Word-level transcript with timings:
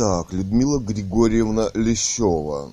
Итак, 0.00 0.32
Людмила 0.32 0.78
Григорьевна 0.78 1.70
Лещева, 1.74 2.72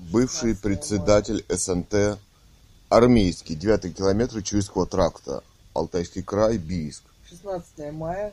бывший 0.00 0.56
председатель 0.56 1.44
СНТ 1.48 2.18
армейский, 2.88 3.54
9 3.54 3.96
километр 3.96 4.42
Чуйского 4.42 4.86
тракта, 4.86 5.44
Алтайский 5.72 6.24
край, 6.24 6.58
Бийск. 6.58 7.04
16 7.30 7.92
мая 7.92 8.32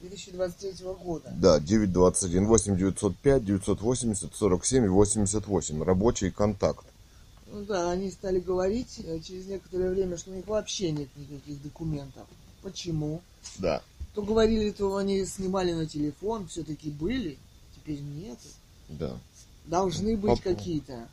2023 0.00 0.86
года. 1.04 1.32
Да, 1.36 1.60
921 1.60 2.46
8 2.48 2.76
905 2.76 3.44
980 3.44 4.34
47 4.34 4.88
88. 4.88 5.82
Рабочий 5.84 6.32
контакт. 6.32 6.84
Ну 7.52 7.64
да, 7.64 7.92
они 7.92 8.10
стали 8.10 8.40
говорить 8.40 9.00
э, 9.04 9.20
через 9.20 9.46
некоторое 9.46 9.90
время, 9.90 10.16
что 10.16 10.32
у 10.32 10.34
них 10.34 10.48
вообще 10.48 10.90
нет 10.90 11.10
никаких 11.14 11.62
документов. 11.62 12.26
Почему? 12.62 13.22
Да. 13.58 13.82
То 14.16 14.22
говорили, 14.22 14.70
то 14.70 14.96
они 14.96 15.26
снимали 15.26 15.74
на 15.74 15.84
телефон, 15.84 16.48
все-таки 16.48 16.90
были, 16.90 17.36
теперь 17.74 18.00
нет. 18.00 18.38
Да. 18.88 19.20
Должны 19.66 20.16
быть 20.16 20.42
По- 20.42 20.54
какие-то. 20.54 21.06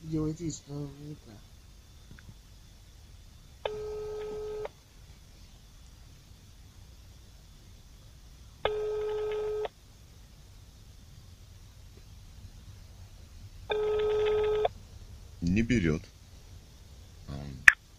Делает 0.00 0.40
вид, 0.40 0.54
что 0.54 0.72
не. 0.72 1.16
Не 15.62 15.68
берет. 15.68 16.02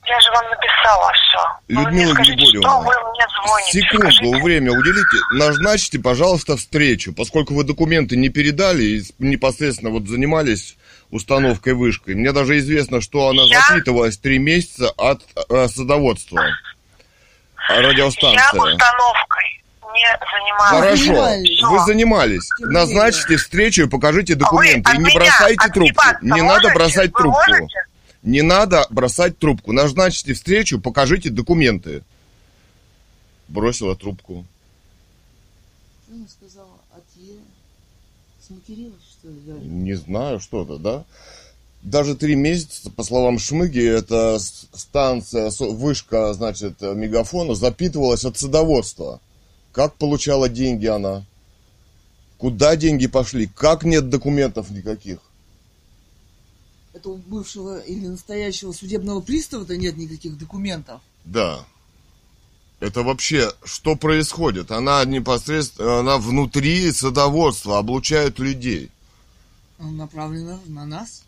Я 0.05 0.20
же 0.20 0.31
вам 0.31 0.44
написала 0.49 1.12
все. 1.13 1.40
Людмила 1.70 2.13
Григорьевна, 2.16 2.70
Что 2.70 2.79
вы 2.79 3.12
мне 3.12 3.26
звоните? 3.38 3.71
Секунду, 3.71 4.12
Скажите. 4.12 4.43
время 4.43 4.71
уделите. 4.74 5.18
Назначьте, 5.32 5.99
пожалуйста, 5.99 6.57
встречу. 6.57 7.13
Поскольку 7.13 7.54
вы 7.54 7.63
документы 7.63 8.18
не 8.18 8.27
передали 8.27 8.84
и 8.84 9.04
непосредственно 9.20 9.91
вот 9.91 10.07
занимались 10.07 10.76
установкой 11.10 11.73
вышкой. 11.73 12.15
Мне 12.15 12.34
даже 12.34 12.57
известно, 12.60 12.99
что 12.99 13.29
она 13.29 13.43
Я? 13.43 13.62
запитывалась 13.62 14.18
три 14.18 14.40
месяца 14.40 14.90
от 14.98 15.21
э, 15.49 15.68
садоводства. 15.70 16.43
А 17.70 17.76
Я 17.76 17.88
Радиостанция. 17.90 18.77
Не 20.04 20.27
занималась. 20.32 20.70
Хорошо, 20.70 21.05
занимались. 21.05 21.62
вы 21.63 21.85
занимались. 21.85 22.49
Назначьте 22.59 23.37
встречу 23.37 23.84
и 23.84 23.90
покажите 23.90 24.35
документы. 24.35 24.90
Вы 24.91 24.95
И 24.95 24.98
не 24.99 25.04
меня 25.05 25.20
бросайте 25.20 25.70
трубку. 25.70 26.04
Не 26.21 26.41
надо 26.41 26.43
можете? 26.54 26.73
бросать 26.73 27.12
Вы 27.12 27.18
трубку. 27.20 27.40
можете? 27.49 27.79
Не 28.23 28.41
надо 28.41 28.87
бросать 28.90 29.37
трубку. 29.37 29.71
Назначьте 29.71 30.34
встречу, 30.34 30.79
покажите 30.79 31.29
документы. 31.29 32.04
Бросила 33.48 33.95
трубку. 33.95 34.45
Что 36.05 36.15
она 36.15 36.26
сказала? 36.27 36.70
Сматерилась, 38.45 39.01
что 39.10 39.29
ли? 39.29 39.40
Галя? 39.48 39.60
Не 39.60 39.93
знаю, 39.93 40.40
что-то, 40.40 40.77
да? 40.77 41.04
Даже 41.82 42.15
три 42.15 42.35
месяца, 42.35 42.90
по 42.90 43.04
словам 43.04 43.40
Шмыги, 43.40 43.85
эта 43.85 44.38
станция, 44.40 45.51
вышка, 45.60 46.34
значит, 46.34 46.82
э, 46.82 46.93
мегафона 46.93 47.55
запитывалась 47.55 48.26
от 48.26 48.38
садоводства. 48.38 49.20
Как 49.74 49.96
получала 49.96 50.48
деньги 50.48 50.85
она? 50.85 51.26
Куда 52.38 52.76
деньги 52.76 53.07
пошли? 53.07 53.48
Как 53.48 53.84
нет 53.84 54.10
документов 54.10 54.70
никаких? 54.70 55.18
Это 56.93 57.10
у 57.10 57.18
бывшего 57.18 57.79
или 57.79 58.05
настоящего 58.05 58.71
судебного 58.71 59.20
пристава-то 59.20 59.76
нет 59.76 59.98
никаких 59.98 60.38
документов. 60.38 61.01
Да. 61.26 61.66
Это 62.79 63.01
вообще, 63.01 63.51
что 63.63 63.96
происходит? 63.96 64.69
Она 64.69 65.03
непосредственно, 65.06 66.01
она 66.01 66.18
внутри 66.19 66.91
садоводства, 66.91 67.79
облучает 67.79 68.38
людей. 68.38 68.91
Она 69.79 69.91
направлена 69.91 70.59
на 70.67 70.85
нас. 70.85 71.23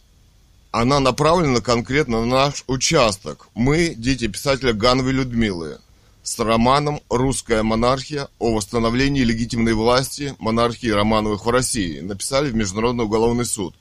Она 0.71 0.99
направлена 0.99 1.61
конкретно 1.61 2.25
на 2.25 2.27
наш 2.27 2.63
участок. 2.67 3.47
Мы 3.55 3.95
дети 3.95 4.27
писателя 4.27 4.73
Гановой 4.73 5.13
Людмилы 5.13 5.79
с 6.25 6.39
романом 6.39 7.01
«Русская 7.07 7.61
монархия» 7.61 8.27
о 8.39 8.55
восстановлении 8.55 9.23
легитимной 9.23 9.73
власти 9.73 10.33
монархии 10.39 10.87
Романовых 10.87 11.45
в 11.45 11.49
России. 11.51 11.99
Написали 11.99 12.49
в 12.49 12.55
Международный 12.55 13.05
уголовный 13.05 13.45
суд. 13.45 13.75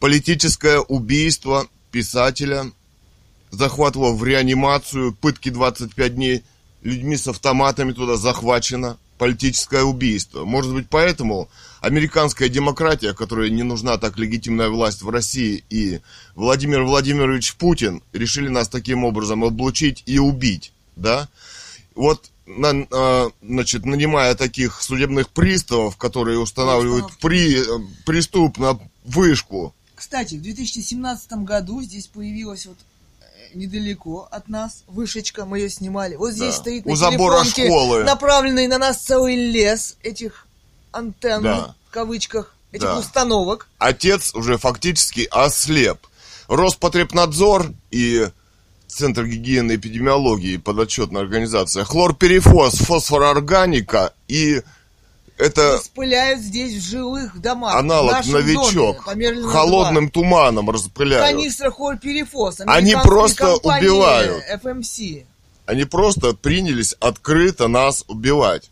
Политическое 0.00 0.78
убийство 0.78 1.68
писателя, 1.90 2.72
захват 3.50 3.96
его 3.96 4.16
в 4.16 4.24
реанимацию, 4.24 5.12
пытки 5.12 5.50
25 5.50 6.14
дней, 6.14 6.42
людьми 6.82 7.18
с 7.18 7.28
автоматами 7.28 7.92
туда 7.92 8.16
захвачено, 8.16 8.96
политическое 9.18 9.82
убийство. 9.82 10.46
Может 10.46 10.72
быть, 10.72 10.86
поэтому 10.88 11.50
американская 11.82 12.48
демократия, 12.48 13.12
которой 13.12 13.50
не 13.50 13.62
нужна 13.62 13.98
так 13.98 14.16
легитимная 14.18 14.70
власть 14.70 15.02
в 15.02 15.10
России, 15.10 15.62
и 15.68 16.00
Владимир 16.34 16.84
Владимирович 16.84 17.56
Путин 17.56 18.02
решили 18.14 18.48
нас 18.48 18.70
таким 18.70 19.04
образом 19.04 19.44
облучить 19.44 20.02
и 20.06 20.18
убить, 20.18 20.72
да? 20.96 21.28
Вот, 21.94 22.30
на- 22.46 22.86
а, 22.90 23.30
значит, 23.42 23.84
нанимая 23.86 24.34
таких 24.34 24.82
судебных 24.82 25.28
приставов, 25.30 25.96
которые 25.96 26.38
устанавливают 26.38 27.06
при, 27.20 27.60
э, 27.62 27.84
преступно 28.04 28.78
вышку, 29.04 29.74
Кстати, 29.94 30.34
в 30.34 30.42
2017 30.42 31.44
году 31.44 31.80
здесь 31.82 32.08
появилась 32.08 32.66
вот 32.66 32.76
э, 33.20 33.24
недалеко 33.56 34.26
от 34.30 34.48
нас 34.48 34.82
вышечка, 34.88 35.44
мы 35.46 35.60
ее 35.60 35.70
снимали. 35.70 36.16
Вот 36.16 36.32
здесь 36.32 36.56
Да. 36.56 36.60
стоит 36.60 36.84
У 36.84 36.90
на 36.90 36.96
забора 36.96 37.36
телефонке 37.44 37.66
школы. 37.66 38.04
направленный 38.04 38.66
на 38.66 38.78
нас 38.78 38.98
целый 38.98 39.36
лес 39.36 39.96
этих 40.02 40.46
антенн, 40.92 41.42
Да. 41.44 41.74
в 41.88 41.90
кавычках, 41.92 42.54
этих 42.72 42.84
Да. 42.86 42.98
установок. 42.98 43.68
отец 43.78 44.34
уже 44.34 44.58
фактически 44.58 45.28
ослеп. 45.30 45.98
Роспотребнадзор 46.48 47.72
и 47.90 48.26
Центр 48.94 49.24
гигиены 49.26 49.72
и 49.72 49.76
эпидемиологии, 49.76 50.56
подотчетная 50.56 51.22
организация, 51.22 51.82
хлорперифос, 51.82 52.76
фосфорорганика 52.78 54.12
и 54.28 54.62
это 55.36 55.78
Распыляют 55.78 56.40
здесь 56.40 56.74
в 56.80 56.88
жилых 56.88 57.40
домах. 57.40 57.74
аналог 57.74 58.24
новичок 58.24 59.04
доме, 59.04 59.42
холодным 59.48 60.04
2. 60.04 60.10
туманом 60.12 60.70
распыляют. 60.70 61.28
Канистра 61.28 61.72
хлорперифос. 61.72 62.60
Они 62.66 62.94
просто 62.94 63.56
убивают. 63.56 64.44
FMC. 64.62 65.26
Они 65.66 65.84
просто 65.86 66.34
принялись 66.34 66.92
открыто 67.00 67.66
нас 67.66 68.04
убивать. 68.06 68.70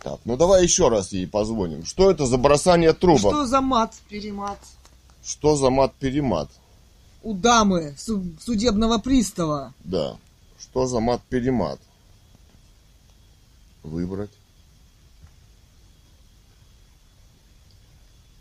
Так, 0.00 0.20
ну 0.24 0.36
давай 0.36 0.62
еще 0.62 0.90
раз 0.90 1.10
ей 1.10 1.26
позвоним. 1.26 1.84
Что 1.84 2.08
это 2.08 2.24
за 2.24 2.36
бросание 2.38 2.92
трубок? 2.92 3.32
Что 3.32 3.46
за 3.46 3.60
мат, 3.60 3.94
перемат? 4.08 4.60
Что 5.24 5.56
за 5.56 5.70
мат-перемат? 5.70 6.48
У 7.22 7.34
дамы 7.34 7.94
су- 7.98 8.24
судебного 8.40 8.98
пристава. 8.98 9.72
Да. 9.84 10.16
Что 10.60 10.86
за 10.86 11.00
мат-перемат? 11.00 11.78
Выбрать. 13.82 14.30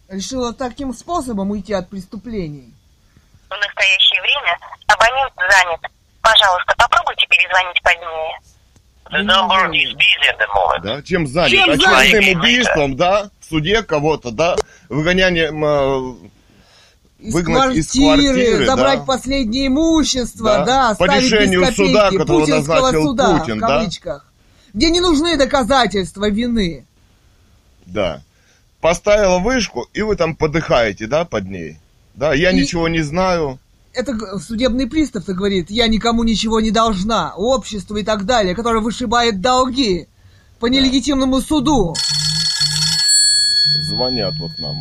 Решила 0.09 0.53
таким 0.53 0.93
способом 0.93 1.51
уйти 1.51 1.73
от 1.73 1.89
преступлений. 1.89 2.73
В 3.49 3.55
настоящее 3.55 4.21
время 4.21 4.57
абонент 4.87 5.33
занят. 5.35 5.81
Пожалуйста, 6.21 6.73
попробуйте 6.77 7.27
перезвонить 7.27 7.81
позднее. 7.83 8.39
The 9.09 9.23
number 9.23 9.71
is 9.71 9.93
busy 9.95 10.27
at 10.29 10.37
the 10.37 10.47
moment. 10.53 10.81
Да? 10.83 11.01
Чем 11.01 11.27
занят? 11.27 11.49
Чем 11.51 11.69
Очередным 11.69 11.91
занят? 12.11 12.37
убийством, 12.37 12.95
да? 12.97 13.29
В 13.39 13.45
суде 13.45 13.81
кого-то, 13.83 14.31
да? 14.31 14.55
Выгонянием 14.89 15.63
э, 15.63 16.29
Из 17.19 17.33
Выгнать 17.33 17.75
из 17.75 17.91
квартиры, 17.91 18.33
квартиры, 18.33 18.65
забрать 18.67 18.99
да. 18.99 19.05
последнее 19.05 19.67
имущество, 19.67 20.49
Да. 20.59 20.65
да, 20.65 20.95
По 20.95 21.05
решению 21.05 21.65
суда, 21.73 22.11
которого 22.11 22.45
назначил 22.45 23.03
суда, 23.05 23.39
Путин, 23.39 23.57
в 23.57 23.61
да? 23.61 23.67
кавычках, 23.67 24.31
где 24.73 24.91
не 24.91 24.99
нужны 24.99 25.35
доказательства 25.35 26.29
вины. 26.29 26.85
Да. 27.87 28.21
Поставила 28.81 29.39
вышку, 29.39 29.87
и 29.93 30.01
вы 30.03 30.15
там 30.15 30.35
подыхаете, 30.35 31.07
да, 31.07 31.25
под 31.25 31.45
ней? 31.49 31.79
Да, 32.13 32.33
я 32.35 32.51
И- 32.51 32.55
ничего 32.61 32.87
не 32.87 33.01
знаю. 33.01 33.59
Это 33.93 34.15
судебный 34.37 34.85
пристав-то 34.87 35.33
говорит, 35.33 35.71
я 35.71 35.87
никому 35.87 36.23
ничего 36.23 36.59
не 36.61 36.69
должна, 36.69 37.33
обществу 37.35 37.95
и 37.97 38.03
так 38.03 38.25
далее, 38.25 38.53
которое 38.53 38.79
вышибает 38.79 39.41
долги 39.41 40.07
по 40.59 40.67
нелегитимному 40.67 41.41
суду. 41.41 41.95
Звонят 43.89 44.35
вот 44.39 44.51
нам. 44.59 44.75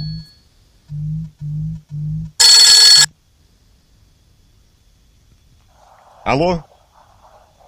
Алло? 6.25 6.65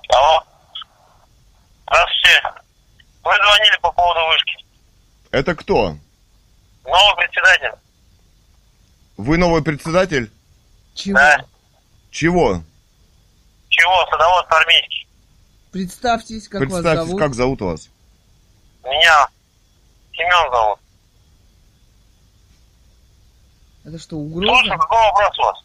Алло. 0.09 0.44
Здравствуйте. 1.87 2.43
Вы 3.23 3.32
звонили 3.37 3.79
по 3.81 3.93
поводу 3.93 4.20
вышки. 4.29 4.65
Это 5.31 5.55
кто? 5.55 5.97
Новый 6.85 7.17
председатель. 7.17 7.79
Вы 9.17 9.37
новый 9.38 9.62
председатель? 9.62 10.32
Чего? 10.94 11.17
Да. 11.19 11.44
Чего? 12.11 12.62
Чего? 13.69 14.06
Садовод 14.11 14.47
армейский. 14.49 15.06
Представьтесь, 15.71 16.49
как 16.49 16.61
вас 16.62 16.71
Представьтесь, 16.71 17.06
зовут. 17.06 17.21
как 17.21 17.35
зовут 17.35 17.61
вас? 17.61 17.91
Меня 18.82 19.29
Семен 20.12 20.50
зовут. 20.50 20.81
Это 23.88 23.99
что, 23.99 24.17
Слушай, 24.17 24.32
угроза? 24.37 24.76
какой 24.76 24.99
вопрос 24.99 25.38
у 25.38 25.43
вас? 25.44 25.64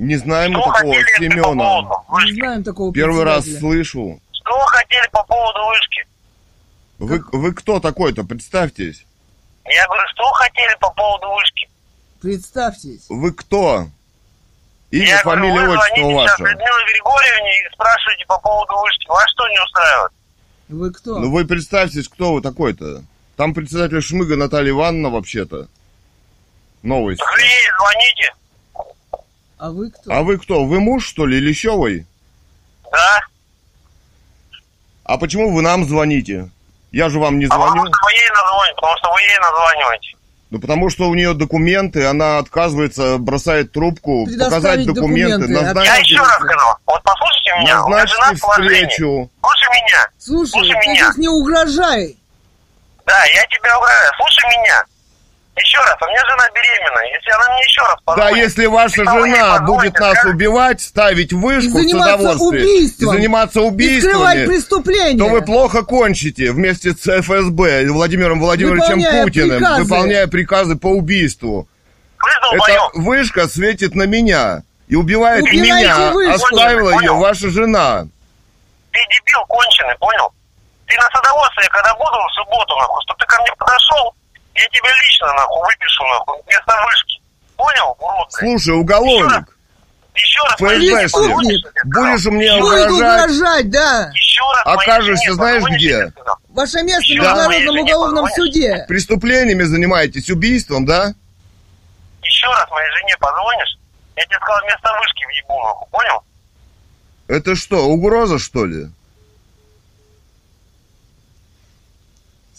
Не 0.00 0.16
знаем 0.16 0.52
мы 0.52 0.62
Что 0.62 0.72
такого 0.72 0.94
хотели 0.94 1.28
по 1.28 1.34
Семена. 1.34 1.42
поводу 1.44 2.24
Не 2.26 2.32
знаем 2.34 2.64
такого 2.64 2.92
Первый 2.92 3.22
раз 3.24 3.44
слышу. 3.44 4.20
Что 4.32 4.52
вы 4.56 4.66
хотели 4.66 5.08
по 5.12 5.22
поводу 5.22 5.58
вышки? 5.68 6.06
Вы, 6.98 7.24
вы 7.38 7.54
кто 7.54 7.78
такой-то? 7.78 8.24
Представьтесь. 8.24 9.06
Я 9.64 9.86
говорю, 9.86 10.02
что 10.12 10.24
вы 10.24 10.34
хотели 10.38 10.76
по 10.80 10.90
поводу 10.90 11.26
вышки? 11.34 11.68
Представьтесь. 12.20 13.06
Вы 13.08 13.32
кто? 13.32 13.86
Имя, 14.90 15.06
Я 15.06 15.18
фамилия, 15.22 15.52
говорю, 15.52 15.68
вы 15.70 15.76
отчество 15.78 15.96
звоните 16.00 16.18
сейчас 16.18 16.40
ваше. 16.40 16.42
Людмиле 16.50 16.92
Григорьевне 16.92 17.50
и 17.60 17.72
спрашиваете 17.74 18.26
по 18.26 18.38
поводу 18.40 18.72
вышки. 18.80 19.06
Вас 19.08 19.30
что 19.30 19.48
не 19.48 19.62
устраивает? 19.62 20.12
Вы 20.68 20.92
кто? 20.92 21.18
Ну 21.20 21.30
вы 21.30 21.44
представьтесь, 21.44 22.08
кто 22.08 22.32
вы 22.34 22.42
такой-то. 22.42 23.04
Там 23.40 23.54
председатель 23.54 24.02
Шмыга 24.02 24.36
Наталья 24.36 24.68
Ивановна 24.68 25.08
вообще-то. 25.08 25.66
Новость. 26.82 27.20
Так 27.20 27.32
вы 27.32 27.40
ей 27.40 27.70
звоните. 27.78 28.34
А 29.56 29.70
вы 29.70 29.90
кто? 29.90 30.12
А 30.12 30.22
вы 30.22 30.36
кто? 30.38 30.64
Вы 30.66 30.78
муж, 30.78 31.06
что 31.06 31.24
ли, 31.24 31.40
Лещевой? 31.40 32.04
Да. 32.92 33.20
А 35.04 35.16
почему 35.16 35.54
вы 35.54 35.62
нам 35.62 35.88
звоните? 35.88 36.50
Я 36.92 37.08
же 37.08 37.18
вам 37.18 37.38
не 37.38 37.46
А 37.46 37.48
звоню. 37.48 37.82
потому 37.82 37.86
что 37.86 38.04
вы 38.04 38.12
ей 38.12 38.28
назвоните, 38.28 38.74
потому 38.74 38.96
что 38.98 39.12
вы 39.14 39.20
ей 39.22 39.38
названиваете. 39.38 40.16
Ну 40.50 40.60
потому 40.60 40.90
что 40.90 41.08
у 41.08 41.14
нее 41.14 41.32
документы, 41.32 42.04
она 42.04 42.40
отказывается, 42.40 43.16
бросает 43.16 43.72
трубку, 43.72 44.26
показать 44.26 44.84
документы, 44.84 45.38
документы. 45.38 45.52
Я 45.54 45.62
назначить, 45.62 46.10
еще 46.10 46.20
раз 46.20 46.34
скажу. 46.34 46.66
Вот 46.84 47.02
послушайте 47.02 47.52
меня. 47.62 47.84
У 47.86 47.88
меня 47.88 48.06
жена 48.06 48.32
назначьте 48.32 48.62
встречу. 48.62 49.30
Слушай 49.40 49.68
меня. 49.70 50.08
Слушай, 50.18 50.50
Слушай 50.50 50.80
ты 50.82 50.90
меня. 50.90 51.04
здесь 51.04 51.16
не 51.16 51.28
угрожай. 51.28 52.19
Да, 53.10 53.24
я 53.34 53.44
тебя 53.46 53.76
угрожаю. 53.78 54.10
Слушай 54.16 54.44
меня. 54.60 54.84
Еще 55.56 55.78
раз, 55.78 55.96
у 56.00 56.06
меня 56.06 56.22
жена 56.30 56.48
беременна. 56.54 57.00
Если 57.12 57.30
она 57.32 57.52
мне 57.52 57.60
еще 57.68 57.80
раз 57.82 57.96
Да, 57.96 58.12
позвонит, 58.14 58.36
если 58.44 58.66
ваша 58.66 59.00
если 59.02 59.18
ей 59.28 59.34
жена 59.34 59.58
будет 59.60 59.94
нас 59.94 60.12
скажете, 60.12 60.28
убивать, 60.28 60.80
ставить 60.80 61.32
вышку 61.32 61.68
И 61.78 61.82
в 61.82 61.88
заниматься 61.88 62.30
убийством. 62.44 63.08
и 63.08 63.16
заниматься 63.18 63.58
И 63.60 63.62
скрывать 64.00 64.36
убийствами, 64.36 64.46
преступления. 64.46 65.18
то 65.18 65.28
вы 65.28 65.42
плохо 65.42 65.82
кончите 65.82 66.52
вместе 66.52 66.92
с 66.92 67.20
ФСБ 67.22 67.82
и 67.82 67.88
Владимиром 67.88 68.40
Владимировичем 68.40 68.98
Выполняя 69.00 69.24
Путиным, 69.24 69.58
приказы. 69.58 69.82
выполняя 69.82 70.26
приказы 70.28 70.76
по 70.76 70.86
убийству. 70.86 71.68
Эта 72.52 72.88
вышка 72.94 73.48
светит 73.48 73.94
на 73.94 74.04
меня 74.04 74.62
и 74.88 74.94
убивает 74.94 75.42
Убирайте 75.42 75.62
меня. 75.72 76.10
вышку. 76.12 76.32
Оставила 76.46 76.90
ее 76.90 76.96
Понял. 76.96 77.16
ваша 77.18 77.50
жена. 77.50 78.06
Ты 78.92 78.98
дебил 79.10 79.44
конченый, 79.46 79.94
понял? 79.98 80.32
Ты 80.90 80.96
на 80.96 81.08
садоводстве, 81.14 81.68
когда 81.70 81.94
буду 81.94 82.18
в 82.18 82.34
субботу, 82.34 82.76
нахуй, 82.76 83.00
чтобы 83.06 83.20
ты 83.20 83.26
ко 83.26 83.40
мне 83.40 83.52
подошел, 83.56 84.12
я 84.56 84.66
тебя 84.66 84.90
лично, 85.04 85.32
нахуй, 85.34 85.62
выпишу, 85.68 86.02
нахуй, 86.02 86.42
вместо 86.44 86.74
вышки. 86.84 87.22
Понял, 87.56 87.96
урод? 88.00 88.32
Слушай, 88.32 88.74
уголовник, 88.74 89.56
Еще 90.14 90.40
раз 90.42 90.56
ФСБшник, 90.56 91.84
будешь 91.84 92.24
мне 92.26 92.52
угрожать, 92.54 92.90
угрожать, 92.90 93.70
да. 93.70 94.10
Еще 94.12 94.42
раз 94.42 94.78
Окажешься, 94.80 95.24
жене 95.26 95.34
знаешь, 95.34 95.62
где? 95.62 96.12
Ваше 96.48 96.82
место 96.82 97.06
в 97.06 97.10
Международном 97.10 97.78
уголовном 97.78 98.26
суде. 98.34 98.84
преступлениями 98.88 99.62
занимаетесь, 99.62 100.28
убийством, 100.28 100.86
да? 100.86 101.14
Еще 102.24 102.48
раз 102.48 102.68
моей 102.68 102.90
жене 102.98 103.14
позвонишь, 103.20 103.78
я 104.16 104.24
тебе 104.24 104.36
сказал, 104.38 104.60
вместо 104.62 104.98
вышки 104.98 105.24
въебу, 105.24 105.62
нахуй, 105.62 105.88
понял? 105.92 106.22
Это 107.28 107.54
что, 107.54 107.86
угроза, 107.86 108.40
что 108.40 108.66
ли? 108.66 108.88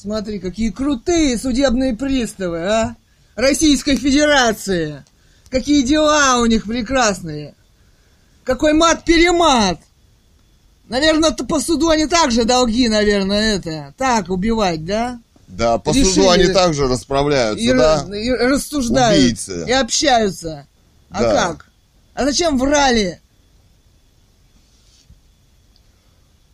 Смотри, 0.02 0.40
какие 0.40 0.72
крутые 0.72 1.38
судебные 1.38 1.96
приставы, 1.96 2.66
а? 2.66 2.96
Российской 3.36 3.98
Федерации. 3.98 5.06
Какие 5.52 5.84
дела 5.84 6.40
у 6.40 6.48
них 6.48 6.64
прекрасные. 6.64 7.54
Какой 8.44 8.74
мат-перемат. 8.74 9.78
Наверное, 10.90 11.30
по 11.30 11.60
суду 11.60 11.90
они 11.90 12.08
также 12.08 12.46
долги, 12.46 12.90
наверное, 12.90 13.58
это. 13.58 13.94
Так, 13.96 14.30
убивать, 14.30 14.84
да? 14.86 15.20
Да, 15.48 15.78
по 15.78 15.92
Решили. 15.92 16.04
суду 16.06 16.30
они 16.32 16.48
также 16.48 16.88
расправляются, 16.88 17.64
И, 17.64 17.72
да? 17.72 18.04
и 18.12 18.32
рассуждают. 18.32 19.24
Убийцы. 19.24 19.66
И 19.68 19.72
общаются. 19.72 20.66
А 21.12 21.22
Да. 21.22 21.32
как? 21.32 21.70
А 22.16 22.26
зачем 22.26 22.58
врали? 22.58 23.22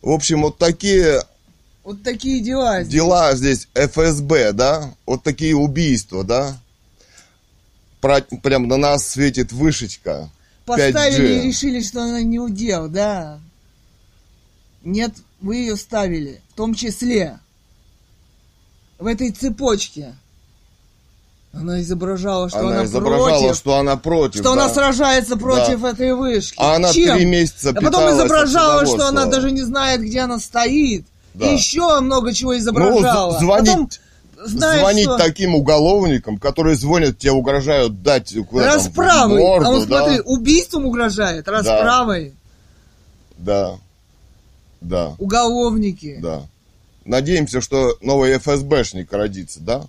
В 0.02 0.10
общем, 0.10 0.42
вот 0.42 0.58
такие 0.58 1.22
Вот 1.88 2.02
такие 2.02 2.40
дела. 2.40 2.82
здесь. 2.82 2.92
дела 2.92 3.34
здесь 3.34 3.66
ФСБ, 3.72 4.52
да? 4.52 4.92
Вот 5.06 5.22
такие 5.22 5.56
убийства, 5.56 6.22
да? 6.22 6.58
Про- 8.02 8.20
прям 8.20 8.68
на 8.68 8.76
нас 8.76 9.08
светит 9.08 9.52
вышечка. 9.52 10.28
Поставили 10.66 11.30
5G. 11.30 11.38
и 11.38 11.46
решили, 11.46 11.80
что 11.80 12.02
она 12.02 12.20
не 12.20 12.38
удел, 12.38 12.88
да. 12.88 13.40
Нет, 14.84 15.14
вы 15.40 15.56
ее 15.56 15.76
ставили, 15.78 16.42
в 16.52 16.56
том 16.58 16.74
числе. 16.74 17.38
В 18.98 19.06
этой 19.06 19.30
цепочке. 19.30 20.14
Она 21.54 21.80
изображала, 21.80 22.50
что 22.50 22.58
она, 22.58 22.68
она 22.68 22.84
изображала, 22.84 23.40
против, 23.40 23.56
что 23.56 23.76
она 23.76 23.96
против. 23.96 24.40
что 24.40 24.52
она 24.52 24.68
да. 24.68 24.74
сражается 24.74 25.38
против 25.38 25.82
этой 25.84 26.12
вышки. 26.12 26.56
А 26.58 26.76
она 26.76 26.92
Чем? 26.92 27.16
три 27.16 27.24
месяца 27.24 27.70
А 27.70 27.80
потом 27.80 28.12
изображала, 28.12 28.84
что 28.84 29.08
она 29.08 29.24
даже 29.24 29.50
не 29.50 29.62
знает, 29.62 30.02
где 30.02 30.20
она 30.20 30.38
стоит. 30.38 31.06
Да. 31.38 31.46
И 31.50 31.54
еще 31.54 32.00
много 32.00 32.32
чего 32.32 32.52
Ну, 32.52 32.58
изображала. 32.58 33.38
з- 33.38 33.40
звонить, 33.40 33.68
Потом, 34.36 34.48
знает, 34.48 34.80
звонить 34.80 35.04
что- 35.04 35.18
таким 35.18 35.54
уголовникам, 35.54 36.38
которые 36.38 36.76
звонят, 36.76 37.18
тебе 37.18 37.32
угрожают 37.32 38.02
дать 38.02 38.34
Расправой. 38.52 39.38
морду, 39.38 39.66
а 39.66 39.70
он, 39.70 39.86
да? 39.86 40.04
смотри, 40.04 40.20
убийством 40.20 40.86
угрожает, 40.86 41.46
расправой. 41.48 42.34
Да, 43.36 43.76
да, 44.80 45.14
Уголовники. 45.18 46.18
да. 46.20 46.42
Надеемся, 47.04 47.60
что 47.60 47.96
новый 48.02 48.36
ФСБшник 48.38 49.12
родится, 49.12 49.60
да? 49.60 49.84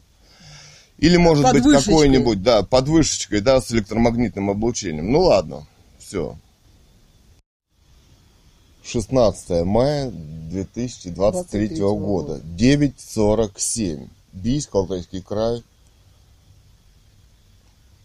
Или, 1.00 1.18
может 1.18 1.44
Под 1.46 1.54
быть, 1.62 1.64
какой-нибудь, 1.86 2.44
да, 2.44 2.62
под 2.64 2.88
вышечкой, 2.90 3.42
да, 3.42 3.62
с 3.62 3.72
электромагнитным 3.72 4.50
облучением. 4.50 5.12
Ну, 5.12 5.22
ладно, 5.22 5.66
все. 5.98 6.36
16 8.90 9.66
мая 9.66 10.10
2023 10.10 11.14
23 11.14 11.78
года, 11.80 12.42
9.47. 12.58 14.10
Бийск, 14.34 14.74
Алтайский 14.74 15.22
край, 15.22 15.64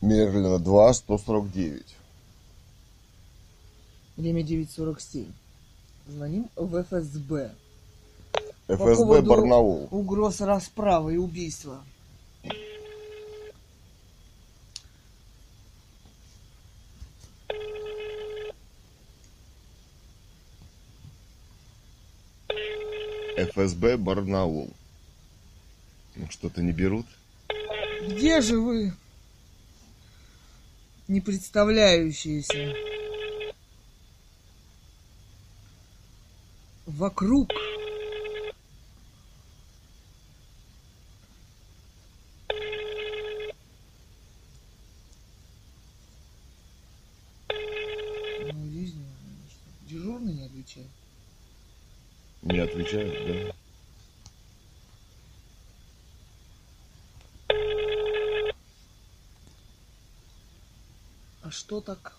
Мерлина 0.02 0.58
2, 0.58 0.94
149. 0.94 1.82
Время 4.16 4.42
9.47. 4.42 5.26
Звоним 6.06 6.50
в 6.54 6.82
ФСБ. 6.82 7.50
По 8.66 8.74
ФСБ 8.74 8.96
поводу 8.96 9.30
Барнаул. 9.30 9.88
Угроз 9.90 10.40
расправы 10.42 11.14
и 11.14 11.16
убийства. 11.16 11.82
ФСБ 23.54 23.96
Барнаул. 23.96 24.70
Ну, 26.16 26.26
что-то 26.30 26.61
не 26.62 26.73
берут? 26.73 27.06
Где 28.08 28.40
же 28.40 28.58
вы? 28.58 28.92
Не 31.06 31.20
представляющиеся. 31.20 32.75
Вокруг. 36.87 37.50
отвечают, 52.74 53.14
да. 53.26 53.54
А 61.42 61.50
что 61.50 61.80
так? 61.80 62.16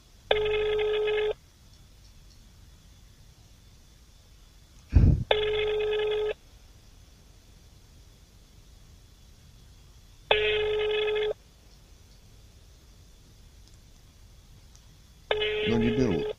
Ну 15.67 15.77
не 15.79 15.89
берут. 15.89 16.35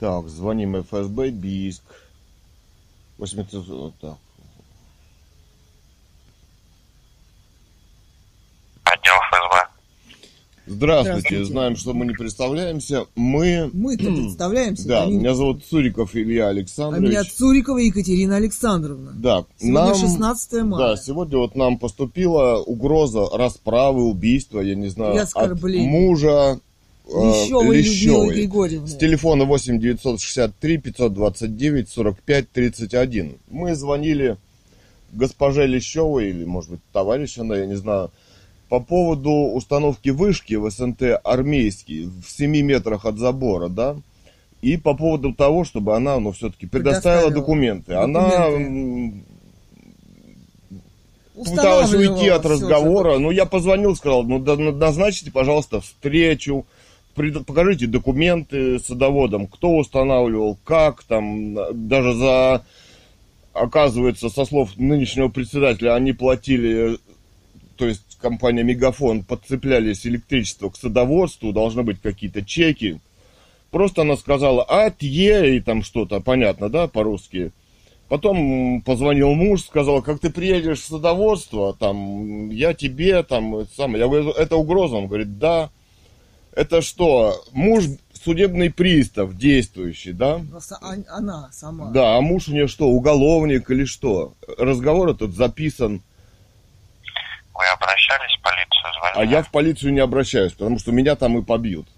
Так, 0.00 0.28
звоним 0.28 0.82
ФСБ, 0.82 1.30
БИСК. 1.30 2.09
800, 3.20 3.66
вот 3.68 3.94
так. 4.00 4.16
Отдел 8.84 9.12
ФСБ. 9.30 9.68
Здравствуйте. 10.66 11.18
Здравствуйте. 11.20 11.44
знаем, 11.44 11.76
что 11.76 11.92
мы 11.92 12.06
не 12.06 12.14
представляемся. 12.14 13.06
Мы... 13.16 13.70
Мы-то 13.74 14.04
представляемся. 14.06 14.88
Да, 14.88 15.02
они- 15.02 15.18
меня 15.18 15.34
зовут 15.34 15.64
Цуриков 15.66 16.14
Илья 16.16 16.46
А 16.46 16.50
Александрович. 16.50 17.10
меня 17.10 17.24
Цурикова 17.24 17.78
Екатерина 17.78 18.36
Александровна. 18.36 19.12
Да, 19.14 19.44
Сегодня 19.58 19.80
нам... 19.80 19.94
16 19.96 20.52
мая. 20.62 20.88
Да, 20.88 20.96
сегодня 20.96 21.38
вот 21.38 21.56
нам 21.56 21.78
поступила 21.78 22.58
угоза 22.62 23.26
расправы, 23.36 24.04
убийства, 24.04 24.60
я 24.60 24.74
не 24.76 24.88
знаю, 24.88 25.26
от 25.34 25.62
мужа 25.62 26.60
Лещевой 27.12 27.76
Лещевой. 27.78 28.34
Григорьевны. 28.34 28.86
С 28.88 28.96
телефона 28.96 29.44
8 29.44 29.78
963 29.80 30.78
529 30.78 31.88
45 31.88 32.50
31. 32.50 33.36
Мы 33.50 33.74
звонили 33.74 34.36
госпоже 35.12 35.66
Лещевой, 35.66 36.30
или, 36.30 36.44
может 36.44 36.70
быть, 36.70 36.80
товарищ 36.92 37.38
она, 37.38 37.56
я 37.56 37.66
не 37.66 37.76
знаю, 37.76 38.10
по 38.68 38.78
поводу 38.78 39.30
установки 39.30 40.10
вышки 40.10 40.54
в 40.54 40.70
СНТ 40.70 41.02
армейский 41.24 42.04
в 42.06 42.30
7 42.30 42.60
метрах 42.62 43.04
от 43.04 43.18
забора, 43.18 43.68
да, 43.68 43.96
и 44.62 44.76
по 44.76 44.94
поводу 44.94 45.32
того, 45.34 45.64
чтобы 45.64 45.96
она, 45.96 46.20
ну, 46.20 46.30
все-таки 46.32 46.66
предоставила 46.66 47.22
Предоставила 47.22 47.30
документы. 47.30 47.94
Она 47.94 48.28
документы. 48.46 49.24
м, 50.68 51.44
пыталась 51.44 51.92
уйти 51.92 52.28
от 52.28 52.44
разговора. 52.46 53.18
Ну, 53.18 53.30
я 53.30 53.46
позвонил, 53.46 53.96
сказал, 53.96 54.22
ну, 54.24 54.38
да- 54.38 54.56
назначите, 54.56 55.30
пожалуйста, 55.32 55.80
встречу, 55.80 56.66
покажите 57.14 57.86
документы 57.86 58.78
садоводам, 58.78 59.46
кто 59.46 59.76
устанавливал, 59.76 60.58
как 60.64 61.02
там, 61.04 61.54
даже 61.88 62.14
за, 62.14 62.64
оказывается, 63.52 64.28
со 64.28 64.44
слов 64.44 64.76
нынешнего 64.76 65.28
председателя, 65.28 65.94
они 65.94 66.12
платили, 66.12 66.98
то 67.76 67.86
есть 67.86 68.18
компания 68.20 68.62
Мегафон, 68.62 69.24
подцеплялись 69.24 70.06
электричество 70.06 70.70
к 70.70 70.76
садоводству, 70.76 71.52
должны 71.52 71.82
быть 71.82 72.00
какие-то 72.00 72.44
чеки. 72.44 73.00
Просто 73.70 74.02
она 74.02 74.16
сказала 74.16 74.64
от 74.64 75.02
Е 75.02 75.56
и 75.56 75.60
там 75.60 75.82
что-то, 75.82 76.20
понятно, 76.20 76.68
да, 76.68 76.88
по-русски. 76.88 77.52
Потом 78.08 78.82
позвонил 78.82 79.34
муж, 79.34 79.62
сказал, 79.62 80.02
как 80.02 80.18
ты 80.18 80.30
приедешь 80.30 80.80
в 80.80 80.86
садоводство, 80.86 81.76
там, 81.78 82.50
я 82.50 82.74
тебе, 82.74 83.22
там, 83.22 83.66
самое. 83.76 84.00
Я 84.00 84.08
говорю, 84.08 84.30
это 84.30 84.56
угроза? 84.56 84.96
Он 84.96 85.06
говорит, 85.06 85.38
да. 85.38 85.70
Это 86.60 86.82
что, 86.82 87.42
муж 87.52 87.84
судебный 88.22 88.70
пристав 88.70 89.34
действующий, 89.34 90.12
да? 90.12 90.40
Просто 90.50 90.76
он- 90.82 91.06
она 91.08 91.48
сама. 91.52 91.86
Да, 91.90 92.16
а 92.16 92.20
муж 92.20 92.48
у 92.48 92.52
нее 92.52 92.68
что, 92.68 92.84
уголовник 92.86 93.70
или 93.70 93.86
что? 93.86 94.34
Разговор 94.58 95.08
этот 95.08 95.32
записан, 95.32 96.02
Вы 97.54 97.64
обращались 97.66 98.36
в 98.38 98.42
полицию, 98.42 98.84
а 99.02 99.12
звонили? 99.14 99.32
я 99.32 99.42
в 99.42 99.50
полицию 99.50 99.94
не 99.94 100.00
обращаюсь, 100.00 100.52
потому 100.52 100.78
что 100.78 100.92
меня 100.92 101.16
там 101.16 101.38
и 101.38 101.42
побьют. 101.42 101.88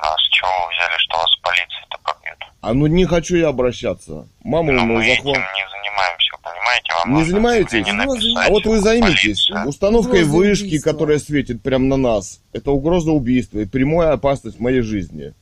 А 0.00 0.16
с 0.16 0.22
чего 0.30 0.48
вы 0.66 0.72
взяли, 0.74 0.98
что 0.98 1.16
вас 1.18 1.36
полиция-то 1.42 1.98
побьет? 2.02 2.38
А 2.60 2.74
ну 2.74 2.86
не 2.88 3.04
хочу 3.04 3.36
я 3.36 3.48
обращаться. 3.50 4.26
Маму 4.42 4.72
Но 4.72 4.82
ему 4.82 4.94
мы 4.94 5.04
этим 5.06 5.24
захват. 5.24 5.36
не 5.54 5.64
занимаемся, 5.70 6.27
вы 6.68 6.84
понимаете? 6.84 6.92
Вам 7.04 7.14
Не 7.18 7.24
занимаетесь? 7.24 8.32
Ну, 8.34 8.40
А 8.40 8.48
вот 8.50 8.66
вы 8.66 8.80
займитесь 8.80 9.46
полицию. 9.48 9.68
установкой 9.68 10.22
Угроза 10.22 10.36
вышки, 10.36 10.64
убийства. 10.66 10.90
которая 10.92 11.18
светит 11.18 11.62
прямо 11.62 11.84
на 11.86 11.96
нас. 11.96 12.40
Это 12.52 12.70
угроза 12.70 13.10
убийства 13.12 13.58
и 13.60 13.64
прямая 13.64 14.12
опасность 14.12 14.60
моей 14.60 14.80
жизни. 14.82 15.32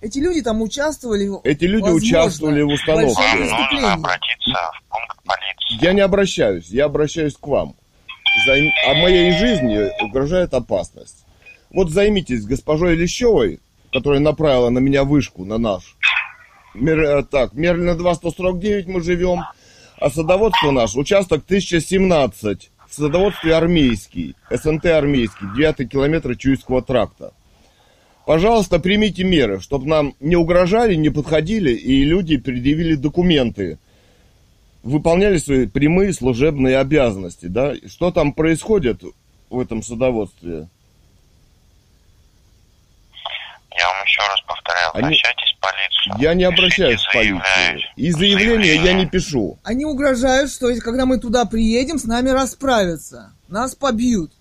Эти 0.00 0.18
люди 0.18 0.42
там 0.42 0.60
участвовали. 0.62 1.28
Эти 1.44 1.64
люди 1.64 1.82
возможно, 1.82 2.06
участвовали 2.06 2.62
в 2.62 2.68
установке. 2.68 3.14
Вам 3.14 3.38
нужно 3.72 3.92
обратиться 3.94 4.52
в 4.74 4.82
пункт 4.90 5.18
полиции. 5.24 5.84
Я 5.84 5.92
не 5.94 6.00
обращаюсь, 6.02 6.68
я 6.68 6.84
обращаюсь 6.84 7.34
к 7.34 7.46
вам. 7.46 7.74
Займ- 8.46 8.70
А 8.88 8.94
моей 8.94 9.32
жизни 9.38 9.88
угрожает 10.04 10.52
опасность. 10.54 11.24
Вот 11.70 11.90
займитесь 11.90 12.44
госпожой 12.44 12.94
Лещевой, 12.94 13.60
которая 13.92 14.20
направила 14.20 14.68
на 14.70 14.78
меня 14.78 15.04
вышку, 15.04 15.44
на 15.44 15.56
наш. 15.58 15.96
Мер, 16.74 17.00
э, 17.00 17.22
так, 17.24 17.54
Мерлина 17.54 17.94
2, 17.96 18.14
149 18.14 18.86
мы 18.86 19.00
живем, 19.02 19.40
а 19.98 20.10
садоводство 20.10 20.70
наш, 20.70 20.94
участок 20.94 21.44
1017, 21.44 22.70
в 22.88 22.94
садоводстве 22.94 23.54
армейский, 23.54 24.34
СНТ 24.50 24.86
армейский, 24.86 25.46
9 25.56 25.90
километр 25.90 26.36
Чуйского 26.36 26.82
тракта. 26.82 27.32
Пожалуйста, 28.26 28.78
примите 28.80 29.24
меры, 29.24 29.60
чтобы 29.60 29.86
нам 29.86 30.14
не 30.20 30.36
угрожали, 30.36 30.94
не 30.94 31.10
подходили, 31.10 31.72
и 31.72 32.04
люди 32.04 32.36
предъявили 32.36 32.96
документы, 32.96 33.78
выполняли 34.82 35.38
свои 35.38 35.66
прямые 35.66 36.12
служебные 36.12 36.78
обязанности, 36.78 37.46
да? 37.46 37.74
Что 37.86 38.10
там 38.10 38.32
происходит 38.32 39.02
в 39.48 39.60
этом 39.60 39.82
садоводстве? 39.82 40.68
Я 43.78 43.86
вам 43.86 44.05
еще 44.16 44.28
раз 44.30 44.40
повторяю, 44.46 44.90
Они- 44.94 45.04
обращайтесь 45.06 45.56
в 45.56 45.60
полицию. 45.60 46.14
Я 46.22 46.34
не 46.34 46.44
обращаюсь 46.44 47.02
в 47.02 47.12
полицию. 47.12 47.80
И 47.96 48.10
заявление 48.10 48.76
я 48.76 48.92
не 48.92 49.06
пишу. 49.06 49.58
Они 49.64 49.84
угрожают, 49.84 50.50
что 50.50 50.68
если- 50.68 50.80
когда 50.80 51.06
мы 51.06 51.18
туда 51.18 51.44
приедем, 51.44 51.98
с 51.98 52.04
нами 52.04 52.30
расправятся. 52.30 53.32
Нас 53.48 53.74
побьют. 53.74 54.32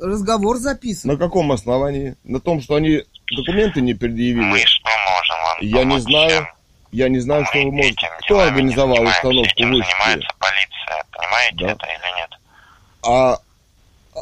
Разговор 0.00 0.56
записан. 0.58 1.10
На 1.12 1.16
каком 1.16 1.52
основании? 1.52 2.16
На 2.24 2.40
том, 2.40 2.60
что 2.60 2.74
они 2.74 3.02
документы 3.36 3.80
не 3.80 3.92
Мы 3.92 3.98
предъявили? 3.98 4.64
что 4.64 4.88
можем 4.90 5.36
вам 5.44 5.58
Я 5.60 5.84
не 5.84 6.00
знаю. 6.00 6.48
Я 6.90 7.08
не 7.08 7.18
знаю, 7.20 7.40
Мы 7.42 7.46
что 7.48 7.58
вы 7.58 7.72
можете. 7.72 8.08
Кто 8.20 8.40
организовал 8.40 9.02
установку 9.02 9.50
Этим 9.52 9.72
вышки? 9.72 9.88
занимается 9.90 10.28
полиция. 10.38 11.04
Понимаете 11.12 11.56
Да. 11.58 11.66
это 11.72 11.86
или 11.86 12.20
нет? 12.20 12.30
А 13.06 13.38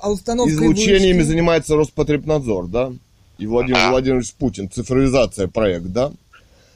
А 0.03 0.11
установкой 0.11 0.55
излучениями 0.55 1.19
вышки- 1.21 1.27
занимается 1.27 1.77
Роспотребнадзор, 1.77 2.67
да? 2.69 2.93
И 3.39 3.47
Владимир 3.47 3.77
Да. 3.77 3.91
Владимирович 3.91 4.33
Путин. 4.35 4.71
Цифровизация 4.71 5.49
проект, 5.49 5.87
да? 5.87 6.13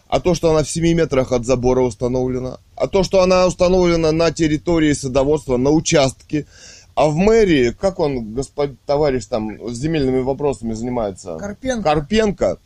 А 0.09 0.21
то, 0.21 0.35
что 0.35 0.51
она 0.51 0.63
в 0.63 0.71
7 0.71 0.95
метрах 0.95 1.33
от 1.33 1.45
забора 1.45 1.81
установлена, 1.81 2.59
а 2.77 2.87
то, 2.87 3.03
что 3.03 3.23
она 3.23 3.47
установлена 3.47 4.13
на 4.13 4.31
территории 4.31 4.93
садоводства, 4.93 5.57
на 5.57 5.71
участке, 5.71 6.47
а 6.95 7.09
в 7.09 7.17
мэрии, 7.17 7.73
как 7.79 7.99
он, 7.99 8.33
господин 8.33 8.79
товарищ 8.87 9.27
там 9.27 9.69
с 9.69 9.77
земельными 9.77 10.21
вопросами 10.21 10.73
занимается? 10.73 11.37
Карпенко. 11.37 11.83
Карпенко. 11.83 12.59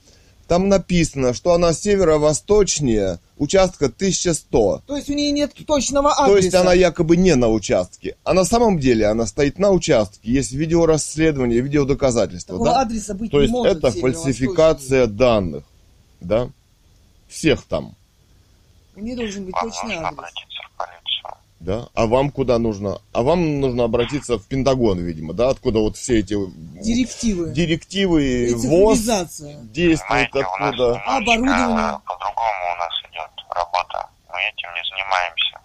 Там 0.50 0.68
написано, 0.68 1.32
что 1.32 1.52
она 1.52 1.72
северо-восточнее 1.72 3.20
участка 3.38 3.86
1100. 3.86 4.82
То 4.84 4.96
есть 4.96 5.08
у 5.08 5.12
нее 5.12 5.30
нет 5.30 5.52
точного 5.64 6.10
адреса. 6.10 6.26
То 6.26 6.36
есть 6.38 6.54
она 6.56 6.72
якобы 6.72 7.16
не 7.16 7.36
на 7.36 7.46
участке. 7.46 8.16
А 8.24 8.34
на 8.34 8.44
самом 8.44 8.80
деле 8.80 9.06
она 9.06 9.26
стоит 9.26 9.60
на 9.60 9.70
участке. 9.70 10.18
Есть 10.24 10.50
видеорасследование, 10.50 11.60
видеодоказательства. 11.60 12.56
Такого 12.56 12.68
да? 12.68 12.80
адреса 12.80 13.14
быть 13.14 13.30
То 13.30 13.36
не 13.36 13.42
есть 13.44 13.52
может. 13.52 13.76
это 13.76 13.92
фальсификация 13.92 15.06
данных. 15.06 15.62
Да? 16.20 16.50
Всех 17.28 17.62
там. 17.62 17.94
У 18.96 19.00
нее 19.02 19.14
должен 19.14 19.44
быть 19.44 19.54
точный 19.54 19.98
адрес. 19.98 20.32
Да? 21.60 21.88
А 21.94 22.06
вам 22.06 22.30
куда 22.30 22.58
нужно? 22.58 23.00
А 23.12 23.22
вам 23.22 23.60
нужно 23.60 23.84
обратиться 23.84 24.38
в 24.38 24.46
Пентагон, 24.46 24.98
видимо, 24.98 25.34
да? 25.34 25.50
Откуда 25.50 25.80
вот 25.80 25.96
все 25.98 26.20
эти 26.20 26.34
Директивы. 26.82 27.50
директивы 27.52 28.24
И 28.24 28.54
ВОЗ 28.54 28.98
цифровизация. 28.98 29.56
действуют 29.64 30.30
Понимаете, 30.30 30.38
у 30.38 30.40
нас 30.40 30.70
откуда? 30.70 30.84
немножечко, 30.84 31.16
Оборудование. 31.16 31.96
э, 31.96 31.98
По-другому 32.06 32.60
у 32.64 32.78
нас 32.78 32.92
идет 33.10 33.30
работа. 33.54 34.08
Мы 34.30 34.38
этим 34.38 34.68
не 34.74 34.88
занимаемся. 34.88 35.60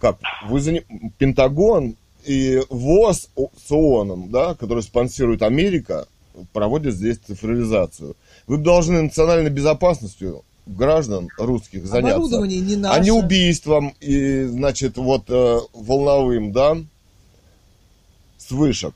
Как? 0.00 0.18
Вы 0.48 0.60
заним- 0.60 1.10
Пентагон 1.18 1.96
и 2.24 2.62
ВОЗ 2.70 3.28
с 3.66 3.70
ООНом, 3.72 4.30
да, 4.30 4.54
который 4.54 4.84
спонсирует 4.84 5.42
Америка, 5.42 6.06
проводят 6.52 6.94
здесь 6.94 7.18
цифровизацию. 7.18 8.14
Вы 8.46 8.58
должны 8.58 9.02
национальной 9.02 9.50
безопасностью 9.50 10.44
граждан 10.76 11.28
русских 11.38 11.86
заняться. 11.86 12.16
Оборудование 12.16 12.60
не 12.60 12.76
наше. 12.76 12.98
а 12.98 13.02
не 13.02 13.10
убийством 13.10 13.94
и, 14.00 14.44
значит, 14.44 14.96
вот 14.96 15.24
э, 15.28 15.58
волновым, 15.72 16.52
да, 16.52 16.76
с 18.38 18.50
вышек. 18.50 18.94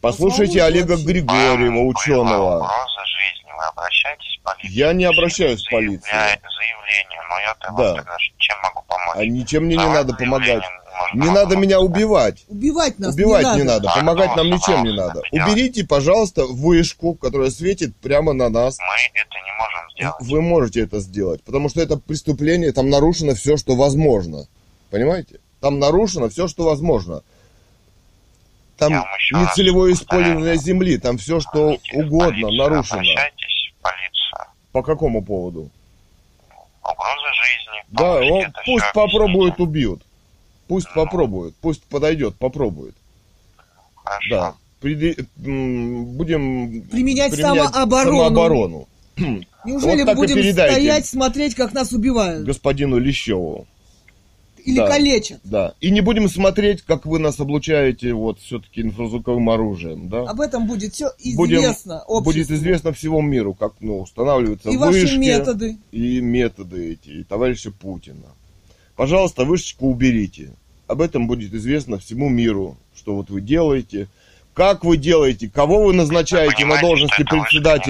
Послушайте 0.00 0.62
Олега. 0.62 0.96
Григорьева, 0.96 1.74
Вам 1.74 1.86
ученого. 1.86 2.38
Была 2.38 2.56
угроза 2.56 3.04
жизни. 3.06 3.50
Вы 3.56 3.64
обращайтесь 3.64 4.38
в 4.40 4.42
полицию. 4.44 4.72
Я 4.72 4.92
не 4.92 5.04
обращаюсь 5.04 5.66
в 5.66 5.70
полицию. 5.70 6.00
Заявление. 6.12 7.20
Но 7.28 7.38
я-то 7.40 7.72
Да. 7.76 7.94
тогда 7.94 8.16
чем 8.38 8.56
могу 8.62 8.82
помочь? 8.86 9.16
А 9.16 9.26
ничем 9.26 9.64
мне 9.64 9.76
не 9.76 9.86
надо 9.86 10.14
помогать. 10.14 10.62
Заявление 10.98 11.24
можно 11.24 11.24
Не 11.24 11.30
надо 11.30 11.56
меня 11.56 11.80
убивать. 11.80 12.44
Убивать 12.48 12.98
нас 12.98 13.14
Убивать 13.14 13.46
не 13.46 13.58
не 13.58 13.64
надо. 13.64 13.86
надо, 13.86 14.00
помогать 14.00 14.36
нам 14.36 14.46
ничем 14.46 14.84
не 14.84 14.96
надо. 14.96 15.22
Уберите, 15.32 15.84
пожалуйста, 15.84 16.46
вышку, 16.46 17.14
которая 17.14 17.50
светит 17.50 17.96
прямо 17.96 18.32
на 18.32 18.48
нас. 18.48 18.78
Мы 18.78 19.20
это 19.20 19.34
не 19.34 19.52
можем 19.58 19.90
сделать. 19.90 20.16
Вы 20.20 20.42
можете 20.42 20.80
это 20.82 21.00
сделать, 21.00 21.42
потому 21.42 21.68
что 21.68 21.80
это 21.80 21.96
преступление, 21.96 22.72
там 22.72 22.90
нарушено 22.90 23.34
все, 23.34 23.56
что 23.56 23.76
возможно. 23.76 24.46
Понимаете? 24.90 25.40
Там 25.60 25.78
нарушено 25.78 26.28
все, 26.28 26.48
что 26.48 26.64
возможно. 26.64 27.22
Там 28.76 28.92
нецелевое 29.32 29.92
использование 29.92 30.56
земли, 30.56 30.98
там 30.98 31.18
все, 31.18 31.40
что 31.40 31.50
Звоните 31.58 31.92
в 31.94 32.06
угодно 32.06 32.42
полицию, 32.42 32.56
нарушено. 32.58 32.98
Обращайтесь 33.00 33.72
в 33.76 33.82
полицию. 33.82 34.46
По 34.70 34.82
какому 34.82 35.22
поводу? 35.24 35.70
угрозы 36.88 37.28
жизни. 37.34 37.84
Да, 37.88 38.16
он 38.16 38.52
пусть 38.64 38.84
объясните. 39.48 39.62
убьют. 39.62 40.02
Пусть 40.68 40.86
попробует, 40.94 41.54
пусть 41.60 41.82
подойдет, 41.84 42.36
попробует. 42.36 42.94
Хорошо. 43.96 44.30
Да. 44.30 44.54
Приди- 44.80 45.16
будем 45.36 46.82
Применять 46.82 47.34
самооборону. 47.34 48.18
самооборону. 48.18 48.88
Неужели 49.64 50.02
Вот 50.04 50.12
и 50.12 50.14
будем 50.14 50.52
стоять, 50.52 51.06
смотреть, 51.06 51.54
как 51.54 51.72
нас 51.72 51.92
убивают? 51.92 52.44
господину 52.46 52.98
Лещеву. 52.98 53.66
Или 54.64 54.76
да. 54.76 54.86
калечат? 54.88 55.40
Да. 55.44 55.72
И 55.80 55.90
не 55.90 56.00
будем 56.02 56.28
смотреть, 56.28 56.82
как 56.82 57.06
вы 57.06 57.18
нас 57.18 57.40
облучаете 57.40 58.12
вот 58.12 58.38
все-таки 58.38 58.82
инфразвуковым 58.82 59.48
оружием, 59.48 60.08
да? 60.10 60.22
Об 60.24 60.40
этом 60.40 60.66
будет 60.66 60.92
все 60.94 61.10
Будем- 61.36 61.58
известно 61.60 62.02
обществу. 62.02 62.24
Будет 62.32 62.50
известно 62.50 62.92
всему 62.92 63.22
миру, 63.22 63.54
как 63.54 63.72
ну, 63.80 64.00
устанавливаются 64.00 64.68
И 64.70 64.76
ваши 64.76 65.00
вышки, 65.00 65.16
методы. 65.16 65.78
и 65.90 66.20
методы 66.20 66.92
эти, 66.92 67.08
и 67.20 67.24
товарища 67.24 67.70
Путина. 67.70 68.26
Пожалуйста, 68.98 69.44
вышечку 69.44 69.86
уберите. 69.88 70.50
Об 70.88 71.00
этом 71.00 71.28
будет 71.28 71.54
известно 71.54 71.98
всему 72.00 72.28
миру, 72.28 72.76
что 72.96 73.14
вот 73.14 73.30
вы 73.30 73.40
делаете, 73.40 74.08
как 74.54 74.82
вы 74.84 74.96
делаете, 74.96 75.48
кого 75.48 75.84
вы 75.84 75.92
назначаете 75.92 76.50
на 76.64 76.74
Понимаете, 76.74 76.86
должности 76.86 77.22
вышка 77.22 77.36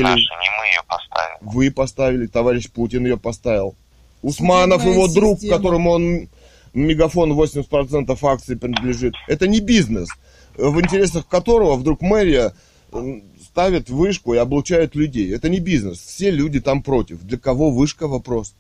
не 0.03 0.21
не 0.21 0.51
мы 0.59 0.67
ее 0.67 0.83
поставили. 0.87 1.39
Вы 1.41 1.71
поставили, 1.71 2.27
товарищ 2.27 2.69
Путин 2.69 3.07
ее 3.07 3.17
поставил. 3.17 3.75
Усманов 4.21 4.83
Судебная 4.83 4.99
его 5.07 5.15
друг, 5.15 5.39
система. 5.39 5.57
которому 5.57 5.91
он 5.93 6.29
мегафон 6.75 7.33
80% 7.33 8.19
акций 8.27 8.59
принадлежит. 8.59 9.15
Это 9.29 9.49
не 9.49 9.61
бизнес, 9.61 10.11
в 10.59 10.79
интересах 10.79 11.27
которого 11.27 11.77
вдруг 11.77 12.03
мэрия 12.03 12.53
м, 12.93 13.23
ставит 13.43 13.89
вышку 13.89 14.35
и 14.35 14.37
облучает 14.37 14.95
людей. 14.95 15.35
Это 15.35 15.49
не 15.49 15.59
бизнес. 15.61 16.01
Все 16.01 16.31
люди 16.31 16.61
там 16.61 16.83
против. 16.83 17.23
Для 17.23 17.39
кого 17.39 17.71
вышка 17.71 18.07
вопрос? 18.09 18.55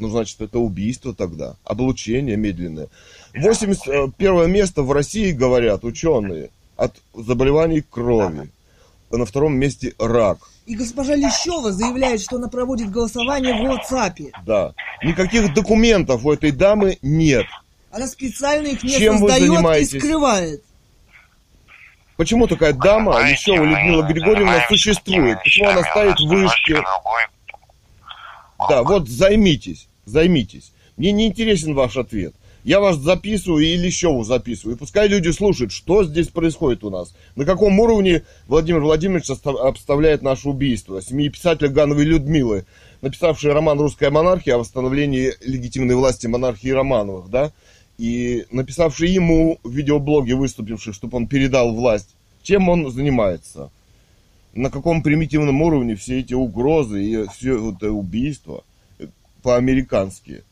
Ну, 0.00 0.08
значит, 0.08 0.40
это 0.40 0.58
убийство 0.58 1.14
тогда. 1.14 1.56
Облучение 1.62 2.36
медленное. 2.36 2.88
81 3.34 4.50
место 4.50 4.82
в 4.82 4.90
России, 4.92 5.30
говорят 5.30 5.84
ученые, 5.84 6.48
от 6.76 6.96
заболеваний 7.14 7.82
крови. 7.82 8.50
На 9.10 9.26
втором 9.26 9.56
месте 9.56 9.92
рак. 9.98 10.38
И 10.66 10.74
госпожа 10.74 11.16
Лещева 11.16 11.70
заявляет, 11.72 12.22
что 12.22 12.36
она 12.36 12.48
проводит 12.48 12.90
голосование 12.90 13.52
в 13.52 13.66
WhatsApp. 13.66 14.32
Да. 14.46 14.72
Никаких 15.02 15.52
документов 15.52 16.24
у 16.24 16.32
этой 16.32 16.52
дамы 16.52 16.96
нет. 17.02 17.46
Она 17.90 18.06
специально 18.06 18.68
их 18.68 18.82
не 18.82 18.90
Чем 18.90 19.18
вы 19.18 19.28
создает 19.28 19.82
и 19.82 19.98
скрывает. 19.98 20.62
Почему 22.16 22.46
такая 22.46 22.72
дама, 22.72 23.12
Понимаете, 23.12 23.32
Лещева 23.32 23.64
Людмила 23.64 24.02
Григорьевна, 24.04 24.64
существует? 24.68 25.38
Почему 25.42 25.68
она 25.68 25.82
ставит 25.82 26.20
вышки? 26.20 26.76
Да, 28.68 28.82
вот 28.82 29.08
займитесь, 29.08 29.88
займитесь. 30.10 30.72
Мне 30.96 31.12
не 31.12 31.26
интересен 31.26 31.74
ваш 31.74 31.96
ответ. 31.96 32.34
Я 32.62 32.80
вас 32.80 32.98
записываю 32.98 33.64
и 33.64 33.76
Лещеву 33.76 34.22
записываю. 34.22 34.76
И 34.76 34.78
пускай 34.78 35.08
люди 35.08 35.30
слушают, 35.30 35.72
что 35.72 36.04
здесь 36.04 36.28
происходит 36.28 36.84
у 36.84 36.90
нас. 36.90 37.14
На 37.36 37.46
каком 37.46 37.80
уровне 37.80 38.22
Владимир 38.48 38.80
Владимирович 38.80 39.30
обставляет 39.30 40.20
наше 40.20 40.50
убийство. 40.50 41.00
Семьи 41.00 41.30
писателя 41.30 41.68
Гановой 41.68 42.04
Людмилы, 42.04 42.66
написавшей 43.00 43.52
роман 43.52 43.80
«Русская 43.80 44.10
монархия» 44.10 44.56
о 44.56 44.58
восстановлении 44.58 45.32
легитимной 45.40 45.94
власти 45.94 46.26
монархии 46.26 46.68
Романовых, 46.68 47.30
да? 47.30 47.50
И 47.96 48.44
написавший 48.50 49.08
ему 49.08 49.58
в 49.62 49.70
видеоблоге, 49.70 50.34
выступивший, 50.34 50.92
чтобы 50.92 51.16
он 51.16 51.28
передал 51.28 51.72
власть. 51.74 52.10
Чем 52.42 52.68
он 52.68 52.90
занимается? 52.90 53.70
На 54.52 54.70
каком 54.70 55.02
примитивном 55.02 55.62
уровне 55.62 55.96
все 55.96 56.20
эти 56.20 56.34
угрозы 56.34 57.02
и 57.02 57.26
все 57.28 57.70
это 57.70 57.90
убийство 57.90 58.64
по-американски? 59.42 60.44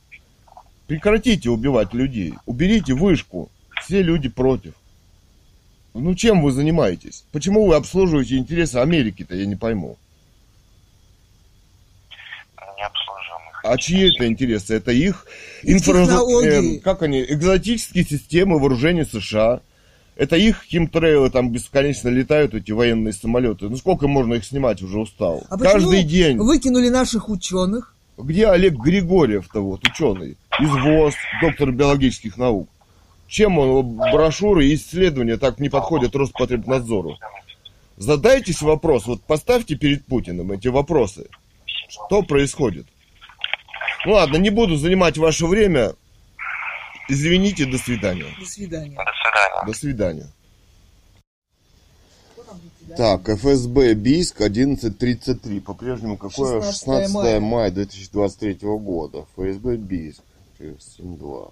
Прекратите 0.86 1.50
убивать 1.50 1.92
людей. 1.94 2.34
Уберите 2.46 2.94
вышку. 2.94 3.50
Все 3.84 4.02
люди 4.02 4.28
против. 4.28 4.74
Ну, 5.94 6.14
чем 6.14 6.42
вы 6.42 6.52
занимаетесь? 6.52 7.24
Почему 7.32 7.66
вы 7.66 7.74
обслуживаете 7.74 8.36
интересы 8.36 8.76
Америки-то, 8.76 9.34
я 9.34 9.46
не 9.46 9.56
пойму. 9.56 9.96
не 12.76 12.84
обслуживаем 12.84 13.48
их. 13.50 13.60
А 13.64 13.76
чьи 13.76 14.14
это 14.14 14.26
интересы? 14.26 14.74
Это 14.74 14.92
их 14.92 15.26
технологии. 15.62 16.76
э, 16.76 16.80
как 16.80 17.02
они, 17.02 17.22
экзотические 17.22 18.04
системы 18.04 18.58
вооружения 18.58 19.04
США. 19.04 19.60
Это 20.16 20.36
их 20.36 20.64
химтрейлы, 20.64 21.30
там 21.30 21.50
бесконечно 21.52 22.08
летают 22.08 22.52
эти 22.54 22.72
военные 22.72 23.12
самолеты. 23.12 23.68
Ну 23.68 23.76
сколько 23.76 24.08
можно 24.08 24.34
их 24.34 24.44
снимать, 24.44 24.82
уже 24.82 24.98
устал. 24.98 25.44
А 25.48 25.56
Каждый 25.58 26.02
день. 26.02 26.38
выкинули 26.38 26.88
наших 26.88 27.28
ученых? 27.28 27.94
Где 28.18 28.48
Олег 28.48 28.74
Григорьев-то 28.74 29.60
вот, 29.60 29.86
ученый, 29.86 30.36
из 30.58 30.70
ВОЗ, 30.70 31.14
доктор 31.40 31.70
биологических 31.70 32.36
наук? 32.36 32.68
Чем 33.28 33.58
он, 33.58 33.96
брошюры 33.96 34.66
и 34.66 34.74
исследования 34.74 35.36
так 35.36 35.60
не 35.60 35.68
подходят 35.68 36.16
Роспотребнадзору? 36.16 37.16
Задайтесь 37.96 38.60
вопрос, 38.60 39.06
вот 39.06 39.22
поставьте 39.22 39.76
перед 39.76 40.04
Путиным 40.04 40.50
эти 40.50 40.68
вопросы. 40.68 41.28
Что 41.88 42.22
происходит? 42.22 42.86
Ну 44.04 44.12
ладно, 44.12 44.36
не 44.36 44.50
буду 44.50 44.76
занимать 44.76 45.16
ваше 45.16 45.46
время. 45.46 45.92
Извините, 47.08 47.66
до 47.66 47.78
свидания. 47.78 48.26
До 48.38 48.46
свидания. 48.46 48.96
До 48.96 49.12
свидания. 49.12 49.66
До 49.66 49.72
свидания. 49.72 50.32
Так, 52.96 53.28
ФСБ 53.28 53.94
Бийск 53.94 54.40
11.33. 54.40 55.60
По-прежнему 55.60 56.16
какое? 56.16 56.60
16 56.60 56.80
16 56.80 57.14
мая. 57.14 57.40
мая 57.40 57.70
2023 57.70 58.58
года. 58.62 59.26
ФСБ 59.36 59.76
Бийск. 59.76 60.22
72. 60.58 61.48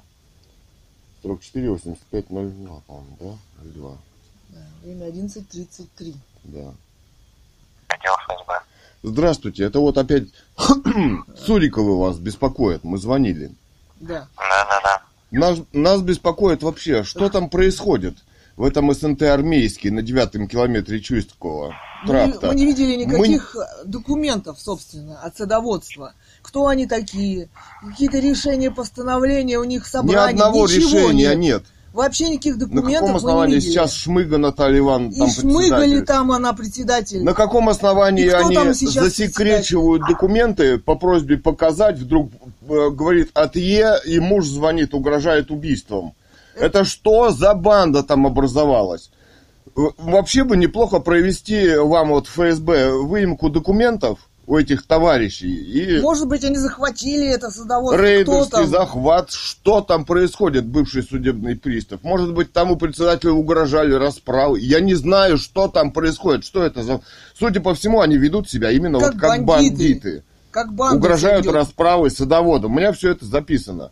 Срок 1.22 1.40
4, 1.42 1.70
85, 1.70 2.28
02, 2.28 2.82
по-моему, 2.86 3.16
да? 3.20 3.36
02. 3.74 3.96
Да, 4.50 4.58
время 4.82 5.08
11.33. 5.08 6.14
Да. 6.44 6.74
Отдел 7.88 8.14
ФСБ. 8.28 8.60
Здравствуйте, 9.02 9.64
это 9.64 9.80
вот 9.80 9.98
опять 9.98 10.24
Суриковы 11.36 11.98
вас 11.98 12.18
беспокоят. 12.18 12.82
Мы 12.84 12.98
звонили. 12.98 13.52
Да. 14.00 14.28
Да-да-да. 14.36 15.02
Нас, 15.30 15.58
нас 15.72 16.00
беспокоит 16.02 16.62
вообще, 16.62 17.02
что 17.02 17.28
там 17.28 17.50
происходит 17.50 18.16
в 18.56 18.64
этом 18.64 18.92
СНТ 18.92 19.22
армейский 19.22 19.90
на 19.90 20.02
девятом 20.02 20.48
километре 20.48 21.00
Чуйского 21.00 21.74
Мы, 22.04 22.08
тракта. 22.08 22.48
мы 22.48 22.54
не 22.54 22.64
видели 22.64 23.04
Мы- 23.04 23.28
никаких 23.28 23.54
э, 23.56 23.84
документов, 23.84 24.58
собственно, 24.60 25.20
от 25.20 25.36
садоводства. 25.36 26.14
Кто 26.42 26.66
они 26.68 26.86
такие? 26.86 27.48
Какие-то 27.86 28.18
решения, 28.18 28.70
постановления 28.70 29.58
у 29.58 29.64
них 29.64 29.84
Ни 29.84 29.88
собрания, 29.88 30.30
одного 30.30 30.66
ничего 30.66 30.88
решения 31.10 31.28
нет. 31.28 31.38
нет. 31.38 31.62
Вообще 31.92 32.28
никаких 32.28 32.56
На 32.56 32.66
документов 32.66 32.92
каком 32.92 33.06
мы 33.06 33.12
не 33.12 33.16
основании 33.18 33.54
видели. 33.56 33.70
сейчас 33.70 33.92
Шмыга 33.94 34.36
Наталья 34.38 34.78
Ивановна 34.80 35.14
там 35.16 35.28
И 35.28 35.30
шмыгали 35.32 35.70
председатель? 35.80 36.04
там 36.06 36.32
она 36.32 36.52
председатель. 36.52 37.24
На 37.24 37.32
каком 37.34 37.68
основании 37.70 38.28
они 38.28 38.72
засекречивают 38.74 40.02
документы 40.06 40.78
по 40.78 40.94
просьбе 40.94 41.38
показать, 41.38 41.98
вдруг 41.98 42.32
э, 42.68 42.90
говорит 42.90 43.30
от 43.34 43.56
Е, 43.56 43.96
и 44.04 44.18
муж 44.20 44.46
звонит, 44.46 44.92
угрожает 44.94 45.50
убийством. 45.50 46.12
Это 46.58 46.84
что 46.84 47.30
за 47.30 47.54
банда 47.54 48.02
там 48.02 48.26
образовалась? 48.26 49.10
В- 49.74 49.92
Вообще 49.98 50.44
бы 50.44 50.56
неплохо 50.56 51.00
провести 51.00 51.76
вам 51.76 52.08
вот 52.10 52.26
ФСБ 52.28 52.92
выемку 53.02 53.50
документов 53.50 54.18
у 54.46 54.56
этих 54.56 54.86
товарищей 54.86 55.48
и 55.52 56.00
Может 56.00 56.28
быть, 56.28 56.44
они 56.44 56.56
захватили 56.56 57.26
это 57.26 57.50
садоводство. 57.50 58.00
Рейдерский 58.00 58.50
там? 58.62 58.66
захват, 58.68 59.32
что 59.32 59.80
там 59.80 60.04
происходит, 60.04 60.64
бывший 60.64 61.02
судебный 61.02 61.56
пристав. 61.56 62.02
Может 62.04 62.32
быть, 62.32 62.52
тому 62.52 62.76
председателю 62.76 63.32
угрожали 63.32 63.92
расправы. 63.92 64.60
Я 64.60 64.80
не 64.80 64.94
знаю, 64.94 65.36
что 65.36 65.66
там 65.68 65.90
происходит, 65.90 66.44
что 66.44 66.62
это 66.62 66.82
за... 66.84 67.00
Судя 67.38 67.60
по 67.60 67.74
всему, 67.74 68.00
они 68.00 68.16
ведут 68.16 68.48
себя 68.48 68.70
именно 68.70 69.00
Как 69.00 69.14
вот 69.14 69.20
как 69.20 69.44
бандиты. 69.44 69.74
бандиты. 69.76 70.22
Как 70.52 70.72
банда 70.72 70.96
Угрожают 70.96 71.46
расправой 71.48 72.10
садоводом. 72.12 72.72
У 72.72 72.78
меня 72.78 72.92
все 72.92 73.10
это 73.10 73.26
записано. 73.26 73.90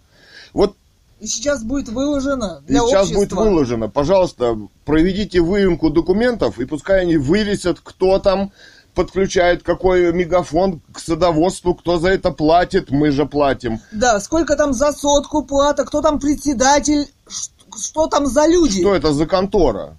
Вот 0.52 0.76
И 1.24 1.26
сейчас 1.26 1.64
будет 1.64 1.88
выложено 1.88 2.62
для 2.66 2.80
сейчас 2.80 3.04
общества. 3.04 3.16
будет 3.16 3.32
выложено. 3.32 3.88
Пожалуйста, 3.88 4.58
проведите 4.84 5.40
выемку 5.40 5.88
документов, 5.88 6.58
и 6.58 6.66
пускай 6.66 7.00
они 7.00 7.16
вывесят, 7.16 7.80
кто 7.82 8.18
там 8.18 8.52
подключает 8.94 9.62
какой 9.62 10.12
мегафон 10.12 10.82
к 10.92 10.98
садоводству, 10.98 11.74
кто 11.74 11.98
за 11.98 12.10
это 12.10 12.30
платит, 12.30 12.90
мы 12.90 13.10
же 13.10 13.24
платим. 13.24 13.80
Да, 13.90 14.20
сколько 14.20 14.54
там 14.54 14.74
за 14.74 14.92
сотку 14.92 15.42
плата, 15.42 15.86
кто 15.86 16.02
там 16.02 16.20
председатель, 16.20 17.08
что 17.26 18.06
там 18.06 18.26
за 18.26 18.46
люди. 18.46 18.82
Что 18.82 18.94
это 18.94 19.14
за 19.14 19.24
контора? 19.24 19.96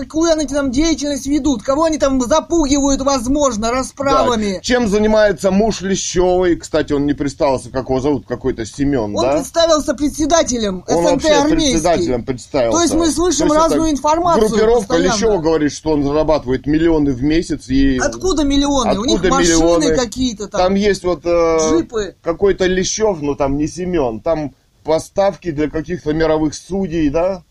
Какую 0.00 0.32
они 0.32 0.46
там 0.46 0.70
деятельность 0.70 1.26
ведут, 1.26 1.62
кого 1.62 1.84
они 1.84 1.98
там 1.98 2.20
запугивают, 2.20 3.00
возможно, 3.02 3.68
Да. 3.68 3.72
расправами. 3.72 4.58
Чем 4.62 4.88
занимается 4.88 5.50
муж 5.50 5.80
Лещевой? 5.80 6.56
Кстати, 6.56 6.92
он 6.92 7.06
не 7.06 7.12
представился, 7.14 7.70
как 7.70 7.88
его 7.88 8.00
зовут, 8.00 8.26
какой-то 8.26 8.64
Семен, 8.66 9.16
Он 9.16 9.22
да? 9.24 9.32
представился 9.36 9.94
председателем 9.94 10.84
Он 10.88 10.96
СНТ 10.96 11.04
вообще 11.12 11.28
армейский. 11.32 11.72
председателем 11.72 12.24
представился. 12.24 12.76
То 12.76 12.82
есть 12.82 12.94
мы 12.94 13.10
слышим 13.10 13.46
есть 13.46 13.56
разную 13.56 13.90
информацию 13.90 14.48
Группировка 14.48 14.88
постоянно. 14.88 15.14
Лещева 15.14 15.38
говорит, 15.38 15.72
что 15.72 15.90
он 15.90 16.04
зарабатывает 16.04 16.66
миллионы 16.66 17.12
в 17.12 17.22
месяц. 17.22 17.68
И... 17.68 17.98
Откуда 17.98 18.44
миллионы? 18.44 18.98
У 18.98 19.04
них 19.04 19.16
Откуда 19.20 19.34
машины 19.34 19.54
миллионы? 19.56 19.96
какие-то 19.96 20.48
там. 20.48 20.60
Там 20.60 20.74
есть 20.74 21.04
вот 21.04 21.20
э, 21.24 21.58
Джипы. 21.70 22.14
какой-то 22.22 22.66
Лещев, 22.66 23.20
но 23.22 23.34
там 23.34 23.56
не 23.56 23.66
Семен. 23.66 24.20
Там 24.20 24.54
поставки 24.84 25.50
для 25.50 25.68
каких-то 25.68 26.12
мировых 26.12 26.54
судей, 26.54 27.10
да? 27.10 27.42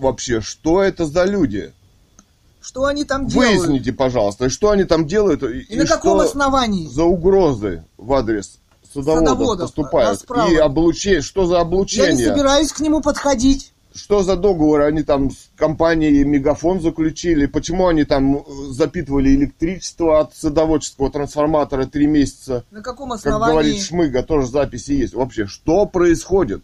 Вообще, 0.00 0.40
что 0.40 0.82
это 0.82 1.04
за 1.04 1.24
люди? 1.24 1.72
Что 2.62 2.86
они 2.86 3.04
там 3.04 3.26
делают? 3.26 3.58
Выясните, 3.60 3.92
пожалуйста, 3.92 4.48
что 4.48 4.70
они 4.70 4.84
там 4.84 5.06
делают 5.06 5.42
и, 5.42 5.60
И 5.60 5.76
на 5.76 5.86
каком 5.86 6.18
что 6.20 6.28
основании? 6.30 6.86
за 6.88 7.04
угрозы 7.04 7.84
в 7.98 8.12
адрес 8.14 8.58
садоводов, 8.92 9.28
Садоводов, 9.28 9.66
поступают. 9.66 10.10
расправы. 10.10 10.52
И 10.52 10.56
облучение, 10.56 11.20
что 11.20 11.44
за 11.46 11.54
Я 11.54 11.58
не 11.60 11.66
облучение? 11.66 12.28
собираюсь 12.28 12.72
к 12.72 12.80
нему 12.80 13.00
подходить. 13.02 13.72
Что 13.94 14.22
за 14.22 14.36
договор 14.36 14.82
они 14.82 15.02
там 15.02 15.30
с 15.32 15.50
компанией 15.56 16.24
Мегафон 16.24 16.80
заключили? 16.80 17.46
Почему 17.46 17.88
они 17.88 18.04
там 18.04 18.36
э, 18.36 18.42
запитывали 18.70 19.34
электричество 19.34 20.20
от 20.20 20.34
садоводческого 20.36 21.10
трансформатора 21.10 21.86
три 21.86 22.06
месяца? 22.06 22.64
На 22.70 22.82
каком 22.82 23.10
Как 23.10 23.18
основании? 23.18 23.52
говорит 23.52 23.82
Шмыга, 23.82 24.22
тоже 24.22 24.46
записи 24.46 24.92
есть. 24.92 25.12
Вообще, 25.14 25.46
что 25.46 25.86
происходит? 25.86 26.62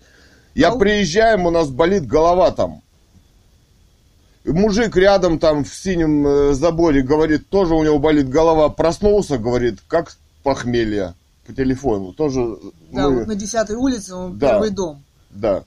Я 0.54 0.68
А 0.68 0.78
приезжаем, 0.78 1.46
у 1.46 1.50
нас 1.50 1.68
болит 1.68 2.06
голова 2.06 2.50
там. 2.52 2.82
Мужик 4.46 4.96
рядом 4.96 5.38
там 5.38 5.64
в 5.64 5.74
синем 5.74 6.26
э, 6.26 6.52
заборе 6.54 7.02
говорит, 7.02 7.48
тоже 7.48 7.74
у 7.74 7.82
него 7.82 7.98
болит 7.98 8.28
голова. 8.28 8.68
Проснулся, 8.68 9.38
говорит, 9.38 9.78
как 9.88 10.16
похмелье 10.44 11.14
по 11.46 11.52
телефону. 11.52 12.12
Тоже 12.12 12.56
Да, 12.92 13.08
мы- 13.08 13.18
вот 13.20 13.26
на 13.26 13.34
10 13.34 13.70
улице, 13.76 14.14
он 14.14 14.38
Да. 14.38 14.50
первый 14.50 14.70
дом. 14.70 15.02
да. 15.30 15.64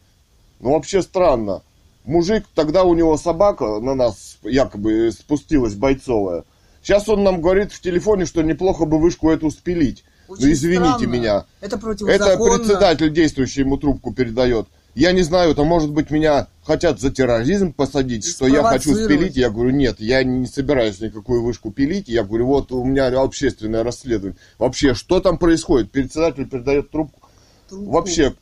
Ну, 0.61 0.73
вообще 0.73 1.01
странно. 1.01 1.61
Мужик, 2.05 2.45
тогда 2.55 2.83
у 2.83 2.93
него 2.93 3.17
собака 3.17 3.79
на 3.79 3.95
нас 3.95 4.37
якобы 4.43 5.11
спустилась 5.11 5.73
бойцовая. 5.75 6.43
Сейчас 6.81 7.07
он 7.07 7.23
нам 7.23 7.41
говорит 7.41 7.71
в 7.71 7.79
телефоне, 7.81 8.25
что 8.25 8.41
неплохо 8.41 8.85
бы 8.85 8.99
вышку 8.99 9.29
эту 9.29 9.51
спилить. 9.51 10.03
Очень 10.27 10.47
ну, 10.47 10.51
извините 10.51 10.89
странно. 10.95 11.05
меня. 11.11 11.35
Это 11.61 11.75
Это 11.75 11.77
противозаконно. 11.77 12.57
председатель 12.57 13.11
действующий 13.13 13.61
ему 13.61 13.77
трубку 13.77 14.13
передает. 14.13 14.67
Я 14.95 15.11
не 15.11 15.21
знаю, 15.21 15.51
это 15.51 15.63
может 15.63 15.91
быть 15.91 16.09
меня 16.11 16.47
хотят 16.63 16.99
за 16.99 17.11
терроризм 17.11 17.73
посадить, 17.73 18.25
что 18.25 18.47
я 18.47 18.63
хочу 18.63 18.93
спилить. 18.95 19.35
Я 19.37 19.49
говорю, 19.49 19.71
нет, 19.71 19.99
я 19.99 20.23
не 20.23 20.45
собираюсь 20.47 20.99
никакую 20.99 21.43
вышку 21.43 21.71
пилить. 21.71 22.07
Я 22.07 22.23
говорю, 22.23 22.47
вот 22.47 22.71
у 22.71 22.83
меня 22.83 23.07
общественное 23.07 23.83
расследование. 23.83 24.37
Вообще, 24.57 24.93
что 24.93 25.19
там 25.19 25.37
происходит? 25.37 25.91
Председатель 25.91 26.47
передает 26.47 26.91
трубку. 26.91 27.21
Трубку. 27.69 27.91
Вообще, 27.91 28.33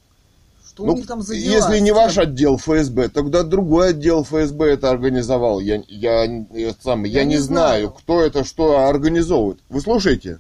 Что 0.65 0.85
ну, 0.85 0.93
у 0.93 0.95
них 0.97 1.07
там 1.07 1.21
за 1.21 1.35
дела? 1.35 1.51
если 1.53 1.79
не 1.79 1.91
ваш 1.91 2.17
отдел 2.17 2.57
ФСБ, 2.57 3.09
тогда 3.09 3.43
другой 3.43 3.89
отдел 3.89 4.23
ФСБ 4.23 4.65
это 4.71 4.89
организовал. 4.89 5.59
Я, 5.59 5.83
я, 5.87 6.23
я, 6.25 6.73
сам, 6.81 7.03
я, 7.03 7.19
Я 7.19 7.23
не 7.23 7.35
не 7.35 7.37
знаю, 7.39 7.87
знаю. 7.87 7.91
кто 7.91 8.21
это, 8.21 8.43
что 8.43 8.87
организовывает. 8.87 9.59
Вы 9.69 9.81
слушаете? 9.81 10.39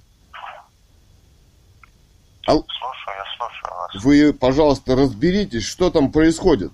Ал- 2.47 2.65
Слушаю, 2.67 3.17
я 3.17 3.25
слушаю 3.37 3.75
вас. 3.75 4.03
Вы, 4.03 4.33
пожалуйста, 4.33 4.95
разберитесь, 4.95 5.63
что 5.63 5.89
там 5.89 6.11
происходит. 6.11 6.71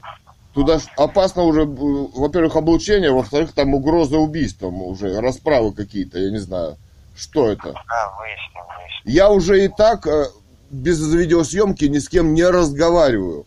Туда 0.53 0.79
опасно 0.97 1.43
уже, 1.43 1.63
э, 1.63 1.65
во-первых, 1.65 2.55
облучение, 2.55 3.11
во-вторых, 3.11 3.53
там 3.53 3.73
угроза 3.73 4.17
убийством 4.17 4.81
уже, 4.83 5.19
расправы 5.19 5.73
какие-то, 5.73 6.19
я 6.19 6.29
не 6.29 6.37
знаю. 6.37 6.77
Что 7.15 7.47
это? 7.49 7.73
Да, 7.73 8.13
выясним, 8.19 8.61
выясним. 8.77 9.13
Я 9.13 9.31
уже 9.31 9.65
и 9.65 9.67
так 9.67 10.05
э, 10.05 10.27
без 10.69 10.99
видеосъемки 11.11 11.85
ни 11.85 11.97
с 11.97 12.07
кем 12.07 12.33
не 12.35 12.43
разговариваю. 12.47 13.45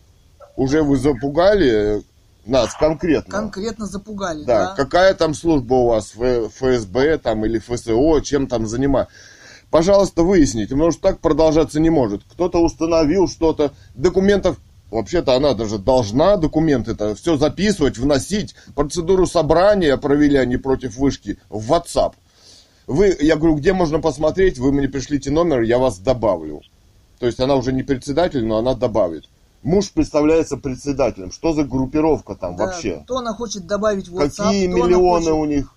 Уже 0.57 0.83
вы 0.83 0.97
запугали 0.97 1.99
э, 1.99 2.01
нас 2.45 2.73
конкретно. 2.73 3.31
Конкретно 3.31 3.85
запугали, 3.85 4.43
Да, 4.43 4.65
да? 4.67 4.75
какая 4.75 5.13
там 5.13 5.33
служба 5.33 5.75
у 5.75 5.87
вас, 5.87 6.11
ФСБ 6.11 7.19
там 7.19 7.45
или 7.45 7.59
ФСО, 7.59 8.19
чем 8.21 8.47
там 8.47 8.67
занимает? 8.67 9.07
Пожалуйста, 9.69 10.23
выясните, 10.23 10.73
потому 10.73 10.91
что 10.91 11.01
так 11.01 11.19
продолжаться 11.19 11.79
не 11.79 11.89
может. 11.89 12.23
Кто-то 12.31 12.63
установил 12.63 13.27
что-то, 13.27 13.73
документов, 13.95 14.57
вообще-то 14.91 15.35
она 15.35 15.53
даже 15.53 15.77
должна 15.77 16.37
документы 16.37 16.91
это 16.91 17.15
все 17.15 17.37
записывать, 17.37 17.97
вносить. 17.97 18.55
Процедуру 18.75 19.27
собрания 19.27 19.97
провели 19.97 20.37
они 20.37 20.57
против 20.57 20.95
вышки 20.97 21.37
в 21.49 21.71
WhatsApp. 21.71 22.13
Вы, 22.87 23.17
я 23.19 23.35
говорю, 23.35 23.55
где 23.55 23.73
можно 23.73 23.99
посмотреть, 23.99 24.57
вы 24.57 24.71
мне 24.71 24.87
пришлите 24.87 25.29
номер, 25.31 25.61
я 25.61 25.77
вас 25.77 25.99
добавлю. 25.99 26.61
То 27.19 27.25
есть 27.25 27.39
она 27.39 27.55
уже 27.55 27.73
не 27.73 27.83
председатель, 27.83 28.45
но 28.45 28.57
она 28.57 28.75
добавит. 28.75 29.25
Муж 29.63 29.91
представляется 29.91 30.55
председателем. 30.55 31.31
Что 31.31 31.51
за 31.51 31.63
группировка 31.63 32.35
там 32.35 32.55
Да, 32.55 32.67
вообще? 32.67 33.03
То 33.05 33.17
она 33.17 33.33
хочет 33.33 33.65
добавить 33.65 34.07
в 34.07 34.15
WhatsApp, 34.15 34.45
Какие 34.45 34.67
миллионы 34.67 34.95
хочет 34.95 35.31
у 35.33 35.45
них? 35.45 35.73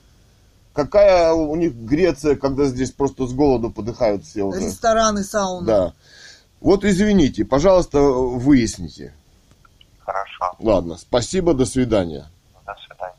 Какая 0.80 1.34
у 1.34 1.54
них 1.56 1.74
Греция, 1.74 2.36
когда 2.36 2.64
здесь 2.64 2.90
просто 2.90 3.26
с 3.26 3.34
голоду 3.34 3.70
подыхают 3.70 4.24
все 4.24 4.44
уже? 4.44 4.60
рестораны, 4.60 5.22
сауны. 5.22 5.66
Да. 5.66 5.92
Вот 6.58 6.86
извините, 6.86 7.44
пожалуйста, 7.44 8.00
выясните. 8.00 9.12
Хорошо. 9.98 10.56
Ладно, 10.58 10.96
спасибо, 10.96 11.52
до 11.52 11.66
свидания. 11.66 12.30
До 12.64 12.74
свидания. 12.86 13.14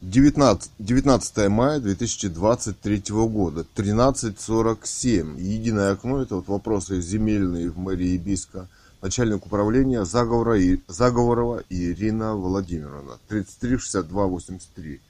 19, 0.00 0.70
19 0.78 1.48
мая 1.48 1.80
2023 1.80 3.02
года, 3.10 3.66
13.47. 3.76 5.38
Единое 5.38 5.92
окно, 5.92 6.22
это 6.22 6.36
вот 6.36 6.48
вопросы 6.48 7.02
земельные 7.02 7.68
в 7.68 7.76
мэрии 7.76 8.16
Биска. 8.16 8.68
Начальник 9.02 9.44
управления 9.44 10.06
заговора, 10.06 10.58
и, 10.58 10.80
Заговорова 10.88 11.62
Ирина 11.68 12.36
Владимировна, 12.36 13.18
33 13.28 13.76
62 13.76 14.26
83. 14.26 15.00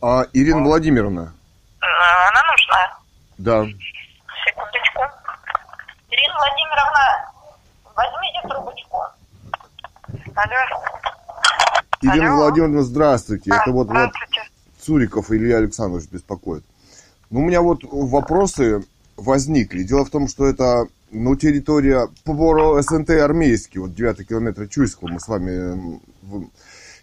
А, 0.00 0.26
Ирина 0.32 0.62
Владимировна, 0.62 1.32
Э, 1.80 1.86
Она 2.30 2.42
нужна. 2.50 2.98
да. 3.38 3.64
Секундочку. 4.44 5.02
Ирина 6.10 6.34
Владимировна, 6.34 7.32
возьмите 7.94 8.48
трубочку. 8.48 8.98
Алло. 10.34 10.82
Ирина 12.02 12.28
Алло. 12.34 12.36
Владимировна, 12.44 12.82
здравствуйте. 12.82 13.50
А, 13.52 13.62
Это 13.62 13.70
вот, 13.72 13.86
вот 13.88 13.96
Здравствуйте. 13.96 14.42
Цуриков 14.80 15.30
Илья 15.30 15.56
Александрович 15.58 16.08
беспокоит. 16.10 16.64
Ну, 17.30 17.40
у 17.40 17.42
меня 17.44 17.60
вот 17.60 17.80
вопросы 17.82 18.84
возникли. 19.16 19.82
Дело 19.82 20.04
в 20.04 20.10
том, 20.10 20.28
что 20.28 20.46
это, 20.46 20.86
ну, 21.10 21.34
территория 21.36 22.08
Поборо 22.24 22.80
СНТ 22.82 23.10
армейский, 23.10 23.78
вот 23.80 23.94
9 23.94 24.28
километра 24.28 24.66
Чуйского 24.66 25.08
мы 25.08 25.18
с 25.20 25.26
вами... 25.26 26.00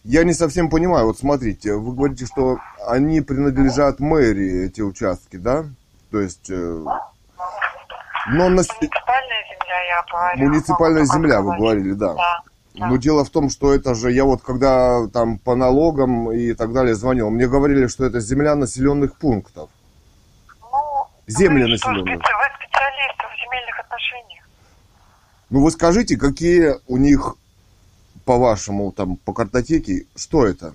Я 0.04 0.24
не 0.26 0.34
совсем 0.34 0.70
понимаю, 0.70 1.06
вот 1.06 1.18
смотрите, 1.18 1.76
вы 1.76 1.94
говорите, 1.96 2.26
что 2.26 2.58
они 2.88 3.22
принадлежат 3.22 4.00
мэрии, 4.02 4.66
эти 4.68 4.82
участки, 4.82 5.38
да? 5.38 5.66
То 6.12 6.20
есть... 6.20 6.50
э, 6.50 6.54
но 8.30 8.50
на... 8.50 8.50
Муниципальная 8.50 9.44
земля, 9.50 9.84
я 9.88 10.04
говорю. 10.12 10.50
Муниципальная 10.50 11.06
земля, 11.06 11.42
вы 11.42 11.56
говорили, 11.58 11.94
да. 11.94 12.14
Да. 12.16 12.44
да. 12.76 12.88
Но 12.88 12.98
дело 12.98 13.24
в 13.24 13.30
том, 13.30 13.50
что 13.50 13.74
это 13.74 13.96
же, 13.96 14.12
я 14.12 14.26
вот 14.26 14.42
когда 14.42 15.08
там 15.08 15.38
по 15.38 15.56
налогам 15.56 16.32
и 16.34 16.54
так 16.54 16.74
далее 16.74 16.96
звонил, 16.96 17.30
мне 17.30 17.48
говорили, 17.48 17.88
что 17.88 18.06
это 18.06 18.20
земля 18.20 18.56
населенных 18.56 19.16
пунктов. 19.18 19.70
Ну, 20.62 20.78
Земли 21.28 21.64
вы 21.64 21.78
что, 21.78 21.90
населенные. 21.92 22.16
специ- 22.18 22.20
Вы 22.20 22.66
специалист 22.66 23.18
в 23.20 23.46
земельных 23.46 23.80
отношениях. 23.80 24.44
Ну 25.50 25.62
вы 25.64 25.72
скажите, 25.72 26.18
какие 26.18 26.76
у 26.88 26.98
них, 26.98 27.36
по-вашему, 28.26 28.92
там, 28.92 29.18
по 29.18 29.34
картотеке, 29.34 30.06
что 30.16 30.46
это? 30.46 30.74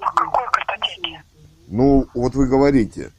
По 0.00 0.06
какой 0.12 0.46
картотеке? 0.50 1.22
Ну, 1.68 2.08
вот 2.14 2.34
вы 2.34 2.46
говорите, 2.46 3.10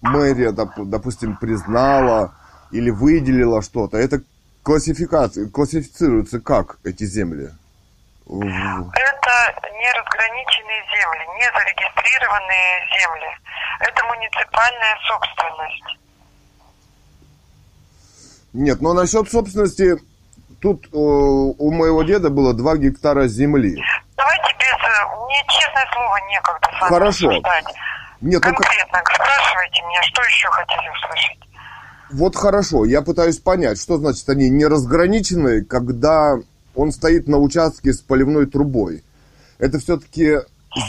мэрия, 0.00 0.50
доп- 0.50 0.84
допустим, 0.84 1.36
признала 1.36 2.34
или 2.70 2.90
выделила 2.90 3.62
что-то. 3.62 3.98
Это 3.98 4.22
классификация, 4.62 5.48
классифицируется 5.48 6.40
как 6.40 6.78
эти 6.84 7.04
земли? 7.04 7.50
Это 8.26 8.32
неразграниченные 9.84 10.82
земли, 10.92 11.24
не 11.36 11.46
зарегистрированные 11.52 12.80
земли. 12.98 13.28
Это 13.80 14.04
муниципальная 14.06 14.96
собственность. 15.06 15.98
Нет, 18.54 18.80
но 18.80 18.94
насчет 18.94 19.30
собственности, 19.30 19.96
тут 20.64 20.86
э, 20.86 20.96
у 20.96 21.70
моего 21.70 22.02
деда 22.04 22.30
было 22.30 22.54
2 22.54 22.78
гектара 22.78 23.28
земли. 23.28 23.76
Давайте 24.16 24.44
без... 24.58 24.64
э, 24.64 25.26
Мне, 25.26 25.44
честное 25.46 25.86
слово, 25.92 26.18
некогда 26.30 26.68
с 26.68 26.80
вами 26.80 26.88
Хорошо. 26.88 27.28
обсуждать. 27.28 27.64
Нет, 28.22 28.42
ну 28.42 28.54
Конкретно 28.54 29.02
спрашивайте 29.14 29.82
меня, 29.82 30.02
что 30.04 30.22
еще 30.22 30.48
хотели 30.48 30.88
услышать. 30.88 31.38
Вот 32.12 32.36
хорошо, 32.36 32.86
я 32.86 33.02
пытаюсь 33.02 33.38
понять, 33.38 33.78
что 33.78 33.98
значит 33.98 34.26
они 34.30 34.48
не 34.48 34.64
разграничены, 34.64 35.64
когда 35.64 36.36
он 36.74 36.92
стоит 36.92 37.28
на 37.28 37.36
участке 37.36 37.92
с 37.92 38.00
поливной 38.00 38.46
трубой. 38.46 39.04
Это 39.58 39.78
все-таки 39.78 40.38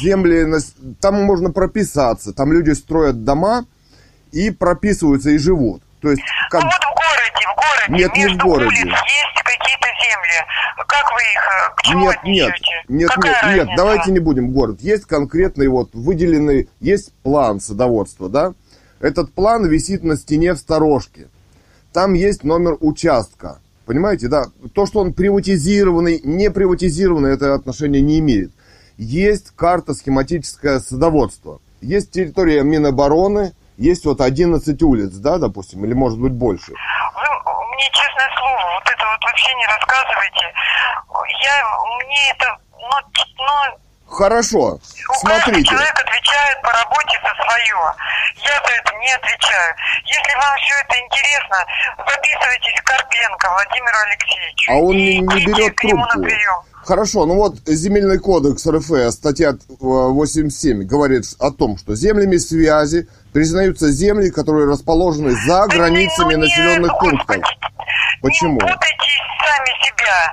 земли, 0.01 0.45
там 1.01 1.21
можно 1.21 1.51
прописаться, 1.51 2.31
там 2.31 2.53
люди 2.53 2.71
строят 2.71 3.25
дома 3.25 3.65
и 4.31 4.51
прописываются 4.51 5.31
и 5.31 5.37
живут. 5.37 5.81
То 5.99 6.11
есть, 6.11 6.23
как... 6.49 6.63
Ну 6.63 6.69
вот 6.69 6.94
в 7.45 7.55
городе, 7.55 7.85
в 7.85 7.89
городе, 7.89 8.03
Нет, 8.03 8.15
не 8.15 8.21
в 8.21 8.25
между 8.27 8.45
городе. 8.45 8.65
улиц 8.67 8.79
есть 8.83 9.43
какие-то 9.43 9.87
земли. 10.03 10.85
Как 10.87 11.11
вы 11.13 11.21
их, 11.21 11.43
э, 11.47 11.75
к 11.75 11.81
чему 11.83 12.05
Нет, 12.09 12.19
нет, 12.23 12.53
нет, 12.89 13.09
Какая 13.09 13.31
нет, 13.31 13.43
нет, 13.43 13.57
разница? 13.67 13.77
давайте 13.77 14.11
не 14.11 14.19
будем 14.19 14.51
город. 14.51 14.81
Есть 14.81 15.05
конкретный 15.05 15.67
вот 15.67 15.89
выделенный, 15.93 16.69
есть 16.79 17.13
план 17.23 17.59
садоводства, 17.59 18.29
да? 18.29 18.53
Этот 18.99 19.33
план 19.33 19.65
висит 19.67 20.03
на 20.03 20.15
стене 20.17 20.53
в 20.53 20.57
сторожке. 20.57 21.27
Там 21.93 22.13
есть 22.13 22.43
номер 22.43 22.77
участка. 22.79 23.59
Понимаете, 23.85 24.27
да? 24.27 24.45
То, 24.73 24.85
что 24.85 24.99
он 24.99 25.13
приватизированный, 25.13 26.19
не 26.23 26.49
приватизированный, 26.49 27.31
это 27.33 27.53
отношение 27.53 28.01
не 28.01 28.19
имеет. 28.19 28.51
Есть 28.97 29.51
карта 29.55 29.93
схематическое 29.93 30.79
садоводство. 30.79 31.59
Есть 31.81 32.11
территория 32.11 32.63
Минобороны, 32.63 33.53
есть 33.77 34.05
вот 34.05 34.21
11 34.21 34.81
улиц, 34.81 35.11
да, 35.15 35.37
допустим, 35.37 35.85
или 35.85 35.93
может 35.93 36.17
быть 36.19 36.31
больше. 36.31 36.71
Вы 36.71 37.24
мне, 37.75 37.89
честное 37.91 38.29
слово, 38.37 38.73
вот 38.73 38.89
это 38.89 39.05
вот 39.05 39.23
вообще 39.23 39.53
не 39.55 39.65
рассказывайте. 39.67 40.53
Я, 41.43 41.77
мне 42.03 42.31
это, 42.31 42.57
ну, 42.79 42.97
ну, 43.37 43.79
Хорошо, 44.07 44.79
каждый 45.23 45.41
смотрите. 45.41 45.69
человек 45.69 45.99
отвечает 45.99 46.61
по 46.61 46.71
работе 46.71 47.19
за 47.21 47.43
свое. 47.43 47.93
Я 48.37 48.61
за 48.63 48.71
это 48.71 48.95
не 48.95 49.11
отвечаю. 49.11 49.75
Если 50.05 50.35
вам 50.35 50.55
все 50.57 50.75
это 50.87 50.99
интересно, 50.99 51.57
записывайтесь 51.97 52.81
к 52.81 52.85
Карпенко 52.85 53.49
Владимиру 53.49 53.97
Алексеевичу. 54.05 54.71
А 54.71 54.75
он 54.75 54.95
не, 54.95 55.19
не 55.19 55.45
берет 55.45 55.75
трубку. 55.75 56.21
Хорошо, 56.85 57.25
ну 57.25 57.35
вот 57.35 57.57
земельный 57.65 58.19
кодекс 58.19 58.67
РФ, 58.67 59.11
статья 59.11 59.53
э, 59.53 59.55
87, 59.79 60.83
говорит 60.83 61.25
о 61.39 61.49
том, 61.49 61.77
что 61.79 61.95
землями 61.95 62.37
связи 62.37 63.07
признаются 63.33 63.91
земли, 63.91 64.29
которые 64.29 64.67
расположены 64.67 65.35
за 65.47 65.65
границами 65.65 66.35
населенных 66.35 66.91
пунктов. 66.99 67.37
Почему? 68.21 68.59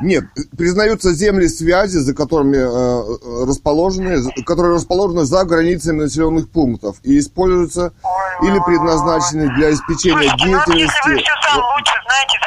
Нет, 0.03 0.25
признаются 0.57 1.15
земли 1.15 1.49
связи, 1.49 1.97
за 1.97 2.15
которыми 2.15 2.57
э, 2.57 2.61
э, 2.61 3.45
расположены, 3.49 4.23
которые 4.45 4.75
расположены 4.75 5.25
за 5.25 5.45
границами 5.45 6.03
населенных 6.03 6.51
пунктов 6.51 6.97
и 7.03 7.19
используются 7.19 7.93
или 8.43 8.59
предназначены 8.67 9.55
для 9.55 9.69
обеспечения 9.69 10.29
Слушайте, 10.29 10.45
ну, 10.45 10.53
если 10.53 10.73
вы 10.73 10.77
деятельности. 10.77 11.25
все 11.25 11.49
сам 11.49 11.63
лучше 11.77 11.95
знаете, 12.05 12.39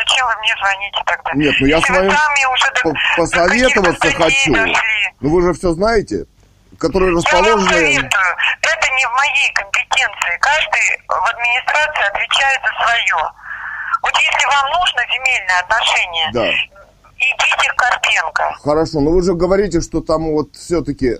мне 0.45 0.53
звоните 0.61 1.01
тогда? 1.05 1.31
Нет, 1.33 1.55
ну 1.59 1.65
я 1.67 1.77
Если 1.77 1.93
с 1.93 1.97
вами 1.97 2.53
уже 2.53 2.67
по- 2.83 2.93
посоветоваться 3.17 4.11
хочу. 4.11 4.53
дошли. 4.53 4.77
Ну 5.21 5.29
вы 5.29 5.41
же 5.41 5.53
все 5.53 5.71
знаете, 5.73 6.25
которые 6.77 7.09
Я 7.09 7.15
вам 7.15 7.23
расположены... 7.23 7.67
советую, 7.73 8.31
это 8.61 8.87
не 8.93 9.05
в 9.07 9.13
моей 9.17 9.49
компетенции. 9.53 10.37
Каждый 10.39 10.85
в 11.07 11.25
администрации 11.33 12.05
отвечает 12.13 12.59
за 12.61 12.83
свое. 12.83 13.31
Вот 14.03 14.13
если 14.13 14.45
вам 14.45 14.65
нужно 14.79 15.01
земельное 15.13 15.59
отношение, 15.65 16.29
Да. 16.33 16.49
идите 17.17 17.73
к 17.73 17.75
Карпенко. 17.75 18.57
Хорошо, 18.63 18.99
но 19.01 19.11
вы 19.11 19.23
же 19.23 19.33
говорите, 19.33 19.81
что 19.81 20.01
там 20.01 20.31
вот 20.31 20.55
все-таки... 20.55 21.17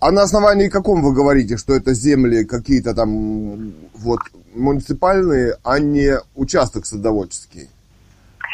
А 0.00 0.10
на 0.10 0.22
основании 0.22 0.68
каком 0.68 1.02
вы 1.02 1.12
говорите, 1.14 1.56
что 1.56 1.74
это 1.74 1.94
земли 1.94 2.44
какие-то 2.44 2.94
там 2.94 3.72
вот 3.94 4.20
муниципальные, 4.54 5.56
а 5.64 5.78
не 5.78 6.18
участок 6.34 6.84
садоводческий? 6.84 7.70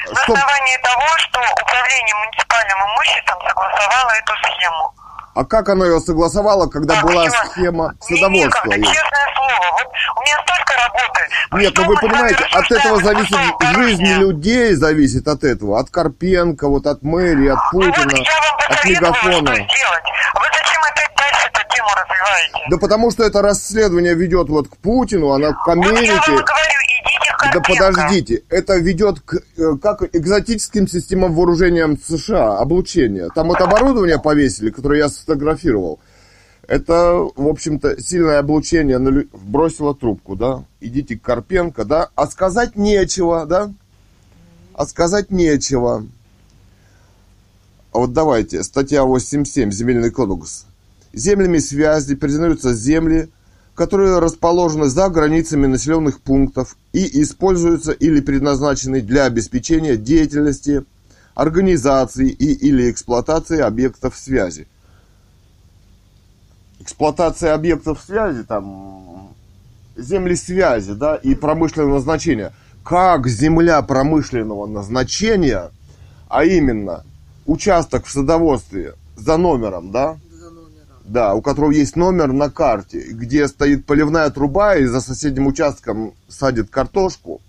На 0.08 0.20
основании 0.22 0.76
того, 0.82 1.06
что 1.18 1.40
управление 1.62 2.14
муниципальным 2.16 2.78
имуществом 2.94 3.38
согласовало 3.46 4.10
эту 4.12 4.32
схему. 4.42 4.94
А 5.34 5.44
как 5.44 5.68
оно 5.68 5.84
ее 5.84 6.00
согласовало, 6.00 6.66
когда 6.66 6.98
А, 6.98 7.02
была 7.02 7.28
всё. 7.28 7.44
схема 7.52 7.94
садоводства? 8.00 8.68
некогда, 8.68 8.92
честное 8.92 9.28
слово. 9.36 9.72
Вот 9.72 9.86
у 10.16 10.20
меня 10.22 10.36
столько 10.44 10.74
работы. 10.76 11.28
Нет, 11.52 11.72
ну 11.76 11.84
вы 11.84 11.96
понимаете, 11.96 12.44
от 12.52 12.70
этого 12.70 13.02
зависит 13.02 13.38
жизнь 13.74 14.04
людей, 14.18 14.74
зависит 14.74 15.28
от 15.28 15.44
этого. 15.44 15.78
От 15.78 15.90
Карпенко, 15.90 16.68
вот 16.68 16.86
от 16.86 17.02
мэрии, 17.02 17.48
от 17.48 17.58
Ну 17.72 17.80
вот 17.80 17.94
Путина, 17.94 18.22
я 18.22 18.40
вам 18.40 18.56
от 18.70 18.84
мегафона. 18.84 19.50
Вы 19.52 20.46
зачем 20.52 20.82
опять 20.82 21.14
дальше 21.16 21.46
эту 21.52 21.74
тему 21.74 21.88
развиваете? 21.96 22.66
Да 22.70 22.76
потому 22.78 23.10
что 23.12 23.22
это 23.24 23.40
расследование 23.42 24.14
ведет 24.14 24.48
вот 24.48 24.68
к 24.68 24.76
Путину, 24.78 25.30
оно 25.32 25.52
к 25.52 25.66
Вот 25.66 25.76
я 25.76 25.82
Америке. 25.90 26.12
вам 26.12 26.20
говорю, 26.36 26.79
Да 27.40 27.60
подождите, 27.60 28.42
это 28.48 28.76
ведет 28.76 29.20
к 29.20 29.40
э, 29.56 29.76
как 29.80 30.14
экзотическим 30.14 30.86
системам 30.86 31.34
вооружения 31.34 31.96
США, 32.06 32.58
облучения. 32.58 33.28
Там 33.34 33.48
вот 33.48 33.60
оборудование 33.60 34.18
повесили, 34.18 34.70
которое 34.70 34.98
я 34.98 35.08
сфотографировал. 35.08 36.00
Это, 36.68 37.28
в 37.34 37.48
общем-то, 37.48 38.00
сильное 38.00 38.38
облучение 38.38 38.98
на 38.98 39.24
бросило 39.32 39.94
трубку, 39.94 40.36
да? 40.36 40.64
Идите 40.80 41.18
к 41.18 41.22
Карпенко, 41.22 41.84
да? 41.84 42.10
А 42.14 42.26
сказать 42.26 42.76
нечего, 42.76 43.46
да? 43.46 43.72
А 44.74 44.86
сказать 44.86 45.30
нечего. 45.30 46.06
А 47.92 47.98
вот 47.98 48.12
давайте, 48.12 48.62
статья 48.62 49.04
87, 49.04 49.72
земельный 49.72 50.10
кодекс. 50.10 50.66
Землями 51.12 51.58
связи 51.58 52.14
признаются 52.14 52.72
земли, 52.72 53.30
которые 53.74 54.18
расположены 54.18 54.86
за 54.86 55.08
границами 55.08 55.66
населенных 55.66 56.20
пунктов 56.20 56.76
и 56.92 57.22
используются 57.22 57.92
или 57.92 58.20
предназначены 58.20 59.00
для 59.00 59.24
обеспечения 59.24 59.96
деятельности 59.96 60.84
организации 61.34 62.28
и 62.28 62.52
или 62.52 62.90
эксплуатации 62.90 63.60
объектов 63.60 64.16
связи. 64.16 64.66
Эксплуатация 66.80 67.54
объектов 67.54 68.02
связи, 68.04 68.42
там, 68.42 69.34
земли 69.96 70.34
связи, 70.34 70.92
да, 70.92 71.16
и 71.16 71.34
промышленного 71.34 71.94
назначения. 71.94 72.52
Как 72.84 73.28
земля 73.28 73.82
промышленного 73.82 74.66
назначения, 74.66 75.70
а 76.28 76.44
именно 76.44 77.04
участок 77.46 78.06
в 78.06 78.10
садоводстве 78.10 78.94
за 79.16 79.36
номером, 79.36 79.92
да, 79.92 80.18
да, 81.10 81.34
у 81.34 81.42
которого 81.42 81.72
есть 81.72 81.96
номер 81.96 82.32
на 82.32 82.50
карте, 82.50 83.00
где 83.10 83.48
стоит 83.48 83.84
поливная 83.84 84.30
труба 84.30 84.76
и 84.76 84.84
за 84.84 85.00
соседним 85.00 85.48
участком 85.48 86.14
садит 86.28 86.70
картошку, 86.70 87.40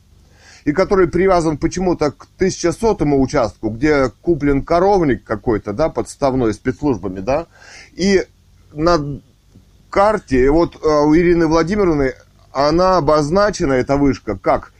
и 0.65 0.71
который 0.71 1.07
привязан 1.07 1.57
почему-то 1.57 2.11
к 2.11 2.27
1100 2.37 2.97
участку, 3.17 3.69
где 3.69 4.11
куплен 4.21 4.63
коровник 4.63 5.23
какой-то, 5.23 5.73
да, 5.73 5.89
подставной 5.89 6.55
спецслужбами, 6.55 7.19
да, 7.19 7.45
и 7.93 8.25
на 8.73 9.21
карте, 9.91 10.49
вот 10.49 10.75
э, 10.75 10.87
у 10.87 11.15
Ирины 11.15 11.45
Владимировны, 11.45 12.15
она 12.51 12.97
обозначена, 12.97 13.73
эта 13.73 13.95
вышка, 13.95 14.37
как 14.37 14.73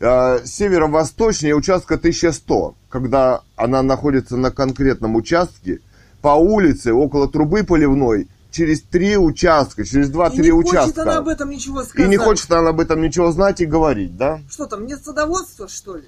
э, 0.00 0.40
северо-восточнее 0.44 1.54
участка 1.54 1.94
1100, 1.94 2.74
когда 2.90 3.40
она 3.56 3.82
находится 3.82 4.36
на 4.36 4.50
конкретном 4.50 5.16
участке, 5.16 5.80
по 6.26 6.30
улице, 6.30 6.92
около 6.92 7.28
трубы 7.28 7.62
поливной, 7.62 8.26
через 8.50 8.82
три 8.82 9.16
участка, 9.16 9.84
через 9.84 10.08
И 10.08 10.12
два-три 10.12 10.46
не 10.46 10.50
участка. 10.50 10.80
хочет 10.82 10.98
она 10.98 11.18
об 11.18 11.28
этом 11.28 11.50
ничего 11.50 11.82
И 11.82 11.84
сказать. 11.84 12.10
не 12.10 12.16
хочет 12.16 12.50
она 12.50 12.70
об 12.70 12.80
этом 12.80 13.00
ничего 13.00 13.30
знать 13.30 13.60
и 13.60 13.64
говорить, 13.64 14.16
да? 14.16 14.40
Что 14.50 14.66
там, 14.66 14.86
нет 14.86 14.98
садоводства, 15.04 15.68
что 15.68 15.98
ли? 15.98 16.04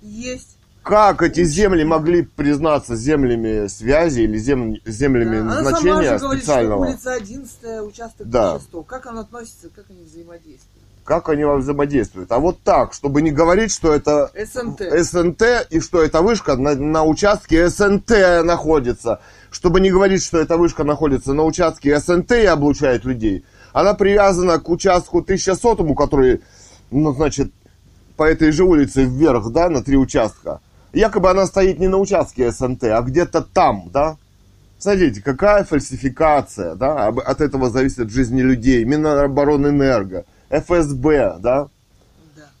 Есть. 0.00 0.56
Как 0.82 1.20
эти 1.20 1.44
земли 1.44 1.84
могли 1.84 2.22
признаться 2.22 2.96
землями 2.96 3.66
связи 3.66 4.22
или 4.22 4.38
зем- 4.38 4.76
землями 4.86 5.34
Да. 5.36 5.40
Она 5.42 5.54
сама 5.56 5.70
назначения 5.70 6.12
же 6.12 6.18
говорит, 6.18 6.20
что 6.20 6.36
специального? 6.38 6.86
улица 6.86 7.12
11 7.12 7.58
участок 7.86 8.30
Да. 8.30 8.52
1100. 8.54 8.82
Как 8.84 9.04
она 9.06 9.20
относится, 9.20 9.68
как 9.76 9.84
они 9.90 10.02
взаимодействуют? 10.04 10.64
Как 11.04 11.28
они 11.28 11.44
взаимодействуют? 11.44 12.32
А 12.32 12.38
вот 12.38 12.60
так, 12.62 12.94
чтобы 12.94 13.20
не 13.20 13.30
говорить, 13.32 13.70
что 13.72 13.92
это 13.94 14.30
СНТ. 14.34 14.80
СНТ 15.04 15.42
и 15.68 15.80
что 15.80 16.02
эта 16.02 16.22
вышка 16.22 16.56
на, 16.56 16.74
на 16.74 17.02
участке 17.04 17.68
СНТ 17.68 18.10
находится. 18.44 19.20
Чтобы 19.50 19.80
не 19.80 19.90
говорить, 19.90 20.22
что 20.22 20.38
эта 20.38 20.56
вышка 20.56 20.84
находится 20.84 21.32
на 21.32 21.44
участке 21.44 21.98
СНТ 21.98 22.32
и 22.32 22.44
облучает 22.44 23.04
людей. 23.04 23.44
Она 23.72 23.94
привязана 23.94 24.58
к 24.58 24.68
участку 24.68 25.18
1100, 25.18 25.94
который, 25.94 26.42
ну, 26.90 27.12
значит, 27.12 27.52
по 28.16 28.24
этой 28.24 28.50
же 28.50 28.64
улице 28.64 29.04
вверх, 29.04 29.50
да, 29.52 29.68
на 29.70 29.82
три 29.82 29.96
участка. 29.96 30.60
Якобы 30.92 31.30
она 31.30 31.46
стоит 31.46 31.78
не 31.78 31.88
на 31.88 31.98
участке 31.98 32.50
СНТ, 32.50 32.84
а 32.84 33.02
где-то 33.02 33.42
там, 33.42 33.90
да. 33.92 34.16
Смотрите, 34.78 35.22
какая 35.22 35.64
фальсификация, 35.64 36.74
да, 36.74 37.08
от 37.08 37.40
этого 37.40 37.70
зависит 37.70 38.10
жизни 38.10 38.42
людей, 38.42 38.84
Миноборонэнерго, 38.84 40.24
ФСБ, 40.50 41.38
да, 41.40 41.64
Да. 41.64 41.68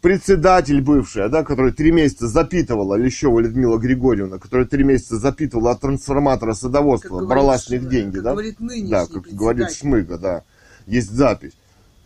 Председатель 0.00 0.80
бывшая, 0.80 1.28
да, 1.28 1.44
которая 1.44 1.72
три 1.72 1.90
месяца 1.92 2.28
запитывала, 2.28 2.94
Лещева 2.94 3.40
Людмила 3.40 3.78
Григорьевна, 3.78 4.38
которая 4.38 4.66
три 4.66 4.84
месяца 4.84 5.18
запитывала 5.18 5.72
от 5.72 5.80
трансформатора 5.80 6.54
садоводства, 6.54 7.18
Как 7.20 7.28
брала 7.28 7.44
говорит 7.58 7.62
с 7.64 7.70
них 7.70 7.88
деньги, 7.88 8.14
как 8.16 8.24
да? 8.24 8.30
говорит 8.32 8.60
нынешний 8.60 8.90
Да, 8.90 9.06
как 9.06 9.22
говорит. 9.26 9.72
Шмыга, 9.72 10.18
да. 10.18 10.44
Есть 10.86 11.10
запись. 11.10 11.52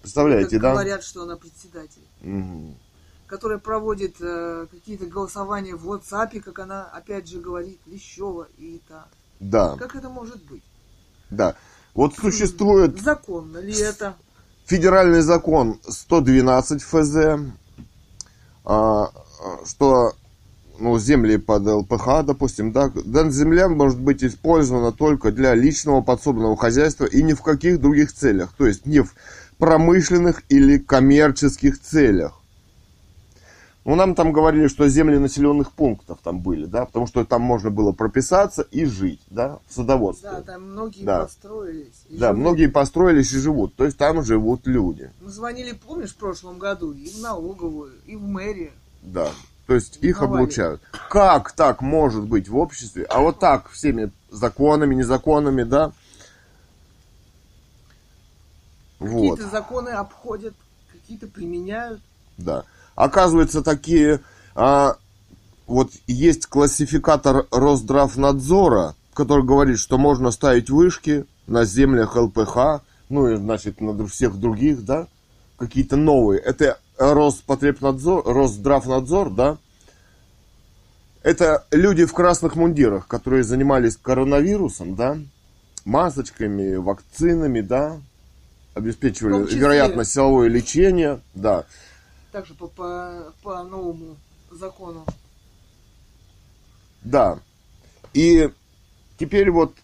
Представляете, 0.00 0.56
Как 0.56 0.62
да? 0.62 0.72
Говорят, 0.72 1.04
что 1.04 1.22
она 1.22 1.36
председатель. 1.36 2.02
Мгм. 2.22 2.76
Которая 3.26 3.58
проводит 3.58 4.16
э, 4.20 4.66
какие-то 4.70 5.06
голосования 5.06 5.74
в 5.74 5.88
WhatsApp, 5.90 6.40
как 6.40 6.58
она 6.58 6.84
опять 6.92 7.28
же 7.28 7.40
говорит, 7.40 7.78
Лещева 7.86 8.48
и 8.58 8.80
та. 8.88 9.06
Да, 9.40 9.76
Как 9.78 9.94
это 9.96 10.08
может 10.08 10.42
быть? 10.44 10.62
да. 11.30 11.56
Вот 11.94 12.14
существует 12.16 12.98
Законно 13.02 13.58
ли 13.58 13.74
это? 13.78 14.16
федеральный 14.64 15.20
закон 15.20 15.78
112 15.86 16.82
ФЗ, 16.82 17.16
что 18.64 20.12
ну, 20.78 20.98
земли 20.98 21.36
под 21.36 21.66
ЛПХ, 21.66 22.24
допустим, 22.24 22.72
да, 22.72 22.90
данная 23.04 23.30
земля 23.30 23.68
может 23.68 24.00
быть 24.00 24.24
использована 24.24 24.92
только 24.92 25.30
для 25.30 25.54
личного 25.54 26.00
подсобного 26.00 26.56
хозяйства 26.56 27.04
и 27.04 27.22
ни 27.22 27.34
в 27.34 27.42
каких 27.42 27.80
других 27.80 28.12
целях, 28.12 28.52
то 28.56 28.66
есть 28.66 28.86
не 28.86 29.00
в 29.00 29.14
промышленных 29.58 30.42
или 30.48 30.78
коммерческих 30.78 31.80
целях. 31.80 32.41
Ну, 33.84 33.96
нам 33.96 34.14
там 34.14 34.30
говорили, 34.32 34.68
что 34.68 34.88
земли 34.88 35.18
населенных 35.18 35.72
пунктов 35.72 36.18
там 36.22 36.38
были, 36.38 36.66
да, 36.66 36.86
потому 36.86 37.08
что 37.08 37.24
там 37.24 37.42
можно 37.42 37.68
было 37.70 37.90
прописаться 37.90 38.62
и 38.70 38.84
жить, 38.84 39.20
да, 39.28 39.58
в 39.66 39.74
садоводстве. 39.74 40.30
Да, 40.30 40.40
там 40.42 40.70
многие 40.70 41.02
Да. 41.04 41.22
построились. 41.22 42.04
и 42.08 42.16
Да, 42.16 42.28
живут. 42.28 42.40
многие 42.40 42.66
построились 42.68 43.32
и 43.32 43.38
живут, 43.38 43.74
то 43.74 43.84
есть 43.84 43.98
там 43.98 44.22
живут 44.22 44.68
люди. 44.68 45.10
Мы 45.20 45.30
звонили, 45.30 45.72
помнишь, 45.72 46.10
в 46.12 46.16
прошлом 46.16 46.58
году 46.58 46.92
и 46.92 47.08
в 47.10 47.18
налоговую, 47.20 47.92
и 48.06 48.14
в 48.14 48.22
мэрию. 48.22 48.70
Да. 49.02 49.30
То 49.66 49.74
есть 49.74 49.98
их 50.00 50.20
Давали. 50.20 50.42
облучают. 50.42 50.80
Как 51.10 51.50
так 51.52 51.82
может 51.82 52.22
быть 52.24 52.48
в 52.48 52.56
обществе? 52.56 53.04
А 53.10 53.20
вот 53.20 53.40
так 53.40 53.68
всеми 53.70 54.12
законами, 54.30 54.94
незаконами, 54.94 55.64
да? 55.64 55.90
Вот, 59.00 59.38
Какие-то 59.38 59.50
законы 59.50 59.88
обходят, 59.88 60.54
какие-то 60.92 61.26
применяют. 61.26 62.00
да. 62.38 62.64
Оказывается, 62.94 63.62
такие... 63.62 64.20
а, 64.54 64.96
вот 65.66 65.90
есть 66.06 66.46
классификатор 66.46 67.46
Росздравнадзора, 67.50 68.94
который 69.14 69.44
говорит, 69.44 69.78
что 69.78 69.98
можно 69.98 70.30
ставить 70.30 70.70
вышки 70.70 71.24
на 71.46 71.64
землях 71.64 72.16
ЛПХ, 72.16 72.82
ну 73.08 73.28
и, 73.28 73.36
значит, 73.36 73.80
на 73.80 74.06
всех 74.06 74.38
других, 74.38 74.84
да, 74.84 75.06
какие-то 75.56 75.96
новые. 75.96 76.40
Это 76.40 76.78
Роспотребнадзор, 76.98 78.24
Росздравнадзор, 78.24 79.30
да, 79.30 79.58
это 81.22 81.64
люди 81.70 82.04
в 82.04 82.12
красных 82.12 82.56
мундирах, 82.56 83.06
которые 83.06 83.44
занимались 83.44 83.96
коронавирусом, 83.96 84.96
да, 84.96 85.18
масочками, 85.84 86.74
вакцинами, 86.76 87.60
да, 87.60 87.98
обеспечивали, 88.74 89.54
вероятно, 89.54 90.04
силовое 90.04 90.48
лечение, 90.48 91.20
да. 91.34 91.64
Также 92.32 92.54
по, 92.54 92.66
по, 92.66 93.32
по 93.42 93.62
новому 93.62 94.16
закону. 94.50 95.04
Да. 97.02 97.38
И 98.14 98.50
теперь 99.18 99.50
вот 99.50 99.74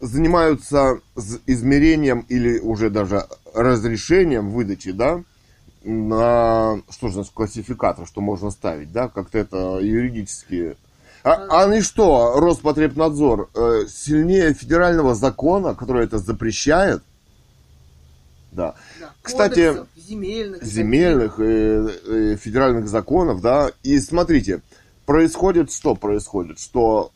занимаются 0.00 1.00
измерением 1.46 2.26
или 2.28 2.58
уже 2.58 2.90
даже 2.90 3.26
разрешением 3.54 4.50
выдачи, 4.50 4.92
да, 4.92 5.22
на, 5.84 6.80
что 6.90 7.08
же 7.08 7.24
классификатор, 7.24 8.06
что 8.06 8.20
можно 8.20 8.50
ставить, 8.50 8.92
да, 8.92 9.08
как-то 9.08 9.38
это 9.38 9.78
юридически. 9.80 10.76
А, 11.24 11.64
они 11.64 11.80
что, 11.80 12.38
Роспотребнадзор, 12.38 13.50
э, 13.54 13.86
сильнее 13.88 14.54
федерального 14.54 15.14
закона, 15.14 15.74
который 15.74 16.04
это 16.04 16.18
запрещает? 16.18 17.02
Да. 18.52 18.74
Да. 19.00 19.12
Кстати, 19.20 19.68
Кодексов, 19.68 19.88
земельных. 20.08 20.62
земельных 20.62 21.40
э, 21.40 21.88
э, 22.06 22.36
федеральных 22.36 22.88
законов, 22.88 23.40
да. 23.40 23.70
И 23.82 23.98
смотрите, 24.00 24.62
происходит 25.06 25.70
что 25.72 25.94
происходит, 25.94 26.58
что 26.58 27.12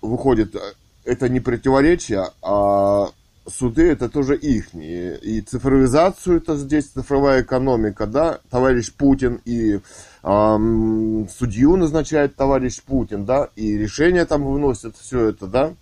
выходит, 0.00 0.56
это 1.04 1.28
не 1.28 1.40
противоречие, 1.40 2.30
а 2.42 3.10
суды 3.46 3.90
это 3.90 4.08
тоже 4.08 4.36
ихние. 4.36 5.18
И 5.18 5.40
цифровизацию 5.40 6.38
это 6.38 6.56
здесь 6.56 6.86
цифровая 6.86 7.42
экономика, 7.42 8.06
да, 8.06 8.40
товарищ 8.50 8.92
Путин 8.92 9.40
и 9.44 9.80
ам, 10.22 11.28
судью 11.28 11.76
назначает 11.76 12.36
товарищ 12.36 12.82
Путин, 12.82 13.24
да, 13.24 13.48
и 13.56 13.76
решения 13.76 14.24
там 14.24 14.44
выносят 14.44 14.96
все 14.96 15.28
это, 15.28 15.46
да. 15.46 15.74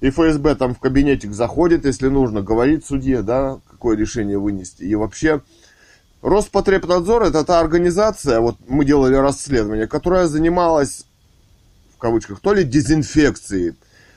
И 0.00 0.10
ФСБ 0.10 0.54
там 0.54 0.74
в 0.74 0.78
кабинетик 0.80 1.32
заходит, 1.32 1.84
если 1.84 2.08
нужно, 2.08 2.42
говорит 2.42 2.86
судье, 2.86 3.22
да, 3.22 3.58
какое 3.70 3.96
решение 3.96 4.38
вынести. 4.38 4.82
И 4.82 4.94
вообще, 4.94 5.42
Роспотребнадзор 6.22 7.24
это 7.24 7.44
та 7.44 7.60
организация, 7.60 8.40
вот 8.40 8.56
мы 8.68 8.84
делали 8.84 9.14
расследование, 9.14 9.86
которая 9.86 10.26
занималась, 10.26 11.06
в 11.94 11.98
кавычках, 11.98 12.40
то 12.40 12.52
ли 12.52 12.64
дезинфекцией, 12.64 13.74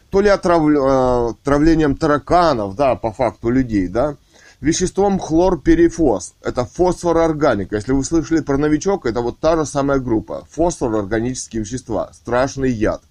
то 0.09 0.19
ли 0.19 0.29
отрав- 0.29 0.69
э, 0.69 1.29
отравлением 1.31 1.95
тараканов, 1.95 2.75
да, 2.75 2.95
по 2.95 3.11
факту 3.11 3.49
людей, 3.49 3.87
да, 3.87 4.17
веществом 4.59 5.17
хлорперифос. 5.17 6.35
Это 6.41 6.65
фосфорорганика. 6.65 7.75
Если 7.75 7.93
вы 7.93 8.03
слышали 8.03 8.41
про 8.41 8.57
новичок, 8.57 9.05
это 9.05 9.21
вот 9.21 9.39
та 9.39 9.57
же 9.57 9.65
самая 9.65 9.99
группа. 9.99 10.45
Фосфорорганические 10.51 11.63
вещества. 11.63 12.11
Страшный 12.13 12.71
яд. 12.71 13.01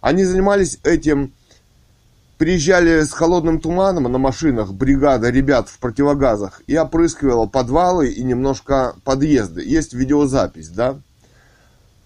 Они 0.00 0.24
занимались 0.24 0.78
этим 0.82 1.32
приезжали 2.38 3.02
с 3.02 3.12
холодным 3.12 3.60
туманом 3.60 4.04
на 4.04 4.18
машинах 4.18 4.72
бригада 4.72 5.30
ребят 5.30 5.68
в 5.68 5.78
противогазах 5.78 6.62
и 6.66 6.76
опрыскивала 6.76 7.46
подвалы 7.46 8.08
и 8.08 8.22
немножко 8.22 8.96
подъезды. 9.04 9.62
Есть 9.62 9.94
видеозапись, 9.94 10.68
да? 10.68 10.98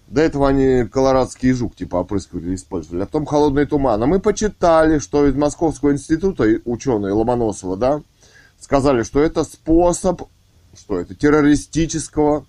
До 0.07 0.21
этого 0.21 0.49
они 0.49 0.87
колорадский 0.87 1.51
жук 1.51 1.75
типа 1.75 1.97
опрыскивали, 1.97 2.55
использовали. 2.55 3.03
А 3.03 3.05
потом 3.05 3.25
холодный 3.25 3.65
туман. 3.65 4.01
А 4.01 4.07
мы 4.07 4.19
почитали, 4.19 4.97
что 4.97 5.27
из 5.27 5.35
Московского 5.35 5.91
института 5.91 6.45
ученые 6.65 7.13
Ломоносова, 7.13 7.77
да, 7.77 8.01
сказали, 8.59 9.03
что 9.03 9.21
это 9.21 9.43
способ, 9.43 10.23
что 10.75 10.99
это, 10.99 11.13
террористического 11.13 12.45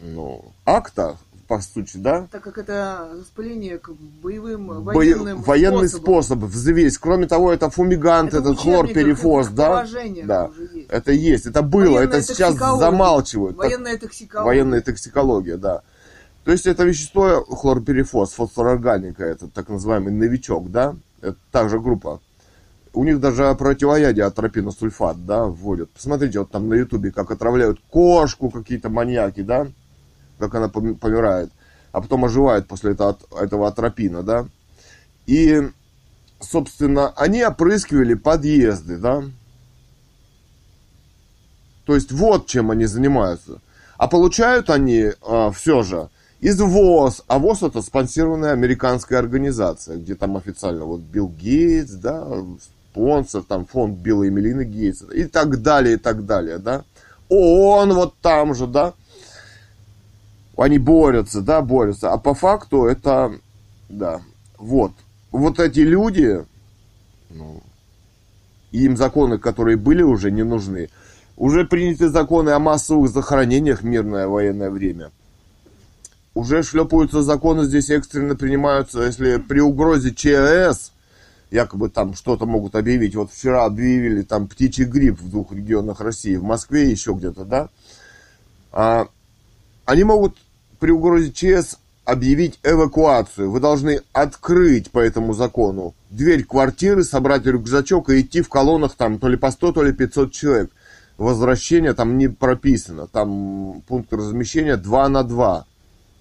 ну, 0.00 0.44
акта, 0.64 1.18
по 1.48 1.60
сути, 1.60 1.96
да? 1.96 2.28
Так 2.30 2.42
как 2.42 2.58
это 2.58 3.08
распыление 3.18 3.78
к 3.78 3.90
боевым 4.22 4.66
Бое- 4.82 4.94
военным 4.94 5.42
военный 5.42 5.88
способом. 5.88 6.22
способ, 6.22 6.38
взвесь. 6.44 6.98
Кроме 6.98 7.26
того, 7.26 7.52
это 7.52 7.70
фумигант, 7.70 8.28
Это 8.34 8.40
этот 8.40 8.58
хлорперифос, 8.60 9.48
да? 9.48 9.86
Да. 10.24 10.50
есть. 10.74 10.88
Это 10.90 11.12
есть, 11.12 11.46
это 11.46 11.62
было, 11.62 11.94
Военная 11.94 12.18
это 12.18 12.22
сейчас 12.22 12.54
замалчивают. 12.54 13.56
Военная 13.56 13.96
токсикология. 13.98 14.46
военная 14.46 14.80
токсикология, 14.82 15.56
да. 15.56 15.80
То 16.44 16.52
есть 16.52 16.66
это 16.66 16.84
вещество 16.84 17.44
хлорперифос, 17.44 18.32
фосфорорганика, 18.34 19.24
это 19.24 19.48
так 19.48 19.68
называемый 19.70 20.12
новичок, 20.12 20.70
да? 20.70 20.96
Это 21.22 21.36
та 21.50 21.68
же 21.68 21.80
группа. 21.80 22.20
У 22.92 23.04
них 23.04 23.20
даже 23.20 23.54
противоядие 23.58 24.24
атропиносульфат, 24.26 25.24
да, 25.24 25.44
вводят. 25.44 25.90
Посмотрите, 25.92 26.40
вот 26.40 26.50
там 26.50 26.68
на 26.68 26.74
ютубе, 26.74 27.10
как 27.10 27.30
отравляют 27.30 27.80
кошку 27.90 28.50
какие-то 28.50 28.88
маньяки, 28.90 29.42
да? 29.42 29.68
Как 30.38 30.54
она 30.54 30.66
пом- 30.66 30.96
помирает. 30.96 31.50
А 31.92 32.00
потом 32.00 32.24
оживает 32.24 32.68
после 32.68 32.92
этого, 32.92 33.18
этого 33.40 33.66
атропина, 33.68 34.22
да? 34.22 34.46
И, 35.26 35.68
собственно, 36.40 37.10
они 37.16 37.42
опрыскивали 37.42 38.14
подъезды, 38.14 38.98
да? 38.98 39.24
То 41.84 41.94
есть 41.94 42.12
вот 42.12 42.46
чем 42.46 42.70
они 42.70 42.84
занимаются. 42.84 43.60
А 43.96 44.06
получают 44.08 44.70
они 44.70 45.12
все 45.54 45.82
же 45.82 46.10
из 46.40 46.60
ВОЗ. 46.60 47.24
А 47.26 47.38
ВОЗ 47.38 47.64
это 47.64 47.82
спонсированная 47.82 48.52
американская 48.52 49.18
организация, 49.18 49.96
где 49.96 50.14
там 50.14 50.36
официально 50.36 50.84
вот 50.84 51.00
Билл 51.00 51.28
Гейтс, 51.28 51.92
да, 51.92 52.28
спонсор, 52.92 53.42
там 53.42 53.64
фонд 53.64 53.98
Билла 53.98 54.24
и 54.24 54.30
Мелины 54.30 54.64
Гейтса 54.64 55.06
и 55.06 55.24
так 55.24 55.62
далее, 55.62 55.94
и 55.94 55.98
так 55.98 56.26
далее, 56.26 56.58
да. 56.58 56.84
ООН 57.28 57.94
вот 57.94 58.14
там 58.20 58.54
же, 58.54 58.66
да. 58.66 58.92
Они 60.58 60.78
борются, 60.78 61.40
да, 61.40 61.62
борются. 61.62 62.12
А 62.12 62.18
по 62.18 62.34
факту 62.34 62.86
это, 62.86 63.32
да, 63.88 64.20
вот. 64.58 64.90
Вот 65.30 65.60
эти 65.60 65.80
люди, 65.80 66.44
ну, 67.30 67.62
им 68.72 68.96
законы, 68.96 69.38
которые 69.38 69.76
были 69.76 70.02
уже, 70.02 70.32
не 70.32 70.42
нужны. 70.42 70.90
Уже 71.36 71.64
приняты 71.64 72.08
законы 72.08 72.50
о 72.50 72.58
массовых 72.58 73.08
захоронениях 73.08 73.82
в 73.82 73.84
мирное 73.84 74.26
военное 74.26 74.70
время. 74.70 75.12
Уже 76.34 76.64
шлепаются 76.64 77.22
законы 77.22 77.64
здесь 77.64 77.90
экстренно 77.90 78.34
принимаются, 78.34 79.02
если 79.02 79.36
при 79.36 79.60
угрозе 79.60 80.12
ЧС, 80.12 80.90
якобы 81.52 81.88
там 81.88 82.14
что-то 82.14 82.46
могут 82.46 82.74
объявить. 82.74 83.14
Вот 83.14 83.30
вчера 83.30 83.64
объявили 83.64 84.22
там 84.22 84.48
птичий 84.48 84.84
грипп 84.84 85.20
в 85.20 85.30
двух 85.30 85.52
регионах 85.52 86.00
России, 86.00 86.34
в 86.34 86.42
Москве 86.42 86.90
еще 86.90 87.12
где-то, 87.12 87.44
да? 87.44 87.68
А, 88.72 89.06
они 89.84 90.02
могут 90.02 90.36
при 90.78 90.90
угрозе 90.90 91.32
ЧС 91.32 91.76
объявить 92.04 92.58
эвакуацию. 92.62 93.50
Вы 93.50 93.60
должны 93.60 94.00
открыть 94.12 94.90
по 94.90 94.98
этому 94.98 95.34
закону 95.34 95.94
дверь 96.10 96.44
квартиры, 96.44 97.04
собрать 97.04 97.44
рюкзачок 97.44 98.08
и 98.10 98.22
идти 98.22 98.40
в 98.40 98.48
колоннах 98.48 98.94
там 98.94 99.18
то 99.18 99.28
ли 99.28 99.36
по 99.36 99.50
100, 99.50 99.72
то 99.72 99.82
ли 99.82 99.92
500 99.92 100.32
человек. 100.32 100.70
возвращения 101.18 101.92
там 101.92 102.16
не 102.16 102.28
прописано. 102.28 103.08
Там 103.08 103.82
пункт 103.86 104.12
размещения 104.12 104.76
2 104.76 105.08
на 105.08 105.22
2. 105.22 105.66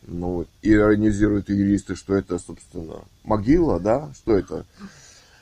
Ну, 0.08 0.46
иронизируют 0.62 1.50
юристы, 1.50 1.96
что 1.96 2.16
это, 2.16 2.40
собственно, 2.40 3.02
могила, 3.24 3.80
да? 3.80 4.10
Что 4.16 4.38
это? 4.38 4.66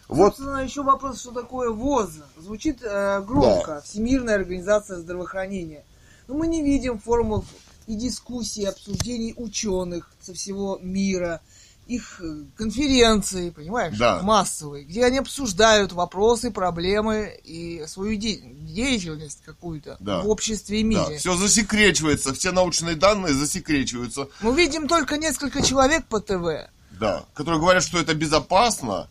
Вот. 0.08 0.36
Собственно, 0.36 0.58
еще 0.64 0.84
вопрос, 0.84 1.22
что 1.22 1.32
такое 1.32 1.70
ВОЗ. 1.70 2.20
Звучит 2.38 2.84
э, 2.84 3.22
громко. 3.22 3.68
Да. 3.76 3.82
Всемирная 3.82 4.36
организация 4.36 4.98
здравоохранения. 4.98 5.84
Но 6.28 6.36
мы 6.36 6.48
не 6.48 6.64
видим 6.64 7.00
формул 7.00 7.46
и 7.88 7.96
дискуссий, 7.96 8.66
обсуждений 8.66 9.34
ученых 9.38 10.12
со 10.22 10.34
всего 10.34 10.80
мира, 10.82 11.42
их 11.88 12.20
э, 12.20 12.46
конференции, 12.56 13.52
понимаешь, 13.52 13.96
да. 13.98 14.22
массовые, 14.24 14.86
где 14.86 15.06
они 15.06 15.20
обсуждают 15.20 15.94
вопросы, 15.94 16.50
проблемы 16.50 17.40
и 17.44 17.86
свою 17.88 18.16
де- 18.16 18.42
деятельность 18.42 19.42
какую-то 19.46 19.98
да. 20.00 20.22
в 20.22 20.30
обществе 20.30 20.80
и 20.80 20.84
мире. 20.84 21.06
Да. 21.10 21.18
Все 21.18 21.36
засекречивается, 21.36 22.34
все 22.34 22.52
научные 22.52 22.96
данные 22.96 23.34
засекречиваются. 23.36 24.28
Мы 24.42 24.56
видим 24.56 24.88
только 24.88 25.18
несколько 25.18 25.62
человек 25.62 26.06
по 26.08 26.20
ТВ. 26.20 26.70
Да, 27.00 27.26
которые 27.34 27.60
говорят, 27.60 27.84
что 27.84 28.00
это 28.00 28.16
безопасно, 28.16 29.10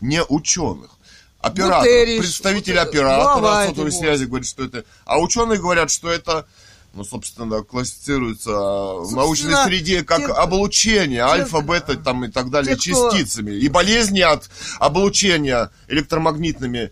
не 0.00 0.22
ученых. 0.24 0.90
Оператор, 1.38 1.78
Гутерриш, 1.78 2.18
представитель 2.18 2.74
вот 2.74 2.88
оператора 2.88 3.66
сотовой 3.66 3.92
связи 3.92 4.24
говорит, 4.24 4.46
что 4.46 4.64
это... 4.64 4.84
А 5.06 5.18
ученые 5.18 5.58
говорят, 5.58 5.90
что 5.90 6.10
это 6.10 6.46
ну, 6.92 7.04
собственно, 7.04 7.62
классифицируется 7.62 8.50
собственно, 8.50 9.06
в 9.06 9.12
научной 9.12 9.54
среде 9.64 10.02
как 10.02 10.18
те, 10.18 10.32
облучение, 10.32 11.18
те, 11.18 11.22
альфа, 11.22 11.60
бета 11.60 11.96
там, 11.96 12.24
и 12.24 12.28
так 12.28 12.50
далее, 12.50 12.76
те, 12.76 12.92
частицами. 12.92 13.56
Кто... 13.56 13.66
И 13.66 13.68
болезни 13.68 14.20
от 14.20 14.50
облучения 14.78 15.70
электромагнитными, 15.88 16.90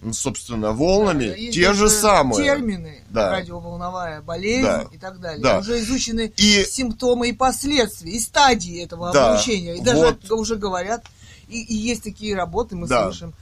ну, 0.00 0.12
собственно, 0.12 0.72
волнами, 0.72 1.28
да, 1.28 1.52
те 1.52 1.72
же 1.74 1.88
самые. 1.88 2.44
Термины, 2.44 3.02
да. 3.10 3.30
радиоволновая 3.30 4.22
болезнь 4.22 4.62
да. 4.62 4.86
и 4.92 4.98
так 4.98 5.20
далее. 5.20 5.42
Да. 5.42 5.58
Уже 5.58 5.80
изучены 5.80 6.32
и... 6.36 6.64
симптомы 6.64 7.30
и 7.30 7.32
последствия, 7.32 8.12
и 8.12 8.20
стадии 8.20 8.82
этого 8.82 9.12
да. 9.12 9.32
облучения. 9.32 9.74
И 9.74 9.80
даже 9.80 10.00
вот. 10.00 10.30
уже 10.30 10.54
говорят, 10.56 11.04
и, 11.48 11.62
и 11.62 11.74
есть 11.74 12.04
такие 12.04 12.36
работы, 12.36 12.76
мы 12.76 12.86
да. 12.86 13.04
слышим, 13.04 13.34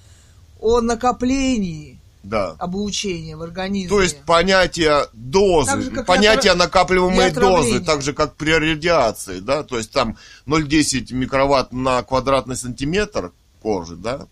о 0.61 0.81
накоплении 0.81 2.00
да. 2.23 2.57
облучения 2.59 3.37
в 3.37 3.43
организме. 3.43 3.89
То 3.89 4.03
есть 4.03 4.23
понятие 4.25 5.07
дозы, 5.13 5.81
же, 5.81 5.91
понятие 6.05 6.53
отра... 6.53 6.65
накапливаемой 6.65 7.31
дозы, 7.31 7.81
так 7.81 8.03
же 8.03 8.13
как 8.13 8.37
при 8.37 8.53
радиации, 8.53 9.41
да, 9.41 9.63
то 9.63 9.79
есть 9.79 9.91
там 9.91 10.17
0,10 10.47 11.13
микроватт 11.15 11.73
на 11.73 12.03
квадратный 12.03 12.57
сантиметр 12.57 13.33
кожи, 13.63 13.97
да, 13.97 14.27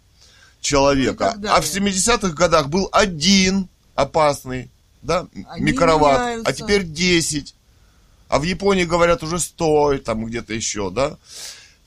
человека. 0.60 1.36
А 1.48 1.60
в 1.60 1.64
70-х 1.64 2.30
годах 2.30 2.68
был 2.68 2.88
один 2.92 3.68
опасный, 3.94 4.70
да, 5.02 5.26
Они 5.48 5.64
микроватт, 5.64 6.20
меняются. 6.20 6.50
а 6.50 6.52
теперь 6.52 6.84
10. 6.84 7.54
А 8.28 8.38
в 8.38 8.42
Японии 8.42 8.84
говорят 8.84 9.22
уже 9.22 9.38
100, 9.38 9.98
там 9.98 10.24
где-то 10.26 10.52
еще, 10.52 10.90
да. 10.90 11.16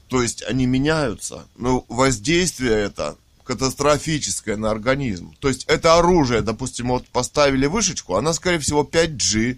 То 0.08 0.22
есть 0.22 0.44
они 0.44 0.66
меняются. 0.66 1.46
Но 1.56 1.86
воздействие 1.88 2.74
это 2.74 3.16
катастрофическое 3.52 4.56
на 4.56 4.72
организм. 4.72 5.36
То 5.40 5.50
есть 5.50 5.66
это 5.68 5.98
оружие, 5.98 6.42
допустим, 6.42 6.88
вот 6.88 7.06
поставили 7.08 7.66
вышечку, 7.66 8.16
она, 8.16 8.32
скорее 8.32 8.60
всего, 8.60 8.84
5G, 8.84 9.58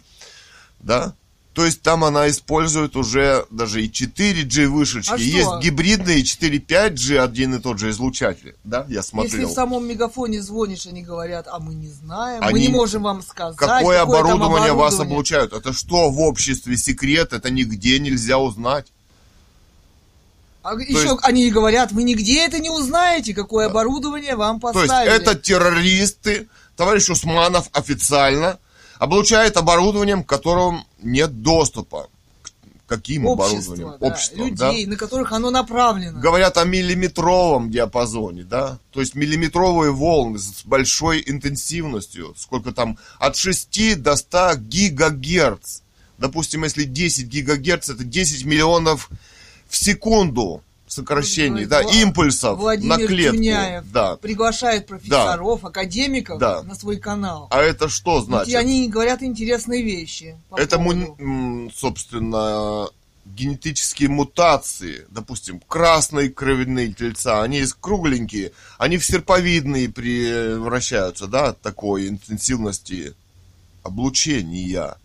да? 0.79 1.13
То 1.53 1.63
есть 1.63 1.83
там 1.83 2.03
она 2.03 2.27
использует 2.27 2.95
уже 2.95 3.45
даже 3.51 3.85
и 3.85 3.87
4G 3.87 4.65
вышечки. 4.65 5.13
А 5.13 5.17
Есть 5.17 5.59
гибридные 5.61 6.23
4-5G 6.23 7.19
один 7.19 7.53
и 7.53 7.59
тот 7.59 7.77
же 7.77 7.91
излучатель. 7.91 8.55
Да, 8.63 8.87
я 8.89 9.03
смотрел. 9.03 9.41
Если 9.41 9.45
в 9.45 9.53
самом 9.53 9.87
мегафоне 9.87 10.41
звонишь, 10.41 10.87
они 10.87 11.03
говорят, 11.03 11.47
а 11.47 11.59
мы 11.59 11.75
не 11.75 11.89
знаем, 11.89 12.41
они... 12.41 12.53
мы 12.53 12.59
не 12.59 12.69
можем 12.69 13.03
вам 13.03 13.21
сказать. 13.21 13.55
Какое, 13.55 13.77
какое 13.77 14.01
оборудование, 14.01 14.45
оборудование 14.45 14.73
вас 14.73 14.99
облучают? 14.99 15.53
Это 15.53 15.71
что 15.73 16.09
в 16.09 16.19
обществе 16.21 16.75
секрет? 16.75 17.33
Это 17.33 17.51
нигде 17.51 17.99
нельзя 17.99 18.39
узнать. 18.39 18.87
А 20.64 20.76
еще 20.76 21.09
есть... 21.09 21.20
они 21.24 21.51
говорят, 21.51 21.91
вы 21.91 22.03
нигде 22.03 22.45
это 22.45 22.59
не 22.59 22.70
узнаете, 22.70 23.34
какое 23.34 23.66
да. 23.66 23.72
оборудование 23.72 24.36
вам 24.36 24.59
поставили. 24.59 24.88
То 24.88 25.14
есть 25.14 25.22
это 25.22 25.36
террористы, 25.36 26.47
товарищ 26.78 27.09
Усманов 27.09 27.70
официально 27.74 28.57
облучает 28.97 29.57
оборудованием, 29.57 30.24
к 30.24 30.30
которому 30.30 30.86
нет 31.01 31.41
доступа. 31.41 32.07
Каким 32.86 33.26
Общество, 33.26 33.74
оборудованием? 33.74 33.99
Да, 33.99 34.07
Обществом, 34.07 34.47
людей, 34.47 34.86
да? 34.86 34.91
на 34.91 34.97
которых 34.97 35.32
оно 35.32 35.49
направлено. 35.49 36.20
Говорят 36.20 36.57
о 36.57 36.64
миллиметровом 36.64 37.72
диапазоне, 37.72 38.43
да? 38.43 38.78
То 38.91 38.99
есть 38.99 39.16
миллиметровые 39.16 39.91
волны 39.91 40.38
с 40.38 40.64
большой 40.64 41.24
интенсивностью. 41.26 42.34
Сколько 42.38 42.72
там? 42.72 42.97
От 43.20 43.36
6 43.36 44.01
до 44.01 44.16
100 44.16 44.55
гигагерц. 44.57 45.82
Допустим, 46.18 46.64
если 46.64 46.84
10 46.84 47.26
гигагерц, 47.28 47.89
это 47.89 48.03
10 48.03 48.45
миллионов 48.45 49.09
в 49.74 49.76
секунду 49.76 50.61
сокращений, 50.86 51.65
да, 51.65 51.82
импульсов 51.82 52.59
Владимир 52.59 52.99
на 52.99 53.07
клетку. 53.07 53.38
Тюняев 53.38 53.91
да. 53.91 54.15
приглашает 54.17 54.86
профессоров, 54.86 55.61
да. 55.61 55.67
академиков 55.67 56.38
да. 56.38 56.61
на 56.61 56.76
свой 56.76 56.97
канал. 56.97 57.47
А 57.49 57.59
это 57.59 57.89
что 57.89 58.21
значит? 58.21 58.49
И 58.49 58.55
они 58.55 58.88
говорят 58.88 59.24
интересные 59.24 59.82
вещи. 59.82 60.38
это, 60.55 60.78
му, 60.78 61.71
собственно, 61.74 62.88
генетические 63.26 64.09
мутации, 64.09 65.07
допустим, 65.09 65.59
красные 65.67 66.30
кровяные 66.30 66.93
тельца, 66.93 67.41
они 67.41 67.65
кругленькие, 67.80 68.51
они 68.78 68.99
в 68.99 69.05
серповидные 69.05 69.89
превращаются, 69.89 71.26
да, 71.26 71.47
от 71.47 71.61
такой 71.61 72.09
интенсивности 72.09 73.15
облучения. 73.82 74.97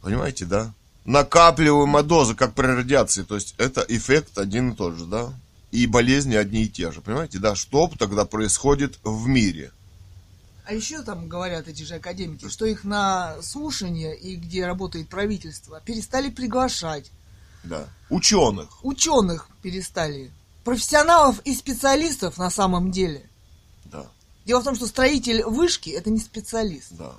Понимаете, 0.00 0.46
да? 0.46 0.72
Накапливаемая 1.04 2.02
доза, 2.02 2.34
как 2.34 2.54
при 2.54 2.66
радиации. 2.66 3.22
То 3.22 3.34
есть 3.34 3.54
это 3.58 3.84
эффект 3.88 4.38
один 4.38 4.70
и 4.70 4.76
тот 4.76 4.96
же, 4.96 5.06
да? 5.06 5.32
И 5.70 5.86
болезни 5.86 6.34
одни 6.34 6.64
и 6.64 6.68
те 6.68 6.90
же. 6.92 7.00
Понимаете, 7.00 7.38
да? 7.38 7.54
Что 7.54 7.90
тогда 7.98 8.24
происходит 8.24 8.98
в 9.02 9.26
мире? 9.26 9.72
А 10.64 10.74
еще 10.74 11.02
там 11.02 11.28
говорят 11.28 11.66
эти 11.66 11.82
же 11.82 11.96
академики, 11.96 12.48
что 12.48 12.64
их 12.64 12.84
на 12.84 13.42
слушание 13.42 14.16
и 14.16 14.36
где 14.36 14.66
работает 14.66 15.08
правительство 15.08 15.80
перестали 15.84 16.30
приглашать. 16.30 17.10
Да. 17.64 17.88
Ученых. 18.08 18.84
Ученых 18.84 19.48
перестали. 19.62 20.30
Профессионалов 20.64 21.40
и 21.44 21.54
специалистов 21.54 22.38
на 22.38 22.50
самом 22.50 22.90
деле. 22.92 23.28
Да. 23.86 24.06
Дело 24.46 24.60
в 24.60 24.64
том, 24.64 24.76
что 24.76 24.86
строитель 24.86 25.42
вышки 25.42 25.90
это 25.90 26.10
не 26.10 26.20
специалист. 26.20 26.92
Да. 26.92 27.14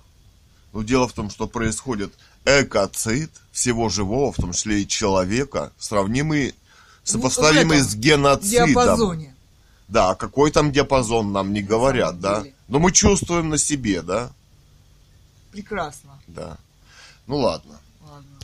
Но 0.73 0.83
дело 0.83 1.07
в 1.07 1.13
том, 1.13 1.29
что 1.29 1.47
происходит 1.47 2.13
экоцид 2.45 3.31
всего 3.51 3.89
живого, 3.89 4.31
в 4.31 4.37
том 4.37 4.53
числе 4.53 4.81
и 4.81 4.87
человека, 4.87 5.71
сравнимый, 5.77 6.55
сопоставимый 7.03 7.79
ну, 7.79 7.83
с 7.83 7.95
геноцидом. 7.95 8.67
Диапазоне. 8.67 9.35
Да, 9.87 10.15
какой 10.15 10.51
там 10.51 10.71
диапазон 10.71 11.31
нам 11.31 11.51
не 11.53 11.61
говорят, 11.61 12.19
да? 12.19 12.43
Но 12.67 12.79
мы 12.79 12.91
чувствуем 12.91 13.49
на 13.49 13.57
себе, 13.57 14.01
да? 14.01 14.31
Прекрасно. 15.51 16.11
Да. 16.27 16.57
Ну 17.27 17.37
ладно. 17.37 17.77
Ладно. 18.09 18.39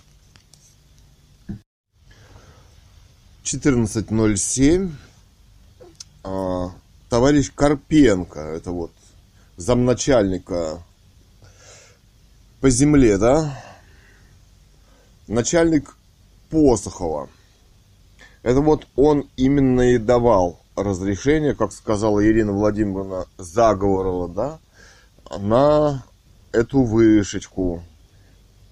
14.07. 3.43 4.91
А, 6.23 6.71
товарищ 7.09 7.51
Карпенко, 7.55 8.39
это 8.39 8.71
вот 8.71 8.91
замначальника 9.55 10.83
по 12.59 12.69
земле, 12.69 13.17
да? 13.17 13.63
Начальник 15.27 15.95
Посохова. 16.49 17.29
Это 18.43 18.61
вот 18.61 18.87
он 18.95 19.29
именно 19.35 19.93
и 19.93 19.97
давал 19.97 20.61
разрешение, 20.75 21.53
как 21.55 21.71
сказала 21.71 22.25
Ирина 22.25 22.53
Владимировна 22.53 23.25
Заговорова, 23.37 24.29
да, 24.29 24.59
на 25.37 26.03
эту 26.51 26.83
вышечку 26.83 27.83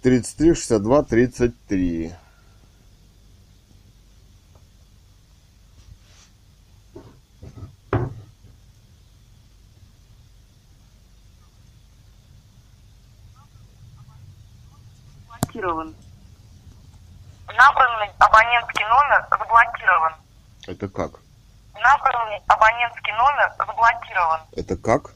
33, 0.04 0.54
62, 0.54 1.04
33. 1.04 2.14
Блокирован. 15.28 15.96
Набранный 17.66 18.12
абонентский 18.20 18.86
номер 18.86 19.28
заблокирован. 19.30 20.14
Это 20.68 20.88
как? 20.88 21.20
Набранный 21.74 22.42
абонентский 22.48 23.14
номер 23.14 23.52
заблокирован. 23.58 24.40
Это 24.56 24.78
как? 24.78 25.14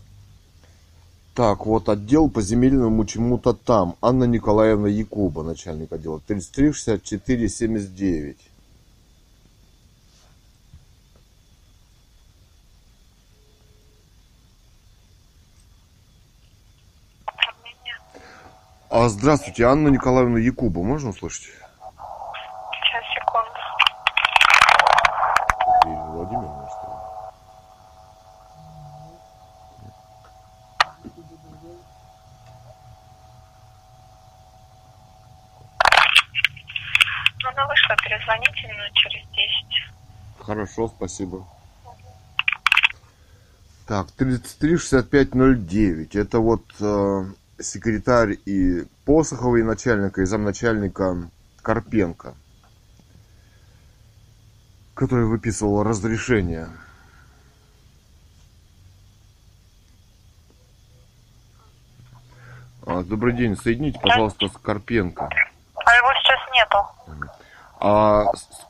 Так, 1.35 1.65
вот 1.65 1.89
отдел 1.89 2.29
по 2.29 2.41
земельному 2.41 3.05
чему-то 3.05 3.53
там. 3.53 3.95
Анна 4.01 4.23
Николаевна 4.23 4.87
Якуба, 4.87 5.43
начальник 5.43 5.91
отдела. 5.91 6.19
33 6.21 6.73
64 6.73 7.49
79. 7.49 8.37
А, 18.91 19.07
здравствуйте, 19.07 19.67
Анну 19.67 19.89
Николаевну 19.89 20.37
Якубу 20.37 20.83
можно 20.83 21.11
услышать? 21.11 21.43
Сейчас, 22.89 23.03
секунду. 23.13 23.59
Ирина 25.85 26.05
Владимировна, 26.05 26.67
что 26.67 26.85
ли? 26.87 26.93
Ну, 37.41 37.49
она 37.49 37.67
вышла, 37.67 37.95
перезвоните 37.97 38.67
минут 38.67 38.91
через 38.95 39.23
10. 39.27 39.45
Хорошо, 40.69 40.93
спасибо. 40.95 41.45
Так, 43.87 44.07
336509. 44.17 46.15
Это 46.15 46.39
вот 46.39 46.63
э, 46.79 47.25
секретарь 47.59 48.37
и 48.45 48.85
Посохова, 49.05 49.57
и 49.57 49.63
начальника, 49.63 50.21
и 50.21 50.25
замначальника 50.25 51.29
Карпенко, 51.63 52.35
который 54.93 55.25
выписывал 55.25 55.81
разрешение. 55.83 56.69
А, 62.85 63.01
добрый 63.03 63.35
день, 63.35 63.57
соедините, 63.57 63.99
пожалуйста, 63.99 64.47
с 64.47 64.51
Карпенко. 64.51 65.25
А 65.25 65.95
его 65.95 66.09
сейчас 66.21 66.39
нету. 66.53 66.77
А 67.79 68.25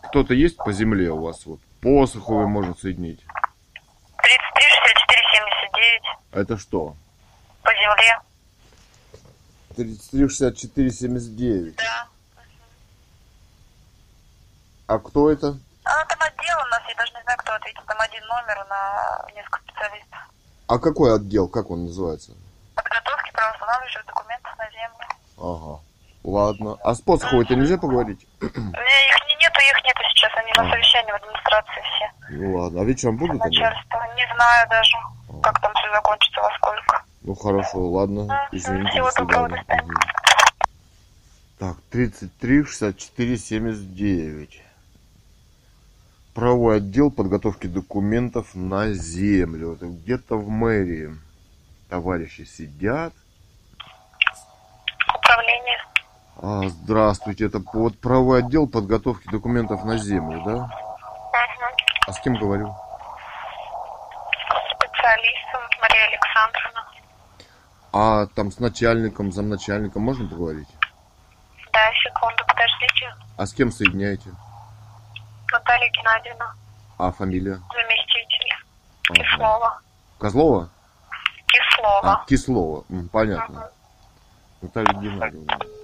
кто-то 0.08 0.34
есть 0.34 0.56
по 0.58 0.72
земле 0.72 1.12
у 1.12 1.24
вас? 1.24 1.46
Вот 1.46 1.60
Посоховой 1.82 2.48
можно 2.48 2.76
соединить. 2.76 3.26
33, 4.22 4.64
64, 4.84 5.22
79. 5.34 6.02
Это 6.32 6.58
что? 6.58 6.96
По 7.64 7.72
земле. 7.72 8.20
33, 9.76 10.28
64, 10.28 10.92
79. 10.92 11.76
Да. 11.78 12.08
А 14.88 15.00
кто 15.00 15.30
это? 15.32 15.58
А 15.86 16.06
там 16.06 16.20
отдел 16.22 16.58
у 16.66 16.70
нас, 16.70 16.82
я 16.90 16.96
даже 16.96 17.14
не 17.14 17.22
знаю, 17.24 17.38
кто 17.38 17.54
ответит. 17.54 17.86
Там 17.86 18.02
один 18.02 18.26
номер 18.26 18.66
на 18.68 19.26
несколько 19.34 19.62
специалистов. 19.62 20.20
А 20.68 20.80
какой 20.80 21.16
отдел? 21.16 21.48
Как 21.48 21.70
он 21.70 21.86
называется? 21.86 22.34
Подготовки 22.76 23.32
правоустанавливающих 23.32 24.06
документов 24.06 24.58
на 24.58 24.70
землю. 24.72 25.08
Ага. 25.38 25.82
Ладно. 26.24 26.78
А 26.84 26.94
с 26.94 27.02
Посоховой 27.02 27.46
это 27.46 27.56
нельзя 27.56 27.78
поговорить? 27.78 28.28
У 28.42 28.46
меня 28.46 29.08
их 29.08 29.29
на 30.64 30.72
совещании 30.72 31.12
в 31.12 31.16
администрации 31.16 31.82
все. 31.82 32.12
Ну 32.32 32.56
ладно. 32.58 32.82
А 32.82 32.84
вечером 32.86 33.18
будут 33.18 33.42
они? 33.42 33.58
Начальство. 33.58 33.98
Не 34.16 34.26
знаю 34.36 34.70
даже, 34.70 34.98
как 35.42 35.60
там 35.62 35.74
все 35.74 35.92
закончится, 35.94 36.42
во 36.42 36.52
сколько. 36.58 37.04
Ну 37.22 37.36
хорошо, 37.36 37.80
ладно. 37.90 38.48
Извините, 38.52 38.92
всего 38.92 39.10
до 39.10 39.16
доброго, 39.20 39.48
свидания. 39.48 39.58
до 39.58 39.64
свидания. 39.64 39.92
Мгм. 39.92 40.20
Так, 41.60 41.76
33, 41.92 42.64
64, 42.64 43.38
79. 43.38 44.62
Правовой 46.34 46.78
отдел 46.78 47.12
подготовки 47.12 47.68
документов 47.68 48.56
на 48.56 48.94
землю. 48.94 49.78
Где-то 49.82 50.38
в 50.38 50.48
мэрии. 50.48 51.10
Товарищи 51.90 52.44
сидят. 52.44 53.14
Управление. 55.14 55.78
А, 55.80 56.29
здравствуйте, 56.42 57.46
это 57.46 57.62
вот 57.74 58.00
правовой 58.00 58.40
отдел 58.40 58.68
подготовки 58.68 59.28
документов 59.30 59.84
на 59.84 59.98
землю, 59.98 60.42
да? 60.46 60.56
Угу. 60.56 60.70
А 62.08 62.14
с 62.14 62.20
кем 62.22 62.36
говорю? 62.36 62.74
Специалистом 64.78 65.62
Мария 65.82 66.06
Александровна. 66.08 66.88
А 67.92 68.26
там 68.28 68.52
с 68.52 68.60
начальником, 68.60 69.32
замначальником 69.32 70.04
можно 70.04 70.28
поговорить? 70.30 70.68
Да, 71.74 71.80
секунду, 72.04 72.44
подождите. 72.48 73.14
А 73.38 73.46
с 73.46 73.54
кем 73.54 73.72
соединяете? 73.72 74.30
Наталья 75.52 75.90
Геннадьевна, 75.92 76.54
А 76.98 77.12
фамилия? 77.12 77.60
заместитель. 77.74 78.54
Ага. 79.10 79.24
Кислова. 79.24 79.82
Козлова? 80.20 80.70
Кислова. 81.48 82.14
А, 82.14 82.26
Кислова. 82.28 82.84
Понятно. 83.12 83.70
Наталья 84.62 84.94
Геннадьевна. 84.94 85.58
Управление. 85.58 85.80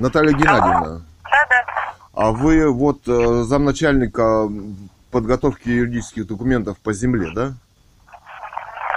Наталья 0.00 0.32
Геннадьевна, 0.32 1.02
Да, 1.24 1.46
да. 1.48 1.64
а 2.14 2.30
вы 2.32 2.70
вот 2.72 3.06
э, 3.06 3.42
замначальника 3.44 4.48
подготовки 5.10 5.68
юридических 5.68 6.26
документов 6.26 6.78
по 6.78 6.92
земле, 6.92 7.30
да? 7.34 7.52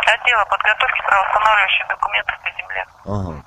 Отдела 0.05 0.45
подготовки 0.49 1.01
правоустанавливающих 1.07 1.87
документов 1.89 2.35
по 2.41 2.49
земле. 2.57 2.85
Ага. 3.05 3.43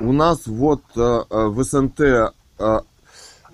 У 0.00 0.12
нас 0.12 0.46
вот 0.46 0.82
э, 0.96 1.00
э, 1.30 1.46
в 1.46 1.62
СНТ 1.64 2.00
э, 2.00 2.80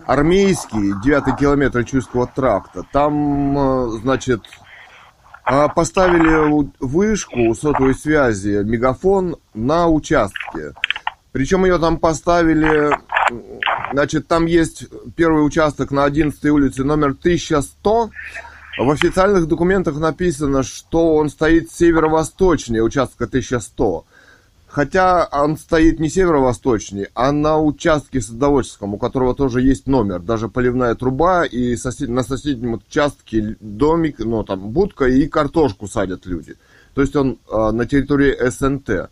армейский, 0.06 1.00
9 1.04 1.36
километр 1.38 1.84
Чуйского 1.84 2.26
тракта, 2.26 2.82
там, 2.92 3.56
э, 3.58 3.88
значит, 4.02 4.42
э, 5.48 5.68
поставили 5.68 6.68
вышку 6.80 7.54
сотовой 7.54 7.94
связи, 7.94 8.62
мегафон 8.64 9.36
на 9.54 9.86
участке. 9.86 10.72
Причем 11.32 11.64
ее 11.64 11.78
там 11.78 11.98
поставили, 11.98 12.90
значит, 13.92 14.28
там 14.28 14.46
есть 14.46 14.86
первый 15.16 15.44
участок 15.46 15.90
на 15.90 16.04
11 16.04 16.44
улице 16.46 16.84
номер 16.84 17.16
1100. 17.18 18.10
В 18.78 18.90
официальных 18.90 19.48
документах 19.48 19.98
написано, 19.98 20.62
что 20.62 21.16
он 21.16 21.30
стоит 21.30 21.70
северо-восточнее 21.70 22.82
участка 22.82 23.24
1100. 23.24 24.04
Хотя 24.66 25.28
он 25.30 25.58
стоит 25.58 26.00
не 26.00 26.08
северо-восточнее, 26.08 27.10
а 27.14 27.30
на 27.30 27.58
участке 27.58 28.22
садоводческом, 28.22 28.94
у 28.94 28.98
которого 28.98 29.34
тоже 29.34 29.60
есть 29.60 29.86
номер, 29.86 30.20
даже 30.20 30.48
поливная 30.48 30.94
труба, 30.94 31.44
и 31.44 31.76
сосед- 31.76 32.08
на 32.08 32.22
соседнем 32.22 32.74
участке 32.74 33.56
домик, 33.60 34.18
ну 34.20 34.42
там 34.44 34.70
будка 34.70 35.04
и 35.04 35.26
картошку 35.28 35.88
садят 35.88 36.24
люди. 36.24 36.56
То 36.94 37.02
есть 37.02 37.14
он 37.16 37.38
э, 37.50 37.70
на 37.70 37.84
территории 37.86 38.34
СНТ. 38.48 39.10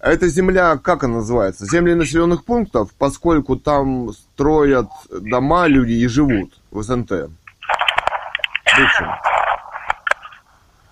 Эта 0.00 0.28
земля, 0.28 0.76
как 0.76 1.02
она 1.02 1.16
называется? 1.16 1.66
Земли 1.66 1.94
населенных 1.94 2.44
пунктов, 2.44 2.90
поскольку 2.98 3.56
там 3.56 4.12
строят 4.12 4.88
дома 5.10 5.66
люди 5.66 5.92
и 5.92 6.06
живут 6.06 6.54
в 6.70 6.82
СНТ. 6.82 7.10
Бывшем. 7.10 9.08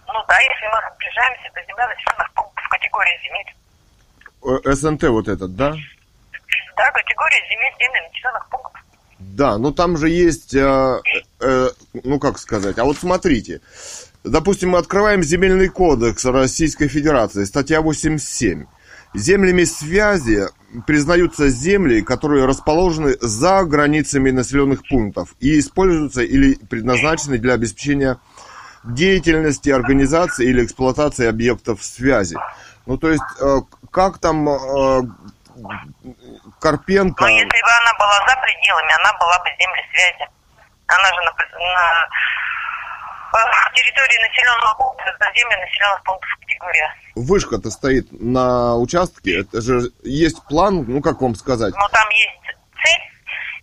Ну 0.09 0.25
да, 0.27 0.39
если 0.41 0.67
мы 0.67 0.81
приближаемся 0.99 1.51
до 1.55 1.63
земля 1.69 1.87
населенных 1.87 2.33
пунктов 2.35 2.69
категории 2.69 3.21
земель. 3.23 4.65
Э, 4.65 4.75
СНТ 4.75 5.03
вот 5.05 5.29
этот, 5.29 5.55
да? 5.55 5.71
Да, 6.77 6.91
категория 6.91 7.49
земель, 7.49 7.73
земли 7.79 8.01
населенных 8.09 8.49
пунктов. 8.51 8.83
Да, 9.19 9.59
ну 9.59 9.71
там 9.71 9.97
же 9.97 10.09
есть, 10.09 10.53
э, 10.55 11.01
э, 11.41 11.69
ну 12.03 12.19
как 12.19 12.39
сказать, 12.39 12.79
а 12.79 12.85
вот 12.85 12.97
смотрите, 12.97 13.61
допустим, 14.25 14.71
мы 14.71 14.79
открываем 14.79 15.23
земельный 15.23 15.69
кодекс 15.69 16.25
Российской 16.25 16.89
Федерации, 16.89 17.45
статья 17.45 17.83
87. 17.83 18.67
Землями 19.17 19.65
связи 19.65 20.47
признаются 20.87 21.49
земли, 21.49 22.03
которые 22.03 22.45
расположены 22.45 23.17
за 23.21 23.65
границами 23.65 24.31
населенных 24.31 24.87
пунктов 24.87 25.31
и 25.41 25.59
используются 25.59 26.21
или 26.23 26.55
предназначены 26.55 27.39
для 27.39 27.55
обеспечения 27.55 28.19
деятельности 28.85 29.71
организации 29.71 30.47
или 30.47 30.65
эксплуатации 30.65 31.27
объектов 31.27 31.83
связи. 31.83 32.37
Ну, 32.85 32.99
то 32.99 33.11
есть, 33.11 33.23
э, 33.41 33.57
как 33.91 34.19
там 34.19 34.49
э, 34.49 35.03
Карпенко... 36.61 37.25
Но 37.25 37.29
если 37.29 37.47
бы 37.47 37.73
она 37.81 37.93
была 37.99 38.19
за 38.29 38.37
пределами, 38.43 38.93
она 39.01 39.13
была 39.19 39.39
бы 39.39 39.49
земли 39.59 39.83
связи. 39.93 40.31
Она 40.89 41.09
же 41.09 41.21
на, 41.25 41.33
на 41.59 42.09
территории 43.75 44.29
населенного 44.29 44.75
пункта, 44.79 45.05
это 45.11 45.33
земли 45.37 45.57
населенных 45.57 46.03
пунктов 46.05 46.31
категория. 46.41 46.95
Вышка-то 47.15 47.71
стоит 47.71 48.07
на 48.13 48.77
участке, 48.77 49.41
это 49.41 49.61
же 49.61 49.91
есть 50.03 50.43
план, 50.49 50.85
ну 50.87 51.01
как 51.03 51.21
вам 51.21 51.35
сказать, 51.35 51.75
Но 51.75 51.89
там 51.89 52.09
есть 52.11 52.57
цель, 52.83 53.03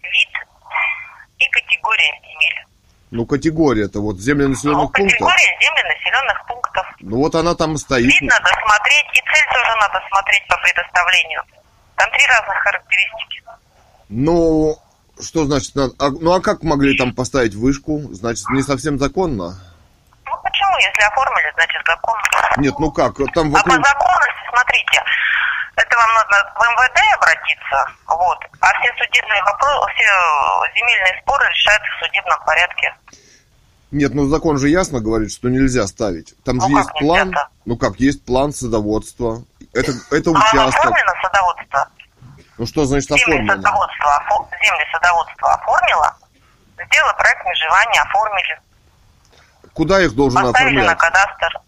вид 0.03 0.29
и 1.39 1.49
категория 1.49 2.19
земель. 2.21 2.65
ну 3.11 3.25
категория-то 3.25 3.99
вот 4.01 4.17
земли 4.19 4.43
Ну, 4.45 4.49
населенных 4.49 4.91
пунктов, 4.91 5.11
категория 5.19 5.57
земли 5.61 5.83
населенных 5.95 6.45
пунктов. 6.47 6.85
ну 6.99 7.17
вот 7.17 7.35
она 7.35 7.55
там 7.55 7.77
стоит, 7.77 8.05
Вид 8.05 8.21
надо 8.21 8.49
смотреть, 8.65 9.05
и 9.13 9.21
цель 9.21 9.47
тоже 9.53 9.75
надо 9.81 10.01
смотреть 10.09 10.47
по 10.47 10.57
предоставлению. 10.57 11.41
Там 11.95 12.09
три 12.11 12.25
разных 12.27 12.57
характеристики. 12.57 13.43
ну 14.09 14.77
что 15.23 15.45
значит, 15.45 15.75
надо- 15.75 15.93
а- 15.99 16.09
ну 16.11 16.33
а 16.33 16.41
как 16.41 16.63
могли 16.63 16.97
там 16.97 17.13
поставить 17.13 17.55
вышку, 17.55 17.99
значит 18.11 18.47
не 18.49 18.61
совсем 18.61 18.99
законно? 18.99 19.57
Ну 20.25 20.31
почему, 20.43 20.77
если 20.77 21.01
оформили, 21.03 21.51
значит 21.55 21.81
закон. 21.85 22.15
Нет, 22.57 22.73
ну 22.79 22.91
как, 22.91 23.15
там 23.33 23.47
А 23.55 23.59
по 23.63 23.69
вокруг, 23.69 23.85
законности, 23.85 24.43
смотрите, 24.49 25.03
это 25.75 25.97
вам 25.97 26.09
надо 26.15 26.53
в 26.55 26.61
МВД 26.61 26.99
обратиться, 27.15 27.85
вот, 28.07 28.37
а 28.61 28.67
все 28.79 28.91
судебные 28.97 29.41
вопросы, 29.43 29.91
все 29.95 30.79
земельные 30.79 31.21
споры 31.23 31.45
решаются 31.49 31.87
в 31.99 32.05
судебном 32.05 32.39
порядке. 32.45 32.95
Нет, 33.91 34.13
ну 34.15 34.25
закон 34.27 34.57
же 34.57 34.69
ясно 34.69 34.99
говорит, 35.01 35.31
что 35.31 35.49
нельзя 35.49 35.85
ставить. 35.85 36.33
Там 36.43 36.57
Ну 36.57 36.67
же 36.67 36.73
есть 36.77 36.89
план. 36.93 37.27
нельзя-то? 37.27 37.47
Ну 37.65 37.77
как, 37.77 37.99
есть 37.99 38.25
план 38.25 38.51
садоводства. 38.51 39.43
Это, 39.71 39.91
это 40.11 40.31
А 40.31 40.33
участок. 40.33 40.79
оформлено 40.79 41.13
садоводство? 41.21 41.87
Ну 42.57 42.65
что 42.67 42.85
значит 42.85 43.11
оформлено? 43.11 43.55
садоводство, 43.55 44.05
офо- 44.21 44.47
земли 44.63 44.85
садоводство 44.91 45.53
оформило? 45.53 46.15
Сделала 46.85 47.13
проект 47.13 47.45
межевания, 47.45 48.01
оформили. 48.01 48.59
Куда 49.73 50.01
их 50.01 50.13
должен 50.13 50.41
Поставили 50.41 50.75
на 50.81 50.91
оформлять? 50.91 50.97
кадастр. 50.99 51.59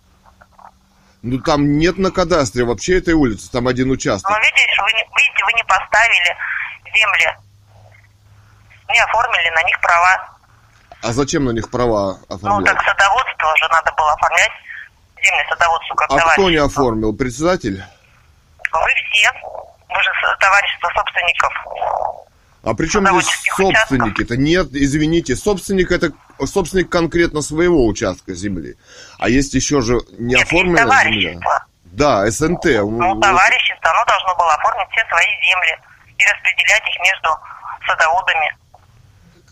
Ну 1.23 1.39
там 1.39 1.77
нет 1.79 1.97
на 1.97 2.11
кадастре 2.11 2.63
вообще 2.65 2.99
этой 2.99 3.15
улицы, 3.15 3.49
там 3.51 3.67
один 3.67 3.89
участок. 3.89 4.29
Но 4.29 4.37
видишь, 4.37 4.77
вы 4.79 4.91
не, 4.93 5.01
видите, 5.03 5.45
вы 5.45 5.53
не 5.53 5.63
поставили 5.63 6.37
земли. 6.93 7.37
Не 8.93 8.99
оформили 8.99 9.49
на 9.55 9.63
них 9.63 9.81
права. 9.81 10.29
А 11.01 11.13
зачем 11.13 11.45
на 11.45 11.51
них 11.51 11.71
права 11.71 12.17
Ну, 12.29 12.35
оформлять? 12.35 12.75
так 12.75 12.83
садоводство 12.85 13.51
уже 13.53 13.67
надо 13.71 13.91
было 13.93 14.11
оформлять. 14.13 14.51
Земли 15.23 15.45
садоводству 15.49 15.95
как 15.95 16.11
а 16.11 16.29
кто 16.33 16.49
не 16.51 16.57
оформил? 16.57 17.15
Председатель? 17.17 17.83
Вы 18.71 18.89
все. 19.11 19.31
Же 20.03 20.11
со- 20.21 20.37
товарищество 20.39 20.89
собственников. 20.95 21.53
А 22.63 22.73
при 22.73 22.87
чем 22.87 23.05
здесь 23.21 23.51
собственники-то? 23.55 24.37
Нет, 24.37 24.69
извините, 24.71 25.35
собственник 25.35 25.91
это 25.91 26.11
собственник 26.45 26.89
конкретно 26.89 27.41
своего 27.41 27.85
участка 27.85 28.33
земли. 28.33 28.75
А 29.19 29.29
есть 29.29 29.53
еще 29.53 29.81
же 29.81 29.99
не 30.17 30.35
оформленная 30.35 31.03
земля. 31.03 31.39
Да, 31.85 32.29
СНТ. 32.29 32.65
Ну, 32.65 33.21
товарищество, 33.21 33.89
оно 33.91 34.05
должно 34.05 34.35
было 34.35 34.53
оформить 34.55 34.87
все 34.91 35.05
свои 35.07 35.25
земли 35.25 35.77
и 36.17 36.23
распределять 36.25 36.83
их 36.89 36.99
между 37.01 37.29
садоводами. 37.87 38.57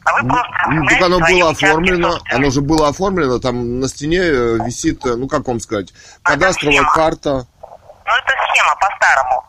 А 0.06 0.14
вы 0.22 0.28
просто 0.28 0.52
Ну, 0.70 0.86
так 0.88 1.02
оно 1.04 1.20
было 1.20 1.50
оформлено, 1.52 2.20
оно 2.32 2.50
же 2.50 2.60
было 2.62 2.90
оформлено, 2.90 3.40
там 3.40 3.80
на 3.80 3.88
стене 3.88 4.18
э, 4.20 4.58
висит, 4.66 5.06
э, 5.06 5.16
ну 5.16 5.30
как 5.30 5.48
вам 5.48 5.62
сказать, 5.62 5.94
А, 6.24 6.32
кадастровая 6.32 6.84
карта, 6.94 7.46
Ну, 8.06 8.12
это 8.14 8.34
схема 8.52 8.76
по-старому. 8.82 9.46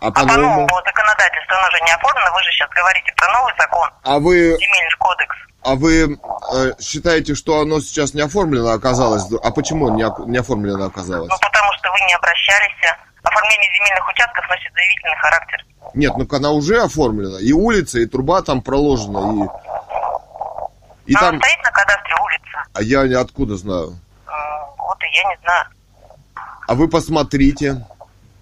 А 0.00 0.06
А 0.06 0.10
по 0.10 0.20
по-новому. 0.20 0.48
новому 0.62 0.68
законодательству 0.84 1.56
оно 1.56 1.70
же 1.70 1.80
не 1.84 1.90
оформлено. 1.92 2.30
Вы 2.34 2.42
же 2.42 2.50
сейчас 2.52 2.68
говорите 2.70 3.12
про 3.16 3.28
новый 3.32 3.52
закон, 3.58 3.88
А 4.04 4.18
вы, 4.18 4.34
земельный 4.56 4.96
кодекс. 4.98 5.36
а 5.64 5.74
вы 5.74 6.18
э, 6.54 6.72
считаете, 6.80 7.34
что 7.34 7.60
оно 7.60 7.80
сейчас 7.80 8.14
не 8.14 8.22
оформлено 8.22 8.70
оказалось? 8.70 9.24
А 9.42 9.50
почему 9.50 9.90
не, 9.90 10.04
не 10.30 10.38
оформлено 10.38 10.86
оказалось? 10.86 11.28
Ну, 11.30 11.36
потому 11.40 11.72
что 11.78 11.90
вы 11.90 11.98
не 12.06 12.14
обращались. 12.14 12.74
Оформление 13.22 13.70
земельных 13.76 14.08
участков 14.08 14.48
носит 14.48 14.72
заявительный 14.72 15.16
характер. 15.20 15.64
Нет, 15.94 16.12
ну 16.16 16.26
она 16.36 16.50
уже 16.52 16.80
оформлена, 16.82 17.38
и 17.40 17.52
улица, 17.52 17.98
и 17.98 18.06
труба 18.06 18.42
там 18.42 18.62
проложена, 18.62 19.44
и... 19.44 19.48
И 21.12 21.14
Она 21.16 21.30
там, 21.30 21.40
стоит 21.40 21.64
на 21.64 21.70
кадастре 21.70 22.14
улица. 22.22 22.64
а 22.74 22.82
я 22.82 23.20
откуда 23.20 23.56
знаю. 23.56 23.98
Вот 24.26 25.02
и 25.02 25.06
я 25.16 25.24
не 25.30 25.36
знаю. 25.42 25.64
А 26.68 26.74
вы 26.74 26.88
посмотрите, 26.88 27.84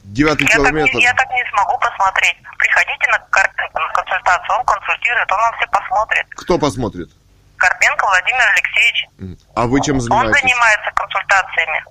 девятый 0.06 0.46
Я 0.46 0.56
так, 0.56 0.56
километр. 0.58 0.94
не, 0.96 1.02
я 1.02 1.14
так 1.14 1.28
не 1.30 1.44
смогу 1.50 1.78
посмотреть. 1.78 2.36
Приходите 2.58 3.06
на, 3.10 3.18
Карпенко 3.30 3.80
на 3.80 3.92
консультацию, 3.92 4.58
он 4.58 4.64
консультирует, 4.64 5.32
он 5.32 5.38
вам 5.38 5.54
все 5.58 5.66
посмотрит. 5.68 6.26
Кто 6.30 6.58
посмотрит? 6.58 7.10
Карпенко 7.56 8.04
Владимир 8.06 8.44
Алексеевич. 8.54 9.38
А 9.54 9.66
вы 9.66 9.80
чем 9.80 9.96
Он 9.96 10.00
занимаетесь? 10.02 10.40
занимается 10.40 10.90
консультациями. 10.94 11.84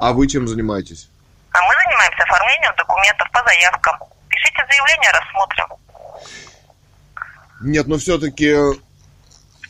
А 0.00 0.12
вы 0.12 0.26
чем 0.28 0.46
занимаетесь? 0.48 1.08
А 1.52 1.58
мы 1.66 1.74
занимаемся 1.84 2.22
оформлением 2.24 2.74
документов 2.76 3.28
по 3.32 3.42
заявкам. 3.44 3.96
Пишите 4.28 4.64
заявление, 4.70 5.10
рассмотрим. 5.10 5.66
Нет, 7.62 7.86
но 7.88 7.98
все-таки 7.98 8.54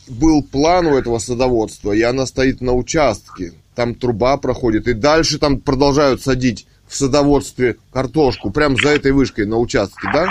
был 0.07 0.43
план 0.43 0.87
у 0.87 0.97
этого 0.97 1.19
садоводства, 1.19 1.91
и 1.93 2.01
она 2.01 2.25
стоит 2.25 2.61
на 2.61 2.73
участке. 2.73 3.53
Там 3.75 3.95
труба 3.95 4.37
проходит, 4.37 4.87
и 4.87 4.93
дальше 4.93 5.39
там 5.39 5.59
продолжают 5.59 6.21
садить 6.21 6.67
в 6.91 6.95
садоводстве 6.95 7.77
картошку, 7.93 8.51
прям 8.51 8.75
за 8.75 8.89
этой 8.89 9.13
вышкой 9.13 9.45
на 9.45 9.55
участке, 9.55 10.09
да? 10.13 10.27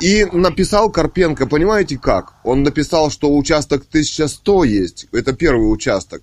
И 0.00 0.24
написал 0.24 0.90
Карпенко, 0.90 1.46
понимаете 1.46 1.98
как? 1.98 2.34
Он 2.42 2.64
написал, 2.64 3.10
что 3.12 3.32
участок 3.34 3.84
1100 3.88 4.64
есть, 4.64 5.06
это 5.12 5.32
первый 5.32 5.72
участок. 5.72 6.22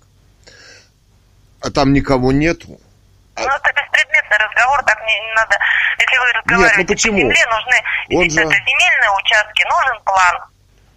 А 1.62 1.70
там 1.70 1.94
никого 1.94 2.32
нету. 2.32 2.68
Ну, 2.68 3.42
это 3.42 3.70
беспредметный 3.74 4.36
разговор, 4.46 4.84
так 4.84 5.00
не, 5.06 5.20
не 5.26 5.32
надо. 5.34 5.56
Если 5.98 6.18
вы 6.18 6.32
разговариваете 6.38 6.80
ну 6.82 6.86
почему? 6.86 7.16
по 7.16 7.20
земле, 7.20 7.46
нужны 7.46 8.18
Он 8.18 8.30
же- 8.30 8.40
это 8.42 8.50
земельные 8.50 9.10
участки, 9.18 9.64
нужен 9.64 10.02
план. 10.04 10.36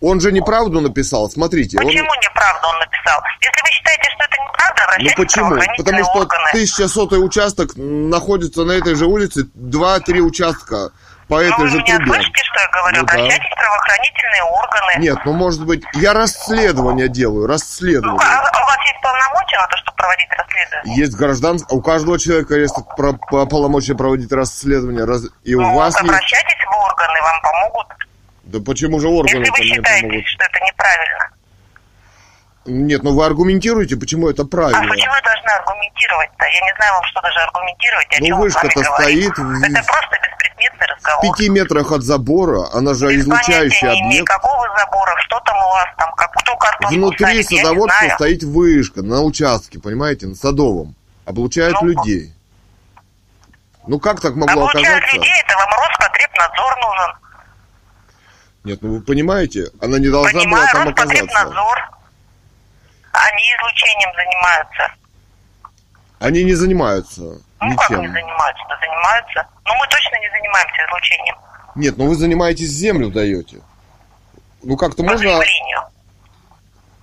Он 0.01 0.19
же 0.21 0.31
неправду 0.31 0.79
написал, 0.81 1.29
смотрите. 1.29 1.77
он- 1.79 1.85
Почему 1.85 2.11
неправду 2.21 2.67
он 2.67 2.79
написал? 2.79 3.19
Если 3.41 3.61
вы 3.63 3.69
считаете, 3.71 4.09
что 4.11 4.23
это 4.25 4.37
неправда, 4.43 4.75
Ну 4.77 4.83
обращайтесь 4.85 5.13
в 5.13 5.17
почему? 5.17 5.49
Потому 5.77 6.03
что 6.03 6.19
органы. 6.19 6.49
1100 6.51 7.15
участок 7.17 7.69
находится 7.75 8.63
на 8.63 8.73
этой 8.73 8.95
же 8.95 9.05
улице, 9.05 9.47
2-3 9.55 10.21
участка 10.21 10.91
по 11.27 11.35
Ну, 11.35 11.41
этой 11.41 11.57
вы 11.57 11.67
же 11.67 11.77
трубе. 11.83 12.05
слышите, 12.05 12.43
что 12.43 12.59
я 12.61 12.67
говорю? 12.69 12.97
Ну 13.01 13.05
да. 13.05 13.13
Обращайтесь 13.13 13.49
в 13.51 13.55
правоохранительные 13.59 14.43
органы. 14.43 14.91
Нет, 14.99 15.17
ну 15.25 15.33
может 15.33 15.65
быть, 15.65 15.83
я 15.95 16.13
расследование 16.13 17.09
делаю, 17.09 17.41
Ну, 17.41 17.47
расследование. 17.47 18.19
а, 18.21 18.39
а 18.39 18.63
у 18.63 18.65
вас 18.67 18.77
есть 18.85 19.01
полномочия 19.01 19.57
на 19.57 19.67
то, 19.67 19.77
чтобы 19.77 19.97
проводить 19.97 20.29
расследование? 20.37 20.95
Есть 20.95 21.15
гражданское, 21.17 21.75
у 21.75 21.81
каждого 21.81 22.19
человека 22.19 22.55
есть 22.55 22.75
полномочия 23.29 23.95
проводить 23.95 24.31
расследование, 24.31 25.05
раз- 25.05 25.25
и 25.43 25.55
у 25.55 25.61
Ну, 25.61 25.75
вас 25.75 25.95
вот 25.95 26.03
есть. 26.03 26.13
обращайтесь 26.13 26.65
в 26.65 26.77
органы, 26.85 27.21
вам 27.21 27.41
помогут. 27.41 27.87
Да 28.47 28.59
почему 28.61 28.99
же 28.99 29.07
органы 29.09 29.39
Если 29.45 29.51
вы 29.51 29.63
считаете, 29.67 30.07
помогут? 30.07 30.27
что 30.27 30.43
это 30.45 30.59
неправильно. 30.65 31.29
Нет, 32.65 33.03
ну 33.03 33.13
вы 33.15 33.25
аргументируете, 33.25 33.95
почему 33.97 34.29
это 34.29 34.43
А 34.43 34.45
правильно. 34.45 34.87
почему 34.89 35.13
вы 35.13 35.21
должны 35.21 35.49
аргументировать-то? 35.59 36.45
Я 36.45 36.61
не 36.61 36.75
знаю 36.77 36.93
вам, 36.95 37.03
что 37.05 37.21
даже 37.21 37.39
аргументировать, 37.39 38.07
о 38.11 38.19
Ну, 38.19 38.25
чем 38.27 38.37
вышка-то 38.39 38.83
стоит 38.83 39.37
в- 39.37 39.63
Это 39.63 39.83
просто 39.83 40.15
беспредметный 40.23 40.87
В 40.87 40.89
разговор. 40.95 41.35
пяти 41.37 41.49
метрах 41.49 41.91
от 41.91 42.03
забора, 42.03 42.67
она 42.73 42.93
же 42.93 43.07
Без 43.07 43.21
излучающий 43.23 43.87
объект. 43.87 44.27
какого 44.27 44.67
забора, 44.77 45.15
что 45.19 45.39
там 45.41 45.57
у 45.57 45.69
вас 45.69 45.87
там, 45.97 46.11
как 46.15 46.31
кто 46.31 46.55
картошку 46.57 46.93
Внутри 46.95 47.25
я 47.27 47.33
не 47.35 47.43
садоводства 47.43 48.09
стоит 48.15 48.43
вышка 48.43 49.01
на 49.01 49.21
участке, 49.21 49.79
понимаете, 49.79 50.27
на 50.27 50.35
садовом. 50.35 50.95
Облучает 51.25 51.75
Ну, 51.81 51.87
людей. 51.87 52.33
Ну 53.87 53.99
как 53.99 54.19
так 54.21 54.35
могло 54.35 54.63
Обучают 54.67 54.87
оказаться? 54.87 55.15
людей, 55.15 55.33
это 55.45 55.55
вам 55.57 55.69
Роспотребнадзор 55.69 56.75
нужен. 56.81 57.13
Нет, 58.67 58.81
ну 58.81 58.95
вы 58.95 59.01
понимаете, 59.01 59.71
она 59.79 59.97
не 59.97 60.09
должна 60.09 60.41
Понимаю, 60.41 60.67
была 60.73 60.83
там 60.83 60.89
оказаться. 60.89 61.23
Роспотребнадзор. 61.23 61.89
Они 63.13 63.43
излучением 63.55 64.11
занимаются. 64.13 64.93
Они 66.19 66.43
не 66.43 66.53
занимаются 66.53 67.21
Ну 67.61 67.75
как 67.77 67.89
не 67.91 67.95
ничем. 67.95 68.11
занимаются? 68.11 68.63
Да 68.67 68.77
занимаются. 68.81 69.47
Но 69.63 69.73
мы 69.73 69.87
точно 69.87 70.19
не 70.19 70.29
занимаемся 70.29 70.85
излучением. 70.85 71.35
Нет, 71.75 71.97
ну 71.97 72.07
вы 72.07 72.15
занимаетесь 72.15 72.69
землю 72.69 73.09
даете. 73.09 73.61
Ну 74.63 74.75
как-то 74.75 75.03
можно... 75.03 75.17
заявлению. 75.17 75.79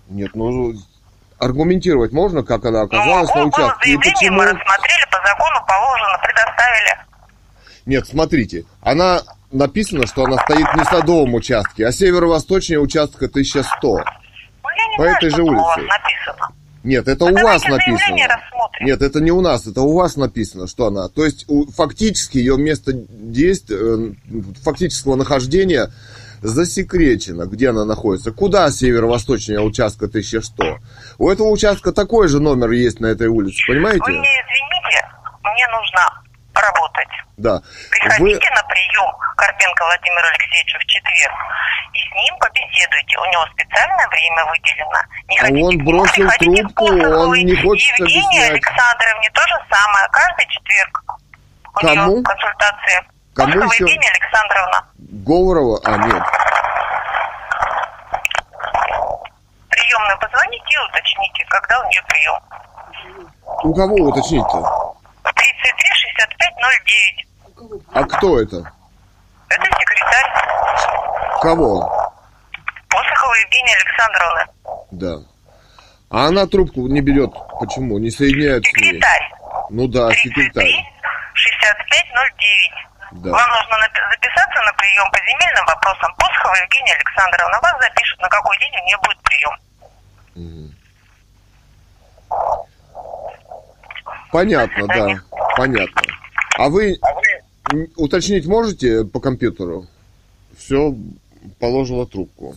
Нет, 0.09 0.35
ну 0.35 0.75
аргументировать 1.39 2.13
можно, 2.13 2.43
как 2.43 2.67
она 2.67 2.83
оказалась 2.83 3.31
ну, 3.35 3.41
на 3.41 3.47
участке. 3.47 3.91
И 3.91 3.97
почему... 3.97 4.37
мы 4.37 4.45
рассмотрели, 4.45 5.07
по 5.11 5.17
закону 5.27 5.65
положено, 5.67 6.19
предоставили. 6.23 6.99
Нет, 7.87 8.07
смотрите, 8.07 8.67
она 8.83 9.23
написано, 9.55 10.07
что 10.07 10.25
она 10.25 10.37
стоит 10.39 10.67
не 10.77 10.83
в 10.83 10.87
садовом 10.87 11.35
участке, 11.35 11.87
а 11.87 11.93
северо-восточнее 11.93 12.81
участка 12.81 13.27
1100. 13.27 13.67
Ну, 13.83 13.99
я 13.99 14.05
не 14.89 14.97
По 14.97 15.03
знаю, 15.05 15.17
этой 15.17 15.31
же 15.31 15.37
там 15.37 15.47
у 15.47 15.53
вас 15.55 15.77
улице. 15.77 15.89
написано. 15.89 16.49
Нет, 16.83 17.09
это 17.09 17.25
Ну, 17.27 17.31
у 17.31 17.43
вас 17.45 17.65
написано. 17.65 18.17
Нет, 18.81 19.01
это 19.03 19.21
не 19.21 19.31
у 19.31 19.41
нас, 19.41 19.67
это 19.67 19.81
у 19.81 19.95
вас 19.95 20.17
написано, 20.17 20.67
что 20.67 20.87
она. 20.89 21.09
То 21.09 21.25
есть 21.25 21.45
у- 21.49 21.71
фактически 21.71 22.37
ее 22.39 22.59
место 22.59 22.93
действия, 22.93 23.79
э, 23.81 24.13
фактического 24.63 25.15
нахождения 25.17 25.91
засекречено, 26.43 27.47
где 27.47 27.71
она 27.71 27.85
находится. 27.87 28.33
Куда 28.33 28.71
северо-восточнее 28.71 29.61
участка 29.61 30.09
1100? 30.09 30.79
У 31.19 31.31
этого 31.31 31.49
участка 31.49 31.93
такой 31.93 32.29
же 32.29 32.41
номер 32.41 32.71
есть 32.73 33.01
на 33.01 33.07
этой 33.07 33.29
улице, 33.29 33.63
Вы 33.69 33.75
понимаете? 33.77 34.03
мне 34.09 34.19
извините, 34.19 35.09
мне 35.43 35.67
нужно 35.69 36.14
работать. 36.61 37.09
Да. 37.37 37.61
Приходите 37.91 38.23
Вы, 38.23 38.55
на 38.55 38.63
прием 38.69 39.11
Карпенко 39.37 39.85
Владимиру 39.85 40.27
Алексеевичу 40.29 40.79
в 40.79 40.85
четверг 40.87 41.35
и 41.95 41.99
с 41.99 42.13
ним 42.15 42.39
побеседуйте. 42.39 43.19
У 43.19 43.25
него 43.27 43.47
специальное 43.53 44.09
время 44.09 44.45
выделено. 44.47 45.01
Не 45.29 45.39
А 45.39 45.45
он 45.47 45.53
нему, 45.53 45.85
бросил 45.85 46.29
трубку, 46.39 46.85
он 46.87 47.35
не 47.35 47.57
хочет 47.63 47.99
Евгении 47.99 48.23
объяснять. 48.23 48.51
Александровне 48.53 49.31
то 49.35 49.43
же 49.43 49.57
самое. 49.71 50.09
Каждый 50.13 50.47
четверг. 50.49 51.03
У 51.75 51.81
Кому? 51.81 52.13
нее 52.13 52.23
консультация. 52.23 53.05
Кому 53.35 53.53
Косова 53.53 53.73
еще? 53.73 53.85
Евгения 53.85 54.11
Александровна. 54.11 54.87
Говорова, 54.99 55.81
а 55.85 55.97
нет. 55.99 56.23
Приемную 59.71 60.19
позвоните 60.21 60.65
и 60.71 60.79
уточните, 60.79 61.45
когда 61.49 61.81
у 61.81 61.85
нее 61.89 62.03
прием. 62.09 62.41
У 63.65 63.75
кого 63.75 63.95
уточнить-то? 64.09 64.95
33 65.33 65.89
65 65.95 66.55
09. 67.57 67.85
А 67.93 68.05
кто 68.05 68.41
это? 68.41 68.73
Это 69.49 69.65
секретарь 69.65 70.45
Кого? 71.41 72.13
Посохова 72.89 73.35
Евгения 73.35 73.77
Александровна. 73.77 74.47
Да. 74.91 75.17
А 76.11 76.29
она 76.29 76.47
трубку 76.47 76.87
не 76.89 77.01
берет. 77.01 77.33
Почему? 77.61 77.99
Не 77.99 78.11
соединяет. 78.11 78.65
Секретарь. 78.65 79.31
Ну 79.71 79.89
да, 79.89 80.09
33 80.09 80.31
секретарь. 80.31 80.73
6509. 81.35 82.71
Да. 83.25 83.31
Вам 83.31 83.49
нужно 83.51 83.77
записаться 84.11 84.63
на 84.63 84.73
прием 84.75 85.11
по 85.11 85.19
земельным 85.19 85.67
вопросам. 85.67 86.15
Посхова 86.17 86.55
Евгения 86.55 86.95
Александровна. 86.95 87.59
Вас 87.63 87.77
запишут, 87.81 88.21
на 88.21 88.29
какой 88.29 88.59
день 88.59 88.73
у 88.81 88.85
нее 88.85 88.99
будет 89.03 89.19
прием. 89.23 89.55
Понятно, 94.35 94.89
да. 94.89 95.23
Понятно. 95.57 96.03
А 96.59 96.69
вы 96.69 96.99
м, 97.73 97.87
уточнить 97.95 98.47
можете 98.47 99.05
по 99.05 99.21
компьютеру? 99.21 99.87
Все, 100.57 100.93
положила 101.61 102.05
трубку. 102.05 102.57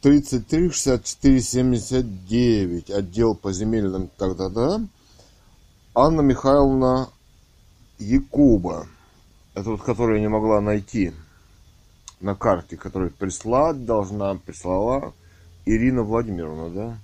33 0.00 0.70
64 0.70 1.40
79 1.42 2.90
отдел 2.90 3.34
по 3.34 3.52
земельным 3.52 4.08
тогда-да. 4.16 4.80
Анна 5.94 6.22
Михайловна 6.22 7.10
Якуба. 7.98 8.86
Это 9.52 9.72
вот, 9.72 9.82
которую 9.82 10.16
я 10.16 10.22
не 10.22 10.28
могла 10.28 10.62
найти 10.62 11.12
на 12.22 12.34
карте, 12.34 12.78
которую 12.78 13.10
прислать 13.10 13.84
должна, 13.84 14.36
прислала 14.36 15.12
Ирина 15.66 16.02
Владимировна, 16.02 16.70
да? 16.70 16.98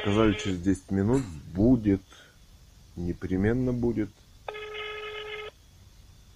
Сказали, 0.00 0.32
через 0.34 0.60
10 0.60 0.90
минут 0.90 1.22
будет. 1.54 2.02
Непременно 2.96 3.72
будет. 3.72 4.10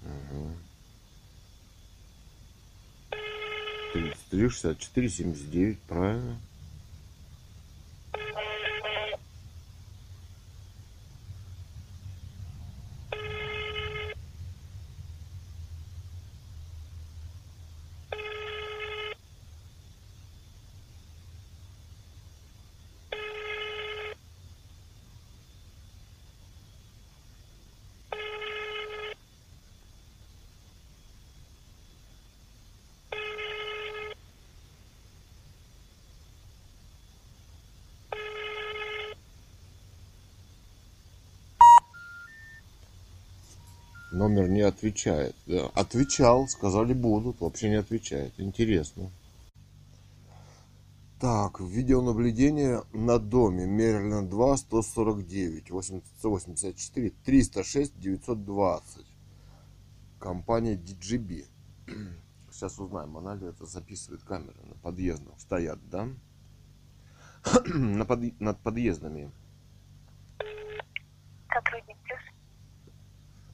Угу. 0.02 0.52
33, 3.92 4.48
64, 4.48 5.08
79, 5.08 5.78
правильно. 5.80 6.40
Номер 44.22 44.48
не 44.48 44.60
отвечает. 44.60 45.34
Да. 45.46 45.66
Отвечал, 45.74 46.46
сказали 46.46 46.92
будут, 46.92 47.40
вообще 47.40 47.70
не 47.70 47.74
отвечает. 47.74 48.32
Интересно. 48.38 49.10
Так, 51.18 51.58
видеонаблюдение 51.58 52.84
на 52.92 53.18
доме. 53.18 53.66
Мерлин 53.66 54.28
2, 54.28 54.56
149, 54.58 55.72
884, 55.72 57.10
306, 57.24 57.98
920. 57.98 59.06
Компания 60.20 60.76
DGB. 60.76 61.46
Сейчас 62.52 62.78
узнаем, 62.78 63.16
она 63.18 63.34
ли 63.34 63.48
это 63.48 63.66
записывает 63.66 64.22
камеры 64.22 64.62
на 64.68 64.76
подъездах. 64.76 65.34
Стоят, 65.40 65.80
да? 65.90 66.08
на 67.74 68.04
под... 68.04 68.40
Над 68.40 68.60
подъездами. 68.60 69.32
Сотрудник. 71.52 72.01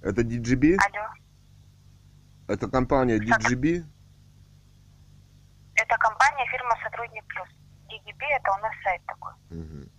Это 0.00 0.22
DGB? 0.22 0.76
Алло. 0.76 1.08
Это 2.46 2.68
компания 2.68 3.18
DGB? 3.18 3.84
Это 5.74 5.96
компания 5.98 6.46
фирма 6.50 6.74
Сотрудник 6.82 7.24
плюс. 7.28 7.48
DGB 7.88 8.22
это 8.38 8.50
у 8.52 8.62
нас 8.62 8.72
сайт 8.84 9.02
такой. 9.06 9.32
Мгм. 9.50 9.90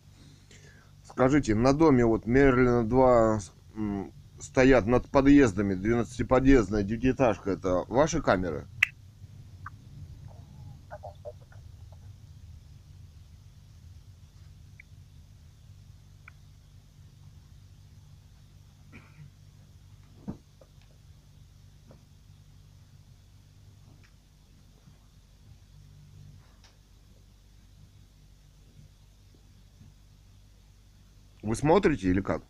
Скажите, 1.04 1.56
на 1.56 1.74
доме 1.74 2.06
вот 2.06 2.26
Мерлина 2.26 2.88
2 2.88 3.40
м, 3.76 4.14
стоят 4.40 4.86
над 4.86 5.10
подъездами, 5.10 5.74
12-подъездная 5.74 6.84
девятиэтажка, 6.84 7.52
это 7.52 7.84
ваши 7.88 8.22
камеры? 8.22 8.68
Вы 31.50 31.56
смотрите 31.56 32.08
или 32.10 32.22
как? 32.22 32.44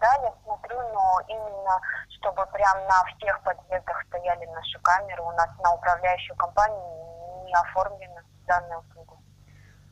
Да, 0.00 0.12
я 0.20 0.32
смотрю, 0.42 0.76
но 0.92 1.20
именно 1.28 1.80
чтобы 2.18 2.44
прям 2.52 2.76
на 2.88 3.04
всех 3.16 3.40
подъездах 3.44 4.02
стояли 4.08 4.44
наши 4.46 4.80
камеры, 4.80 5.22
у 5.22 5.30
нас 5.30 5.48
на 5.62 5.74
управляющую 5.74 6.36
компанию 6.36 7.44
не 7.46 7.54
оформлена 7.54 8.20
данная 8.48 8.78
услуга. 8.78 9.14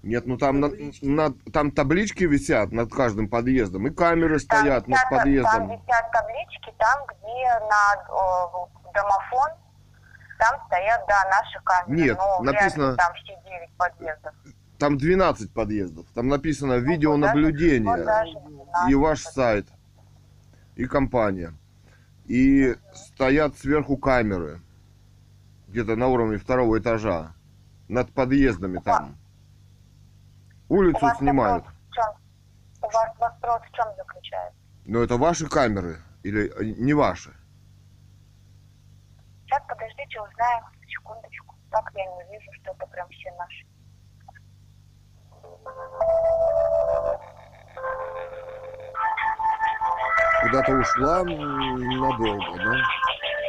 Нет, 0.02 0.26
ну 0.26 0.36
там, 0.36 0.58
на- 0.58 0.70
над- 1.02 1.52
там 1.52 1.70
таблички 1.70 2.24
висят 2.24 2.72
над 2.72 2.90
каждым 2.90 3.28
подъездом, 3.30 3.86
и 3.86 3.90
камеры 3.94 4.40
стоят 4.40 4.88
над 4.88 4.98
висят- 4.98 5.08
там 5.10 5.18
подъездом. 5.18 5.70
висят 5.70 6.10
таблички, 6.10 6.74
там, 6.76 7.06
где 7.06 7.58
на 7.70 7.94
э, 8.02 8.92
домофон, 8.94 9.50
там 10.40 10.60
стоят, 10.66 11.04
да, 11.06 11.22
наши 11.30 11.60
камеры. 11.62 12.00
Нет, 12.02 12.18
но 12.18 12.38
вряд 12.40 12.52
ли 12.54 12.58
написано- 12.62 12.96
там 12.96 13.14
все 13.14 13.36
9 13.44 13.76
подъездов. 13.76 14.34
Там 14.78 14.98
12 14.98 15.52
подъездов. 15.52 16.06
Там 16.14 16.28
написано 16.28 16.78
Ну, 16.78 16.80
видеонаблюдение. 16.80 17.98
и 17.98 18.04
12 18.04 18.94
ваш 18.96 19.22
сайт, 19.22 19.66
и 20.74 20.86
компания. 20.86 21.54
И 22.26 22.74
стоят 22.92 23.56
сверху 23.56 23.96
камеры, 23.96 24.60
где-то 25.68 25.96
на 25.96 26.08
уровне 26.08 26.36
второго 26.38 26.78
этажа, 26.78 27.32
над 27.88 28.12
подъездами 28.12 28.78
там. 28.78 29.16
Улицу 30.68 31.06
снимают. 31.18 31.64
У 32.82 32.86
вас 32.86 33.10
вопрос 33.18 33.62
в 33.62 33.74
чем 33.74 33.86
заключается? 33.96 34.58
Но 34.84 35.00
это 35.00 35.16
ваши 35.16 35.48
камеры 35.48 35.98
или 36.22 36.52
э, 36.60 36.64
не 36.78 36.92
ваши? 36.94 37.32
Сейчас, 39.44 39.62
подождите, 39.68 40.20
узнаем. 40.20 40.64
Секундочку. 40.88 41.54
Так 41.70 41.90
я 41.94 42.04
не 42.04 42.32
вижу, 42.32 42.50
что 42.60 42.72
это 42.72 42.86
прям 42.86 43.08
все 43.08 43.30
наши. 43.36 43.66
Куда-то 50.42 50.72
ушла 50.72 51.24
надолго, 51.24 52.56
да? 52.56 52.76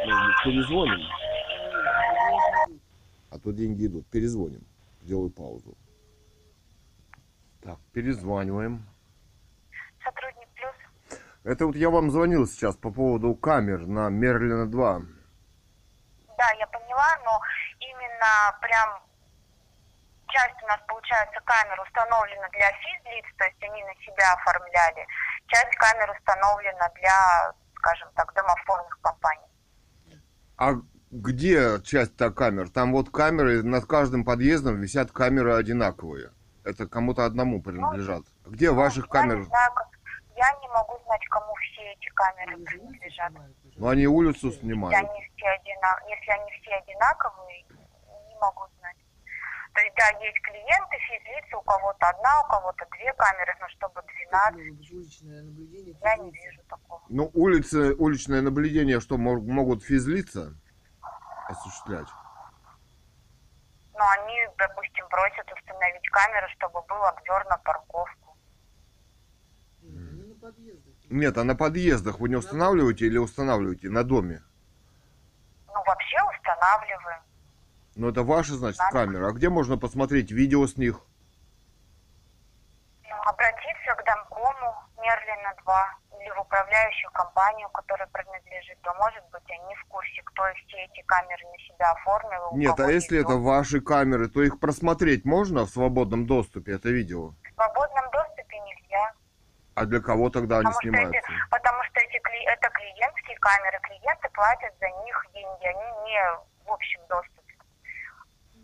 Может 0.05 0.27
быть, 0.27 0.43
перезвоним? 0.43 0.99
А 3.29 3.39
то 3.39 3.51
деньги 3.51 3.85
идут. 3.85 4.07
Перезвоним. 4.07 4.65
Делаю 5.01 5.29
паузу. 5.29 5.77
Так, 7.61 7.77
перезваниваем. 7.93 8.85
Сотрудник 10.03 10.47
плюс. 10.55 11.21
Это 11.43 11.67
вот 11.67 11.75
я 11.75 11.89
вам 11.89 12.09
звонил 12.09 12.47
сейчас 12.47 12.75
по 12.75 12.91
поводу 12.91 13.35
камер 13.35 13.85
на 13.85 14.09
Мерлина 14.09 14.65
2. 14.65 15.01
Да, 16.37 16.51
я 16.57 16.67
поняла, 16.67 17.17
но 17.25 17.39
именно 17.79 18.57
прям 18.61 19.06
часть 20.37 20.63
у 20.63 20.67
нас, 20.67 20.79
получается, 20.87 21.39
камер 21.45 21.81
установлена 21.81 22.47
для 22.49 22.71
физлиц, 22.73 23.25
то 23.37 23.45
есть 23.45 23.63
они 23.63 23.83
на 23.83 23.95
себя 24.05 24.33
оформляли. 24.33 25.05
Часть 25.47 25.75
камер 25.77 26.11
установлена 26.11 26.89
для, 26.95 27.53
скажем 27.75 28.09
так, 28.15 28.33
домофонных 28.33 28.99
компаний. 29.01 29.47
А 30.57 30.73
где 31.11 31.81
часть 31.83 32.15
та 32.17 32.29
камер? 32.29 32.69
Там 32.69 32.91
вот 32.91 33.09
камеры 33.09 33.63
над 33.63 33.85
каждым 33.85 34.25
подъездом 34.25 34.79
висят 34.79 35.11
камеры 35.11 35.53
одинаковые. 35.55 36.31
Это 36.63 36.85
кому-то 36.87 37.25
одному 37.25 37.61
принадлежат. 37.61 38.23
Где 38.45 38.71
ваших 38.71 39.07
Ну, 39.07 39.13
Я 39.13 39.23
не 39.23 39.29
камер? 39.29 39.43
знаю, 39.45 39.71
я 40.35 40.51
не 40.61 40.67
могу 40.67 40.99
знать, 41.05 41.25
кому 41.29 41.53
все 41.55 41.93
эти 41.93 42.09
камеры 42.09 42.57
принадлежат. 42.63 43.31
Ну, 43.77 43.87
они 43.87 44.05
улицу 44.07 44.47
Если 44.47 44.59
снимают. 44.61 44.97
они 44.97 45.29
все, 45.35 45.47
одина... 45.47 45.99
Если 46.09 46.31
они 46.31 46.51
все 46.61 46.71
одинаковые, 46.75 47.63
не 48.27 48.35
могу. 48.41 48.67
То 49.77 49.81
есть, 49.83 49.95
да, 49.95 50.07
есть 50.25 50.39
клиенты, 50.41 50.97
физлицы, 51.07 51.55
у 51.55 51.61
кого-то 51.61 52.09
одна, 52.09 52.41
у 52.41 52.47
кого-то 52.47 52.83
две 52.97 53.13
камеры, 53.13 53.53
но 53.61 53.69
чтобы 53.69 54.01
12, 54.01 54.91
Уличное 54.91 55.43
наблюдение. 55.43 55.95
я 56.01 56.17
не 56.17 56.31
вижу 56.31 56.63
такого. 56.67 57.03
Ну, 57.09 57.29
улицы, 57.35 57.93
уличное 57.93 58.41
наблюдение, 58.41 58.99
что 58.99 59.17
мог- 59.19 59.43
могут 59.43 59.83
физлица 59.83 60.55
осуществлять? 61.47 62.07
Но 63.93 64.03
они, 64.19 64.47
допустим, 64.57 65.07
просят 65.09 65.45
установить 65.55 66.09
камеру, 66.09 66.47
чтобы 66.57 66.81
был 66.81 67.03
обзор 67.05 67.45
на 67.45 67.57
парковку. 67.59 68.35
Не 69.83 70.23
на 70.23 70.35
подъездах. 70.41 70.93
Нет, 71.11 71.37
а 71.37 71.43
на 71.43 71.55
подъездах 71.55 72.19
вы 72.19 72.29
не 72.29 72.35
устанавливаете 72.35 73.05
или 73.05 73.19
устанавливаете 73.19 73.89
на 73.91 74.03
доме? 74.03 74.41
Ну, 75.67 75.83
вообще 75.85 76.17
устанавливаем. 76.35 77.21
Ну, 77.97 78.09
это 78.09 78.21
ваши, 78.23 78.53
значит, 78.53 78.77
Да. 78.77 78.89
камеры. 78.91 79.27
А 79.27 79.31
где 79.31 79.49
можно 79.49 79.77
посмотреть 79.77 80.31
видео 80.31 80.67
с 80.67 80.77
них? 80.77 81.01
Ну, 83.09 83.15
обратиться 83.25 83.95
к 83.95 84.05
домкому 84.05 84.75
Мерлина 85.01 85.53
2 85.63 85.95
или 86.21 86.29
в 86.29 86.39
управляющую 86.41 87.09
компанию, 87.11 87.67
которая 87.69 88.07
принадлежит, 88.09 88.79
то, 88.83 88.93
может 88.95 89.23
быть, 89.31 89.49
они 89.49 89.73
в 89.75 89.85
курсе, 89.85 90.21
кто 90.25 90.43
все 90.67 90.77
эти 90.85 91.01
камеры 91.07 91.43
на 91.51 91.57
себя 91.57 91.91
оформил. 91.91 92.51
Нет, 92.55 92.79
а 92.79 92.91
если 92.91 93.19
это 93.19 93.35
ваши 93.35 93.81
камеры, 93.81 94.29
то 94.29 94.43
их 94.43 94.59
просмотреть 94.59 95.25
можно 95.25 95.65
в 95.65 95.69
свободном 95.69 96.27
доступе, 96.27 96.73
это 96.75 96.89
видео? 96.89 97.29
В 97.29 97.53
свободном 97.55 98.11
доступе 98.11 98.59
нельзя. 98.59 99.11
А 99.73 99.85
для 99.85 100.01
кого 100.01 100.29
тогда 100.29 100.57
они 100.59 100.65
Потому 100.69 100.79
эти, 100.79 100.87
снимаются? 100.89 101.31
потому 101.49 101.83
что 101.83 101.99
эти, 101.99 102.17
кли- 102.17 102.45
это 102.45 102.69
клиентские 102.69 103.37
камеры, 103.37 103.79
клиенты 103.81 104.29
платят 104.33 104.73
за 104.79 104.87
них 105.03 105.25
деньги, 105.33 105.65
они 105.65 106.11
не 106.11 106.21
в 106.65 106.71
общем 106.71 106.99
доступе. 107.07 107.36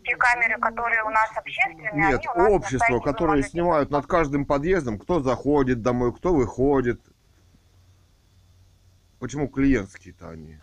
Те 0.04 0.16
камеры, 0.16 0.58
которые 0.58 1.02
у 1.02 1.10
нас 1.10 1.30
общественные, 1.34 1.92
Нет, 1.94 2.18
они 2.18 2.28
у 2.28 2.34
нас 2.34 2.48
на 2.48 2.50
общество, 2.50 3.00
которое 3.00 3.36
можете 3.36 3.50
снимают 3.50 3.90
над 3.90 4.06
каждым 4.06 4.44
подъездом, 4.44 4.98
кто 4.98 5.20
заходит 5.20 5.82
домой, 5.82 6.14
кто 6.14 6.34
выходит. 6.34 7.00
Почему 9.18 9.48
клиентские-то 9.48 10.28
они? 10.28 10.60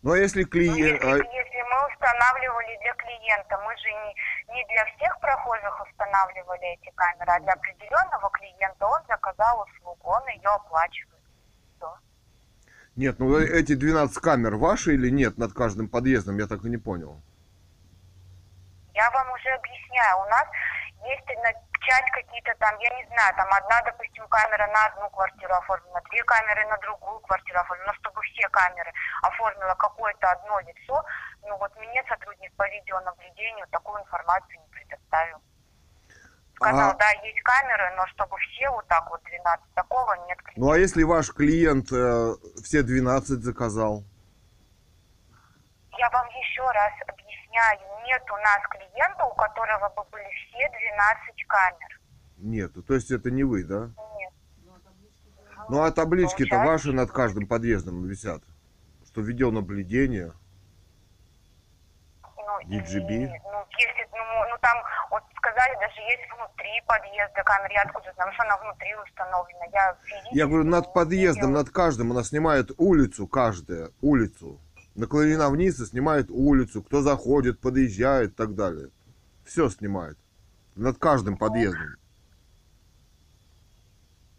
Ну, 0.00 0.12
а 0.12 0.18
если 0.18 0.44
Ну, 0.44 0.48
клиент... 0.48 0.78
если, 0.78 1.06
если 1.06 1.62
мы 1.62 1.92
устанавливали 1.92 2.78
для 2.80 2.94
клиента, 2.94 3.60
мы 3.64 3.76
же 3.76 3.88
не, 3.90 4.54
не 4.54 4.64
для 4.66 4.84
всех 4.96 5.20
прохожих 5.20 5.86
устанавливали 5.86 6.74
эти 6.74 6.90
камеры, 6.94 7.32
а 7.32 7.40
для 7.40 7.52
определенного 7.52 8.30
клиента 8.30 8.86
он 8.86 9.00
заказал 9.06 9.60
услугу, 9.68 10.08
он 10.08 10.26
ее 10.28 10.48
оплачивает. 10.48 11.22
Всё. 11.76 11.94
Нет, 12.96 13.18
ну 13.18 13.36
э- 13.38 13.46
эти 13.60 13.74
12 13.74 14.18
камер 14.18 14.56
ваши 14.56 14.94
или 14.94 15.10
нет 15.10 15.36
над 15.36 15.52
каждым 15.52 15.88
подъездом, 15.88 16.38
я 16.38 16.46
так 16.46 16.64
и 16.64 16.70
не 16.70 16.78
понял. 16.78 17.20
Я 18.94 19.10
вам 19.10 19.30
уже 19.32 19.48
объясняю, 19.50 20.18
у 20.20 20.28
нас 20.28 20.46
есть 21.04 21.26
часть 21.80 22.10
какие-то 22.12 22.54
там, 22.58 22.78
я 22.78 22.90
не 22.90 23.06
знаю, 23.06 23.34
там 23.36 23.48
одна, 23.52 23.82
допустим, 23.82 24.26
камера 24.28 24.66
на 24.68 24.86
одну 24.86 25.10
квартиру 25.10 25.52
оформлена, 25.54 26.00
две 26.10 26.22
камеры 26.24 26.66
на 26.66 26.78
другую 26.78 27.18
квартиру 27.20 27.58
оформлена, 27.58 27.92
но 27.92 27.94
чтобы 27.94 28.20
все 28.22 28.48
камеры 28.50 28.92
оформило 29.22 29.74
какое-то 29.74 30.30
одно 30.30 30.60
лицо, 30.60 31.04
ну 31.42 31.56
вот 31.58 31.74
мне 31.76 32.02
сотрудник 32.08 32.54
по 32.54 32.68
видеонаблюдению 32.68 33.66
такую 33.68 34.00
информацию 34.02 34.60
не 34.60 34.68
предоставил. 34.68 35.38
Сказал, 36.54 36.90
А- 36.90 36.94
да, 36.94 37.10
есть 37.24 37.42
камеры, 37.42 37.92
но 37.96 38.06
чтобы 38.08 38.36
все 38.38 38.70
вот 38.70 38.86
так 38.86 39.10
вот 39.10 39.22
12, 39.24 39.74
такого 39.74 40.14
нет. 40.28 40.38
Ну, 40.54 40.70
а 40.70 40.78
если 40.78 41.02
ваш 41.02 41.32
клиент 41.32 41.90
э, 41.90 42.34
все 42.62 42.82
12 42.82 43.42
заказал? 43.42 44.04
Я 45.98 46.08
вам 46.10 46.26
еще 46.28 46.62
раз 46.70 46.92
объясняю, 47.52 48.04
нет 48.06 48.22
у 48.30 48.36
нас 48.36 48.60
клиента, 48.70 49.24
у 49.24 49.34
которого 49.34 49.88
бы 49.90 50.02
были 50.10 50.28
все 50.48 50.68
12 50.68 51.46
камер. 51.46 52.00
Нету, 52.38 52.82
то 52.82 52.94
есть 52.94 53.10
это 53.10 53.30
не 53.30 53.44
вы, 53.44 53.64
да? 53.64 53.90
Нет. 54.18 54.32
Ну, 55.68 55.82
а 55.82 55.92
таблички-то 55.92 56.58
ваши 56.58 56.92
над 56.92 57.10
каждым 57.12 57.46
подъездом 57.46 58.04
висят. 58.06 58.42
Что 59.06 59.20
видеонаблюдение. 59.20 60.32
Ну, 62.36 62.60
и, 62.60 62.80
DGB? 62.80 63.28
ну, 63.44 63.66
если, 63.78 64.08
ну, 64.10 64.48
ну, 64.50 64.56
там, 64.60 64.76
вот 65.10 65.22
сказали, 65.36 65.74
даже 65.78 66.00
есть 66.00 66.22
внутри 66.34 66.82
подъезда 66.86 67.42
камеры, 67.44 67.74
я 67.74 67.82
откуда 67.82 68.12
знаю, 68.14 68.32
что 68.32 68.42
она 68.42 68.56
внутри 68.58 68.94
установлена. 68.96 69.64
Я, 69.72 69.96
Я 70.32 70.46
говорю, 70.46 70.64
над 70.64 70.92
подъездом, 70.92 71.52
над 71.52 71.70
каждым. 71.70 72.10
Она 72.10 72.24
снимает 72.24 72.70
улицу, 72.76 73.28
каждая, 73.28 73.90
улицу. 74.00 74.58
Наклонена 74.94 75.48
вниз 75.48 75.80
и 75.80 75.86
снимает 75.86 76.30
улицу, 76.30 76.82
кто 76.82 77.00
заходит, 77.00 77.60
подъезжает 77.60 78.32
и 78.32 78.34
так 78.34 78.54
далее. 78.54 78.90
Все 79.44 79.70
снимает. 79.70 80.18
Над 80.76 80.98
каждым 80.98 81.36
подъездом. 81.38 81.96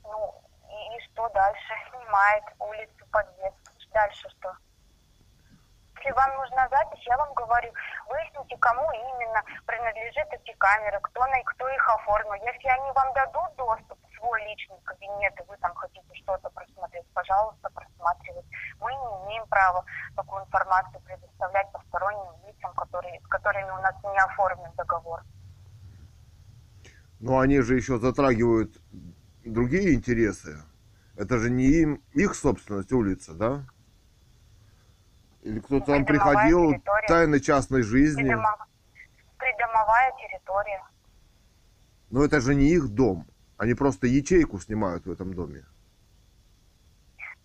Ну, 0.03 0.41
и, 0.69 0.97
и 0.97 1.11
что 1.11 1.27
дальше? 1.29 1.73
Снимает 1.89 2.43
улицу, 2.59 3.05
подъезд. 3.11 3.55
Дальше 3.93 4.27
что? 4.37 4.55
Если 5.97 6.11
вам 6.11 6.35
нужна 6.35 6.67
запись, 6.69 7.05
я 7.05 7.15
вам 7.17 7.33
говорю, 7.33 7.71
выясните, 8.09 8.57
кому 8.57 8.91
именно 8.91 9.41
принадлежат 9.65 10.27
эти 10.33 10.53
камеры, 10.57 10.99
кто, 11.01 11.21
на, 11.21 11.43
кто 11.43 11.69
их 11.69 11.89
оформил. 11.89 12.33
Если 12.33 12.67
они 12.67 12.91
вам 12.91 13.13
дадут 13.13 13.55
доступ 13.55 13.97
свой 14.23 14.41
личный 14.49 14.77
кабинет, 14.85 15.33
и 15.37 15.43
вы 15.49 15.57
там 15.57 15.73
хотите 15.75 16.07
что-то 16.13 16.49
просмотреть, 16.51 17.05
пожалуйста, 17.13 17.69
просматривайте. 17.73 18.47
Мы 18.79 18.91
не 18.91 19.25
имеем 19.27 19.45
права 19.47 19.83
такую 20.15 20.43
информацию 20.45 21.01
предоставлять 21.01 21.69
посторонним 21.73 22.31
лицам, 22.47 22.73
которые, 22.73 23.19
с 23.19 23.27
которыми 23.27 23.69
у 23.71 23.81
нас 23.81 23.95
не 24.03 24.17
оформлен 24.19 24.71
договор. 24.77 25.21
Но 27.19 27.39
они 27.39 27.59
же 27.59 27.75
еще 27.75 27.99
затрагивают 27.99 28.71
другие 29.43 29.93
интересы. 29.93 30.57
Это 31.17 31.37
же 31.37 31.49
не 31.49 31.65
им, 31.65 32.03
их 32.13 32.33
собственность 32.35 32.91
улица, 32.93 33.33
да? 33.33 33.63
Или 35.41 35.59
кто-то 35.59 35.87
там 35.87 36.05
приходил, 36.05 36.71
территория. 36.71 37.07
тайны 37.07 37.39
частной 37.41 37.81
жизни. 37.83 38.23
Придомо- 38.23 38.65
Придомовая 39.37 40.13
территория. 40.17 40.81
Но 42.09 42.23
это 42.23 42.39
же 42.39 42.55
не 42.55 42.69
их 42.69 42.87
дом. 42.89 43.27
Они 43.57 43.73
просто 43.73 44.07
ячейку 44.07 44.59
снимают 44.59 45.05
в 45.05 45.11
этом 45.11 45.33
доме. 45.33 45.65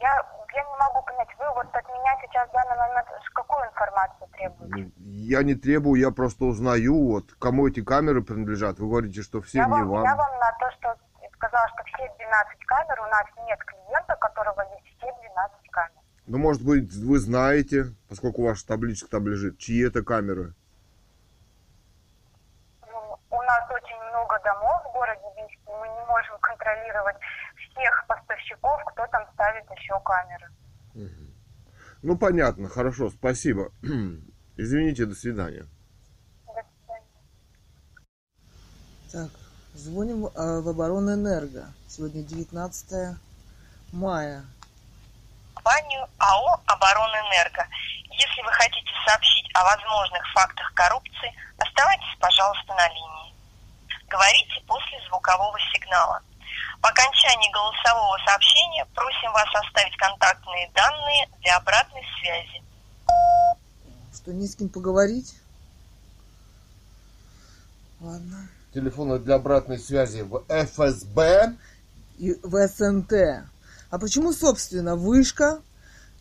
Я, 0.01 0.15
я 0.55 0.63
не 0.65 0.77
могу 0.79 1.03
понять, 1.05 1.29
вы 1.39 1.45
вот 1.55 1.67
от 1.75 1.89
меня 1.89 2.17
сейчас 2.23 2.49
в 2.49 2.53
данный 2.53 2.79
момент 2.79 3.07
какую 3.39 3.67
информацию 3.67 4.29
требуете? 4.33 4.91
Я 4.99 5.43
не 5.43 5.55
требую, 5.55 6.01
я 6.01 6.11
просто 6.11 6.45
узнаю, 6.45 6.95
вот, 7.07 7.33
кому 7.39 7.69
эти 7.69 7.83
камеры 7.83 8.23
принадлежат. 8.23 8.79
Вы 8.79 8.89
говорите, 8.89 9.23
что 9.23 9.41
все 9.41 9.59
я, 9.59 9.67
не 9.67 9.71
вам, 9.71 9.89
вам. 9.89 10.05
я 10.05 10.17
вам 10.17 10.39
на 10.39 10.53
то, 10.59 10.71
что 10.73 10.97
сказала, 11.35 11.69
что 11.69 11.85
все 11.85 12.13
12 12.19 12.65
камер, 12.67 13.01
у 13.01 13.11
нас 13.11 13.25
нет 13.47 13.59
клиента, 13.65 14.17
которого 14.21 14.61
есть 14.75 14.97
все 14.97 15.07
12 15.07 15.71
камер. 15.71 16.03
Ну, 16.27 16.39
может 16.39 16.65
быть, 16.65 16.93
вы 16.93 17.19
знаете, 17.19 17.95
поскольку 18.09 18.43
ваша 18.43 18.67
табличка 18.67 19.09
там 19.09 19.27
лежит, 19.27 19.59
чьи 19.59 19.87
это 19.87 20.03
камеры. 20.03 20.53
Ну, 22.83 23.19
у 23.31 23.43
нас 23.43 23.71
очень 23.71 23.97
много 24.11 24.39
домов 24.45 24.83
в 24.85 24.93
городе 24.93 25.23
Бийске, 25.37 25.59
и 25.67 25.77
мы 25.81 25.89
не 25.89 25.98
можем 26.09 26.39
контролировать 26.41 27.17
всех 27.57 28.05
поставщиков, 28.09 28.83
кто 28.87 29.07
там 29.07 29.27
ставит 29.35 29.65
еще 29.71 29.95
камеры. 30.05 30.51
Ну, 32.03 32.17
понятно, 32.17 32.69
хорошо, 32.69 33.11
спасибо. 33.11 33.71
Извините, 34.57 35.07
до 35.07 35.15
свидания. 35.15 35.67
До 36.47 36.63
свидания. 36.81 37.05
Так, 39.13 39.31
звоним 39.75 40.23
в 40.23 40.69
оборонэнерго. 40.69 41.67
Сегодня 41.89 42.23
19 42.23 43.17
мая. 43.93 44.45
компанию 45.55 46.07
АО 46.19 46.61
«Оборонэнерго». 46.67 47.67
Если 48.11 48.43
вы 48.43 48.53
хотите 48.53 48.91
сообщить 49.07 49.49
о 49.55 49.65
возможных 49.65 50.23
фактах 50.33 50.73
коррупции, 50.75 51.33
оставайтесь, 51.59 52.17
пожалуйста, 52.19 52.75
на 52.75 52.89
линии. 52.89 53.28
Говорите 54.09 54.63
после 54.67 54.99
звукового 55.09 55.59
сигнала. 55.73 56.21
По 56.81 56.89
окончании 56.89 57.53
голосового 57.53 58.17
сообщения 58.25 58.87
просим 58.95 59.33
вас 59.33 59.49
оставить 59.67 59.97
контактные 59.97 60.71
данные 60.75 61.29
для 61.41 61.57
обратной 61.57 62.03
связи. 62.19 62.63
Что, 64.15 64.33
не 64.33 64.47
с 64.47 64.57
кем 64.57 64.69
поговорить? 64.69 65.35
Ладно. 68.01 68.49
Телефоны 68.73 69.19
для 69.19 69.35
обратной 69.35 69.79
связи 69.79 70.23
в 70.23 70.45
ФСБ. 70.49 71.55
И 72.19 72.35
в 72.43 72.67
СНТ. 72.67 73.13
А 73.91 73.99
почему, 73.99 74.33
собственно, 74.33 74.97
вышка 74.97 75.61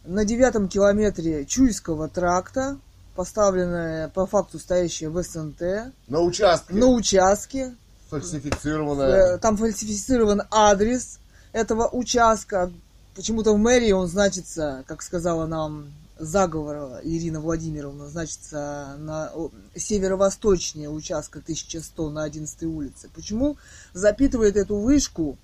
на 0.04 0.26
девятом 0.26 0.70
километре 0.70 1.46
Чуйского 1.46 2.08
тракта, 2.08 2.80
поставленная 3.18 4.08
по 4.10 4.26
факту 4.28 4.60
стоящая 4.60 5.10
в 5.10 5.22
СНТ, 5.22 5.92
На 6.08 6.22
участке. 6.22 6.74
на 6.74 6.88
участке, 6.88 7.76
Фальсифицированная. 8.10 9.36
Э, 9.36 9.38
Там 9.40 9.58
фальсифицирован 9.58 10.44
адрес 10.50 11.20
этого 11.52 11.90
участка. 11.90 12.72
Почему-то 13.16 13.54
в 13.54 13.58
мэрии 13.58 13.92
он 13.92 14.08
значится, 14.08 14.84
как 14.88 15.02
сказала 15.02 15.46
нам 15.48 15.92
заговора 16.20 17.02
Ирина 17.04 17.42
Владимировна, 17.42 18.08
значит, 18.08 18.40
на 18.52 19.32
северо-восточнее 19.76 20.90
участка 20.90 21.40
1100 21.40 22.10
на 22.10 22.24
11 22.24 22.64
улице. 22.64 23.10
Почему 23.14 23.58
запитывает 23.94 24.56
эту 24.56 24.78
вышку 24.78 25.38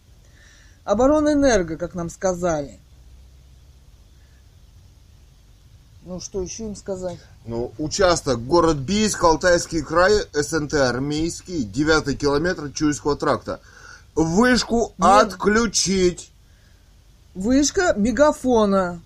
оборонэнерго, 0.85 1.77
как 1.77 1.95
нам 1.95 2.09
сказали? 2.09 2.79
Ну, 6.05 6.19
что 6.19 6.41
еще 6.41 6.63
им 6.65 6.75
сказать? 6.75 7.17
Ну, 7.45 7.71
участок 7.77 8.45
город 8.45 8.77
Бийск, 8.77 9.23
Алтайский 9.23 9.81
край, 9.81 10.13
СНТ 10.33 10.73
Армейский, 10.73 11.63
9 11.63 12.17
километр 12.19 12.71
Чуйского 12.73 13.15
тракта. 13.15 13.61
Вышку 14.15 14.93
Нет. 14.97 15.33
отключить. 15.33 16.31
Вышка 17.35 17.93
мегафона. 17.97 19.01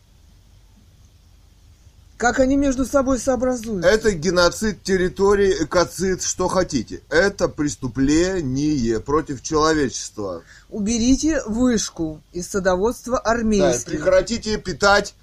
Как 2.17 2.39
они 2.39 2.57
между 2.57 2.83
собой 2.83 3.19
сообразуют? 3.19 3.85
Это 3.85 4.11
геноцид 4.11 4.81
территории, 4.81 5.63
экоцид, 5.63 6.23
что 6.23 6.47
хотите. 6.47 7.03
Это 7.09 7.47
преступление 7.47 8.99
против 8.99 9.43
человечества. 9.43 10.41
Уберите 10.71 11.43
вышку 11.45 12.19
из 12.33 12.47
садоводства 12.47 13.21
Да, 13.23 13.31
армейских. 13.31 13.85
прекратите 13.85 14.57
питать 14.57 15.13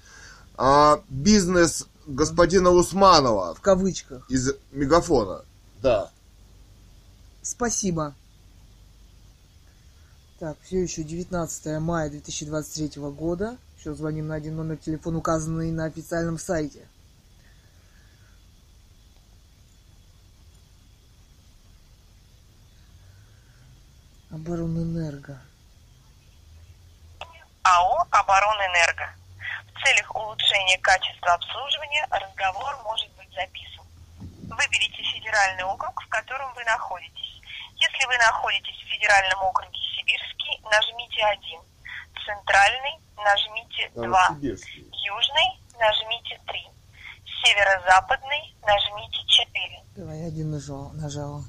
а, 0.57 1.01
бизнес 1.09 1.87
господина 2.07 2.69
Усманова 2.69 3.55
В 3.55 3.61
кавычках. 3.61 4.29
из 4.29 4.51
мегафона. 4.71 5.43
Да. 5.81 6.11
Спасибо. 7.41 8.13
Так, 10.39 10.57
все 10.63 10.83
еще 10.83 11.03
19 11.03 11.79
мая 11.79 12.09
2023 12.09 13.01
года. 13.11 13.57
Еще 13.77 13.93
звоним 13.93 14.27
на 14.27 14.35
один 14.35 14.55
номер 14.55 14.77
телефона, 14.77 15.19
указанный 15.19 15.71
на 15.71 15.85
официальном 15.85 16.37
сайте. 16.37 16.87
Оборонэнерго. 24.31 25.39
АО 27.63 28.05
«Оборонэнерго». 28.11 29.09
В 29.75 29.83
целях 29.83 30.15
улучшения 30.15 30.77
качества 30.79 31.33
обслуживания 31.33 32.07
разговор 32.09 32.77
может 32.83 33.11
быть 33.17 33.29
записан. 33.35 33.85
Выберите 34.49 35.03
федеральный 35.03 35.63
округ, 35.65 36.01
в 36.01 36.07
котором 36.07 36.53
вы 36.53 36.63
находитесь. 36.63 37.41
Если 37.75 38.05
вы 38.07 38.17
находитесь 38.17 38.77
в 38.81 38.87
федеральном 38.87 39.43
округе 39.43 39.77
Сибирский, 39.97 40.61
нажмите 40.63 41.23
1. 41.23 41.59
Центральный 42.25 42.99
нажмите 43.17 43.91
2. 43.95 44.27
Южный 44.39 45.59
нажмите 45.77 46.39
3. 46.47 46.67
Северо-западный 47.43 48.55
нажмите 48.63 49.19
4. 49.27 49.83
Давай 49.97 50.27
один 50.27 50.51
нажал, 50.51 50.91
нажала. 50.93 51.43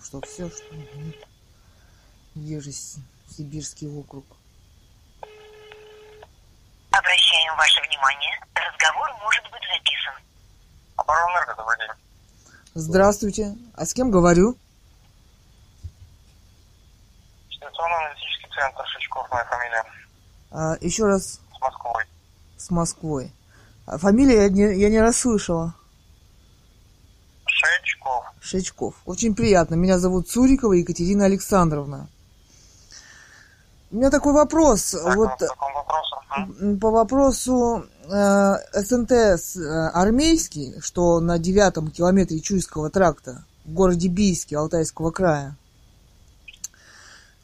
Ну 0.00 0.04
что, 0.06 0.20
все, 0.22 0.48
что 0.48 0.64
Си- 2.72 3.00
Сибирский 3.36 3.88
округ? 3.88 4.24
Обращаем 6.90 7.56
ваше 7.56 7.80
внимание, 7.82 8.40
разговор 8.54 9.08
может 9.22 9.42
быть 9.50 9.62
записан. 9.62 10.14
Оборонэнерго, 10.96 11.54
добрый 11.54 11.78
день. 11.78 11.96
Здравствуйте. 12.74 13.56
А 13.74 13.84
с 13.84 13.92
кем 13.94 14.10
говорю? 14.10 14.56
Ситуационно-аналитический 17.50 18.48
центр 18.54 18.86
Шичков, 18.86 19.30
моя 19.30 19.44
фамилия. 19.44 19.84
А, 20.50 20.76
еще 20.80 21.04
раз 21.06 21.40
С 21.56 21.60
Москвой. 21.60 22.04
с 22.56 22.70
Москвой. 22.70 23.32
А 23.86 23.98
фамилия 23.98 24.42
я 24.44 24.48
не, 24.48 24.74
я 24.80 24.88
не 24.88 25.00
расслышала. 25.00 25.74
Шичков. 28.10 28.24
Шечков. 28.40 28.94
Очень 29.06 29.34
приятно. 29.34 29.74
Меня 29.74 29.98
зовут 29.98 30.28
Цурикова 30.28 30.72
Екатерина 30.74 31.24
Александровна. 31.26 32.08
У 33.90 33.96
меня 33.96 34.10
такой 34.10 34.32
вопрос. 34.32 34.90
Так, 34.92 35.16
вот 35.16 35.30
по 36.80 36.90
вопросу? 36.90 37.84
По 38.08 38.10
э, 38.10 38.82
СНТС 38.82 39.56
э, 39.56 39.88
армейский, 39.92 40.74
что 40.80 41.20
на 41.20 41.38
девятом 41.38 41.90
километре 41.90 42.40
Чуйского 42.40 42.90
тракта 42.90 43.44
в 43.64 43.72
городе 43.72 44.08
Бийске 44.08 44.56
Алтайского 44.58 45.10
края, 45.10 45.56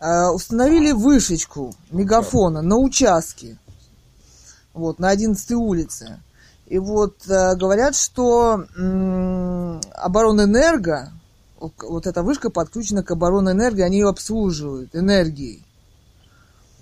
э, 0.01 0.29
установили 0.29 0.93
вышечку 0.93 1.75
мегафона 1.91 2.63
на 2.63 2.77
участке, 2.77 3.59
вот, 4.73 4.99
на 4.99 5.11
11 5.11 5.53
улице. 5.53 6.21
И 6.67 6.79
вот 6.79 7.29
э, 7.29 7.55
говорят, 7.55 7.95
что 7.95 8.65
оборонэнерго, 9.95 11.13
вот, 11.61 12.07
эта 12.07 12.23
вышка 12.23 12.51
подключена 12.51 13.03
к 13.05 13.11
оборонэнерго, 13.13 13.85
они 13.85 13.99
ее 13.99 14.09
обслуживают 14.09 14.95
энергией. 14.95 15.65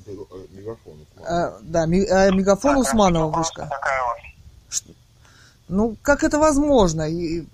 Мегафон. 0.07 1.07
Э, 1.19 1.59
да, 1.63 1.87
ми- 1.87 2.07
э, 2.07 2.31
мегафон 2.33 2.79
Усманова 2.79 3.31
вышка. 3.31 3.71
Вот. 3.71 4.95
Ну, 5.69 5.97
как 6.03 6.25
это 6.25 6.39
возможно? 6.39 7.03
И, 7.11 7.47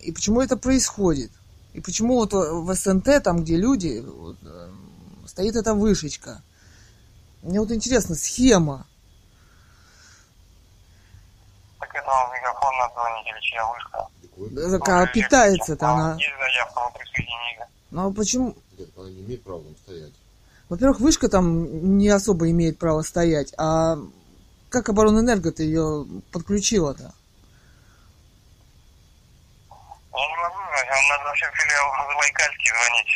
и 0.00 0.12
почему 0.12 0.40
это 0.40 0.56
происходит? 0.56 1.30
И 1.72 1.80
почему 1.80 2.16
вот 2.16 2.32
в 2.32 2.74
СНТ, 2.74 3.22
там, 3.22 3.42
где 3.42 3.56
люди, 3.56 4.00
вот, 4.06 4.36
стоит 5.26 5.56
эта 5.56 5.74
вышечка? 5.74 6.42
Мне 7.42 7.60
вот 7.60 7.70
интересно, 7.70 8.14
схема. 8.14 8.86
Так 11.80 11.92
надо 12.72 12.94
звонить 12.94 13.26
или 13.26 13.40
чья 13.40 13.66
вышка? 13.66 14.78
Так, 14.78 14.88
а 14.88 15.06
питается-то 15.06 15.88
она. 15.88 16.14
Есть 16.14 16.30
заявка? 16.38 16.80
Ну, 17.90 18.08
а 18.08 18.12
почему? 18.12 18.56
Она 18.96 19.08
не 19.08 19.20
имеет 19.20 19.44
права 19.44 19.62
там 19.62 19.76
стоять. 19.76 20.12
Во-первых, 20.68 20.98
вышка 20.98 21.28
там 21.28 21.96
не 21.96 22.08
особо 22.08 22.50
имеет 22.50 22.78
право 22.78 23.02
стоять, 23.02 23.54
а 23.56 23.96
как 24.68 24.88
оборонэнерго-то 24.88 25.62
ее 25.62 26.04
подключила-то? 26.32 27.02
Я 30.16 30.26
не 30.26 30.36
могу 30.36 30.56
знать, 30.56 30.88
вам 30.90 31.08
надо 31.10 31.24
вообще 31.24 31.46
в 31.46 31.54
филиал 31.54 31.86
Забайкальский 32.08 32.72
звонить. 32.74 33.12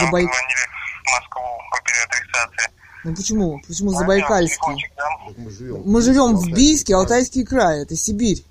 Забай- 0.00 0.24
звонили 0.24 0.66
в 1.04 1.10
Москву 1.12 1.42
по 1.70 1.80
переадресации. 1.82 2.70
Ну 3.04 3.14
почему? 3.14 3.60
Почему 3.66 3.90
Забайкальский? 3.90 4.90
мы 5.36 5.50
живем. 5.50 5.82
Мы 5.86 6.02
живем 6.02 6.36
в 6.36 6.46
Бийске, 6.52 6.94
Алтайский 6.94 7.44
край, 7.46 7.82
это 7.82 7.96
Сибирь. 7.96 8.44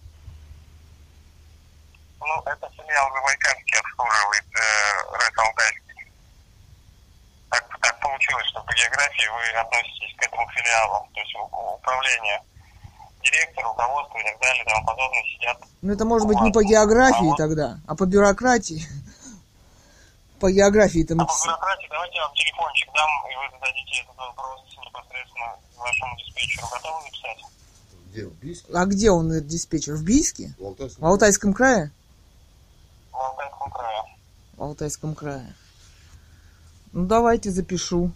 Ну, 2.24 2.41
это 2.45 2.69
филиал 2.71 3.11
Забайкальский 3.13 3.80
обслуживает 3.80 4.45
э, 4.55 5.41
Алтайский. 5.43 5.84
Так, 7.49 7.80
так 7.82 7.99
получилось, 7.99 8.47
что 8.47 8.63
по 8.63 8.74
географии 8.74 9.28
вы 9.28 9.59
относитесь 9.59 10.15
к 10.17 10.24
этому 10.24 10.47
филиалу. 10.51 11.07
То 11.13 11.19
есть 11.19 11.36
управление, 11.36 12.41
директор, 13.21 13.65
руководство 13.65 14.17
и 14.19 14.24
так 14.24 14.39
далее 14.39 14.63
и 14.63 14.67
тому 14.67 14.86
подобное 14.86 15.24
сидят. 15.36 15.57
Ну, 15.82 15.93
это 15.93 16.05
может 16.05 16.28
быть 16.28 16.39
не 16.39 16.51
по 16.51 16.63
географии 16.63 17.34
тогда, 17.38 17.80
а 17.88 17.95
по 17.95 18.05
бюрократии. 18.05 18.82
По 20.39 20.51
географии-то 20.51 21.15
мы... 21.15 21.24
А 21.24 21.26
по 21.26 21.34
бюрократии 21.45 21.88
давайте 21.89 22.17
я 22.17 22.26
вам 22.26 22.36
телефончик 22.36 22.89
дам, 22.93 23.09
и 23.32 23.36
вы 23.36 23.49
зададите 23.53 24.01
этот 24.01 24.17
вопрос 24.17 24.59
непосредственно 24.86 25.55
вашему 25.78 26.17
диспетчеру. 26.17 26.67
Готовы 26.67 27.01
записать? 27.03 27.45
Где? 28.11 28.26
В 28.26 28.34
Бийске? 28.34 28.74
А 28.74 28.86
где 28.86 29.11
он, 29.11 29.32
этот 29.32 29.47
диспетчер? 29.47 29.93
В 29.93 30.03
Бийске? 30.03 30.53
В 30.59 30.65
Алтайском? 30.65 31.01
В 31.01 31.05
Алтайском 31.05 31.53
крае? 31.53 31.91
В 33.14 33.16
Алтайском 33.16 33.72
крае. 33.72 34.03
В 34.57 34.64
Алтайском 34.64 35.16
крае. 35.16 35.55
Ну, 36.91 37.05
давайте 37.05 37.51
запишу. 37.51 38.11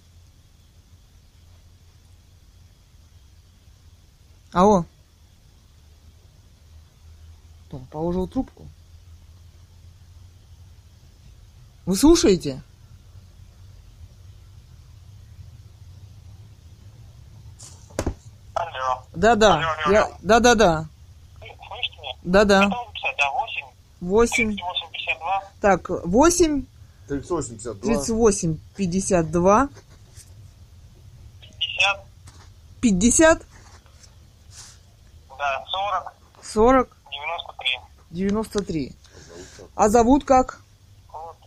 Алло. 4.54 4.86
Том 7.70 7.86
положил 7.88 8.28
трубку. 8.28 8.66
Вы 11.86 11.95
слушаете? 11.95 12.62
Алло. 18.54 19.04
Да-да. 19.14 19.56
Алло, 19.56 19.68
алло, 19.86 19.93
Я... 19.93 20.04
алло. 20.06 20.16
Да-да-да. 20.22 20.86
Вы 21.39 21.48
Слышите 21.68 22.02
меня? 22.02 22.14
Да-да. 22.24 22.64
Готовы 22.64 22.86
записать? 22.88 23.18
Да, 23.18 23.32
8, 23.32 23.47
8. 24.08 24.55
852. 24.55 25.43
Так, 25.62 25.89
8, 25.89 26.66
3852. 27.08 27.82
38 27.82 28.58
52 28.76 29.70
50, 31.60 32.05
50 32.82 33.45
да, 35.38 35.66
40, 35.70 36.14
40 36.41 36.97
93. 37.12 37.80
93. 38.12 38.95
А 39.76 39.89
зовут 39.89 40.26
как? 40.26 40.60
Вот. 41.12 41.38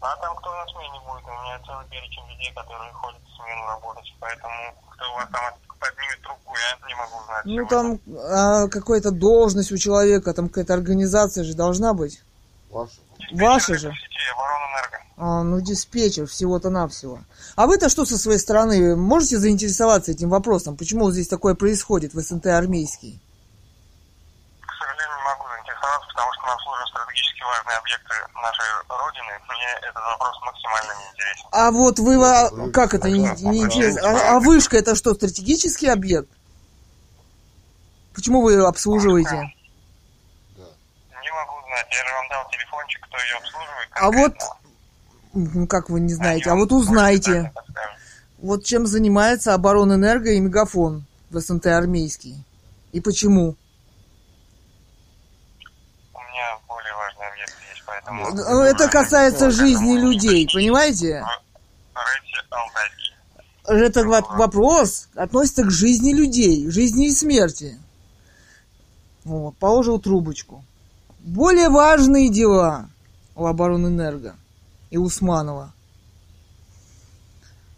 А 0.00 0.16
там 0.16 0.36
кто 0.36 0.50
на 0.50 0.66
смене 0.66 1.00
будет? 1.06 1.24
У 1.24 1.42
меня 1.44 1.60
целый 1.64 1.86
перечень 1.86 2.28
людей, 2.28 2.52
которые 2.52 2.92
ходят 2.92 3.22
в 3.22 3.36
смену 3.36 3.66
работать. 3.66 4.14
Поэтому 4.18 4.74
кто 4.90 5.12
у 5.12 5.14
вас 5.14 5.28
там 5.30 5.54
поднимет 5.78 6.20
трубку, 6.22 6.54
я 6.54 6.88
не 6.88 6.94
могу 6.94 7.24
знать. 7.24 7.44
Ну 7.44 7.66
там 7.66 8.00
а, 8.28 8.68
какая-то 8.68 9.10
должность 9.10 9.72
у 9.72 9.76
человека, 9.78 10.32
там 10.34 10.48
какая-то 10.48 10.74
организация 10.74 11.44
же 11.44 11.54
должна 11.54 11.94
быть. 11.94 12.22
Ваш. 12.70 12.90
Диспетчер 13.18 13.42
ваши 13.42 13.72
это 13.72 13.80
же. 13.80 13.88
сети. 13.92 14.16
А, 15.18 15.42
ну 15.42 15.60
диспетчер 15.60 16.26
всего-то 16.26 16.68
навсего. 16.68 17.20
А 17.54 17.66
вы-то 17.66 17.88
что 17.88 18.04
со 18.04 18.18
своей 18.18 18.38
стороны 18.38 18.96
можете 18.96 19.38
заинтересоваться 19.38 20.12
этим 20.12 20.28
вопросом? 20.28 20.76
Почему 20.76 21.10
здесь 21.10 21.26
такое 21.28 21.54
происходит 21.54 22.12
в 22.12 22.20
СНТ 22.20 22.46
армейский? 22.46 23.18
К 24.60 24.72
сожалению, 24.72 25.16
не 25.16 25.24
могу 25.24 25.44
заинтересоваться, 25.48 26.08
потому 26.08 26.32
что 26.34 26.46
нам 26.46 26.58
служат 26.58 26.88
стратегически 26.88 27.35
важные 27.46 27.78
объекты 27.78 28.14
нашей 28.34 28.66
Родины. 28.88 29.32
Мне 29.48 29.88
этот 29.88 30.02
вопрос 30.02 30.36
максимально 30.44 30.92
не 31.00 31.10
интересен. 31.10 31.46
А 31.52 31.70
вот 31.70 31.98
вы, 31.98 32.18
во- 32.18 32.70
как 32.72 32.94
это, 32.94 33.08
не, 33.10 33.18
не 33.18 33.64
интересно? 33.64 34.02
А, 34.04 34.36
а 34.36 34.40
вышка 34.40 34.76
это 34.76 34.94
что, 34.94 35.14
стратегический 35.14 35.88
объект? 35.88 36.28
Почему 38.14 38.40
вы 38.42 38.52
ее 38.52 38.66
обслуживаете? 38.66 39.34
Не 39.34 41.32
могу 41.32 41.66
знать. 41.66 41.86
Я 41.90 42.04
же 42.08 42.14
вам 42.14 42.28
дал 42.30 42.50
телефончик, 42.50 43.06
кто 43.06 43.18
ее 43.18 43.36
обслуживает. 43.36 43.88
А 43.92 44.10
вот, 44.10 44.34
конкретно. 45.32 45.60
ну 45.60 45.66
как 45.66 45.90
вы 45.90 46.00
не 46.00 46.14
знаете, 46.14 46.50
а 46.50 46.54
вам 46.54 46.60
вот 46.60 46.70
подскажут. 46.70 47.52
Вот 48.38 48.64
чем 48.64 48.86
занимается 48.86 49.54
оборонэнерго 49.54 50.30
и 50.30 50.40
мегафон 50.40 51.04
в 51.30 51.40
СНТ 51.40 51.66
армейский. 51.66 52.42
И 52.92 53.00
почему? 53.00 53.56
У 56.14 56.18
меня 56.18 56.58
более 56.68 56.94
важный 56.94 57.28
объект 57.28 57.54
есть, 57.70 57.82
поэтому... 57.86 57.95
Ну, 57.95 57.95
Это 58.06 58.88
касается 58.88 59.50
жизни 59.50 59.96
людей, 59.98 60.48
понимаете? 60.52 61.24
Это 63.64 64.04
во- 64.04 64.36
вопрос 64.36 65.08
относится 65.16 65.64
к 65.64 65.70
жизни 65.70 66.12
людей, 66.12 66.70
жизни 66.70 67.08
и 67.08 67.12
смерти. 67.12 67.78
Вот, 69.24 69.56
положил 69.56 69.98
трубочку. 69.98 70.64
Более 71.20 71.68
важные 71.68 72.30
дела 72.30 72.88
у 73.34 73.44
оборонэнерго 73.46 74.36
и 74.90 74.98
Усманова. 74.98 75.72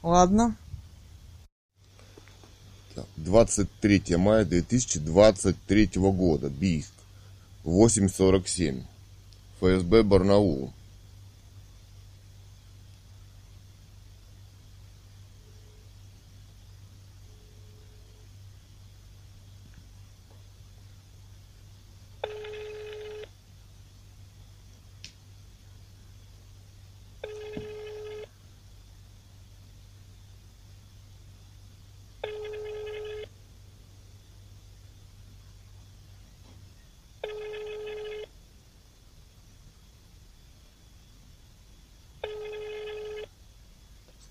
Ладно. 0.03 0.55
Так, 2.95 3.07
23 3.17 4.17
мая 4.17 4.45
2023 4.45 5.91
года. 5.97 6.51
Бийск. 6.51 6.93
8.47. 7.65 8.83
ФСБ 9.61 10.05
Барнаул. 10.05 10.73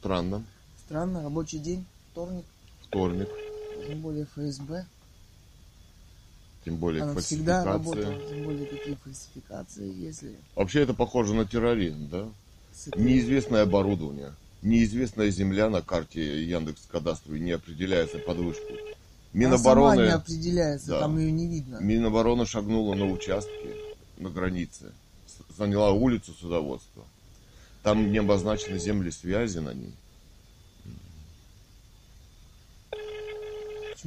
Странно. 0.07 0.45
Странно, 0.85 1.27
рабочий 1.47 1.59
день, 1.59 1.85
вторник, 2.11 2.45
Вторник. 2.83 3.29
тем 3.87 4.01
более 4.01 4.25
ФСБ. 4.25 4.85
Тем 6.65 6.75
более 6.75 7.03
Она 7.03 7.15
всегда 7.21 7.63
работала, 7.63 8.15
тем 8.29 8.43
более 8.43 8.65
такие 8.65 8.97
фальсификации, 8.97 9.93
если... 9.95 10.35
Вообще 10.55 10.81
это 10.81 10.93
похоже 10.93 11.33
на 11.33 11.45
терроризм, 11.45 12.09
да? 12.09 12.27
с 12.73 12.89
этой- 12.89 13.01
Неизвестное 13.01 13.63
оборудование. 13.63 14.33
Неизвестная 14.61 15.29
земля 15.29 15.69
на 15.69 15.81
карте 15.81 16.43
Яндекс 16.43 16.81
Кадастровой 16.91 17.39
не 17.39 17.51
определяется 17.51 18.17
под 18.19 18.37
вышку. 18.37 18.63
Она 18.73 18.77
сама 18.77 18.91
не 19.33 19.39
Минобороны, 19.39 20.07
определяется, 20.09 20.87
Да. 20.87 20.99
там 21.01 21.17
ее 21.17 21.31
не 21.31 21.47
видно. 21.47 21.77
Минобороны 21.79 22.45
шагнула 22.45 22.95
на 22.95 23.09
участке, 23.09 23.75
на 24.17 24.29
границе. 24.29 24.91
Заняла 25.57 25.91
улицу 25.91 26.33
судоводства. 26.33 27.05
Там 27.83 28.11
не 28.11 28.17
обозначены 28.17 28.79
земли 28.79 29.11
связи 29.11 29.59
на 29.59 29.73
ней. 29.73 29.93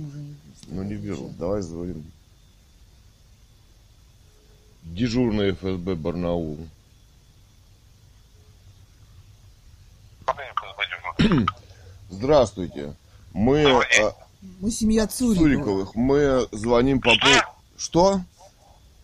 Почему 0.00 0.10
же 0.12 0.18
не 0.18 0.36
Ну 0.68 0.82
не 0.82 0.94
берут. 0.94 1.36
Давай 1.36 1.60
звоним. 1.62 2.10
Дежурный 4.82 5.52
ФСБ 5.52 5.94
Барнаул. 5.94 6.58
Здравствуйте. 12.10 12.94
Мы 13.32 13.58
э, 13.58 14.12
Мы 14.60 14.70
семья 14.70 15.06
Цурикова. 15.06 15.44
Цуриковых. 15.44 15.94
Мы 15.94 16.48
звоним 16.52 17.00
по 17.00 17.14
поводу... 17.14 17.42
Что? 17.76 18.20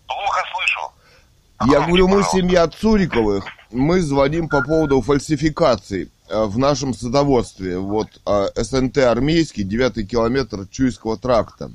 Плохо 0.07 0.41
слышу. 0.53 1.73
Я 1.73 1.87
говорю, 1.87 2.09
мы 2.09 2.23
семья 2.23 2.69
Цуриковых. 2.69 3.45
Мы 3.71 4.01
звоним 4.01 4.49
по 4.49 4.63
поводу 4.63 5.03
фальсификаций 5.03 6.05
э, 6.05 6.09
в 6.29 6.59
нашем 6.59 6.95
садоводстве. 6.95 7.79
Вот 7.79 8.09
э, 8.27 8.49
СНТ 8.57 8.99
армейский, 8.99 9.65
девятый 9.65 10.05
километр 10.05 10.67
Чуйского 10.69 11.17
тракта. 11.17 11.71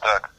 Так. 0.00 0.30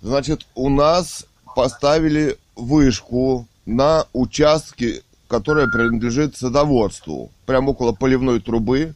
Значит, 0.00 0.46
у 0.54 0.68
нас 0.68 1.26
поставили 1.54 2.38
вышку 2.56 3.46
на 3.66 4.06
участке, 4.12 5.02
которая 5.28 5.66
принадлежит 5.66 6.36
садоводству. 6.36 7.30
Прямо 7.46 7.70
около 7.70 7.92
поливной 7.92 8.40
трубы. 8.40 8.94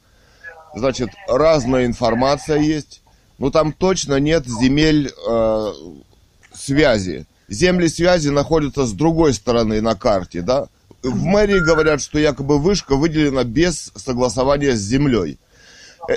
Значит, 0.74 1.10
разная 1.26 1.86
информация 1.86 2.58
есть. 2.58 3.02
Но 3.38 3.50
там 3.50 3.72
точно 3.72 4.18
нет 4.18 4.46
земель 4.46 5.10
э, 5.10 5.72
связи. 6.52 7.26
Земли 7.48 7.88
связи 7.88 8.28
находятся 8.28 8.84
с 8.84 8.92
другой 8.92 9.32
стороны 9.32 9.80
на 9.80 9.94
карте, 9.94 10.42
да? 10.42 10.68
В 11.10 11.22
мэрии 11.24 11.60
говорят, 11.60 12.00
что 12.00 12.18
якобы 12.18 12.58
вышка 12.58 12.96
выделена 12.96 13.44
без 13.44 13.92
согласования 13.96 14.76
с 14.76 14.80
землей. 14.80 15.38
Э, 16.08 16.14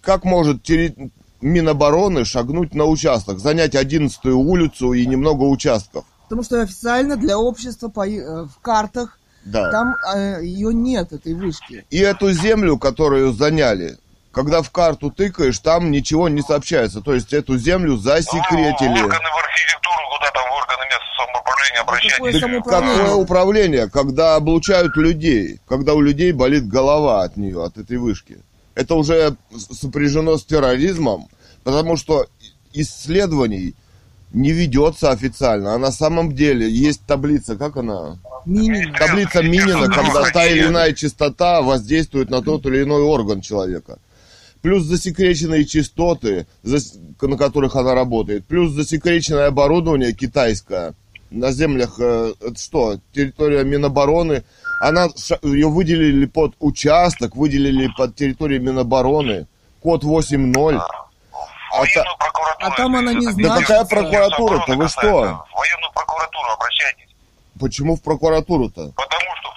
Как 0.00 0.24
может 0.24 0.62
терри- 0.68 1.10
Минобороны 1.40 2.24
шагнуть 2.24 2.74
на 2.74 2.84
участок, 2.84 3.38
занять 3.38 3.76
11 3.76 4.26
улицу 4.26 4.92
и 4.92 5.06
немного 5.06 5.44
участков? 5.44 6.04
Потому 6.24 6.42
что 6.42 6.60
официально 6.62 7.16
для 7.16 7.38
общества 7.38 7.88
по, 7.88 8.06
э, 8.08 8.44
в 8.44 8.58
картах 8.60 9.18
Да. 9.44 9.70
там 9.70 9.94
ее 10.42 10.74
нет, 10.74 11.12
этой 11.12 11.34
вышки. 11.34 11.86
И 11.90 11.98
эту 11.98 12.32
землю, 12.32 12.76
которую 12.76 13.32
заняли, 13.32 13.98
когда 14.32 14.62
в 14.62 14.70
карту 14.70 15.10
тыкаешь, 15.10 15.58
там 15.58 15.90
ничего 15.90 16.28
не 16.28 16.42
сообщается. 16.42 17.00
То 17.00 17.14
есть 17.14 17.32
эту 17.32 17.56
землю 17.58 17.92
Ну, 17.92 17.96
засекретили. 17.98 18.90
органы 18.90 19.28
в 19.34 19.38
архитектуру, 19.44 20.02
куда 20.16 20.30
там 20.32 20.44
в 20.48 20.54
органы 20.54 20.84
местного 20.84 21.16
самоуправления 21.16 21.80
какое 21.80 21.98
обращайтесь. 21.98 22.40
самоуправление? 22.40 22.96
Какое 22.98 23.14
управление, 23.14 23.88
когда 23.90 24.36
облучают 24.36 24.96
людей, 24.96 25.60
когда 25.68 25.94
у 25.94 26.00
людей 26.00 26.32
болит 26.32 26.68
голова 26.68 27.22
от 27.22 27.36
нее, 27.36 27.64
от 27.64 27.78
этой 27.78 27.96
вышки. 27.96 28.38
Это 28.74 28.94
уже 28.94 29.36
сопряжено 29.72 30.36
с 30.38 30.44
терроризмом, 30.44 31.28
потому 31.64 31.96
что 31.96 32.26
исследований 32.72 33.74
не 34.32 34.52
ведется 34.52 35.10
официально. 35.10 35.74
А 35.74 35.78
на 35.78 35.90
самом 35.90 36.32
деле 36.34 36.68
есть 36.70 37.00
таблица, 37.06 37.56
как 37.56 37.76
она? 37.76 38.18
Таблица 38.98 39.42
Минина, 39.42 39.88
когда 39.88 40.30
та 40.30 40.46
или 40.46 40.66
иная 40.66 40.92
частота 40.92 41.60
воздействует 41.62 42.30
на 42.30 42.40
тот 42.42 42.66
или 42.66 42.82
иной 42.82 43.02
орган 43.02 43.40
человека. 43.40 43.98
Плюс 44.62 44.84
засекреченные 44.84 45.64
частоты, 45.64 46.46
на 46.62 47.36
которых 47.36 47.76
она 47.76 47.94
работает. 47.94 48.44
Плюс 48.46 48.72
засекреченное 48.72 49.46
оборудование 49.46 50.12
китайское 50.12 50.94
на 51.30 51.52
землях, 51.52 51.96
э, 52.00 52.32
это 52.40 52.58
что, 52.58 52.98
территория 53.12 53.62
Минобороны. 53.64 54.44
Она, 54.80 55.08
ее 55.42 55.68
выделили 55.68 56.24
под 56.26 56.54
участок, 56.58 57.36
выделили 57.36 57.88
под 57.96 58.14
территорию 58.14 58.62
Минобороны. 58.62 59.46
Код 59.82 60.04
8.0. 60.04 60.76
А 60.76 60.78
та- 60.78 61.08
Военную 61.80 62.16
прокуратуру. 62.18 62.72
А 62.72 62.76
там 62.76 62.96
она 62.96 63.12
не 63.12 63.26
знает, 63.30 63.36
Да 63.48 63.60
какая 63.60 63.84
прокуратура-то, 63.84 64.74
вы 64.74 64.88
что? 64.88 65.00
В 65.00 65.56
военную 65.58 65.92
прокуратуру 65.94 66.48
обращайтесь. 66.54 67.14
Почему 67.60 67.96
в 67.96 68.02
прокуратуру-то? 68.02 68.92
Потому 68.96 69.30
что. 69.40 69.47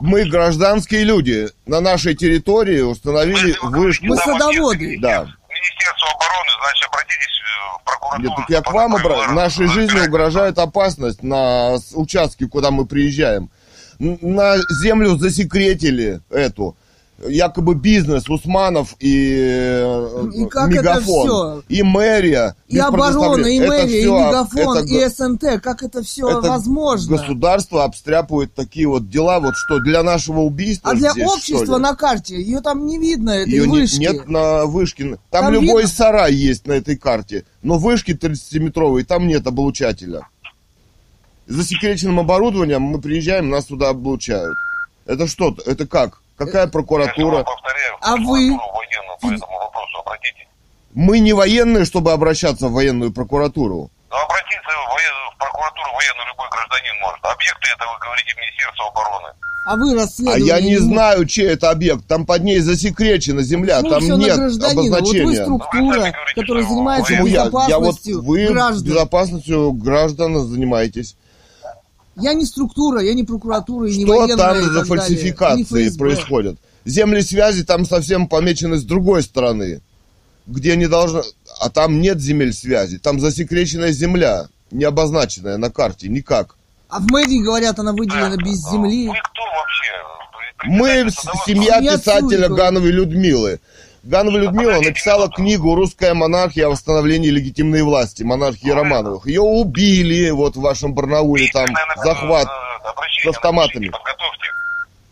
Мы 0.00 0.24
гражданские 0.24 1.04
люди. 1.04 1.48
На 1.66 1.80
нашей 1.80 2.14
территории 2.14 2.80
установили 2.80 3.56
вышку. 3.62 4.06
Мы 4.06 4.16
садоводы. 4.16 4.98
Да. 5.00 5.26
Министерство 5.48 6.08
обороны, 6.10 6.50
значит, 6.60 6.88
обратитесь 6.88 7.40
э, 7.40 7.78
в 7.80 7.84
прокуратуру. 7.84 8.28
Нет, 8.28 8.36
так 8.36 8.50
я 8.50 8.60
к 8.62 8.72
вам 8.72 8.96
обращаюсь. 8.96 9.32
Нашей 9.32 9.66
жизни 9.68 10.06
угрожает 10.06 10.58
опасность 10.58 11.22
на 11.22 11.76
участке, 11.94 12.46
куда 12.46 12.70
мы 12.70 12.86
приезжаем. 12.86 13.50
На 13.98 14.56
землю 14.82 15.16
засекретили 15.16 16.20
эту. 16.30 16.76
Якобы 17.26 17.74
бизнес 17.74 18.28
Усманов 18.28 18.96
и, 19.00 19.32
э, 19.34 20.28
И 20.34 20.44
как 20.46 20.70
это 20.70 20.80
Мегафон. 20.82 21.26
всё? 21.28 21.62
И 21.68 21.82
мэрия. 21.82 22.54
И 22.68 22.78
оборона, 22.78 23.46
и. 23.46 23.58
Это 23.58 23.68
мэрия, 23.68 23.98
и 23.98 24.02
всё- 24.02 24.18
мегафон, 24.18 24.76
это 24.78 24.86
и 24.92 25.08
СНТ. 25.08 25.58
Как 25.62 25.82
это 25.82 26.02
все 26.02 26.28
это 26.28 26.42
возможно? 26.42 27.16
Государство 27.16 27.84
обстряпывает 27.84 28.52
такие 28.54 28.86
вот 28.88 29.08
дела, 29.08 29.40
вот 29.40 29.54
что 29.56 29.78
для 29.78 30.02
нашего 30.02 30.40
убийства 30.40 30.90
А 30.90 30.94
для 30.94 31.12
здесь, 31.12 31.26
общества 31.26 31.78
на 31.78 31.94
карте 31.94 32.36
ее 32.36 32.60
там 32.60 32.84
не 32.86 32.98
видно, 32.98 33.30
этой 33.30 33.50
Ее 33.52 33.66
не- 33.68 33.80
вышки. 33.80 34.00
нет 34.00 34.28
на 34.28 34.66
вышке. 34.66 35.04
Там, 35.30 35.44
Там 35.44 35.52
любой 35.54 35.82
видно? 35.84 35.88
сарай 35.96 36.34
есть 36.34 36.66
на 36.66 36.72
этой 36.74 36.96
карте. 36.96 37.44
Но 37.62 37.78
вышки 37.78 38.12
30-метровой 38.12 39.04
там 39.04 39.26
нет 39.26 39.46
облучателя. 39.46 40.28
Засекреченным 41.46 42.20
оборудованием 42.20 42.82
мы 42.82 43.00
приезжаем, 43.00 43.50
нас 43.50 43.66
туда 43.66 43.90
облучают. 43.90 44.56
Это 45.06 45.26
что? 45.26 45.54
Это 45.66 45.86
как? 45.86 46.20
Какая 46.36 46.62
Я 46.64 46.68
прокуратура? 46.68 47.36
вам 47.36 47.44
повторяю, 47.44 47.96
в 47.96 47.98
А 48.02 48.16
вы? 48.16 48.48
прокуратуру 48.50 48.72
военную 48.76 49.18
по 49.20 49.26
этому 49.26 49.58
вопросу 49.58 49.98
обратитесь. 50.00 50.48
Мы 50.94 51.18
не 51.20 51.32
военные, 51.32 51.84
чтобы 51.84 52.12
обращаться 52.12 52.68
в 52.68 52.72
военную 52.72 53.12
прокуратуру. 53.12 53.90
Но 54.10 54.16
обратиться 54.16 54.70
в, 54.70 54.92
воен- 54.92 55.34
в 55.34 55.38
прокуратуру 55.38 55.88
военную 55.94 56.26
любой 56.28 56.48
гражданин 56.50 56.94
может. 57.00 57.18
Объекты 57.24 57.68
это 57.74 57.84
вы 57.86 57.98
говорите 58.04 58.34
Министерство 58.36 58.86
обороны. 58.88 59.28
А 59.66 59.76
вы 59.76 59.92
А 59.92 60.02
расследовали. 60.02 60.42
я 60.42 60.60
не 60.60 60.76
знаю, 60.76 61.24
чей 61.26 61.46
это 61.48 61.70
объект. 61.70 62.06
Там 62.06 62.26
под 62.26 62.42
ней 62.44 62.58
засекречена 62.60 63.42
земля, 63.42 63.80
Ну, 63.80 63.88
там 63.90 64.02
нет 64.18 64.36
гражданина. 64.36 64.74
Вот 64.82 64.90
вы 64.90 64.96
обозначения. 64.98 65.42
структура, 65.42 65.80
Ну, 65.80 65.86
вы 65.88 65.94
сами 65.94 66.10
говорите, 66.12 66.40
которая 66.40 66.64
занимается 66.64 67.12
Почему 67.12 67.26
я? 67.26 67.32
Я 67.34 67.44
вот 67.44 67.54
безопасностью 67.66 68.22
вы 68.22 68.46
граждан. 68.48 68.84
безопасностью 68.84 69.72
граждан 69.72 70.46
занимаетесь. 70.46 71.16
Я 72.16 72.34
не 72.34 72.44
структура, 72.44 73.00
я 73.02 73.14
не 73.14 73.24
прокуратура, 73.24 73.88
и 73.88 73.96
не 73.96 74.04
Что 74.04 74.18
военная. 74.18 74.36
там 74.36 74.58
и 74.58 74.60
за 74.62 74.68
далее, 74.68 74.84
фальсификации 74.84 75.96
происходят? 75.96 76.58
Земли 76.84 77.22
связи 77.22 77.64
там 77.64 77.84
совсем 77.86 78.28
помечены 78.28 78.76
с 78.76 78.84
другой 78.84 79.22
стороны, 79.22 79.80
где 80.46 80.76
не 80.76 80.86
должно... 80.86 81.22
А 81.60 81.70
там 81.70 82.00
нет 82.00 82.20
земель 82.20 82.52
связи, 82.52 82.98
там 82.98 83.20
засекреченная 83.20 83.92
земля, 83.92 84.48
не 84.70 84.84
обозначенная 84.84 85.56
на 85.56 85.70
карте, 85.70 86.08
никак. 86.08 86.56
А 86.88 87.00
в 87.00 87.10
мэрии, 87.10 87.42
говорят, 87.42 87.78
она 87.78 87.92
выделена 87.92 88.36
без 88.36 88.58
земли. 88.70 89.08
Вы 89.08 89.14
кто 89.14 89.42
вообще? 89.56 89.92
Мы 90.66 91.10
семья 91.46 91.78
Семья 91.78 91.96
писателя. 91.96 92.48
Гановой 92.48 92.90
Людмилы. 92.90 93.60
Ганова 94.04 94.36
Людмила 94.36 94.72
Подождите 94.72 94.90
написала 94.90 95.28
книгу 95.30 95.74
«Русская 95.74 96.12
монархия 96.12 96.66
о 96.66 96.70
восстановлении 96.70 97.30
легитимной 97.30 97.82
власти», 97.82 98.22
монархии 98.22 98.68
Романовых. 98.68 99.26
Ее 99.26 99.40
убили 99.40 100.30
вот 100.30 100.56
в 100.56 100.60
вашем 100.60 100.94
Барнауле, 100.94 101.48
там 101.52 101.66
захват. 102.02 102.46
с 103.22 103.26
автоматами. 103.26 103.90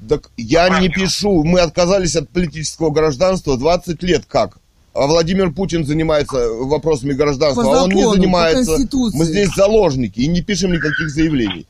Так 0.09 0.31
я 0.36 0.81
не 0.81 0.89
пишу. 0.89 1.43
Мы 1.43 1.60
отказались 1.60 2.16
от 2.16 2.28
политического 2.28 2.90
гражданства 2.90 3.56
20 3.56 4.02
лет 4.02 4.24
как. 4.27 4.59
А 4.94 5.06
Владимир 5.06 5.52
Путин 5.52 5.86
занимается 5.86 6.51
вопросами 6.51 7.14
гражданства, 7.14 7.62
По 7.62 7.78
а 7.78 7.82
он 7.85 7.90
не 7.90 8.02
закону, 8.02 8.16
занимается. 8.16 8.89
Мы 9.14 9.24
здесь 9.24 9.48
заложники 9.56 10.20
и 10.20 10.27
не 10.27 10.43
пишем 10.43 10.73
никаких 10.73 11.09
заявлений. 11.09 11.66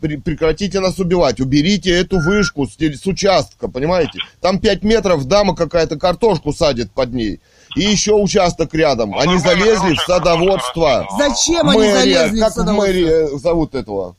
Пре- 0.00 0.20
Прекратите 0.20 0.80
нас 0.80 0.98
убивать, 0.98 1.40
уберите 1.40 1.90
эту 1.90 2.18
вышку 2.20 2.66
с, 2.66 2.76
с 2.78 3.06
участка, 3.06 3.68
понимаете? 3.68 4.18
Там 4.40 4.58
5 4.58 4.82
метров, 4.82 5.24
дама 5.26 5.54
какая-то 5.54 5.96
картошку 5.98 6.52
садит 6.52 6.90
под 6.90 7.12
ней. 7.12 7.40
И 7.76 7.82
еще 7.82 8.14
участок 8.14 8.74
рядом. 8.74 9.16
Они 9.18 9.38
залезли 9.38 9.94
в 9.94 10.00
садоводство. 10.00 11.06
Зачем 11.18 11.68
они 11.68 11.78
Мэрия, 11.80 11.94
залезли 12.18 12.38
в 12.40 12.42
как 12.44 12.52
садоводство? 12.52 12.86
мэрия 12.86 13.38
зовут 13.38 13.74
этого? 13.74 14.16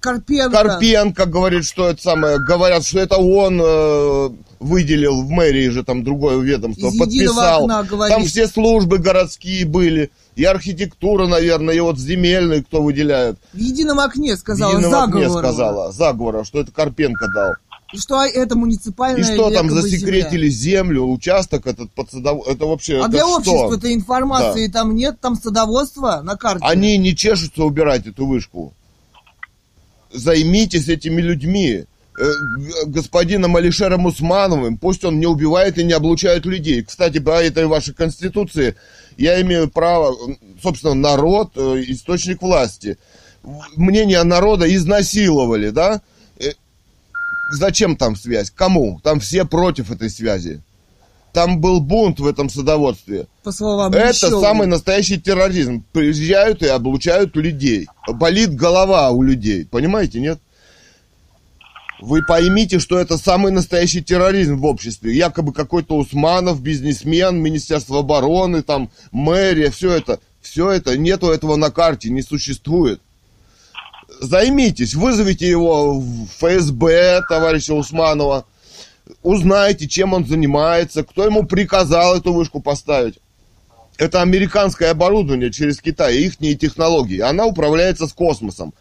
Карпенко. 0.00 0.50
Карпенко 0.50 1.26
говорит, 1.26 1.64
что 1.64 1.88
это 1.88 2.02
самое, 2.02 2.38
говорят, 2.38 2.84
что 2.84 2.98
это 2.98 3.18
он 3.18 3.60
э, 3.62 4.30
выделил 4.58 5.22
в 5.22 5.30
мэрии 5.30 5.68
же 5.68 5.84
там 5.84 6.02
другое 6.02 6.38
ведомство, 6.40 6.88
Из 6.88 6.98
подписал. 6.98 7.64
окна 7.64 7.82
говорит. 7.84 8.14
Там 8.16 8.24
все 8.24 8.48
службы 8.48 8.98
городские 8.98 9.66
были, 9.66 10.10
и 10.36 10.44
архитектура, 10.44 11.26
наверное, 11.26 11.74
и 11.74 11.80
вот 11.80 11.98
земельные, 11.98 12.62
кто 12.62 12.82
выделяет. 12.82 13.38
В 13.54 13.58
едином 13.58 13.98
окне 13.98 14.36
В 14.36 14.38
сказала 14.38 14.76
едином 14.76 14.94
окне 14.94 15.22
заговор. 15.22 15.44
сказала, 15.44 15.92
заговора, 15.92 16.44
что 16.44 16.60
это 16.60 16.70
Карпенко 16.70 17.26
дал. 17.34 17.54
И 17.92 17.98
что 17.98 18.22
это 18.22 18.56
муниципальная 18.56 19.20
И 19.20 19.24
что 19.24 19.50
там 19.50 19.70
засекретили 19.70 20.48
землю, 20.48 21.04
участок 21.04 21.66
этот 21.66 21.90
под 21.92 22.10
садов... 22.10 22.46
Это 22.46 22.66
вообще, 22.66 22.94
земля. 22.94 23.04
А 23.04 23.08
это 23.08 23.16
для 23.16 23.26
общества-то 23.26 23.94
информации 23.94 24.68
там 24.68 24.94
нет, 24.94 25.18
там 25.20 25.36
садоводство 25.36 26.20
на 26.22 26.36
карте. 26.36 26.64
Они 26.66 26.98
не 26.98 27.16
чешутся 27.16 27.64
убирать 27.64 28.06
эту 28.06 28.26
вышку. 28.26 28.74
Займитесь 30.12 30.88
этими 30.88 31.22
людьми. 31.22 31.86
Э, 32.18 32.32
Господином 32.86 33.56
Алишером 33.56 34.06
Усмановым, 34.06 34.78
пусть 34.78 35.04
он 35.04 35.18
не 35.18 35.26
убивает 35.26 35.76
и 35.78 35.84
не 35.84 35.92
облучает 35.92 36.46
людей. 36.46 36.82
Кстати, 36.82 37.18
по 37.18 37.42
этой 37.42 37.66
вашей 37.66 37.92
конституции 37.94 38.74
я 39.16 39.40
имею 39.42 39.68
право, 39.70 40.16
собственно, 40.62 40.94
народ, 40.94 41.52
э, 41.56 41.82
источник 41.88 42.42
власти. 42.42 42.98
Мнение 43.76 44.22
народа 44.24 44.72
изнасиловали, 44.74 45.70
да? 45.70 46.00
Э, 46.38 46.50
Зачем 47.52 47.96
там 47.96 48.16
связь? 48.16 48.50
Кому? 48.50 49.00
Там 49.02 49.20
все 49.20 49.44
против 49.44 49.90
этой 49.90 50.10
связи. 50.10 50.60
Там 51.32 51.60
был 51.60 51.80
бунт 51.80 52.18
в 52.18 52.26
этом 52.26 52.48
садоводстве. 52.48 53.26
По 53.44 53.52
словам 53.52 53.92
Это 53.92 54.08
Лещева. 54.08 54.40
самый 54.40 54.66
настоящий 54.66 55.20
терроризм. 55.20 55.84
Приезжают 55.92 56.62
и 56.62 56.66
облучают 56.66 57.36
людей. 57.36 57.88
Болит 58.08 58.54
голова 58.56 59.10
у 59.10 59.22
людей. 59.22 59.66
Понимаете, 59.66 60.18
нет? 60.20 60.40
Вы 62.00 62.22
поймите, 62.22 62.78
что 62.78 62.98
это 62.98 63.16
самый 63.16 63.52
настоящий 63.52 64.02
терроризм 64.02 64.56
в 64.56 64.66
обществе. 64.66 65.16
Якобы 65.16 65.52
какой-то 65.52 65.96
Усманов, 65.96 66.60
бизнесмен, 66.60 67.40
Министерство 67.40 68.00
обороны, 68.00 68.62
там, 68.62 68.90
мэрия, 69.12 69.70
все 69.70 69.92
это. 69.92 70.20
Все 70.42 70.70
это, 70.70 70.96
нету 70.96 71.30
этого 71.30 71.56
на 71.56 71.70
карте, 71.70 72.10
не 72.10 72.22
существует. 72.22 73.00
Займитесь, 74.20 74.94
вызовите 74.94 75.48
его 75.48 75.98
в 75.98 76.26
ФСБ, 76.38 77.22
товарища 77.28 77.74
Усманова. 77.74 78.44
Узнайте, 79.22 79.88
чем 79.88 80.12
он 80.12 80.24
занимается, 80.24 81.02
кто 81.02 81.24
ему 81.24 81.44
приказал 81.44 82.16
эту 82.16 82.32
вышку 82.32 82.60
поставить. 82.60 83.18
Это 83.98 84.20
американское 84.20 84.90
оборудование 84.90 85.50
через 85.50 85.80
Китай, 85.80 86.16
их 86.18 86.36
технологии. 86.36 87.20
Она 87.20 87.46
управляется 87.46 88.06
с 88.06 88.12
космосом. 88.12 88.74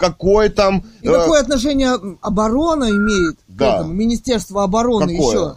Какой 0.00 0.48
там... 0.48 0.82
И 1.02 1.08
э, 1.08 1.12
какое 1.12 1.42
отношение 1.42 1.88
м, 1.88 2.18
оборона 2.22 2.84
имеет 2.88 3.36
Да. 3.48 3.72
к 3.72 3.74
этому? 3.80 3.92
Министерство 3.92 4.62
обороны 4.64 5.14
Какое? 5.14 5.36
еще. 5.36 5.56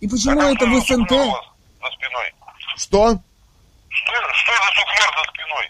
И 0.00 0.06
почему 0.06 0.40
А 0.40 0.52
это 0.52 0.66
в 0.66 0.74
СНТ? 0.78 1.10
За 1.10 1.88
спиной. 1.90 2.28
Что? 2.76 3.20
Что, 3.88 4.12
что 4.32 4.52
за 4.52 4.70
суфлер 4.76 5.10
за 5.16 5.32
спиной? 5.32 5.64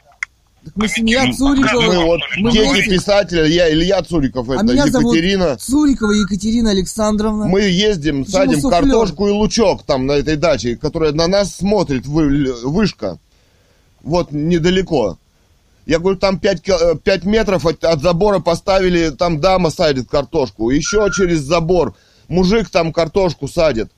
Так 0.67 0.73
мы 0.77 0.89
семья 0.89 1.33
Цурикова. 1.33 1.81
Мы 1.81 2.05
вот 2.05 2.21
Мы 2.37 2.53
дети 2.53 2.91
писателя, 2.91 3.47
я 3.47 3.73
Илья 3.73 4.03
Цуриков, 4.03 4.47
А 4.51 4.57
это 4.57 4.65
меня 4.65 4.89
зовут 4.89 5.15
Екатерина. 5.15 5.57
Цурикова 5.57 6.11
Екатерина 6.13 6.71
Александровна. 6.73 7.47
Мы 7.47 7.63
ездим, 7.63 8.25
Почему 8.27 8.39
садим 8.43 8.61
суфлер? 8.61 8.81
картошку 8.83 9.29
и 9.29 9.31
лучок 9.31 9.85
там 9.85 10.05
на 10.05 10.13
этой 10.13 10.37
даче, 10.37 10.77
которая 10.77 11.13
на 11.13 11.29
нас 11.29 11.55
смотрит 11.55 12.05
вы- 12.05 12.53
вышка. 12.65 13.17
Вот 14.03 14.33
недалеко. 14.33 15.17
Я 15.87 16.01
говорю, 16.01 16.19
там 16.19 16.41
5, 16.41 17.25
метров 17.25 17.65
от, 17.65 17.85
от 17.85 18.03
забора 18.03 18.41
поставили, 18.41 19.11
там 19.11 19.41
дама 19.41 19.71
садит 19.71 20.11
картошку. 20.11 20.71
Еще 20.71 21.09
через 21.17 21.41
забор 21.41 21.95
мужик 22.29 22.69
там 22.69 22.93
картошку 22.93 23.47
садит. 23.47 23.91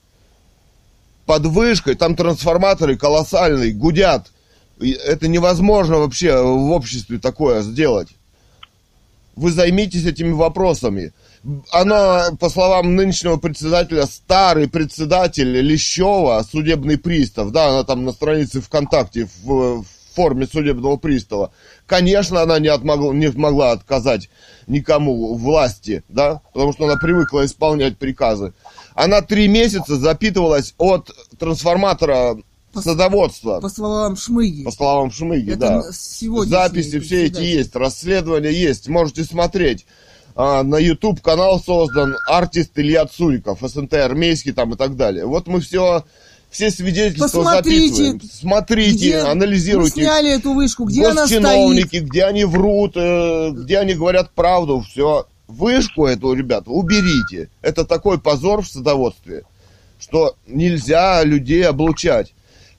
Под 1.25 1.47
вышкой, 1.47 1.95
там 1.95 2.15
трансформаторы 2.15 2.95
колоссальные, 2.95 3.73
гудят. 3.73 4.31
Это 4.79 5.27
невозможно 5.27 5.97
вообще 5.97 6.39
в 6.41 6.71
обществе 6.71 7.17
такое 7.17 7.61
сделать. 7.63 8.09
Вы 9.35 9.51
займитесь 9.51 10.05
этими 10.05 10.31
вопросами. 10.31 11.11
Она, 11.71 12.31
по 12.39 12.49
словам 12.49 12.95
нынешнего 12.95 13.37
председателя, 13.37 14.05
старый 14.05 14.67
председатель 14.67 15.59
Лещева, 15.59 16.45
судебный 16.49 16.97
пристав, 16.97 17.51
да, 17.51 17.69
она 17.69 17.83
там 17.83 18.05
на 18.05 18.11
странице 18.11 18.61
ВКонтакте 18.61 19.27
в, 19.43 19.81
в 19.81 19.85
форме 20.13 20.47
судебного 20.47 20.97
пристава. 20.97 21.51
Конечно, 21.89 22.43
она 22.43 22.59
не, 22.59 22.67
отмогла, 22.67 23.11
не 23.15 23.29
могла 23.29 23.71
отказать 23.71 24.29
никому 24.67 25.33
власти, 25.33 26.03
да, 26.07 26.41
потому 26.53 26.71
что 26.71 26.85
она 26.85 26.97
привыкла 26.97 27.45
исполнять 27.45 27.97
приказы. 27.97 28.53
Она 28.93 29.23
три 29.23 29.47
месяца 29.47 29.95
запитывалась 29.95 30.75
от 30.77 31.09
трансформатора 31.39 32.37
садоводства. 32.75 33.59
По 33.59 33.69
словам 33.69 34.15
Шмыги. 34.15 34.63
По 34.63 34.71
словам 34.71 35.09
Шмыги, 35.09 35.53
Это 35.53 35.59
да. 35.59 35.83
сегодняшний 35.91 36.51
Записи 36.51 36.99
все 36.99 37.25
эти 37.25 37.41
есть, 37.41 37.75
расследования 37.75 38.51
есть. 38.51 38.87
Можете 38.87 39.23
смотреть. 39.23 39.87
А, 40.35 40.61
на 40.61 40.77
YouTube 40.77 41.21
канал 41.21 41.59
создан 41.59 42.15
артист 42.27 42.71
Илья 42.75 43.07
Цуриков, 43.07 43.61
СНТ 43.61 43.95
армейский 43.95 44.51
там 44.51 44.75
и 44.75 44.77
так 44.77 44.95
далее. 44.95 45.25
Вот 45.25 45.47
мы 45.47 45.59
все, 45.59 46.05
все 46.49 46.71
свидетельства 46.71 47.25
Посмотрите, 47.25 47.87
записываем. 47.89 48.21
Смотрите, 48.21 48.95
Где 48.95 49.17
анализируйте. 49.19 50.01
сняли 50.01 50.31
эту 50.31 50.53
вышку, 50.53 50.85
где 50.85 51.07
она 51.07 51.27
стоит. 51.27 51.91
Где 51.91 52.23
они 52.23 52.45
врут, 52.45 52.93
э, 52.95 53.51
где 53.51 53.77
они 53.77 53.93
говорят 53.93 54.31
правду, 54.31 54.81
все. 54.81 55.27
Вышку 55.47 56.05
эту, 56.05 56.33
ребята, 56.33 56.69
уберите. 56.69 57.49
Это 57.61 57.85
такой 57.85 58.19
позор 58.19 58.61
в 58.61 58.67
садоводстве, 58.67 59.43
что 59.99 60.35
нельзя 60.47 61.23
людей 61.23 61.65
облучать. 61.65 62.33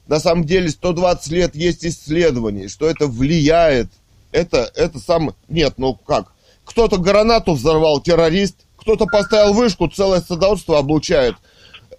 На 0.07 0.19
самом 0.19 0.45
деле 0.45 0.69
120 0.69 1.33
лет 1.33 1.55
есть 1.55 1.85
исследований, 1.85 2.69
что 2.69 2.89
это 2.89 3.07
влияет. 3.07 3.89
Это, 4.33 4.71
это 4.75 4.99
сам... 4.99 5.35
Нет, 5.49 5.75
ну 5.77 5.95
как? 5.95 6.33
Кто-то 6.65 6.99
гранату 6.99 7.55
взорвал, 7.55 8.01
террорист, 8.01 8.57
кто-то 8.77 9.07
поставил 9.07 9.53
вышку, 9.53 9.89
целое 9.89 10.21
садоводство 10.21 10.79
облучает. 10.79 11.35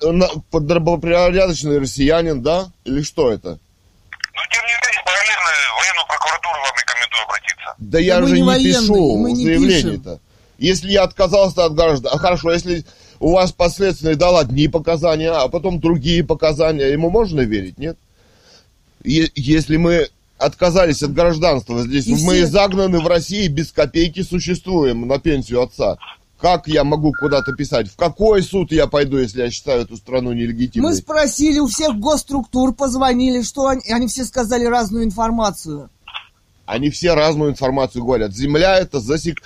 Э, 0.03 0.59
Добропорядочный 0.59 1.79
россиянин, 1.79 2.41
да? 2.41 2.71
Или 2.85 3.01
что 3.01 3.31
это? 3.31 3.49
Но 3.49 4.41
тем 4.51 4.63
не 4.65 4.73
менее, 4.73 5.03
параллельно 5.05 5.51
военную 5.77 6.07
прокуратуру 6.07 6.57
вам 6.63 6.73
рекомендую 6.79 7.23
обратиться. 7.25 7.75
Да 7.79 7.99
я 7.99 8.19
мы 8.19 8.27
же 8.27 8.35
не 8.35 8.43
военные, 8.43 8.73
пишу 8.73 9.35
заявление-то. 9.35 10.19
Если 10.57 10.91
я 10.91 11.03
отказался 11.03 11.65
от 11.65 11.73
граждан, 11.75 12.11
а 12.13 12.17
хорошо, 12.17 12.51
если 12.51 12.85
у 13.19 13.33
вас 13.33 13.51
последствия 13.51 14.15
дал 14.15 14.37
одни 14.37 14.67
показания, 14.67 15.31
а 15.31 15.47
потом 15.47 15.79
другие 15.79 16.23
показания, 16.23 16.85
ему 16.91 17.09
можно 17.09 17.41
верить, 17.41 17.77
нет? 17.77 17.97
Е- 19.03 19.31
если 19.35 19.77
мы 19.77 20.07
отказались 20.37 21.03
от 21.03 21.13
гражданства, 21.13 21.83
здесь 21.83 22.07
И 22.07 22.11
мы 22.25 22.35
все- 22.35 22.47
загнаны 22.47 22.99
в 22.99 23.07
России, 23.07 23.47
без 23.47 23.71
копейки 23.71 24.21
существуем 24.23 25.07
на 25.07 25.19
пенсию 25.19 25.61
отца. 25.61 25.97
Как 26.41 26.67
я 26.67 26.83
могу 26.83 27.13
куда-то 27.13 27.53
писать? 27.53 27.87
В 27.87 27.95
какой 27.95 28.41
суд 28.41 28.71
я 28.71 28.87
пойду, 28.87 29.17
если 29.19 29.43
я 29.43 29.51
считаю 29.51 29.83
эту 29.83 29.95
страну 29.95 30.33
нелегитимной? 30.33 30.89
Мы 30.89 30.95
спросили 30.95 31.59
у 31.59 31.67
всех 31.67 31.99
госструктур, 31.99 32.73
позвонили, 32.73 33.43
что 33.43 33.67
они, 33.67 33.83
они 33.91 34.07
все 34.07 34.25
сказали 34.25 34.65
разную 34.65 35.03
информацию. 35.03 35.91
Они 36.65 36.89
все 36.89 37.13
разную 37.13 37.51
информацию 37.51 38.03
говорят. 38.03 38.33
Земля 38.33 38.79
это 38.79 38.99
засек... 38.99 39.37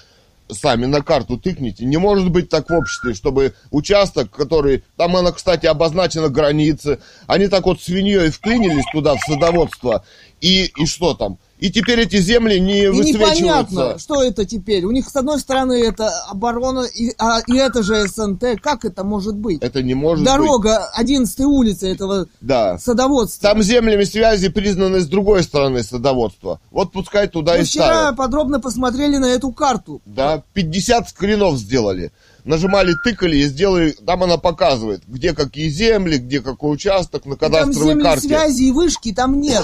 Сами 0.47 0.85
на 0.85 1.01
карту 1.01 1.39
тыкните. 1.39 1.85
Не 1.85 1.97
может 1.97 2.29
быть 2.29 2.49
так 2.49 2.69
в 2.69 2.73
обществе, 2.73 3.15
чтобы 3.15 3.55
участок, 3.71 4.29
который... 4.29 4.83
Там 4.95 5.15
она, 5.15 5.31
кстати, 5.31 5.65
обозначена 5.65 6.29
границы. 6.29 6.99
Они 7.25 7.47
так 7.47 7.65
вот 7.65 7.81
свиньей 7.81 8.29
вклинились 8.29 8.85
туда, 8.93 9.15
в 9.15 9.19
садоводство. 9.21 10.05
И, 10.41 10.71
и 10.77 10.85
что 10.85 11.15
там? 11.15 11.39
И 11.57 11.71
теперь 11.71 12.01
эти 12.01 12.17
земли 12.17 12.59
не 12.59 12.83
И 12.83 12.87
высвечиваются. 12.89 13.35
непонятно, 13.37 13.97
что 13.97 14.21
это 14.21 14.43
теперь. 14.45 14.83
У 14.83 14.91
них, 14.91 15.07
с 15.09 15.15
одной 15.15 15.39
стороны, 15.39 15.81
это 15.85 16.09
оборона, 16.29 16.81
и, 16.81 17.13
а, 17.17 17.39
и 17.47 17.55
это 17.55 17.81
же 17.81 18.05
СНТ. 18.09 18.59
Как 18.61 18.83
это 18.83 19.05
может 19.05 19.35
быть? 19.37 19.61
Это 19.61 19.81
не 19.81 19.93
может 19.93 20.25
быть. 20.25 20.33
Дорога 20.33 20.85
11 20.93 21.39
улицы 21.45 21.89
этого 21.89 22.27
Да. 22.41 22.77
садоводства. 22.77 23.49
Там 23.53 23.63
землями 23.63 24.03
связи 24.03 24.49
признаны 24.49 24.99
с 24.99 25.07
другой 25.07 25.43
стороны 25.43 25.81
садоводства. 25.81 26.59
Вот 26.71 26.91
пускай 26.91 27.27
туда 27.29 27.53
Мы 27.53 27.61
и 27.61 27.63
вчера 27.63 27.85
ставят. 27.85 28.17
подробно 28.17 28.59
посмотрели 28.59 29.15
на 29.15 29.27
эту 29.27 29.51
карту. 29.53 30.01
Да, 30.05 30.43
50 30.53 31.09
скринов 31.09 31.57
сделали. 31.57 32.11
Нажимали, 32.43 32.93
тыкали 33.03 33.37
и 33.37 33.43
сделали, 33.45 33.91
там 34.05 34.23
она 34.23 34.37
показывает, 34.37 35.03
где 35.07 35.33
какие 35.33 35.69
земли, 35.69 36.17
где 36.17 36.41
какой 36.41 36.73
участок 36.73 37.25
на 37.25 37.37
Там 37.37 37.49
кадастровой 37.51 37.93
земли 37.93 38.03
карте. 38.03 38.27
связи 38.27 38.63
и 38.63 38.71
вышки 38.71 39.13
там 39.13 39.39
нет. 39.39 39.63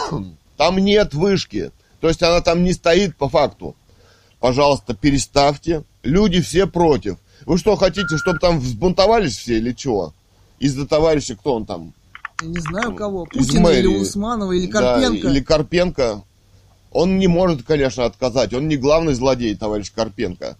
Там 0.57 0.77
нет 0.80 1.13
вышки. 1.13 1.72
То 2.02 2.07
есть 2.10 2.22
она 2.23 2.41
там 2.41 2.64
не 2.64 2.73
стоит 2.73 3.15
по 3.15 3.30
факту. 3.30 3.76
Пожалуйста, 4.40 4.95
переставьте. 4.95 5.84
Люди 6.03 6.41
все 6.41 6.65
против. 6.65 7.18
Вы 7.45 7.57
что, 7.57 7.76
хотите, 7.76 8.18
чтобы 8.18 8.40
там 8.40 8.60
взбунтовались 8.60 9.38
все 9.38 9.57
или 9.57 9.72
чего? 9.72 10.14
Из-за 10.60 10.88
товарища, 10.88 11.36
кто 11.36 11.56
он 11.56 11.65
там? 11.65 11.94
Я 12.41 12.48
не 12.48 12.60
знаю 12.60 12.95
кого. 12.95 13.26
Путина 13.26 13.69
или. 13.69 13.88
Усманова, 13.88 14.52
или 14.52 14.65
Да, 14.65 14.99
Карпенко. 14.99 15.28
или 15.28 15.40
Карпенко. 15.41 16.23
Он 16.91 17.19
не 17.19 17.28
может, 17.28 17.64
конечно, 17.64 18.06
отказать. 18.06 18.53
Он 18.53 18.68
не 18.68 18.78
главный 18.78 19.14
злодей, 19.14 19.56
товарищ 19.56 19.91
Карпенко. 19.91 20.57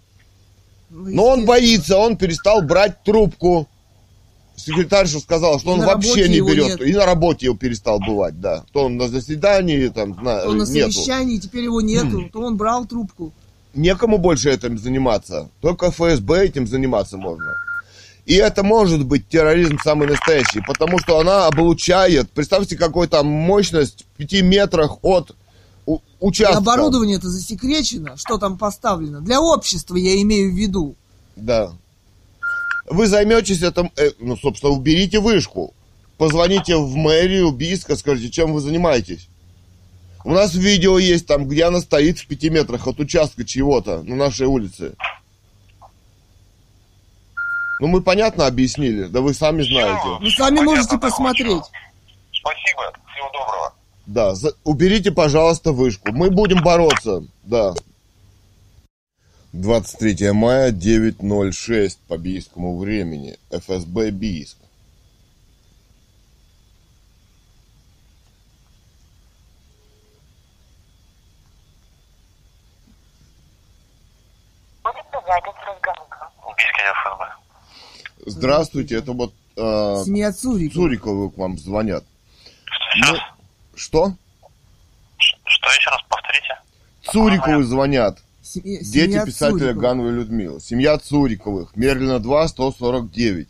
Ну, 0.92 1.10
Но 1.10 1.26
он 1.28 1.46
боится, 1.46 1.98
он 1.98 2.18
перестал 2.18 2.62
брать 2.62 3.04
трубку. 3.04 3.68
Секретарша 4.66 5.20
сказала, 5.20 5.60
что 5.60 5.72
он 5.72 5.80
на 5.80 5.88
вообще 5.88 6.30
не 6.30 6.42
берет. 6.42 6.80
нет. 6.80 6.82
И 6.82 6.94
на 6.94 7.06
работе 7.06 7.48
его 7.48 7.58
перестал 7.58 8.00
бывать, 8.00 8.40
да. 8.40 8.64
То 8.72 8.86
он 8.86 8.98
на 8.98 9.08
заседании, 9.08 9.88
там, 9.88 10.12
на, 10.22 10.44
Он 10.46 10.58
на 10.58 10.64
нету. 10.64 10.92
совещании, 10.92 11.38
теперь 11.38 11.64
его 11.64 11.82
нету. 11.82 12.30
То 12.32 12.42
он 12.42 12.58
брал 12.58 12.86
трубку. 12.86 13.34
Некому 13.74 14.18
больше 14.18 14.50
этим 14.50 14.78
заниматься. 14.78 15.50
Только 15.62 15.92
ФСБ 15.92 16.46
этим 16.46 16.68
заниматься 16.68 17.18
можно. 17.18 17.56
И 18.26 18.36
это 18.36 18.64
может 18.64 19.06
быть 19.06 19.28
терроризм 19.28 19.78
самый 19.84 20.08
настоящий, 20.08 20.62
потому 20.68 21.00
что 21.00 21.20
она 21.20 21.48
облучает. 21.48 22.30
Представьте, 22.30 22.78
какой 22.78 23.08
там 23.08 23.26
мощность 23.26 24.06
в 24.14 24.18
пяти 24.18 24.42
метрах 24.42 24.98
от 25.02 25.36
участка. 26.20 26.58
оборудование 26.58 27.18
это 27.18 27.30
засекречено, 27.30 28.16
что 28.18 28.38
там 28.38 28.58
поставлено. 28.58 29.22
Для 29.22 29.42
общества 29.42 29.96
я 29.96 30.22
имею 30.22 30.52
в 30.54 30.56
виду. 30.56 30.96
Да. 31.36 31.72
Вы 32.86 33.08
займетесь 33.08 33.62
этим, 33.62 33.92
э, 33.96 34.12
ну, 34.20 34.36
собственно, 34.38 34.72
уберите 34.74 35.20
вышку. 35.20 35.74
Позвоните 36.18 36.76
в 36.76 36.96
мэрию, 36.96 37.52
Биска, 37.52 37.96
скажите, 37.96 38.30
чем 38.32 38.54
вы 38.54 38.62
занимаетесь. 38.62 39.28
У 40.24 40.32
нас 40.32 40.54
видео 40.54 41.00
есть 41.00 41.26
там, 41.26 41.48
где 41.48 41.66
она 41.66 41.80
стоит 41.82 42.20
в 42.20 42.28
пяти 42.28 42.50
метрах 42.50 42.88
от 42.88 43.00
участка 43.00 43.44
чего-то 43.44 44.04
на 44.04 44.16
нашей 44.16 44.46
улице. 44.46 44.94
Ну, 47.80 47.88
мы 47.88 48.02
понятно 48.02 48.46
объяснили, 48.46 49.06
да 49.06 49.22
вы 49.22 49.34
сами 49.34 49.64
знаете. 49.64 50.08
Вы 50.20 50.30
сами 50.30 50.58
Понятно, 50.58 50.64
можете 50.64 50.98
посмотреть. 51.00 51.64
Спасибо, 52.32 52.94
всего 53.12 53.30
доброго. 53.34 53.74
Да, 54.06 54.36
за- 54.36 54.54
уберите, 54.64 55.12
пожалуйста, 55.12 55.72
вышку. 55.72 56.12
Мы 56.12 56.30
будем 56.30 56.62
бороться, 56.62 57.24
да. 57.44 57.74
23 59.54 60.32
мая, 60.32 60.72
9.06 60.72 61.98
по 62.08 62.18
бийскому 62.18 62.78
времени. 62.80 63.38
ФСБ 63.52 64.12
Бийск. 64.12 64.58
Здравствуйте, 78.26 78.96
это 78.96 79.14
вот 79.14 79.34
э, 79.58 80.04
Семья 80.06 80.32
Цурикова. 80.32 80.74
Цуриковы 80.86 81.32
к 81.32 81.38
вам 81.38 81.58
звонят. 81.58 82.04
Что, 82.66 83.14
Ну, 83.14 83.20
что? 83.76 84.14
Ш- 85.18 85.38
что 85.46 85.70
еще 85.72 85.90
раз 85.90 86.02
повторите? 86.08 86.60
Цуриковы 87.04 87.64
звонят. 87.64 88.20
Семья- 88.54 88.80
Дети 88.80 88.86
семья 89.06 89.26
писателя 89.26 89.60
Цурикова. 89.60 89.82
Гановой 89.82 90.12
Людмилы. 90.12 90.60
Семья 90.60 90.98
Цуриковых. 90.98 91.76
Мерлина 91.76 92.20
2, 92.20 92.48
149. 92.48 93.48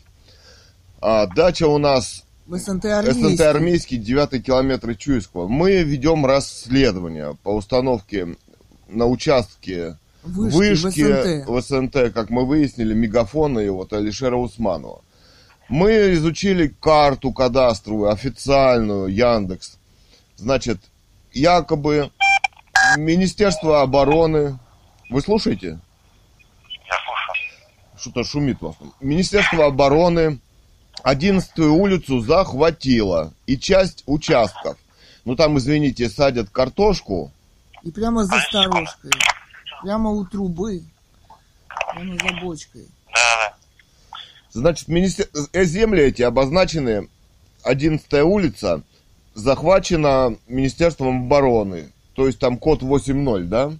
А, 1.00 1.26
дача 1.26 1.66
у 1.66 1.78
нас 1.78 2.24
В 2.46 2.56
СНТ 2.56 2.82
СНТ 2.82 2.84
Армейский. 2.86 3.42
Армейский, 3.44 3.96
9 3.96 4.40
километр 4.44 4.94
Чуйского. 4.94 5.48
Мы 5.48 5.82
ведем 5.82 6.24
расследование 6.26 7.36
по 7.42 7.50
установке 7.50 8.36
на 8.88 9.06
участке 9.06 9.96
Вышки, 10.22 10.56
вышки 10.56 11.00
в 11.02 11.22
СНТ. 11.22 11.48
в 11.48 11.60
СНТ, 11.60 12.12
как 12.14 12.30
мы 12.30 12.46
выяснили, 12.46 12.94
мегафона 12.94 13.58
и 13.58 13.68
вот 13.68 13.92
Алишера 13.92 14.36
Усманова. 14.36 15.02
Мы 15.68 16.12
изучили 16.12 16.72
карту 16.80 17.32
кадастровую, 17.32 18.10
официальную, 18.10 19.06
Яндекс. 19.08 19.78
Значит, 20.36 20.78
якобы 21.32 22.10
Министерство 22.98 23.80
обороны... 23.82 24.58
Вы 25.12 25.20
слушаете? 25.20 25.78
Я 26.86 26.94
слушаю. 27.04 27.98
Что-то 27.98 28.24
шумит 28.24 28.62
вас 28.62 28.76
там. 28.76 28.94
Министерство 29.00 29.66
обороны 29.66 30.40
11 31.02 31.58
улицу 31.58 32.20
захватило. 32.20 33.34
И 33.46 33.58
часть 33.58 34.04
участков. 34.06 34.78
Ну 35.26 35.36
там, 35.36 35.58
извините, 35.58 36.08
садят 36.08 36.48
картошку. 36.48 37.30
И 37.82 37.90
прямо 37.90 38.24
за 38.24 38.40
сторожкой. 38.40 39.10
Прямо 39.82 40.10
у 40.10 40.24
трубы. 40.24 40.82
Прямо 41.92 42.16
за 42.16 42.40
бочкой. 42.40 42.86
Да, 43.12 43.20
да. 43.36 43.56
Значит, 44.50 44.88
министер... 44.88 45.28
э, 45.52 45.64
земли 45.64 46.04
эти 46.04 46.22
обозначены 46.22 47.08
11 47.64 48.10
улица, 48.22 48.82
захвачена 49.34 50.36
Министерством 50.48 51.26
обороны. 51.26 51.92
То 52.14 52.26
есть 52.26 52.38
там 52.38 52.56
код 52.56 52.82
8.0, 52.82 53.44
да? 53.44 53.72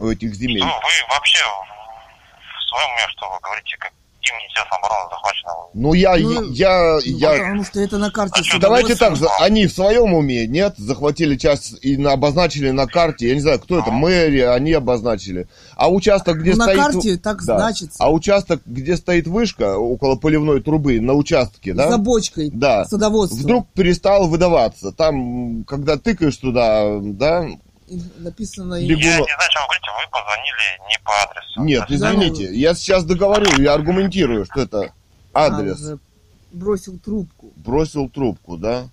У 0.00 0.08
этих 0.08 0.34
земель. 0.34 0.60
Ну, 0.60 0.66
вы 0.66 1.14
вообще 1.14 1.44
в, 1.44 2.68
своем 2.68 2.90
уме, 2.94 3.06
что 3.10 3.26
вы 3.30 3.38
говорите, 3.42 3.76
как 3.78 3.92
и 4.22 4.32
Министерством 4.38 4.78
обороны 4.84 5.10
захвачено. 5.10 5.52
Ну, 5.74 5.92
я, 5.94 6.16
Ну, 6.16 6.42
я, 6.52 6.98
я, 7.04 7.30
Потому 7.32 7.64
что 7.64 7.80
это 7.80 7.98
на 7.98 8.10
карте 8.10 8.42
А 8.54 8.58
Давайте 8.58 8.94
так, 8.94 9.16
за- 9.16 9.28
они 9.40 9.66
в 9.66 9.72
своем 9.72 10.12
уме, 10.14 10.46
нет, 10.46 10.74
захватили 10.76 11.36
часть 11.36 11.74
и 11.82 11.96
на- 11.96 12.12
обозначили 12.12 12.70
на 12.70 12.86
карте, 12.86 13.28
я 13.28 13.34
не 13.34 13.40
знаю, 13.40 13.60
кто 13.60 13.78
это, 13.78 13.90
мэрия, 13.90 14.50
они 14.50 14.72
обозначили. 14.72 15.48
А 15.76 15.90
участок, 15.90 16.38
где 16.38 16.52
Ну, 16.52 16.58
на 16.58 16.64
стоит... 16.64 16.78
карте 16.78 17.16
так 17.16 17.42
значится. 17.42 17.96
А 18.02 18.10
участок, 18.10 18.60
где 18.66 18.96
стоит 18.96 19.26
вышка, 19.26 19.76
около 19.78 20.16
поливной 20.16 20.60
трубы, 20.62 21.00
на 21.00 21.14
участке, 21.14 21.72
да? 21.74 21.88
За 21.90 21.98
бочкой 21.98 22.50
Да. 22.52 22.84
садоводства. 22.84 23.36
Вдруг 23.38 23.68
перестал 23.72 24.28
выдаваться. 24.28 24.92
Там, 24.92 25.64
когда 25.64 25.96
тыкаешь 25.96 26.36
туда, 26.36 26.98
да, 27.00 27.46
написано... 28.18 28.74
Бегу- 28.74 28.80
Я 28.80 28.96
Бегунов. 28.96 29.28
не 29.28 29.34
знаю, 29.34 29.48
о 29.48 29.52
чем 29.52 29.62
вы 29.62 29.66
говорите, 29.66 29.90
вы 29.96 30.10
позвонили 30.10 30.88
не 30.88 30.98
по 31.04 31.12
адресу. 31.22 31.60
нет, 31.62 31.86
То 31.86 31.92
есть, 31.92 32.04
извините, 32.04 32.54
я 32.60 32.74
сейчас 32.74 33.04
договорю, 33.04 33.50
я 33.62 33.74
аргументирую, 33.74 34.44
что 34.46 34.60
это 34.62 34.92
А, 35.32 35.46
адрес. 35.46 35.78
уже 35.80 35.98
бросил 36.52 36.98
трубку. 36.98 37.52
Бросил 37.56 38.08
трубку, 38.08 38.56
да? 38.56 38.88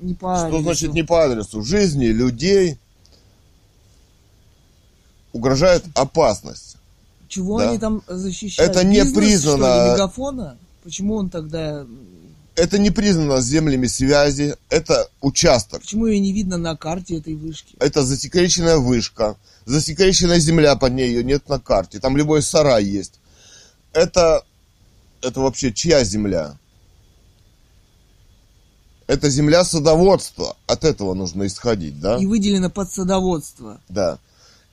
Не 0.00 0.14
по 0.14 0.36
Что 0.36 0.46
адресу. 0.46 0.62
значит 0.62 0.92
не 0.94 1.02
по 1.02 1.24
адресу? 1.24 1.62
Жизни 1.62 2.06
людей 2.06 2.78
угрожает 5.32 5.84
опасность. 5.94 6.76
Чего 7.28 7.58
Да. 7.58 7.68
они 7.70 7.78
там 7.78 8.02
защищают? 8.06 8.70
Это 8.70 8.84
не 8.84 8.96
Бизнес, 9.00 9.16
признано- 9.16 9.56
что 9.66 9.84
ли, 9.86 9.92
мегафона? 9.92 10.56
Почему 10.84 11.16
он 11.16 11.30
тогда... 11.30 11.86
Это 12.56 12.78
не 12.78 12.90
признано 12.90 13.40
землями 13.40 13.86
связи, 13.88 14.56
это 14.68 15.08
участок, 15.20 15.80
Почему 15.80 16.06
ее 16.06 16.20
не 16.20 16.32
видно 16.32 16.56
на 16.56 16.76
карте 16.76 17.18
этой 17.18 17.34
вышки? 17.34 17.74
это 17.80 18.04
засекреченная 18.04 18.76
вышка, 18.76 19.36
засекреченная 19.64 20.38
земля 20.38 20.76
под 20.76 20.92
ней, 20.92 21.08
ее 21.08 21.24
нет 21.24 21.48
на 21.48 21.58
карте, 21.58 21.98
там 21.98 22.16
любой 22.16 22.42
сарай 22.42 22.84
есть. 22.84 23.18
Это, 23.92 24.44
это 25.20 25.40
вообще 25.40 25.72
чья 25.72 26.04
земля? 26.04 26.56
Это 29.06 29.28
земля 29.28 29.64
садоводства, 29.64 30.56
от 30.66 30.84
этого 30.84 31.14
нужно 31.14 31.46
исходить, 31.46 32.00
да? 32.00 32.18
И 32.18 32.26
выделено 32.26 32.70
под 32.70 32.90
садоводство. 32.90 33.80
Да. 33.88 34.18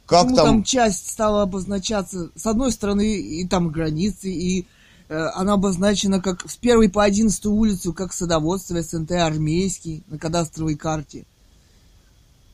Как 0.06 0.24
Почему 0.24 0.36
там, 0.36 0.46
там... 0.46 0.64
часть 0.64 1.10
стала 1.10 1.42
обозначаться, 1.44 2.30
с 2.36 2.46
одной 2.46 2.72
стороны, 2.72 3.16
и 3.16 3.48
там 3.48 3.70
границы, 3.70 4.30
и 4.30 4.68
она 5.12 5.54
обозначена 5.54 6.22
как 6.22 6.50
с 6.50 6.56
первой 6.56 6.90
по 6.90 7.04
одиннадцатую 7.04 7.56
улицу, 7.56 7.94
как 7.94 8.14
садоводство, 8.14 8.82
СНТ 8.82 9.12
армейский 9.12 10.04
на 10.08 10.18
кадастровой 10.18 10.76
карте. 10.76 11.26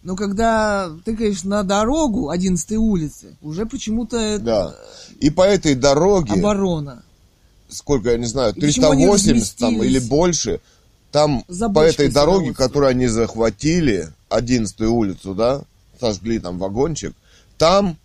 Но 0.04 0.16
когда 0.16 0.90
тыкаешь 1.04 1.44
на 1.44 1.64
дорогу 1.64 2.30
11 2.30 2.72
улицы, 2.78 3.36
уже 3.42 3.66
почему-то 3.66 4.40
да. 4.40 4.74
И 5.20 5.30
по 5.30 5.42
этой 5.42 5.76
дороге... 5.76 6.34
оборона. 6.34 7.04
сколько, 7.68 8.12
я 8.12 8.18
не 8.18 8.26
знаю, 8.26 8.54
И 8.56 8.62
почему 8.62 8.92
они 8.92 9.06
380 9.06 9.58
там 9.58 9.84
или 9.84 10.00
больше, 10.00 10.62
там 11.12 11.44
За 11.48 11.70
по 11.70 11.80
этой 11.80 12.10
дороге, 12.10 12.54
которую 12.54 12.90
они 12.90 13.08
захватили, 13.08 14.10
11 14.30 14.80
улицу, 14.82 15.36
да, 15.36 15.64
сожгли 16.00 16.40
там 16.40 16.58
вагончик, 16.58 17.14
там 17.58 17.98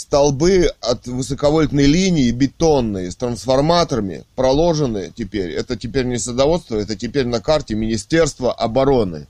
столбы 0.00 0.72
от 0.80 1.06
высоковольтной 1.06 1.86
линии 1.86 2.30
бетонные 2.30 3.10
с 3.10 3.16
трансформаторами 3.16 4.24
проложены 4.34 5.12
теперь. 5.14 5.50
Это 5.52 5.76
теперь 5.76 6.06
не 6.06 6.18
садоводство, 6.18 6.76
это 6.76 6.96
теперь 6.96 7.26
на 7.26 7.40
карте 7.40 7.74
Министерства 7.74 8.52
обороны 8.52 9.26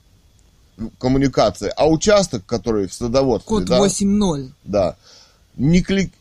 коммуникации. 0.97 1.71
А 1.75 1.87
участок, 1.87 2.45
который 2.45 2.87
в 2.87 2.93
садоводстве, 2.93 3.47
Код 3.47 3.65
да, 3.65 3.79
8.0. 3.79 4.51
да. 4.63 4.95
Не, 5.57 5.81
клик, 5.81 6.11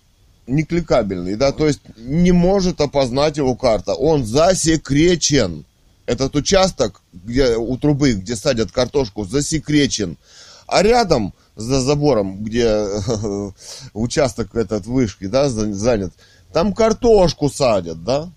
не 0.46 0.64
кликабельный, 0.64 1.36
да, 1.36 1.52
то 1.52 1.66
есть 1.66 1.80
не 1.96 2.32
может 2.32 2.80
опознать 2.80 3.36
его 3.36 3.54
карта. 3.54 3.94
Он 3.94 4.26
засекречен. 4.26 5.64
Этот 6.06 6.34
участок, 6.34 7.02
где 7.12 7.56
у 7.56 7.76
трубы, 7.76 8.14
где 8.14 8.34
садят 8.34 8.72
картошку, 8.72 9.24
засекречен. 9.24 10.16
А 10.66 10.82
рядом, 10.82 11.32
за 11.60 11.80
забором, 11.80 12.42
где 12.42 12.86
участок 13.94 14.54
этот 14.54 14.86
вышки, 14.86 15.26
да, 15.26 15.48
за- 15.48 15.72
занят, 15.74 16.12
там 16.52 16.72
картошку 16.72 17.48
садят, 17.50 18.02
да? 18.04 18.30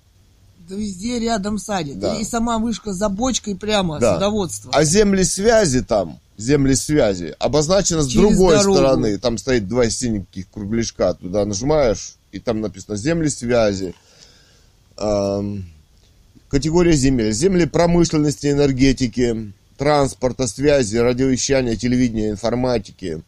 Да 0.70 0.76
везде 0.76 1.20
рядом 1.20 1.58
садят. 1.58 2.00
Да. 2.00 2.16
И 2.16 2.24
сама 2.24 2.58
вышка 2.58 2.94
за 2.94 3.10
бочкой 3.10 3.56
прямо, 3.56 4.00
Да. 4.00 4.14
садоводство. 4.16 4.72
А 4.74 4.84
земли 4.84 5.24
связи 5.24 5.82
там, 5.82 6.20
земли 6.38 6.76
связи, 6.76 7.36
обозначено 7.40 8.02
с 8.02 8.08
Через 8.08 8.30
другой 8.30 8.56
дорогу. 8.58 8.78
стороны. 8.78 9.18
Там 9.18 9.38
стоит 9.38 9.68
два 9.68 9.90
синеньких 9.90 10.50
кругляшка. 10.52 11.14
Туда 11.16 11.46
нажимаешь, 11.46 12.16
и 12.32 12.40
там 12.40 12.62
написано 12.62 12.96
земли 12.98 13.30
связи. 13.30 13.94
Категория 16.50 16.94
земель. 16.94 17.34
Земли 17.34 17.66
промышленности, 17.66 18.48
энергетики, 18.52 19.52
транспорта, 19.84 20.48
связи, 20.48 20.96
радиовещания, 20.96 21.76
телевидения, 21.76 22.30
информатики. 22.30 23.22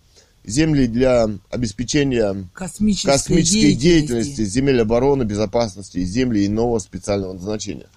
Земли 0.46 0.88
для 0.88 1.28
обеспечения 1.50 2.48
Космической, 2.54 3.12
космической 3.12 3.74
деятельности, 3.74 4.30
деятельности. 4.30 4.46
земель 4.46 4.82
обороны, 4.82 5.24
безопасности 5.24 6.02
земли 6.06 6.46
иного 6.46 6.80
специального 6.80 7.34
назначения. 7.34 7.88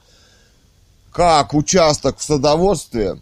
Как 1.12 1.54
участок 1.54 2.18
в 2.18 2.22
садоводстве 2.24 3.20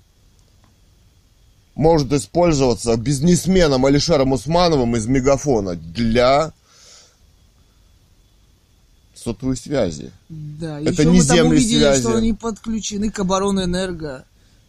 может 1.75 2.11
использоваться 2.15 2.97
бизнесменом 2.97 3.85
Алишером 3.85 4.33
Усмановым 4.33 4.97
из 4.97 5.07
Мегафона 5.07 5.75
для 5.75 6.53
сотовой 9.15 9.57
связи? 9.59 10.13
Да, 10.31 10.81
Это 10.81 11.03
еще 11.03 11.05
не 11.11 11.19
мы 11.19 11.25
там 11.27 11.37
земли 11.37 11.57
увидели, 11.57 11.79
связи. 11.81 12.01
что 12.01 12.15
они 12.15 12.33
подключены 12.33 13.11
к 13.11 13.19
оборонэнерго. 13.19 14.25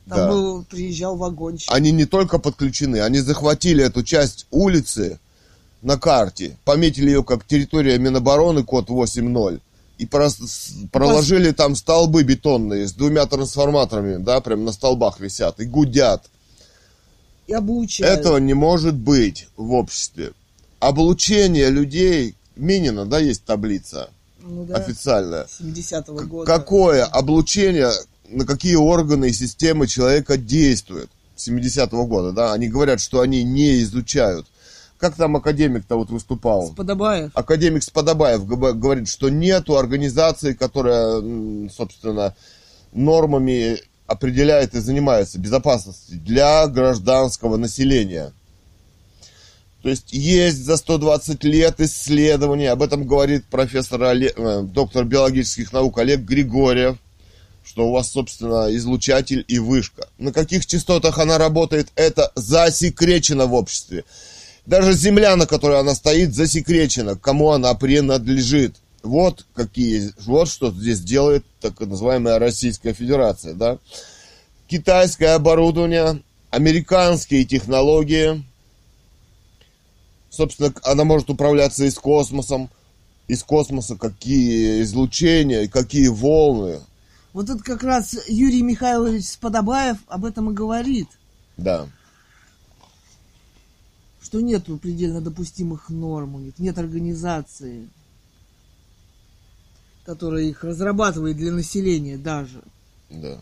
Там 0.10 0.20
Да. 0.20 0.28
был, 0.30 0.64
приезжал 0.64 1.18
вагончик. 1.18 1.70
Они 1.72 1.92
не 1.92 2.06
только 2.06 2.40
подключены, 2.40 3.02
они 3.02 3.20
захватили 3.20 3.84
эту 3.84 4.04
часть 4.04 4.48
улицы 4.52 5.20
на 5.82 5.98
карте, 5.98 6.58
пометили 6.64 7.08
ее 7.08 7.24
как 7.24 7.46
территория 7.46 7.98
Минобороны, 7.98 8.64
код 8.64 8.90
8.0, 8.90 9.60
и 9.98 10.06
проложили 10.06 11.52
там 11.52 11.76
столбы 11.76 12.24
бетонные 12.24 12.88
с 12.88 12.94
двумя 12.94 13.26
трансформаторами, 13.26 14.18
да, 14.24 14.40
прям 14.40 14.64
на 14.64 14.72
столбах 14.72 15.20
висят, 15.20 15.60
и 15.60 15.66
гудят. 15.66 16.30
И 17.48 17.54
облучают. 17.54 18.20
Этого 18.20 18.38
не 18.38 18.54
может 18.54 18.96
быть 18.96 19.48
в 19.58 19.74
обществе. 19.74 20.32
Облучение 20.80 21.70
людей, 21.70 22.36
Минина, 22.56 23.06
да, 23.06 23.20
есть 23.20 23.44
таблица 23.44 24.10
ну, 24.48 24.66
да, 24.66 24.76
официальная. 24.76 25.46
70-го 25.60 26.26
года. 26.26 26.46
Какое 26.52 27.06
облучение, 27.06 27.92
на 28.30 28.46
какие 28.46 28.76
органы 28.76 29.30
и 29.30 29.34
системы 29.34 29.88
человека 29.88 30.38
действует 30.38 31.10
с 31.36 31.48
70-го 31.48 32.06
года, 32.06 32.32
да? 32.32 32.54
Они 32.54 32.68
говорят, 32.68 33.00
что 33.00 33.22
они 33.22 33.44
не 33.44 33.82
изучают. 33.82 34.48
Как 34.98 35.16
там 35.16 35.36
академик-то 35.36 35.96
вот 35.96 36.10
выступал? 36.10 36.72
Сподобаев. 36.72 37.32
Академик 37.36 37.84
Сподобаев 37.84 38.46
говорит, 38.48 39.08
что 39.08 39.30
нету 39.30 39.78
организации, 39.78 40.54
которая, 40.54 41.70
собственно, 41.70 42.36
нормами 42.94 43.78
определяет 44.08 44.74
и 44.74 44.80
занимается 44.80 45.38
безопасностью 45.38 46.18
для 46.20 46.66
гражданского 46.68 47.58
населения. 47.58 48.34
То 49.84 49.90
есть 49.90 50.12
есть 50.12 50.66
за 50.66 50.78
120 50.78 51.44
лет 51.44 51.80
исследований, 51.80 52.66
об 52.66 52.82
этом 52.82 53.06
говорит 53.06 53.46
профессор 53.46 54.02
Оле- 54.02 54.34
э, 54.36 54.64
доктор 54.64 55.06
биологических 55.06 55.72
наук 55.72 56.00
Олег 56.00 56.22
Григорьев, 56.22 56.98
что 57.68 57.88
у 57.88 57.92
вас, 57.92 58.12
собственно, 58.12 58.74
излучатель 58.76 59.44
и 59.48 59.60
вышка. 59.60 60.08
На 60.18 60.32
каких 60.32 60.66
частотах 60.66 61.18
она 61.20 61.38
работает, 61.38 61.90
это 61.96 62.32
засекречено 62.36 63.46
в 63.46 63.54
обществе. 63.54 64.06
Даже 64.66 64.94
земля, 64.94 65.36
на 65.36 65.46
которой 65.46 65.80
она 65.80 65.94
стоит, 65.94 66.34
засекречена, 66.34 67.18
кому 67.18 67.52
она 67.52 67.74
принадлежит. 67.74 68.76
Вот 69.04 69.46
какие, 69.54 70.14
вот 70.26 70.48
что 70.48 70.72
здесь 70.72 71.02
делает 71.02 71.46
так 71.60 71.80
называемая 71.80 72.40
Российская 72.40 72.94
Федерация, 72.94 73.54
да. 73.54 73.80
Китайское 74.68 75.36
оборудование, 75.36 76.22
американские 76.50 77.44
технологии. 77.46 78.44
Собственно, 80.30 80.74
она 80.84 81.04
может 81.04 81.30
управляться 81.30 81.84
и 81.84 81.90
с 81.90 81.96
космосом, 81.96 82.70
из 83.28 83.44
космоса 83.44 83.98
какие 83.98 84.82
излучения, 84.84 85.68
какие 85.68 86.08
волны. 86.08 86.80
Вот 87.38 87.52
это 87.52 87.64
как 87.64 87.84
раз 87.84 88.18
Юрий 88.28 88.64
Михайлович 88.64 89.26
Сподобаев 89.26 89.98
об 90.08 90.26
этом 90.26 90.50
и 90.50 90.56
говорит, 90.56 91.08
Да, 91.56 91.88
что 94.20 94.42
нету 94.42 94.80
предельно 94.80 95.22
допустимых 95.22 95.90
норм 95.90 96.52
нет 96.58 96.80
организации, 96.80 97.90
которая 100.04 100.46
их 100.46 100.64
разрабатывает 100.64 101.38
для 101.38 101.52
населения 101.52 102.18
даже. 102.18 102.64
да. 103.12 103.38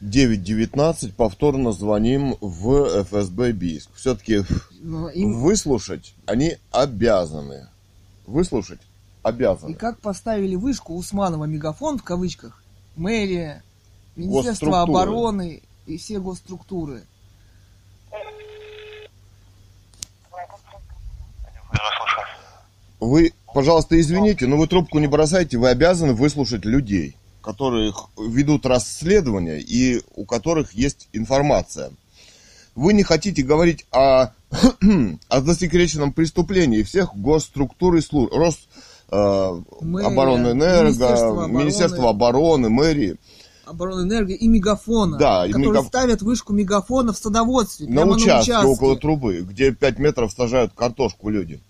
9.19, 0.00 1.12
повторно 1.12 1.70
звоним 1.70 2.36
в 2.40 3.04
ФСБ 3.04 3.52
Бийск. 3.52 3.90
Все-таки 3.94 4.44
им 4.82 5.40
выслушать 5.40 6.14
они 6.26 6.56
обязаны. 6.72 7.68
Выслушать. 8.26 8.80
Обязаны. 9.24 9.72
И 9.72 9.74
как 9.74 9.98
поставили 9.98 10.54
вышку 10.54 10.94
Усманова 10.94 11.46
мегафон 11.46 11.98
в 11.98 12.04
кавычках, 12.04 12.62
мэрия, 12.94 13.64
Министерство 14.14 14.82
обороны 14.82 15.62
и 15.86 15.96
все 15.96 16.20
госструктуры. 16.20 17.02
Вы, 23.00 23.32
пожалуйста, 23.52 24.00
извините, 24.00 24.46
но 24.46 24.56
вы 24.56 24.66
трубку 24.66 24.98
не 24.98 25.08
бросайте, 25.08 25.58
вы 25.58 25.68
обязаны 25.68 26.14
выслушать 26.14 26.64
людей, 26.64 27.16
которые 27.42 27.92
ведут 28.16 28.64
расследование 28.64 29.60
и 29.60 30.00
у 30.14 30.24
которых 30.24 30.72
есть 30.72 31.08
информация. 31.12 31.90
Вы 32.74 32.92
не 32.92 33.02
хотите 33.02 33.42
говорить 33.42 33.84
о, 33.90 34.28
о 35.28 35.40
засекреченном 35.40 36.12
преступлении 36.12 36.82
всех 36.82 37.14
госструктур 37.14 37.96
и 37.96 38.00
служб, 38.00 38.32
Рос, 38.32 38.68
Мэрия, 39.80 40.06
оборонэнерго, 40.06 40.84
Министерство 40.84 41.28
обороны. 41.30 41.58
Министерство 41.58 42.10
обороны, 42.10 42.68
мэрии. 42.70 43.16
Оборонэнерго 43.66 44.32
и 44.34 44.46
мегафона, 44.48 45.16
Да, 45.16 45.46
и 45.46 45.52
которые 45.52 45.80
мегаф- 45.82 45.86
ставят 45.86 46.22
вышку 46.22 46.52
мегафона 46.52 47.12
в 47.12 47.16
садоводстве, 47.16 47.86
на 47.88 48.04
участке, 48.04 48.30
на 48.32 48.40
участке. 48.40 48.66
около 48.66 48.96
трубы, 48.98 49.40
где 49.40 49.72
5 49.72 49.98
метров 49.98 50.32
сажают 50.32 50.72
картошку 50.74 51.30
люди. 51.30 51.60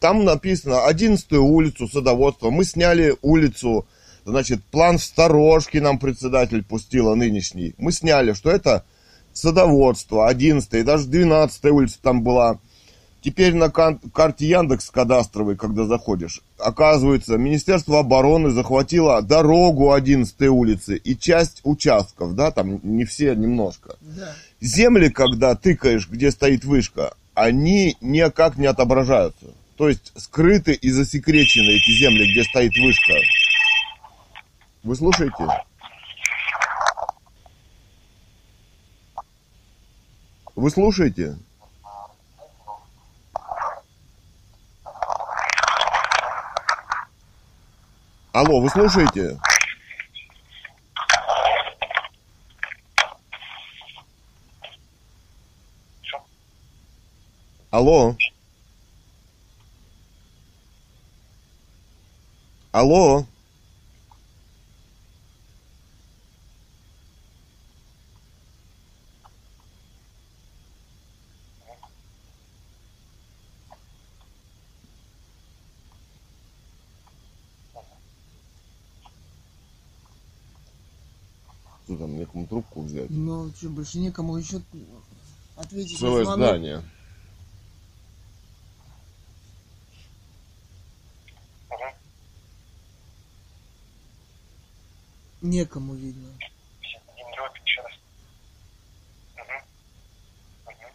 Там 0.00 0.24
написано 0.24 0.84
11 0.84 1.32
улицу 1.32 1.88
садоводства. 1.88 2.50
Мы 2.50 2.64
сняли 2.64 3.16
улицу, 3.22 3.86
значит, 4.24 4.62
план 4.64 4.98
в 4.98 5.02
сторожке 5.02 5.80
нам 5.80 5.98
председатель 5.98 6.62
пустила 6.62 7.14
нынешний. 7.14 7.74
Мы 7.78 7.90
сняли, 7.90 8.32
что 8.34 8.50
это 8.50 8.84
садоводство, 9.32 10.28
11 10.28 10.72
и 10.74 10.82
даже 10.82 11.06
12 11.06 11.64
улица 11.66 11.98
там 12.02 12.22
была. 12.22 12.58
Теперь 13.22 13.54
на 13.54 13.70
карте 13.70 14.48
Яндекс 14.48 14.90
кадастровой, 14.90 15.56
когда 15.56 15.84
заходишь, 15.84 16.40
оказывается, 16.58 17.38
Министерство 17.38 18.00
обороны 18.00 18.50
захватило 18.50 19.22
дорогу 19.22 19.92
11 19.92 20.42
улицы 20.48 20.96
и 20.96 21.16
часть 21.16 21.60
участков, 21.62 22.34
да, 22.34 22.50
там 22.50 22.80
не 22.82 23.04
все, 23.04 23.36
немножко. 23.36 23.96
Да. 24.00 24.34
Земли, 24.60 25.08
когда 25.08 25.54
тыкаешь, 25.54 26.08
где 26.08 26.32
стоит 26.32 26.64
вышка, 26.64 27.14
они 27.34 27.96
никак 28.00 28.56
не 28.58 28.66
отображаются. 28.66 29.46
То 29.76 29.88
есть 29.88 30.12
скрыты 30.16 30.72
и 30.72 30.90
засекречены 30.90 31.76
эти 31.76 31.90
земли, 31.96 32.30
где 32.32 32.42
стоит 32.42 32.72
вышка. 32.76 33.14
Вы 34.82 34.96
слушаете? 34.96 35.46
Вы 40.56 40.70
слушаете? 40.70 41.38
Алло, 48.34 48.62
вы 48.62 48.70
слушаете? 48.70 49.38
Алло? 57.70 58.16
Алло? 62.72 63.26
Некому 82.42 82.46
трубку 82.46 82.82
взять? 82.82 83.10
Но 83.10 83.48
что, 83.54 83.68
больше 83.70 83.98
некому 83.98 84.36
еще 84.36 84.60
ответить 85.56 85.92
на 85.92 85.98
Целое 85.98 86.24
звонок. 86.24 86.48
здание. 86.48 86.82
Некому, 95.40 95.94
видно. 95.94 96.28
Генерал, 97.16 97.48
еще 97.64 97.80
раз. 97.82 97.92
Мгм. 99.36 99.62
Мгм. 100.66 100.92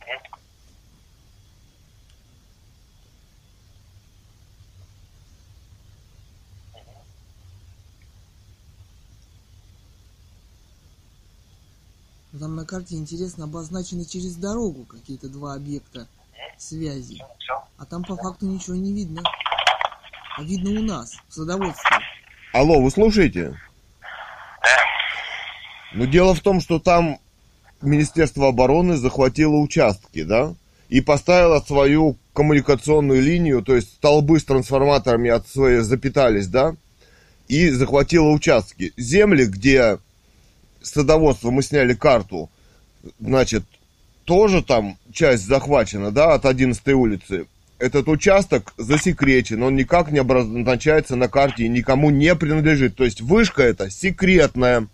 Мгм. 0.00 0.20
Ну, 12.32 12.38
Там 12.40 12.53
на 12.64 12.66
карте, 12.66 12.94
интересно, 12.94 13.44
обозначены 13.44 14.06
через 14.06 14.36
дорогу 14.36 14.86
какие-то 14.86 15.28
два 15.28 15.52
объекта 15.52 16.08
связи. 16.56 17.22
А 17.76 17.84
там 17.84 18.02
по 18.02 18.16
факту 18.16 18.46
ничего 18.46 18.74
не 18.74 18.94
видно. 18.94 19.22
А 20.38 20.42
видно 20.42 20.80
у 20.80 20.82
нас, 20.82 21.12
в 21.28 21.34
садоводстве. 21.34 21.98
Алло, 22.54 22.80
вы 22.80 22.90
слушаете? 22.90 23.54
Ну, 25.92 26.06
дело 26.06 26.34
в 26.34 26.40
том, 26.40 26.62
что 26.62 26.78
там 26.78 27.18
Министерство 27.82 28.48
обороны 28.48 28.96
захватило 28.96 29.56
участки, 29.56 30.22
да? 30.22 30.54
И 30.88 31.02
поставило 31.02 31.60
свою 31.60 32.16
коммуникационную 32.32 33.20
линию, 33.20 33.62
то 33.62 33.76
есть 33.76 33.96
столбы 33.96 34.40
с 34.40 34.44
трансформаторами 34.44 35.28
от 35.28 35.46
своей 35.48 35.80
запитались, 35.80 36.46
да? 36.46 36.76
И 37.46 37.68
захватило 37.68 38.30
участки. 38.30 38.94
Земли, 38.96 39.44
где 39.44 39.98
садоводство, 40.84 41.50
мы 41.50 41.62
сняли 41.62 41.94
карту, 41.94 42.50
значит, 43.18 43.64
тоже 44.24 44.62
там 44.62 44.98
часть 45.12 45.46
захвачена, 45.46 46.10
да, 46.10 46.34
от 46.34 46.46
11 46.46 46.86
улицы. 46.88 47.46
Этот 47.78 48.08
участок 48.08 48.72
засекречен, 48.78 49.62
он 49.62 49.76
никак 49.76 50.10
не 50.10 50.20
обозначается 50.20 51.16
на 51.16 51.28
карте 51.28 51.64
и 51.64 51.68
никому 51.68 52.10
не 52.10 52.34
принадлежит. 52.34 52.96
То 52.96 53.04
есть 53.04 53.20
вышка 53.20 53.62
эта 53.62 53.90
секретная. 53.90 54.86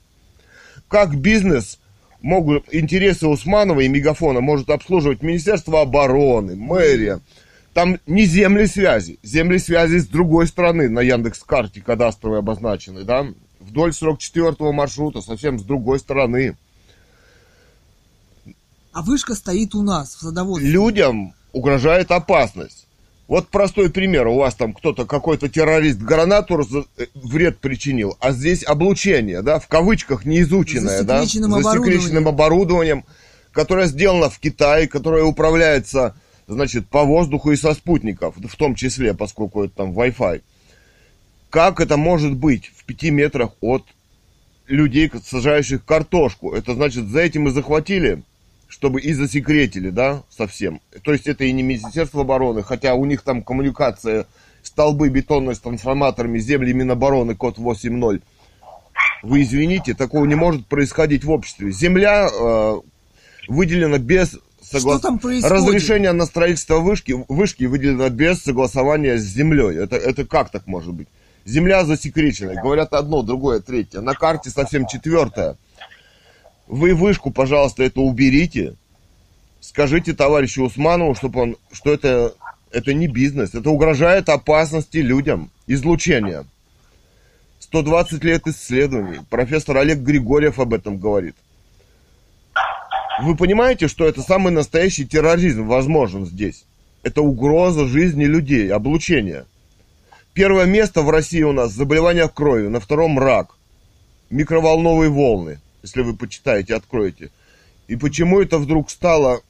Как 0.89 1.15
бизнес 1.15 1.79
могут 2.21 2.65
интересы 2.73 3.29
Усманова 3.29 3.81
и 3.81 3.89
Мегафона 3.89 4.41
может 4.41 4.71
обслуживать 4.71 5.23
Министерство 5.23 5.83
обороны, 5.83 6.57
мэрия. 6.57 7.21
Там 7.75 7.99
не 8.07 8.25
земли 8.25 8.67
связи, 8.67 9.19
земли 9.23 9.59
связи 9.59 9.99
с 9.99 10.07
другой 10.07 10.49
стороны 10.49 10.89
на 10.89 11.01
Яндекс 11.01 11.41
карте 11.45 11.83
обозначены, 11.87 13.05
да, 13.05 13.27
вдоль 13.61 13.93
44 13.93 14.73
маршрута, 14.73 15.20
совсем 15.20 15.59
с 15.59 15.62
другой 15.62 15.99
стороны. 15.99 16.57
А 18.93 19.03
вышка 19.03 19.35
стоит 19.35 19.74
у 19.74 19.82
нас, 19.82 20.16
в 20.16 20.20
садоводстве. 20.20 20.69
людям 20.69 21.35
угрожает 21.53 22.11
опасность. 22.11 22.87
Вот 23.28 23.47
простой 23.47 23.91
пример. 23.91 24.27
У 24.27 24.35
вас 24.35 24.57
там 24.57 24.73
кто-то, 24.73 25.07
какой-то 25.07 25.49
террорист 25.49 26.01
гранату 26.01 26.61
э, 26.99 27.07
вред 27.15 27.59
причинил, 27.59 28.16
а 28.19 28.32
здесь 28.32 28.65
облучение, 28.65 29.43
да, 29.43 29.61
в 29.61 29.69
кавычках 29.69 30.24
неизученное, 30.24 31.05
да, 31.05 31.20
Засекреченным 31.20 31.62
засекреченным 31.62 32.27
оборудованием, 32.27 33.05
которое 33.53 33.87
сделано 33.87 34.31
в 34.31 34.41
Китае, 34.41 34.89
которое 34.89 35.23
управляется, 35.23 36.16
значит, 36.49 36.89
по 36.89 37.05
воздуху 37.05 37.53
и 37.53 37.57
со 37.57 37.74
спутников, 37.74 38.35
в 38.37 38.57
том 38.57 38.74
числе, 38.74 39.15
поскольку 39.15 39.62
это 39.62 39.77
там 39.77 39.93
Wi-Fi. 39.93 40.43
Как 41.51 41.81
это 41.81 41.97
может 41.97 42.36
быть 42.36 42.70
в 42.77 42.85
пяти 42.85 43.10
метрах 43.10 43.51
от 43.60 43.85
людей, 44.66 45.10
сажающих 45.24 45.85
картошку? 45.85 46.55
Это 46.55 46.74
значит, 46.74 47.09
за 47.09 47.20
этим 47.20 47.48
и 47.48 47.51
захватили 47.51 48.22
чтобы 48.70 49.01
и 49.01 49.12
засекретили, 49.12 49.90
да, 49.90 50.22
совсем. 50.31 50.81
То 51.02 51.12
есть 51.12 51.27
это 51.27 51.44
и 51.44 51.52
не 51.52 51.62
Министерство 51.62 52.22
обороны, 52.22 52.62
хотя 52.62 52.94
у 52.94 53.05
них 53.05 53.22
там 53.22 53.43
коммуникация, 53.43 54.27
столбы 54.62 55.09
бетонные 55.09 55.56
с 55.56 55.59
трансформаторами, 55.59 56.39
земли 56.39 56.72
Минобороны, 56.72 57.35
код 57.35 57.59
8.0. 57.59 58.22
Вы 59.24 59.43
извините, 59.43 59.94
такого 59.94 60.24
не 60.24 60.36
может 60.36 60.66
происходить 60.66 61.24
в 61.24 61.31
обществе. 61.31 61.72
Земля 61.72 62.28
э, 62.32 62.81
выделена 63.48 63.98
без 63.98 64.39
согла- 64.62 65.01
там 65.01 65.18
происходит? 65.18 65.56
разрешения 65.56 66.12
на 66.12 66.24
строительство 66.24 66.78
вышки, 66.78 67.16
вышки 67.28 67.64
выделено 67.64 68.09
без 68.09 68.40
согласования 68.40 69.18
с 69.18 69.22
землей. 69.22 69.77
Это, 69.78 69.97
это 69.97 70.24
как 70.24 70.51
так 70.51 70.68
может 70.68 70.94
быть? 70.94 71.09
Земля 71.45 71.85
засекречена. 71.85 72.61
Говорят 72.61 72.93
одно, 72.93 73.23
другое, 73.23 73.61
третье. 73.61 74.01
На 74.01 74.15
карте 74.15 74.51
совсем 74.51 74.87
четвертое. 74.87 75.57
Вы 76.67 76.95
вышку, 76.95 77.31
пожалуйста, 77.31 77.83
это 77.83 78.01
уберите. 78.01 78.75
Скажите 79.61 80.15
товарищу 80.15 80.65
Усманову, 80.65 81.15
чтобы 81.15 81.41
он, 81.41 81.57
что 81.73 81.93
это, 81.93 82.35
это 82.71 82.95
не 82.95 83.09
бизнес. 83.09 83.55
Это 83.55 83.71
угрожает 83.71 84.29
опасности 84.29 84.99
людям. 84.99 85.51
Излучение. 85.67 86.45
120 87.59 88.25
лет 88.25 88.47
исследований. 88.47 89.21
Профессор 89.29 89.79
Олег 89.79 89.99
Григорьев 89.99 90.59
об 90.59 90.75
этом 90.75 90.99
говорит. 90.99 91.37
Вы 93.23 93.37
понимаете, 93.37 93.87
что 93.87 94.07
это 94.07 94.23
самый 94.23 94.51
настоящий 94.53 95.07
терроризм 95.07 95.67
возможен 95.67 96.27
здесь? 96.27 96.65
Это 97.03 97.23
угроза 97.23 97.87
жизни 97.87 98.25
людей, 98.25 98.73
облучение. 98.73 99.45
Первое 100.41 100.65
место 100.65 101.03
в 101.03 101.11
России 101.11 101.43
у 101.43 101.53
нас 101.53 101.71
заболевания 101.75 102.27
крови, 102.27 102.69
на 102.69 102.81
втором 102.81 103.19
рак. 103.19 103.57
Микроволновые 104.31 105.11
волны, 105.11 105.61
если 105.83 106.01
вы 106.01 106.17
почитаете, 106.17 106.77
откроете. 106.77 107.31
И 107.89 107.97
почему 107.97 108.41
это 108.41 108.57
вдруг 108.57 108.89
стало 108.91 109.43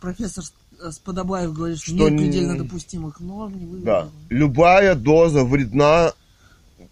Профессор 0.00 0.44
Сподобаев 0.92 1.52
говорит, 1.52 1.78
что, 1.78 1.86
Что 1.86 2.08
нет 2.08 2.12
не- 2.12 2.18
предельно 2.18 2.56
допустимых 2.56 3.18
норм. 3.18 3.58
Не 3.58 3.82
Да. 3.82 4.10
Любая 4.28 4.94
доза 4.94 5.42
вредна 5.42 6.12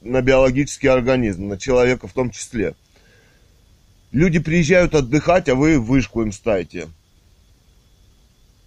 на 0.01 0.23
биологический 0.23 0.89
организм, 0.89 1.47
на 1.47 1.56
человека 1.56 2.09
в 2.09 2.12
том 2.12 2.32
числе. 2.32 2.74
Люди 4.10 4.40
приезжают 4.40 4.97
отдыхать, 4.97 5.48
а 5.48 5.55
вы 5.55 5.78
вышку 5.78 6.20
им 6.23 6.32
ставите. 6.32 6.89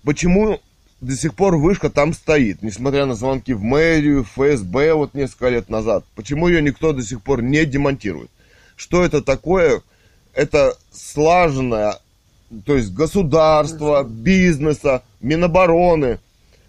Почему 0.03 0.61
до 1.01 1.15
сих 1.15 1.33
пор 1.33 1.55
вышка 1.55 1.89
там 1.89 2.13
стоит, 2.13 2.61
несмотря 2.61 3.05
на 3.05 3.15
звонки 3.15 3.53
в 3.53 3.61
мэрию, 3.61 4.23
ФСБ 4.23 4.93
вот 4.93 5.13
несколько 5.13 5.49
лет 5.49 5.69
назад? 5.69 6.03
Почему 6.15 6.47
ее 6.47 6.61
никто 6.61 6.93
до 6.93 7.01
сих 7.03 7.21
пор 7.21 7.41
не 7.41 7.65
демонтирует? 7.65 8.29
Что 8.75 9.03
это 9.03 9.21
такое? 9.21 9.81
Это 10.33 10.77
слаженное, 10.91 11.99
то 12.65 12.75
есть 12.75 12.93
государства, 12.93 14.03
бизнеса, 14.03 15.03
Минобороны. 15.21 16.19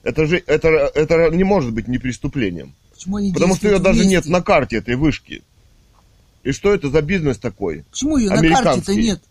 Это 0.02 0.26
же 0.26 0.42
это, 0.46 0.68
это 0.68 1.30
не 1.30 1.44
может 1.44 1.72
быть 1.72 1.88
не 1.88 1.98
преступлением. 1.98 2.74
Почему 2.92 3.16
они 3.16 3.32
Потому 3.32 3.54
что 3.54 3.66
ее 3.68 3.74
действуют 3.74 3.96
даже 3.96 4.08
нет 4.08 4.24
вместе? 4.24 4.30
на 4.30 4.42
карте 4.42 4.76
этой 4.76 4.96
вышки. 4.96 5.42
И 6.42 6.52
что 6.52 6.72
это 6.72 6.88
за 6.88 7.02
бизнес 7.02 7.38
такой? 7.38 7.84
Почему 7.90 8.16
ее 8.16 8.30
на 8.30 8.62
карте-то 8.62 8.94
нет? 8.94 9.22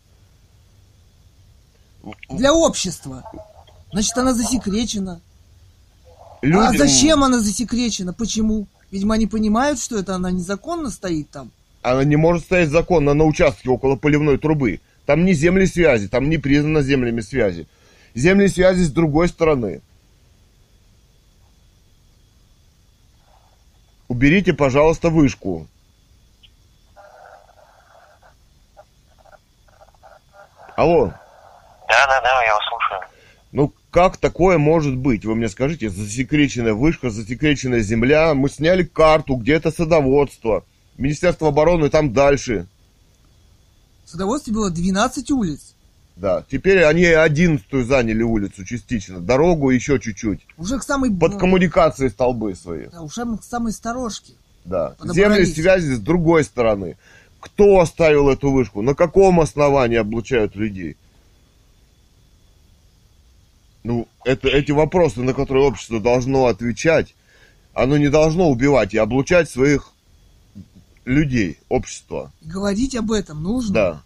Для 2.29 2.53
общества. 2.53 3.23
Значит, 3.91 4.17
она 4.17 4.33
засекречена. 4.33 5.21
А 6.41 6.45
Люди- 6.45 6.77
зачем 6.77 7.23
она 7.23 7.39
засекречена? 7.39 8.13
Почему? 8.13 8.67
Видимо, 8.91 9.15
они 9.15 9.27
понимают, 9.27 9.79
что 9.79 9.97
это 9.97 10.15
она 10.15 10.31
незаконно 10.31 10.89
стоит 10.89 11.29
там. 11.29 11.51
Она 11.81 12.03
не 12.03 12.15
может 12.15 12.43
стоять 12.43 12.69
законно 12.69 13.13
на 13.13 13.23
участке 13.23 13.69
около 13.69 13.95
поливной 13.95 14.37
трубы. 14.37 14.79
Там 15.05 15.25
не 15.25 15.33
земли 15.33 15.65
связи, 15.65 16.07
там 16.07 16.29
не 16.29 16.37
признано 16.37 16.81
землями 16.81 17.21
связи. 17.21 17.67
Земли 18.13 18.47
связи 18.47 18.83
с 18.83 18.91
другой 18.91 19.27
стороны. 19.27 19.81
Уберите, 24.07 24.53
пожалуйста, 24.53 25.09
вышку. 25.09 25.67
Алло. 30.75 31.07
Да, 31.87 32.07
да, 32.07 32.21
да, 32.21 32.43
я 32.43 32.55
вас 32.55 32.63
слушаю. 32.69 33.01
Ну, 33.51 33.73
как 33.91 34.17
такое 34.17 34.57
может 34.57 34.95
быть? 34.95 35.25
Вы 35.25 35.35
мне 35.35 35.49
скажите, 35.49 35.89
засекреченная 35.89 36.73
вышка, 36.73 37.09
засекреченная 37.09 37.81
земля. 37.81 38.33
Мы 38.33 38.49
сняли 38.49 38.83
карту, 38.83 39.35
где 39.35 39.53
это 39.53 39.71
садоводство. 39.71 40.63
Министерство 40.97 41.47
обороны 41.47 41.89
там 41.89 42.13
дальше. 42.13 42.67
В 44.05 44.09
садоводстве 44.09 44.53
было 44.53 44.69
12 44.69 45.31
улиц. 45.31 45.75
Да, 46.15 46.43
теперь 46.51 46.83
они 46.83 47.05
одиннадцатую 47.05 47.85
заняли 47.85 48.23
улицу 48.23 48.65
частично. 48.65 49.19
Дорогу 49.21 49.69
еще 49.69 49.99
чуть-чуть. 49.99 50.41
Уже 50.57 50.77
к 50.77 50.83
самой... 50.83 51.11
Под 51.11 51.39
коммуникацией 51.39 52.09
столбы 52.09 52.53
свои. 52.55 52.87
Да, 52.91 53.01
уже 53.01 53.25
к 53.37 53.43
самой 53.43 53.71
сторожке. 53.71 54.33
Да. 54.65 54.95
Земли 55.01 55.45
связи 55.45 55.93
с 55.93 55.99
другой 55.99 56.43
стороны. 56.43 56.97
Кто 57.39 57.79
оставил 57.79 58.29
эту 58.29 58.51
вышку? 58.51 58.81
На 58.81 58.95
каком 58.95 59.39
основании 59.39 59.97
облучают 59.97 60.57
людей? 60.57 60.97
Ну, 63.83 64.07
это, 64.25 64.49
эти 64.49 64.71
вопросы, 64.71 65.21
на 65.21 65.33
которые 65.33 65.65
общество 65.65 65.99
должно 65.99 66.47
отвечать, 66.47 67.15
оно 67.73 67.97
не 67.97 68.09
должно 68.09 68.49
убивать 68.49 68.93
и 68.93 68.97
облучать 68.97 69.49
своих 69.49 69.93
людей, 71.05 71.59
общества. 71.69 72.31
И 72.41 72.47
говорить 72.47 72.95
об 72.95 73.11
этом 73.11 73.41
нужно. 73.43 73.73
Да. 73.73 74.03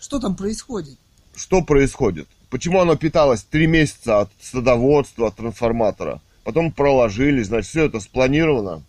Что 0.00 0.18
там 0.18 0.36
происходит? 0.36 0.98
Что 1.34 1.62
происходит? 1.62 2.28
Почему 2.50 2.80
оно 2.80 2.96
питалось 2.96 3.42
три 3.42 3.66
месяца 3.66 4.20
от 4.20 4.30
садоводства, 4.40 5.28
от 5.28 5.36
трансформатора? 5.36 6.20
Потом 6.44 6.72
проложили, 6.72 7.42
значит, 7.42 7.70
все 7.70 7.86
это 7.86 8.00
спланировано. 8.00 8.82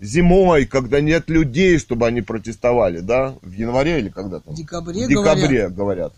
Зимой, 0.00 0.66
когда 0.66 1.00
нет 1.00 1.28
людей, 1.30 1.78
чтобы 1.78 2.06
они 2.08 2.22
протестовали, 2.22 2.98
да? 2.98 3.36
В 3.42 3.52
январе 3.52 4.00
или 4.00 4.08
когда 4.08 4.40
там? 4.40 4.54
В 4.54 4.56
декабре, 4.56 5.06
В 5.06 5.08
декабре, 5.08 5.68
говорят. 5.68 5.74
говорят. 5.74 6.12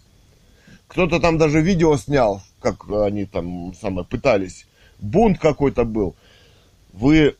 Кто-то 0.89 1.21
там 1.21 1.37
даже 1.39 1.61
видео 1.61 1.97
снял, 1.99 2.43
как 2.65 2.89
они 2.91 3.27
там 3.27 3.75
самое, 3.75 4.07
пытались. 4.07 4.67
Бунт 4.99 5.39
какой-то 5.39 5.85
был. 5.85 6.17
Вы 6.95 7.37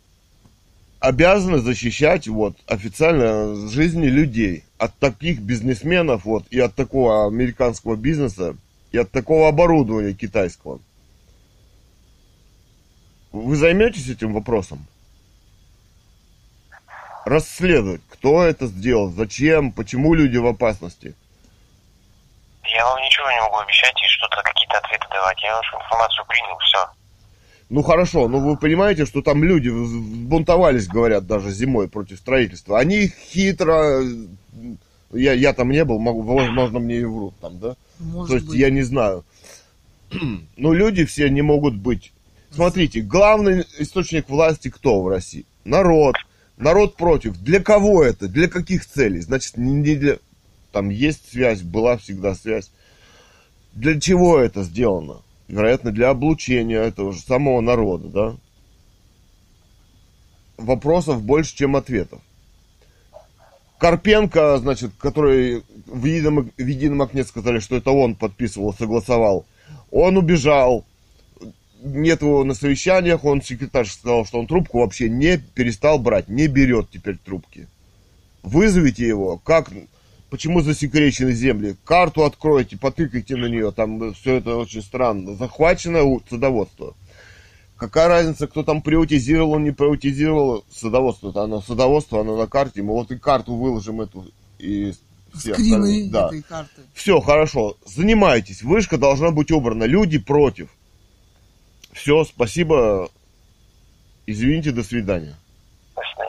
обязаны 1.01 1.59
защищать 1.59 2.29
вот 2.29 2.57
официально 2.67 3.55
жизни 3.71 4.07
людей 4.07 4.65
от 4.77 4.95
таких 4.99 5.41
бизнесменов 5.41 6.27
вот 6.27 6.45
и 6.51 6.61
от 6.61 6.75
такого 6.75 7.27
американского 7.27 7.97
бизнеса 7.97 8.57
и 8.93 8.99
от 8.99 9.11
такого 9.11 9.49
оборудования 9.49 10.13
китайского. 10.13 10.79
Вы 13.33 13.57
займетесь 13.57 14.11
этим 14.11 14.35
вопросом? 14.35 14.87
Расследовать, 17.25 18.03
кто 18.11 18.43
это 18.43 18.67
сделал, 18.67 19.11
зачем, 19.11 19.73
почему 19.73 20.13
люди 20.13 20.37
в 20.37 20.47
опасности. 20.47 21.15
Я 22.85 22.91
вам 22.91 23.03
ничего 23.03 23.31
не 23.31 23.41
могу 23.41 23.57
обещать 23.57 23.95
и 23.97 24.07
что-то, 24.09 24.43
какие-то 24.43 24.77
ответы 24.77 25.07
давать. 25.11 25.43
Я 25.43 25.57
вашу 25.57 25.75
информацию 25.77 26.27
принял, 26.27 26.59
все. 26.59 26.87
Ну 27.71 27.83
хорошо, 27.83 28.29
но 28.29 28.41
вы 28.41 28.59
понимаете, 28.59 29.07
что 29.07 29.23
там 29.23 29.43
люди 29.43 29.71
бунтовались, 29.71 30.87
говорят, 30.87 31.27
даже 31.27 31.51
зимой 31.51 31.89
против 31.89 32.19
строительства. 32.19 32.79
Они 32.79 33.11
хитро, 33.33 34.03
я, 35.13 35.33
я 35.33 35.55
там 35.55 35.71
не 35.71 35.83
был, 35.87 35.99
могу, 35.99 36.21
возможно, 36.21 36.79
мне 36.79 36.97
и 36.97 37.05
врут 37.05 37.35
там, 37.41 37.59
да? 37.59 37.77
Может 38.01 38.29
То 38.29 38.35
есть 38.35 38.49
быть. 38.49 38.59
я 38.59 38.69
не 38.69 38.83
знаю. 38.83 39.25
Но 40.59 40.75
люди 40.75 41.07
все 41.07 41.31
не 41.31 41.41
могут 41.41 41.77
быть. 41.77 42.13
Смотрите, 42.51 43.01
главный 43.01 43.65
источник 43.79 44.29
власти 44.29 44.69
кто 44.69 45.01
в 45.01 45.09
России? 45.09 45.47
Народ. 45.65 46.17
Народ 46.59 46.97
против. 46.97 47.39
Для 47.39 47.61
кого 47.61 48.05
это? 48.05 48.29
Для 48.29 48.47
каких 48.47 48.85
целей? 48.85 49.21
Значит, 49.21 49.57
не 49.57 49.97
для... 49.97 50.19
Там 50.75 50.89
есть 50.89 51.31
связь, 51.31 51.63
была 51.63 51.97
всегда 51.99 52.35
связь. 52.35 52.73
Для 53.75 54.01
чего 54.01 54.41
это 54.41 54.65
сделано? 54.65 55.23
Вероятно, 55.47 55.93
для 55.93 56.11
облучения 56.11 56.81
этого 56.81 57.13
же 57.13 57.21
самого 57.21 57.61
народа, 57.61 58.09
да? 58.09 58.37
Вопросов 60.57 61.23
больше, 61.23 61.55
чем 61.55 61.77
ответов. 61.77 62.21
Карпенко, 63.79 64.59
значит, 64.59 64.91
который 64.99 65.63
в 65.87 66.05
едином, 66.07 66.51
в 66.57 66.67
едином 66.67 67.03
окне 67.03 67.23
сказали, 67.23 67.61
что 67.61 67.77
это 67.77 67.93
он 67.93 68.17
подписывал, 68.17 68.75
согласовал. 68.75 69.47
Он 69.93 70.17
убежал. 70.17 70.85
Нет 71.85 72.23
его 72.23 72.43
на 72.43 72.55
совещаниях, 72.55 73.25
он 73.25 73.43
секретарь 73.43 73.87
сказал, 73.87 74.27
что 74.27 74.41
он 74.41 74.49
трубку 74.49 74.81
вообще 74.81 75.09
не 75.09 75.39
перестал 75.39 76.01
брать, 76.01 76.29
не 76.29 76.49
берет 76.49 76.91
теперь 76.91 77.17
трубки. 77.17 77.69
Вызовите 78.43 79.07
его, 79.07 79.39
как, 79.39 79.71
почему 80.35 80.63
засекречены 80.63 81.33
земли, 81.33 81.77
карту 81.85 82.25
откройте, 82.25 82.77
потыкайте 82.77 83.37
на 83.37 83.47
нее, 83.47 83.71
там 83.71 84.13
все 84.15 84.35
это 84.35 84.57
очень 84.57 84.83
странно. 84.83 85.37
Захвачено 85.37 86.01
садоводство. 86.29 86.97
Какая 87.77 88.09
разница, 88.09 88.49
кто 88.49 88.65
там 88.65 88.83
приватизировал, 88.83 89.61
не 89.61 89.71
приватизировал 89.71 90.65
садоводство? 90.73 91.31
Это 91.31 91.45
оно 91.45 91.63
садоводство, 91.63 92.21
оно 92.21 92.37
на 92.37 92.49
карте. 92.49 92.83
Мы 92.83 92.95
вот 92.95 93.13
и 93.13 93.17
карту 93.17 93.55
выложим 93.55 94.01
эту 94.01 94.27
и 94.59 94.93
все 95.33 95.55
Скрины 95.55 95.77
остальные. 95.77 96.11
Да. 96.11 96.27
этой 96.27 96.43
карты. 96.43 96.83
Все, 96.95 97.21
хорошо. 97.21 97.77
Занимайтесь. 97.87 98.63
Вышка 98.63 98.99
должна 98.99 99.31
быть 99.31 99.53
убрана. 99.53 99.85
Люди 99.85 100.19
против. 100.19 100.69
Все, 101.93 102.25
спасибо. 102.25 103.09
Извините, 104.27 104.73
до 104.73 104.83
свидания. 104.83 105.37
До 105.95 106.03
свидания. 106.03 106.24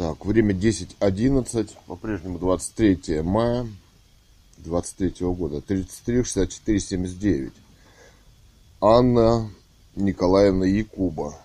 Так, 0.00 0.24
время 0.24 0.54
10.11, 0.54 1.76
по-прежнему 1.86 2.38
23 2.38 3.20
мая 3.20 3.68
23 4.56 5.26
года, 5.26 5.60
33 5.60 6.22
64 6.24 6.80
79. 6.80 7.52
Анна 8.80 9.50
Николаевна 9.96 10.64
Якуба, 10.64 11.38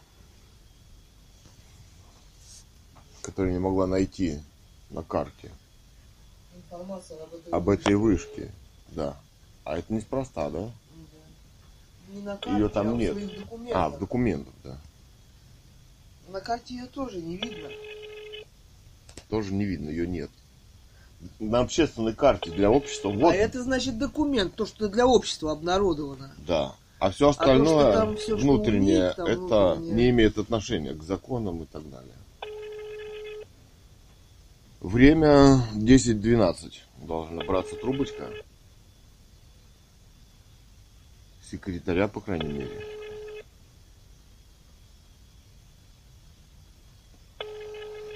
которая 3.24 3.52
не 3.52 3.60
могла 3.60 3.88
найти 3.88 4.40
на 4.90 5.04
карте 5.04 5.52
об 7.52 7.68
этой 7.68 7.96
вышке. 7.96 8.54
Да. 8.88 9.18
А 9.66 9.80
это 9.80 9.94
неспроста, 9.94 10.50
да? 10.50 10.72
Не 12.08 12.22
на 12.22 12.40
Ее 12.46 12.70
там 12.70 12.92
а 12.92 12.94
нет. 12.94 13.18
А, 13.74 13.90
в 13.90 14.00
документах, 14.00 14.54
да. 14.64 14.78
На 16.30 16.40
карте 16.40 16.76
ее 16.76 16.86
тоже 16.86 17.18
не 17.22 17.36
видно. 17.36 17.70
Тоже 19.30 19.54
не 19.54 19.66
видно, 19.66 19.90
ее 19.90 20.08
нет. 20.08 20.30
На 21.40 21.60
общественной 21.62 22.14
карте 22.14 22.52
для 22.52 22.70
общества. 22.70 23.10
Вот, 23.10 23.34
А 23.34 23.36
это 23.36 23.64
значит 23.64 23.98
документ, 23.98 24.54
то, 24.56 24.66
что 24.66 24.88
для 24.90 25.08
общества 25.08 25.52
обнародовано. 25.52 26.34
да. 26.48 26.76
А 26.98 27.12
все 27.12 27.30
остальное, 27.30 27.92
что 27.92 28.00
там 28.00 28.16
всё, 28.16 28.26
что 28.26 28.36
у 28.36 28.40
внутреннее, 28.40 29.08
них 29.08 29.16
там 29.16 29.26
это 29.28 29.74
внутреннее. 29.76 29.96
не 29.96 30.10
имеет 30.12 30.38
отношения 30.38 30.94
к 30.94 31.04
законам 31.04 31.62
и 31.64 31.66
так 31.66 31.84
далее. 31.90 32.16
Время 34.80 35.62
10.12. 35.76 36.72
Должна 37.06 37.44
браться 37.44 37.76
трубочка. 37.76 38.30
Секретаря, 41.52 42.08
по 42.08 42.22
крайней 42.22 42.54
мере. 42.54 42.82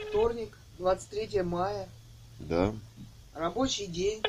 Вторник, 0.10 0.57
23 0.80 1.44
мая, 1.44 1.90
Да. 2.40 2.74
рабочий 3.34 3.86
день. 3.86 4.22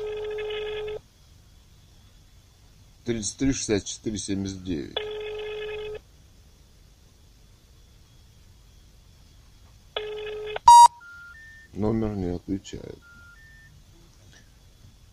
33, 3.05 3.53
64, 3.53 4.17
79. 4.17 4.95
Номер 11.73 12.15
не 12.15 12.35
отвечает. 12.35 12.99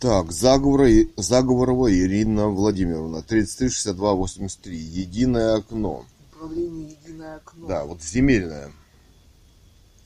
Так, 0.01 0.31
заговора, 0.33 0.89
Заговорова 1.17 1.93
Ирина 1.93 2.49
Владимировна, 2.49 3.23
33, 3.23 3.69
62, 3.69 4.15
83. 4.15 4.77
Единое 4.77 5.57
окно. 5.57 6.05
Управление 6.33 6.97
«Единое 7.03 7.37
окно». 7.37 7.67
Да, 7.67 7.85
вот 7.85 8.03
земельное. 8.03 8.71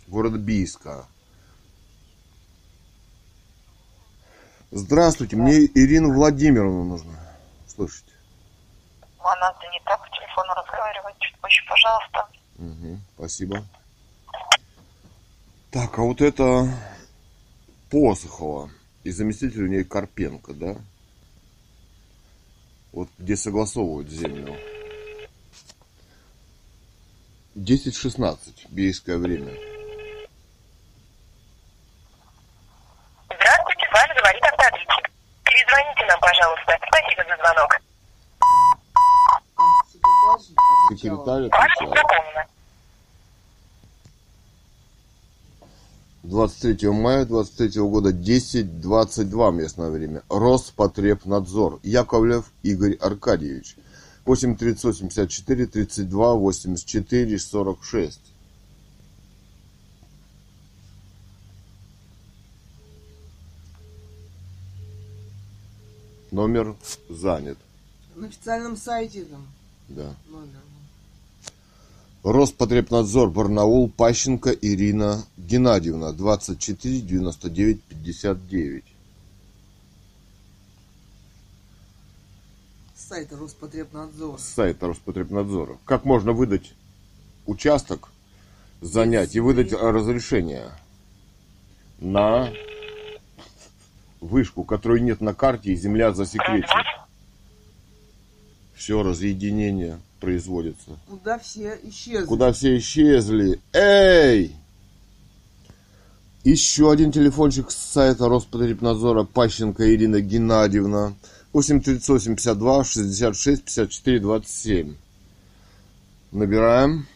Город 0.08 0.38
Бийска. 0.40 1.06
Здравствуйте, 4.74 5.36
мне 5.36 5.66
Ирину 5.66 6.14
Владимировну 6.14 6.84
нужно. 6.84 7.12
Слышите? 7.66 8.10
Она 9.18 9.54
занята 9.60 9.98
по 9.98 10.08
телефону 10.08 10.54
разговаривать. 10.54 11.14
Чуть 11.18 11.38
позже, 11.40 11.62
пожалуйста. 11.68 12.26
Мгм, 12.56 13.00
спасибо. 13.14 13.64
Так, 15.70 15.98
а 15.98 16.02
вот 16.02 16.22
это 16.22 16.68
Посохова 17.90 18.70
и 19.04 19.10
заместитель 19.10 19.64
у 19.64 19.68
ней 19.68 19.84
Карпенко, 19.84 20.54
да? 20.54 20.76
Вот 22.92 23.10
где 23.18 23.36
согласовывают 23.36 24.08
землю. 24.08 24.56
10-16, 27.54 28.68
бейское 28.70 29.18
время. 29.18 29.52
Здравствуйте, 33.26 33.86
с 33.88 33.92
вами 33.92 34.18
говорит 34.18 34.42
автоответчик. 34.42 35.10
Перезвоните 35.44 36.06
нам, 36.06 36.20
пожалуйста. 36.20 36.78
Спасибо 36.88 37.24
за 37.28 37.36
звонок. 37.36 37.80
Там 39.56 40.38
секретарь 40.96 41.46
отвечает. 41.46 41.88
запомнено. 41.88 42.46
23 46.24 46.88
мая 46.90 47.24
23 47.26 47.80
года 47.82 48.10
10.22 48.10 49.52
местное 49.52 49.90
время. 49.90 50.22
Роспотребнадзор. 50.28 51.80
Яковлев 51.82 52.52
Игорь 52.62 52.94
Аркадьевич. 52.94 53.76
8 54.24 54.56
384 54.56 55.66
32 55.66 56.34
84 56.34 57.38
46. 57.38 58.20
Номер 66.30 66.76
занят. 67.08 67.58
На 68.14 68.26
официальном 68.26 68.76
сайте 68.76 69.24
там 69.24 69.46
Да. 69.88 70.14
номер. 70.28 70.60
Роспотребнадзор 72.22 73.30
Барнаул 73.30 73.90
Пащенко 73.90 74.50
Ирина 74.50 75.24
Геннадьевна 75.36 76.12
24 76.12 77.00
99 77.00 77.82
59. 77.82 78.84
С 82.94 83.04
сайта 83.08 83.36
Роспотребнадзора. 83.36 84.38
С 84.38 84.44
сайта 84.44 84.86
Роспотребнадзора. 84.86 85.78
Как 85.84 86.04
можно 86.04 86.32
выдать 86.32 86.74
участок, 87.46 88.10
занять 88.80 89.34
и 89.34 89.40
выдать 89.40 89.72
разрешение 89.72 90.70
на 91.98 92.52
вышку, 94.20 94.62
которой 94.62 95.00
нет 95.00 95.20
на 95.20 95.34
карте 95.34 95.72
и 95.72 95.76
земля 95.76 96.12
засекречена. 96.12 96.84
Все 98.74 99.02
разъединение 99.02 99.98
производится. 100.22 100.98
Куда 101.08 101.36
все 101.40 101.78
исчезли. 101.82 102.26
Куда 102.26 102.52
все 102.52 102.78
исчезли? 102.78 103.60
Эй! 103.72 104.54
Еще 106.44 106.90
один 106.92 107.10
телефончик 107.10 107.72
с 107.72 107.76
сайта 107.76 108.28
Роспотребнадзора 108.28 109.24
Пащенко 109.24 109.92
Ирина 109.92 110.20
Геннадьевна. 110.20 111.14
8 111.52 111.80
382 111.80 112.84
66 112.84 113.64
54 113.64 114.20
27. 114.20 114.94
Набираем. 116.30 117.06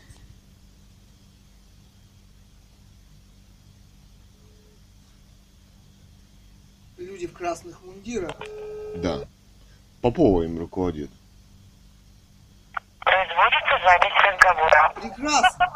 Люди 6.98 7.28
в 7.28 7.32
красных 7.32 7.80
мундирах. 7.84 8.34
Да. 8.96 9.20
Попова 10.02 10.42
им 10.42 10.58
руководит. 10.58 11.10
Производится 13.06 13.78
запись 13.84 14.18
разговора. 14.26 14.92
Прекрасно. 15.14 15.66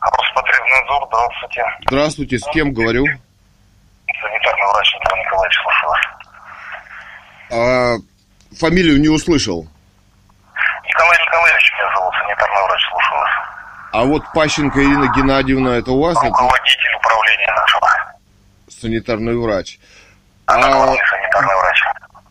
Роспотребнадзор, 0.00 1.06
здравствуйте. 1.08 1.64
Здравствуйте, 1.86 2.38
с 2.38 2.46
кем 2.52 2.72
говорю? 2.72 3.04
Санитарный 4.06 4.72
врач 4.72 4.94
Николай 5.00 5.20
Николаевич, 5.24 5.58
слушаю 5.62 5.88
вас. 5.90 6.00
А, 7.52 7.94
фамилию 8.58 9.00
не 9.00 9.08
услышал. 9.08 9.66
Николай 10.86 11.18
Николаевич 11.18 11.72
меня 11.74 11.94
зовут, 11.96 12.14
санитарный 12.22 12.62
врач, 12.66 12.82
слушаю 12.90 13.18
вас. 13.20 13.30
А 13.92 14.04
вот 14.04 14.22
Пащенко 14.34 14.80
Ирина 14.82 15.12
Геннадьевна, 15.14 15.76
это 15.76 15.92
у 15.92 16.00
вас? 16.02 16.16
Это 16.18 16.26
Руководитель 16.26 16.94
управления 16.96 17.52
нашего. 17.56 17.88
санитарный 18.68 19.36
врач. 19.38 19.78
Она 20.46 20.66
А 20.66 20.70
главный 20.72 21.00
санитарный 21.08 21.54
врач. 21.56 21.82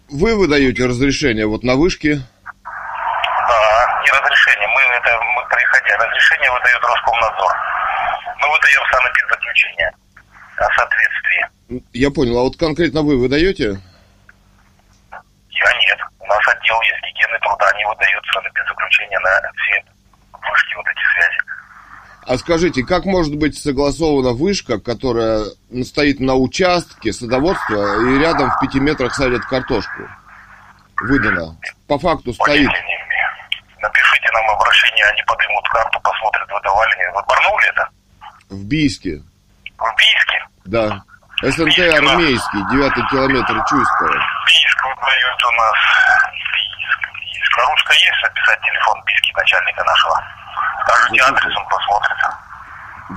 вы 0.09 0.35
выдаете 0.35 0.85
разрешение 0.85 1.47
вот 1.47 1.63
на 1.63 1.75
вышке? 1.75 2.19
Да, 2.63 4.01
не 4.03 4.09
разрешение. 4.19 4.67
Мы 4.67 4.81
это 4.81 5.19
мы 5.35 5.43
приходя. 5.93 6.05
Разрешение 6.05 6.51
выдает 6.51 6.81
Роскомнадзор. 6.83 7.53
Мы 8.39 8.47
выдаем 8.51 8.81
санэпидзаключение 8.91 9.91
о 10.57 10.69
соответствии. 10.73 11.81
Я 11.93 12.11
понял, 12.11 12.37
а 12.39 12.43
вот 12.43 12.57
конкретно 12.57 13.01
вы 13.01 13.17
выдаете? 13.17 13.79
Я 15.13 15.71
нет. 15.87 15.99
У 16.19 16.25
нас 16.25 16.47
отдел 16.47 16.79
есть 16.81 17.01
гигиены 17.01 17.39
труда, 17.39 17.67
они 17.73 17.85
выдают 17.85 18.25
санэпидзаключение 18.33 19.19
на 19.19 19.51
все 19.53 19.83
вышки 20.31 20.75
вот 20.75 20.85
эти 20.87 21.03
связи. 21.13 21.37
А 22.25 22.37
скажите, 22.37 22.83
как 22.83 23.05
может 23.05 23.35
быть 23.35 23.57
согласована 23.57 24.31
вышка, 24.31 24.79
которая 24.79 25.43
стоит 25.83 26.19
на 26.21 26.35
участке 26.35 27.11
садоводства 27.11 28.01
и 28.09 28.19
рядом 28.19 28.49
в 28.49 28.59
пяти 28.61 28.79
метрах 28.79 29.13
садят 29.13 29.43
картошку? 29.45 30.07
Выдана. 31.01 31.57
По 31.87 31.99
факту 31.99 32.33
стоит. 32.33 32.65
Понятия 32.65 32.85
не 32.85 32.95
имею. 32.95 33.29
Напишите 33.81 34.12
нам 34.33 34.49
обращение, 34.49 35.05
они 35.05 35.21
поднимут 35.23 35.67
карту, 35.69 35.99
посмотрят, 36.01 36.51
выдавали. 36.51 36.91
ли. 36.97 37.07
Вы 37.13 37.21
в 37.21 37.25
Барнауле 37.25 37.67
это? 37.69 37.89
В 38.49 38.65
Бийске. 38.65 39.21
В 39.77 39.95
Бийске? 39.95 40.47
Да. 40.65 41.01
СНТ 41.41 41.79
армейский, 41.79 42.61
девятый 42.71 43.03
километр 43.09 43.53
Чуйского. 43.69 44.13
Бийск 44.45 44.83
выдают 44.85 45.43
у 45.43 45.51
нас. 45.51 45.77
Бийск, 46.53 47.01
Бийск. 47.13 47.57
А 47.57 47.61
ручка 47.69 47.93
есть 47.93 48.21
записать 48.21 48.61
телефон 48.61 49.03
Бийски, 49.05 49.33
начальника 49.35 49.83
нашего? 49.83 50.23
Скажите 50.83 51.23
адрес, 51.23 51.57
он 51.57 51.67
посмотрит. 51.67 52.17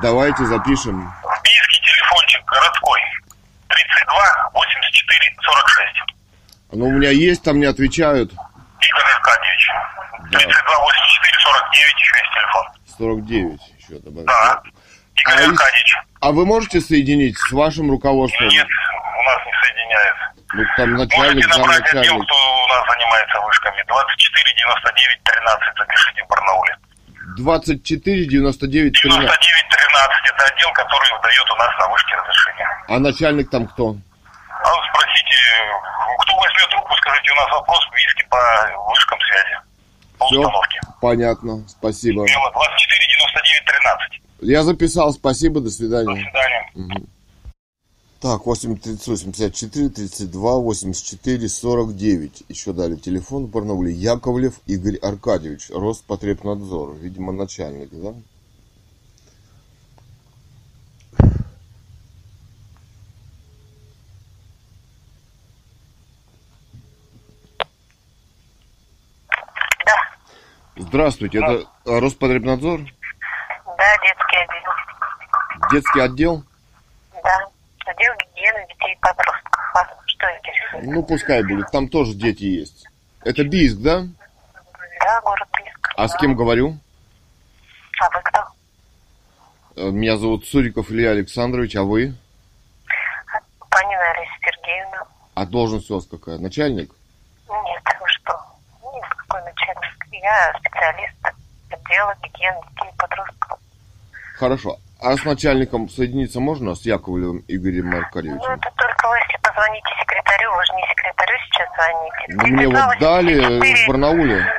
Давайте 0.02 0.44
запишем. 0.44 1.12
В 1.22 1.42
Бийске 1.42 1.80
телефончик 1.80 2.44
городской. 2.44 3.00
32 3.68 4.50
84 4.52 5.36
46. 5.42 5.96
Но 6.72 6.84
у 6.86 6.90
меня 6.90 7.10
есть, 7.10 7.42
там 7.42 7.58
не 7.60 7.66
отвечают. 7.66 8.32
Игорь 8.80 9.10
Аркадьевич. 9.16 9.70
Да. 10.30 10.38
32 10.38 10.78
84 10.78 11.38
49 11.40 12.00
еще 12.00 12.16
есть 12.16 12.32
телефон. 12.34 12.64
49 12.98 13.60
еще 13.78 14.00
добавить. 14.00 14.26
Да. 14.26 14.62
Игорь 15.16 15.44
А 15.44 15.50
Аркадьевич. 15.50 15.96
А 16.20 16.32
вы 16.32 16.46
можете 16.46 16.80
соединить 16.80 17.38
с 17.38 17.52
вашим 17.52 17.90
руководством? 17.90 18.48
Нет, 18.48 18.66
у 18.66 19.22
нас 19.22 19.38
не 19.46 19.52
соединяет. 19.62 20.16
Ну, 20.54 20.64
там 20.76 20.92
начальник, 20.94 21.46
Можете 21.46 21.60
набрать 21.60 21.94
отдел, 21.94 22.18
кто 22.22 22.34
у 22.64 22.68
нас 22.68 22.82
занимается 22.88 23.40
вышками. 23.40 23.84
24 23.86 24.54
99 24.54 25.22
13, 25.24 25.78
запишите 25.78 26.24
в 26.24 26.28
Барнауле. 26.28 26.76
24 27.36 28.24
99 28.26 28.92
13. 28.92 29.20
99 29.20 29.68
13 29.68 30.30
это 30.32 30.44
отдел, 30.44 30.72
который 30.72 31.12
выдает 31.12 31.50
у 31.50 31.56
нас 31.56 31.78
на 31.78 31.88
вышке 31.88 32.14
разрешение. 32.16 32.68
А 32.88 32.98
начальник 32.98 33.50
там 33.50 33.66
кто? 33.66 33.96
А 34.66 34.70
спросите, 34.90 35.36
кто 36.20 36.36
возьмет 36.36 36.68
трубку, 36.70 36.94
скажите, 36.96 37.30
у 37.30 37.34
нас 37.36 37.50
вопрос 37.52 37.78
в 37.86 37.92
Бийске 37.94 38.26
по 38.28 38.38
вышкам 38.88 39.18
связи. 39.20 39.56
По 40.18 40.26
Всё. 40.26 40.40
установке. 40.40 40.80
Понятно, 41.00 41.64
спасибо. 41.68 42.24
Мила 42.24 42.50
24 42.52 43.06
99 43.06 43.64
13. 43.66 44.20
Я 44.40 44.62
записал, 44.64 45.12
спасибо, 45.12 45.60
до 45.60 45.66
До 45.66 45.70
свидания. 45.70 46.16
свидания. 46.16 47.06
Так, 48.20 48.46
8 48.46 48.76
38 48.78 49.30
54 49.32 49.88
32 49.90 50.52
84 50.58 51.48
49. 51.48 52.42
Еще 52.48 52.72
дали 52.72 52.96
телефон 52.96 53.44
в 53.46 53.50
Барнауле. 53.50 53.92
Яковлев 53.92 54.54
Игорь 54.66 54.96
Аркадьевич, 54.96 55.68
Роспотребнадзор. 55.70 56.94
Видимо, 56.96 57.32
начальник? 57.32 57.90
Да, 57.92 58.14
Здравствуйте, 70.88 71.38
это 71.38 71.66
Роспотребнадзор? 71.84 72.80
да, 72.80 73.96
детский 74.02 74.36
отдел. 74.36 75.70
Детский 75.70 76.00
отдел? 76.00 76.44
Да, 77.12 77.48
отдел 77.86 78.12
гигиены 78.14 78.66
детей 78.68 78.92
и 78.94 78.98
подростков. 79.00 79.74
Вас 79.74 79.88
что 80.06 80.26
интересует? 80.26 80.84
Ну, 80.84 81.02
пускай 81.02 81.42
будет, 81.42 81.70
там 81.72 81.88
тоже 81.88 82.14
дети 82.14 82.44
есть. 82.44 82.86
Это 83.24 83.42
Бийск, 83.44 83.78
да? 83.78 84.02
Да, 85.00 85.20
город 85.22 85.48
Бийск. 85.56 85.88
А 85.96 86.08
с 86.08 86.16
кем 86.16 86.36
говорю? 86.36 86.78
А 88.00 88.10
вы 88.10 88.20
кто? 88.22 89.90
Меня 89.90 90.16
зовут 90.16 90.46
Суриков 90.46 90.90
Илья 90.90 91.10
Александрович, 91.10 91.74
а 91.76 91.82
вы? 91.82 92.14
Панина 93.70 94.10
Олеся 94.12 94.32
Сергеевна. 94.44 95.02
А 95.34 95.46
должность 95.46 95.90
у 95.90 95.94
вас 95.96 96.06
какая? 96.06 96.38
Начальник? 96.38 96.92
Нет, 97.48 97.82
вы 98.00 98.08
что? 98.08 98.32
Нет, 98.94 99.04
какой 99.08 99.42
начальник? 99.42 100.06
Я 100.26 100.52
специалист 100.58 101.14
отдела 101.70 102.14
гигиены 102.20 102.58
детей 102.74 102.90
и 102.92 102.96
подростков. 102.98 103.58
Хорошо. 104.36 104.76
А 105.00 105.16
с 105.16 105.24
начальником 105.24 105.88
соединиться 105.88 106.40
можно? 106.40 106.74
С 106.74 106.82
Яковлевым 106.84 107.44
Игорем 107.46 107.90
Ну, 107.90 107.98
Аркадьевичем? 107.98 108.50
это 108.50 108.70
только 108.76 109.08
вы, 109.08 109.16
если 109.18 109.38
позвоните 109.40 109.86
секретарю, 110.00 110.52
вы 110.54 110.64
же 110.66 110.72
не 110.74 110.82
секретарю 110.88 111.38
сейчас 111.44 111.68
звоните. 111.76 112.24
Ну, 112.28 112.46
мне 112.48 112.66
вот 112.68 112.98
дали 112.98 113.84
в 113.84 113.88
Барнауле. 113.88 114.52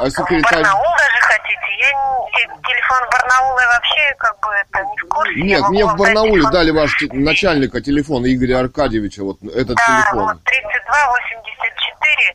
А 0.00 0.10
секретарь... 0.10 0.62
В 0.62 0.66
Барнаул 0.66 0.92
даже 0.98 1.20
хотите? 1.22 1.66
Я 1.80 1.90
не- 1.92 2.62
телефон 2.62 3.08
Барнаула 3.10 3.62
вообще 3.74 4.14
как 4.18 4.38
бы 4.40 4.48
это 4.52 4.84
не 4.84 4.98
в 4.98 5.08
курсе. 5.08 5.40
Нет, 5.40 5.68
мне 5.70 5.86
в 5.86 5.96
Барнауле 5.96 6.32
телефон. 6.34 6.52
дали 6.52 6.70
ваш 6.72 6.96
те- 6.98 7.08
начальника 7.12 7.80
телефона 7.80 8.26
Игоря 8.26 8.58
Аркадьевича, 8.60 9.24
вот 9.24 9.38
этот 9.42 9.76
Да, 9.76 9.86
телефон. 9.86 10.24
вот 10.26 10.44
32 10.44 11.06
84 11.06 12.34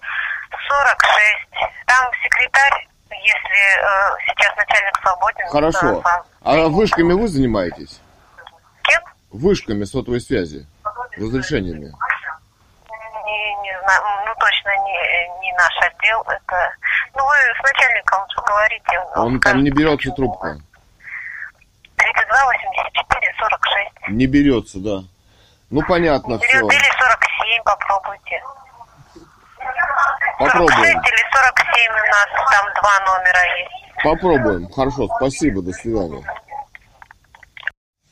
46. 0.68 1.74
Там 1.86 2.12
секретарь, 2.24 2.88
если 3.10 3.60
э, 3.82 4.18
сейчас 4.28 4.56
начальник 4.58 4.98
свободен. 5.02 5.48
Хорошо. 5.50 6.02
вам. 6.02 6.24
А 6.44 6.68
вышками 6.68 7.14
вы 7.14 7.28
занимаетесь? 7.28 8.00
Кем? 8.84 9.02
Вышками 9.32 9.84
сотовой 9.84 10.22
связи? 10.22 10.66
Разрешениями? 11.18 11.92
Не, 13.28 13.56
не 13.62 13.80
знаю, 13.82 14.02
ну 14.26 14.34
точно 14.40 14.70
не, 14.70 15.40
не 15.42 15.54
наш 15.54 15.74
отдел. 15.82 16.22
Это, 16.22 16.72
ну 17.16 17.26
вы 17.26 17.36
с 17.60 17.64
начальником 17.64 18.22
поговорите. 18.36 19.00
Он 19.16 19.40
там 19.40 19.64
не 19.64 19.72
берется 19.72 20.12
трубка. 20.12 20.58
32 21.98 22.46
84 22.46 23.34
46. 23.40 24.10
Не 24.10 24.28
берется, 24.28 24.80
да. 24.80 25.04
Ну, 25.70 25.82
понятно, 25.86 26.36
Или, 26.36 26.46
все. 26.48 26.60
или 26.60 26.92
47 26.98 27.64
попробуйте. 27.66 28.42
Попробуем. 30.40 30.70
46 30.70 30.86
или 30.86 31.24
47 31.34 31.92
у 31.92 32.06
нас 32.12 32.28
там 32.52 32.66
два 32.82 32.96
номера 33.06 33.44
есть. 33.58 33.78
Попробуем. 34.04 34.72
Хорошо, 34.72 35.08
спасибо, 35.18 35.62
до 35.62 35.74
свидания. 35.74 36.24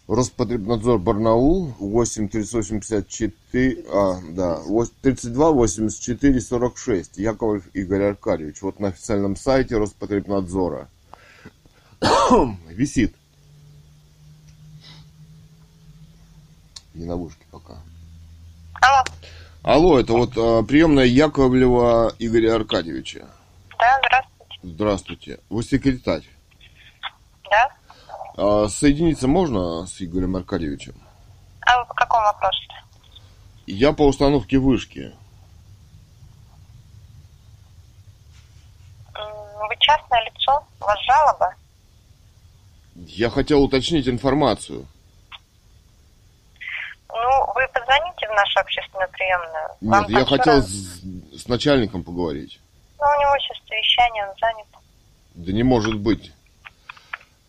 Роспотребнадзор 0.07 0.99
Барнаул 0.99 1.73
8 1.79 2.29
384, 2.29 3.85
а, 3.91 4.19
да, 4.29 4.57
8 4.57 4.93
32 5.01 5.51
84 5.51 6.41
46. 6.41 7.17
Яковлев 7.17 7.63
Игорь 7.73 8.03
Аркадьевич. 8.09 8.61
Вот 8.61 8.79
на 8.79 8.89
официальном 8.89 9.35
сайте 9.35 9.77
Роспотребнадзора. 9.77 10.89
Висит. 12.67 13.15
Не 16.93 17.05
на 17.05 17.15
вышке 17.15 17.45
пока. 17.51 17.73
Алло, 18.81 19.03
Алло, 19.65 19.99
это 19.99 20.13
вот 20.13 20.37
а, 20.37 20.61
приемная 20.61 21.05
Яковлева 21.05 22.13
Игоря 22.19 22.53
Аркадьевича. 22.53 23.25
да, 23.79 23.99
здравствуйте. 23.99 24.59
Здравствуйте. 24.61 25.39
Вы 25.49 25.63
секретарь. 25.63 26.23
Да? 27.49 27.71
А 28.37 28.67
соединиться 28.69 29.27
можно 29.27 29.87
с 29.87 29.99
Игорем 30.03 30.35
Аркадьевичем? 30.35 30.93
А 31.61 31.79
вы 31.79 31.85
по 31.87 31.95
какому 31.95 32.25
вопросу? 32.25 32.61
Я 33.65 33.91
по 33.93 34.03
установке 34.05 34.59
вышки. 34.59 35.11
Вы 39.15 39.75
частное 39.79 40.25
лицо? 40.25 40.63
У 40.79 40.83
вас 40.83 40.99
жалоба? 41.07 41.55
Я 42.93 43.31
хотел 43.31 43.63
уточнить 43.63 44.07
информацию. 44.07 44.85
Ну, 47.26 47.53
вы 47.56 47.68
позвоните 47.73 48.27
в 48.27 48.34
нашу 48.34 48.60
общественную 48.60 49.10
приемную. 49.10 49.68
Вам 49.81 50.02
Нет, 50.02 50.19
я 50.19 50.26
хотел 50.26 50.57
раз- 50.57 50.68
с, 50.68 51.41
с 51.41 51.47
начальником 51.47 52.03
поговорить. 52.03 52.60
Ну, 52.99 53.06
у 53.06 53.22
него 53.22 53.31
сейчас 53.39 53.57
совещание, 53.68 54.27
он 54.27 54.35
занят. 54.39 54.68
Да 55.34 55.52
не 55.52 55.64
может 55.64 55.95
быть. 55.95 56.31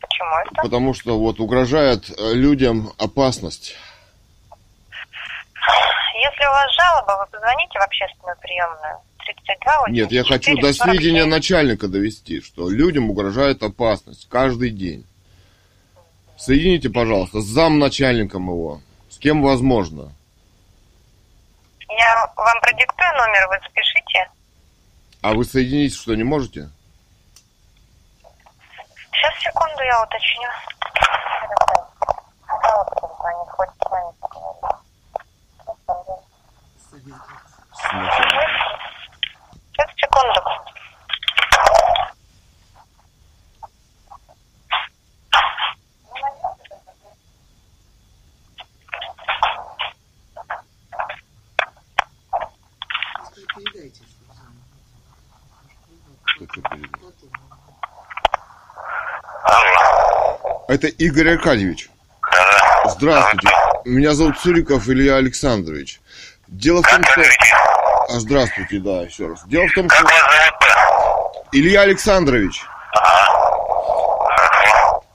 Почему 0.01 0.31
это? 0.45 0.63
Потому 0.63 0.95
что 0.95 1.19
вот 1.19 1.41
угрожает 1.41 2.09
э, 2.09 2.33
людям 2.33 2.93
опасность. 2.99 3.77
Если 6.15 6.47
у 6.47 6.51
вас 6.51 6.73
жалоба, 6.75 7.21
вы 7.23 7.31
позвоните 7.31 7.79
в 7.79 7.83
общественную 7.83 8.37
приемную. 8.41 8.99
32 9.27 9.89
Нет, 9.91 10.13
я 10.13 10.23
хочу 10.23 10.55
84 10.55 10.63
до 10.63 10.73
сведения 10.73 11.25
47. 11.25 11.31
начальника 11.31 11.89
довести, 11.89 12.41
что 12.41 12.71
людям 12.71 13.11
угрожает 13.11 13.63
опасность 13.63 14.27
каждый 14.31 14.71
день. 14.71 15.05
Соедините, 16.39 16.89
пожалуйста, 16.89 17.41
с 17.41 17.45
замначальником 17.45 18.49
его. 18.49 18.81
С 19.17 19.19
кем 19.19 19.43
возможно. 19.43 20.13
Я 21.89 22.31
вам 22.37 22.61
продиктую 22.61 23.11
номер, 23.17 23.49
вы 23.49 23.59
запишите. 23.63 24.31
А 25.23 25.33
вы 25.33 25.43
соединить 25.43 25.95
что, 25.95 26.15
не 26.15 26.23
можете? 26.23 26.69
Сейчас, 29.11 29.35
секунду, 29.41 29.83
я 29.85 30.03
уточню. 30.03 30.51
Сейчас, 39.73 39.91
секунду. 39.97 40.41
Что-то 56.27 56.61
перед- 56.69 56.91
Это 60.69 60.89
Игорь 60.89 61.35
Аркадьевич. 61.35 61.89
Здравствуйте. 62.89 63.49
Меня 63.85 64.15
зовут 64.15 64.39
Цуриков 64.39 64.89
Илья 64.89 65.17
Александрович. 65.17 66.01
Дело 66.49 66.83
в 66.83 66.91
том, 66.91 67.05
что... 67.05 67.23
А, 68.09 68.19
здравствуйте, 68.21 68.79
да, 68.81 69.03
еще 69.03 69.29
раз. 69.29 69.45
Дело 69.47 69.67
в 69.69 69.73
том, 69.75 69.89
Как 69.89 69.99
что... 69.99 70.07
вас? 70.07 70.15
Илья 71.53 71.83
Александрович. 71.83 72.63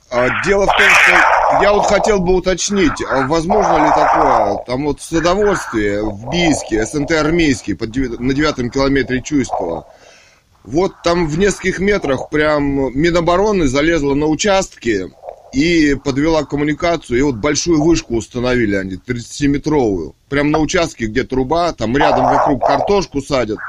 А, 0.10 0.30
Дело 0.46 0.64
в 0.66 0.78
том, 0.78 0.90
что 0.90 1.62
я 1.62 1.74
вот 1.74 1.86
хотел 1.86 2.20
бы 2.20 2.36
уточнить, 2.36 3.02
а 3.10 3.28
возможно 3.28 3.86
ли 3.86 3.90
такое, 3.90 4.64
там 4.66 4.86
вот 4.86 5.02
в 5.02 5.04
садоводстве, 5.04 6.02
в 6.02 6.30
Бийске, 6.30 6.86
СНТ 6.86 7.12
армейский, 7.12 7.74
под 7.74 7.94
на 7.96 8.34
девятом 8.34 8.70
километре 8.70 9.22
Чуйского, 9.22 9.86
вот 10.64 10.94
там 11.04 11.28
в 11.28 11.38
нескольких 11.38 11.80
метрах 11.80 12.30
прям 12.30 12.64
Минобороны 12.98 13.68
залезла 13.68 14.14
на 14.14 14.28
участки 14.28 15.12
и 15.54 15.96
подвела 15.96 16.46
коммуникацию, 16.46 17.20
и 17.20 17.22
вот 17.22 17.36
большую 17.36 17.82
вышку 17.84 18.16
установили 18.16 18.76
они, 18.76 18.96
30-метровую. 18.96 20.14
Прям 20.30 20.52
на 20.52 20.60
участке, 20.60 21.08
где 21.08 21.24
труба, 21.24 21.74
там 21.74 21.98
рядом 21.98 22.26
вокруг 22.26 22.66
картошку 22.66 23.22
садят. 23.22 23.60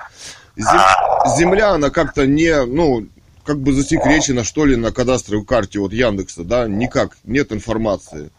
Зем- 0.56 1.36
Земля, 1.38 1.70
она 1.70 1.90
как-то 1.90 2.26
не, 2.26 2.64
ну, 2.64 3.06
как 3.44 3.58
бы 3.60 3.72
засекречена, 3.72 4.44
что 4.44 4.64
ли, 4.66 4.76
на 4.76 4.92
кадастровой 4.92 5.44
карте 5.44 5.78
вот 5.80 5.92
Яндекса, 5.92 6.44
да, 6.44 6.68
никак, 6.68 7.16
нет 7.24 7.52
информации. 7.52 8.30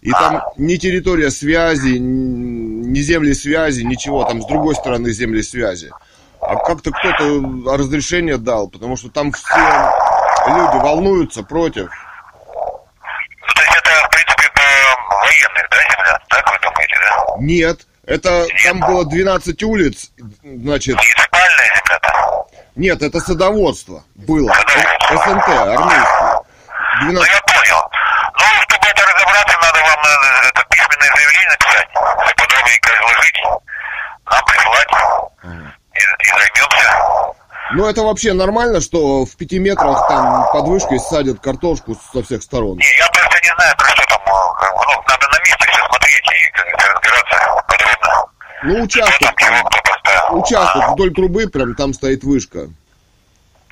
И 0.00 0.10
там 0.10 0.42
ни 0.58 0.76
территория 0.76 1.30
связи, 1.30 1.96
ни 1.98 3.00
земли 3.00 3.32
связи, 3.32 3.80
ничего, 3.80 4.24
там 4.24 4.42
с 4.42 4.46
другой 4.46 4.74
стороны 4.74 5.10
земли 5.12 5.42
связи. 5.42 5.90
А 6.42 6.56
как-то 6.56 6.90
кто-то 6.90 7.74
разрешение 7.74 8.36
дал, 8.36 8.68
потому 8.68 8.96
что 8.98 9.08
там 9.08 9.32
все 9.32 9.56
люди 10.46 10.82
волнуются 10.82 11.42
против. 11.42 11.88
Ну, 12.54 13.54
то 13.54 13.62
есть 13.62 13.76
это, 13.78 13.90
в 14.06 14.10
принципе, 14.10 14.50
по 14.54 15.23
военных, 15.34 15.68
да, 15.70 15.76
земля? 15.82 16.18
Так 16.28 16.50
вы 16.50 16.58
думаете, 16.60 16.96
да? 17.00 17.34
Нет, 17.38 17.80
это 18.06 18.46
там 18.64 18.80
было 18.80 19.04
12 19.04 19.62
улиц, 19.62 20.10
значит, 20.42 20.96
Муниципальная 20.96 21.66
земля-то? 21.76 22.46
нет, 22.76 23.02
это 23.02 23.20
садоводство 23.20 24.04
было. 24.14 24.50
Э, 24.50 25.16
СНТ, 25.16 25.48
армейский. 25.48 26.44
Ну, 27.02 27.10
12... 27.10 27.32
я 27.32 27.40
понял. 27.42 27.90
Ну, 28.38 28.46
чтобы 28.62 28.86
это 28.88 29.02
разобраться, 29.02 29.58
надо 29.60 29.80
вам 29.80 30.00
э, 30.04 30.48
это 30.48 30.64
письменное 30.70 31.10
заявление 31.14 31.50
написать, 31.50 31.88
все 32.24 32.34
подробненько 32.36 32.90
изложить, 32.94 33.40
нам 34.30 34.44
прислать, 34.44 34.88
и, 35.94 35.98
и 35.98 36.28
займемся. 36.28 37.33
Ну 37.72 37.86
это 37.86 38.02
вообще 38.02 38.32
нормально, 38.34 38.80
что 38.80 39.24
в 39.24 39.36
пяти 39.36 39.58
метрах 39.58 40.06
там 40.08 40.46
под 40.52 40.66
вышкой 40.68 40.98
садят 40.98 41.40
картошку 41.40 41.96
со 42.12 42.22
всех 42.22 42.42
сторон? 42.42 42.76
Не, 42.78 42.84
я 42.98 43.06
просто 43.10 43.40
не 43.42 43.54
знаю, 43.56 43.74
про 43.78 43.86
что 43.88 44.02
там, 44.08 44.20
э, 44.20 44.66
ну, 44.74 45.02
надо 45.08 45.26
на 45.32 45.38
месте 45.40 45.66
все 45.72 45.86
смотреть 45.86 46.22
и 46.24 46.50
как 46.52 46.66
говорится, 46.66 46.92
разбираться 46.92 47.64
подробно. 47.66 48.26
Ну 48.64 48.82
участок 48.84 49.34
там, 49.36 50.38
участок 50.38 50.88
вдоль 50.92 51.12
трубы 51.14 51.46
прям 51.48 51.74
там 51.74 51.94
стоит 51.94 52.22
вышка. 52.22 52.68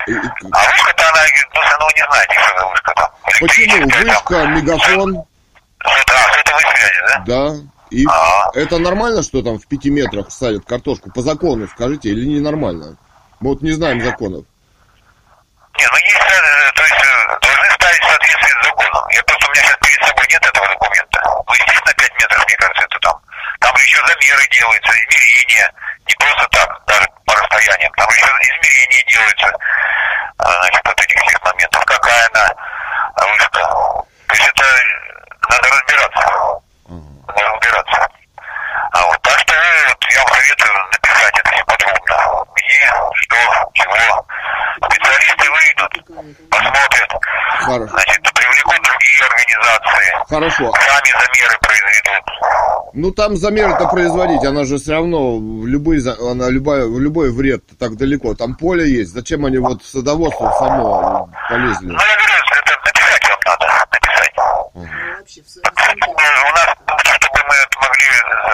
И- 0.07 0.11
и- 0.11 0.15
А 0.15 0.17
вышка-то 0.17 1.03
она, 1.11 1.21
ну, 1.53 1.61
ну, 1.79 1.85
вы 1.85 1.91
не 1.95 2.05
знаете, 2.09 2.33
что 2.33 2.59
за 2.59 2.67
вышка 2.67 2.93
там. 2.95 3.09
Почему? 3.39 3.77
Электрическая 3.77 4.43
там. 4.43 4.53
Вышка, 4.53 4.61
мегафон, 4.73 5.23
Что-то, 5.79 6.13
а, 6.13 6.33
сотовой 6.33 6.61
связи, 6.75 6.99
да? 7.07 7.23
да. 7.25 7.55
И 7.91 8.05
А. 8.09 8.49
это 8.55 8.79
нормально, 8.79 9.21
что 9.21 9.41
там 9.43 9.59
в 9.59 9.67
пяти 9.67 9.89
метрах 9.91 10.31
садят 10.31 10.65
картошку? 10.65 11.11
По 11.11 11.21
закону 11.21 11.67
скажите, 11.67 12.09
или 12.09 12.25
ненормально? 12.25 12.97
Мы 13.43 13.49
вот 13.49 13.61
не 13.61 13.73
знаем 13.73 14.01
законов. 14.01 14.45
Не, 15.77 15.85
ну 15.85 15.97
есть, 15.97 16.15
э, 16.15 16.71
то 16.75 16.81
есть 16.81 16.95
э, 16.95 17.39
должны 17.41 17.71
ставить 17.75 18.01
в 18.01 18.07
соответствии 18.07 18.47
с 18.47 18.63
законом. 18.63 19.03
Я 19.11 19.21
просто, 19.23 19.47
у 19.47 19.51
меня 19.51 19.61
сейчас 19.63 19.77
перед 19.83 20.01
собой 20.07 20.25
нет 20.29 20.45
этого 20.45 20.67
документа. 20.69 21.19
Ну, 21.25 21.53
естественно, 21.53 21.93
5 21.93 22.13
метров, 22.21 22.45
мне 22.47 22.55
кажется, 22.55 22.85
это 22.85 22.99
там. 23.01 23.19
Там 23.59 23.75
же 23.75 23.83
еще 23.83 23.99
замеры 24.07 24.47
делаются, 24.47 24.91
измерения. 24.95 25.73
Не 26.07 26.15
просто 26.15 26.47
так, 26.55 26.85
даже 26.87 27.05
по 27.25 27.35
расстояниям. 27.35 27.91
Там 27.97 28.07
еще 28.15 28.23
измерения 28.23 29.03
делаются, 29.11 29.51
а, 30.37 30.53
значит, 30.63 30.81
вот 30.85 31.01
этих 31.03 31.21
всех 31.27 31.43
моментов. 31.43 31.83
Какая 31.83 32.29
она 32.31 32.47
вышка. 33.27 33.59
То 33.59 34.33
есть 34.35 34.47
это 34.47 34.63
э, 34.63 34.79
надо 35.49 35.67
разбираться. 35.67 36.23
Надо 36.87 37.43
разбираться. 37.43 38.07
А 38.93 39.01
вот, 39.07 39.21
так 39.21 39.39
что 39.39 39.53
э, 39.53 39.87
вот, 39.89 40.05
я 40.11 40.23
вам 40.23 40.33
советую 40.33 40.73
написать 40.93 41.39
это 41.39 41.51
все 41.51 41.65
подробно. 41.65 42.45
Где, 42.55 42.93
что, 43.15 43.35
чего. 43.95 44.25
Специалисты 44.89 45.45
выйдут, 45.49 46.49
посмотрят, 46.49 47.11
Хорошо. 47.59 47.87
значит, 47.87 48.33
привлекут 48.33 48.75
другие 48.83 49.23
организации, 49.29 50.25
Хорошо. 50.29 50.73
сами 50.73 51.11
замеры 51.11 51.57
произведут. 51.61 52.23
Ну 52.93 53.11
там 53.11 53.35
замеры-то 53.35 53.87
производить, 53.87 54.43
она 54.43 54.65
же 54.65 54.77
все 54.77 54.93
равно 54.93 55.37
в 55.37 55.67
любой, 55.67 55.99
она 56.19 56.49
любая, 56.49 56.85
в 56.85 56.99
любой 56.99 57.31
вред 57.31 57.63
так 57.79 57.95
далеко. 57.97 58.35
Там 58.35 58.55
поле 58.55 58.87
есть. 58.89 59.13
Зачем 59.13 59.45
они 59.45 59.57
вот 59.57 59.83
садоводство 59.83 60.51
само 60.59 61.29
полезли? 61.49 61.87
Ну, 61.87 61.93
я 61.93 62.15
говорю, 62.15 62.33
это 62.61 62.77
написать 62.85 63.29
вам 63.29 63.39
надо, 63.45 63.65
написать. 63.91 64.33
Чтобы 65.25 66.03
у 66.03 66.51
нас, 66.51 66.75
чтобы 67.15 67.39
мы 67.47 67.55
могли 67.81 68.09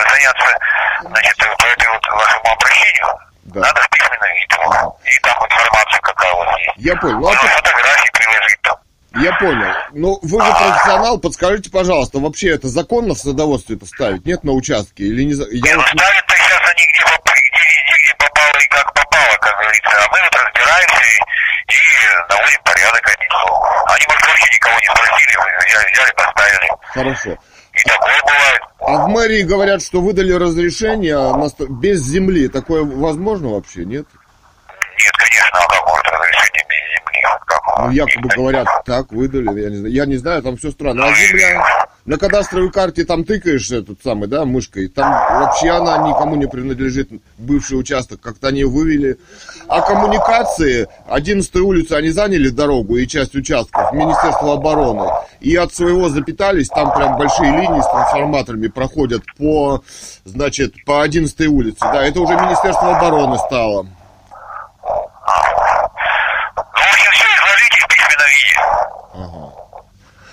заняться, 0.10 0.58
значит, 1.02 1.38
по 1.38 1.66
этой 1.66 1.88
вот 1.90 2.08
вашему 2.08 2.54
обращению, 2.54 3.08
Да. 3.44 3.62
надо 3.62 3.82
в 3.82 3.90
письменном 3.90 4.30
виде. 4.36 5.16
И 5.16 5.20
там 5.22 5.46
информация 5.46 6.00
какая 6.02 6.34
у 6.34 6.38
вас 6.38 6.60
есть. 6.60 6.72
Я 6.78 6.96
понял. 6.96 7.20
Ну, 7.20 7.28
а 7.30 7.34
фотографии 7.34 8.10
приложить 8.14 8.62
там. 8.62 8.78
Я 9.16 9.34
понял. 9.38 9.74
Ну, 9.94 10.20
вы 10.22 10.46
же 10.46 10.52
профессионал, 10.52 11.20
подскажите, 11.20 11.72
пожалуйста, 11.72 12.20
вообще 12.20 12.50
это 12.56 12.68
законно 12.68 13.16
в 13.16 13.18
садоводстве 13.18 13.76
это 13.76 13.86
ставить? 13.86 14.26
Нет 14.26 14.44
на 14.44 14.52
участке? 14.52 15.04
Или 15.04 15.24
не... 15.24 15.34
за- 15.34 15.46
Не, 15.50 15.60
Я 15.68 15.76
ну 15.76 15.82
вот... 15.82 15.88
ставят-то 15.90 16.36
сейчас 16.36 16.62
они 16.70 16.84
где, 16.86 17.02
где 17.34 17.60
везде, 17.60 17.96
где 18.04 18.16
попало 18.20 18.58
и 18.62 18.68
как 18.68 18.94
попало, 18.94 19.36
как 19.42 19.58
говорится. 19.60 19.90
А 19.98 20.08
мы 20.12 20.20
вот 20.22 20.36
разбираемся 20.36 21.04
и, 21.10 21.74
и 21.74 21.78
наводим 22.30 22.62
порядок 22.64 23.10
одним 23.10 23.30
словом. 23.32 23.86
Они, 23.90 24.06
может, 24.08 24.26
вообще 24.28 24.48
никого 24.54 24.76
не 24.80 24.86
спросили, 24.86 25.38
взяли, 25.68 25.92
взяли, 25.92 26.12
поставили. 26.14 26.70
Хорошо. 26.94 27.38
И 27.86 27.90
такое 27.90 28.14
бывает. 28.24 28.62
А 28.80 29.06
в 29.06 29.10
мэрии 29.10 29.42
говорят, 29.44 29.82
что 29.84 30.02
выдали 30.02 30.32
разрешение 30.32 31.16
ст- 31.50 31.70
без 31.70 32.02
земли. 32.04 32.48
Такое 32.48 32.84
возможно 32.84 33.50
вообще, 33.50 33.86
нет? 33.86 34.06
Нет, 35.04 35.14
конечно, 35.18 35.60
а 35.60 35.68
как 35.68 35.88
может 35.88 36.06
разрешение 36.08 36.66
без 36.70 36.82
земли? 36.96 37.22
Как? 37.46 37.62
Ну, 37.80 37.92
якобы 37.92 38.30
говорят, 38.36 38.68
так, 38.86 39.12
выдали, 39.12 39.62
я 39.62 39.70
не 39.70 39.78
знаю. 39.78 39.94
Я 39.94 40.06
не 40.06 40.18
знаю, 40.18 40.42
там 40.44 40.58
все 40.58 40.72
странно. 40.72 41.06
А 41.06 41.14
земля, 41.14 41.64
на 42.10 42.18
кадастровой 42.18 42.72
карте 42.72 43.06
там 43.06 43.24
тыкаешь 43.24 43.70
этот 43.70 44.02
самый, 44.04 44.28
да, 44.28 44.44
мышкой, 44.44 44.88
там 44.88 45.12
вообще 45.12 45.70
она 45.70 46.00
никому 46.00 46.36
не 46.36 46.48
принадлежит, 46.48 47.10
бывший 47.38 47.80
участок, 47.80 48.20
как-то 48.20 48.48
они 48.48 48.64
вывели. 48.64 49.18
А 49.68 49.82
коммуникации, 49.82 50.88
11 51.08 51.56
улицу 51.58 51.96
они 51.96 52.10
заняли 52.10 52.50
дорогу 52.50 52.98
и 52.98 53.08
часть 53.08 53.36
участков, 53.36 53.94
Министерство 53.94 54.54
обороны, 54.54 55.08
и 55.40 55.56
от 55.56 55.72
своего 55.72 56.10
запитались, 56.10 56.70
там 56.70 56.92
прям 56.96 57.18
большие 57.18 57.52
линии 57.52 57.82
с 57.82 57.92
трансформаторами 57.92 58.68
проходят 58.68 59.22
по, 59.38 59.84
значит, 60.26 60.84
по 60.86 61.04
11 61.04 61.42
улице, 61.48 61.80
да, 61.82 62.04
это 62.04 62.22
уже 62.22 62.34
Министерство 62.34 62.98
обороны 62.98 63.38
стало. 63.38 63.84
Ну, 63.84 63.90
в 66.56 66.94
общем, 66.94 67.12
все 67.12 67.26
изложите 67.36 67.78
в 67.82 67.88
письменном 67.88 68.30
виде. 69.28 69.70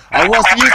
А 0.09 0.23
у 0.23 0.29
вас 0.29 0.45
есть 0.55 0.73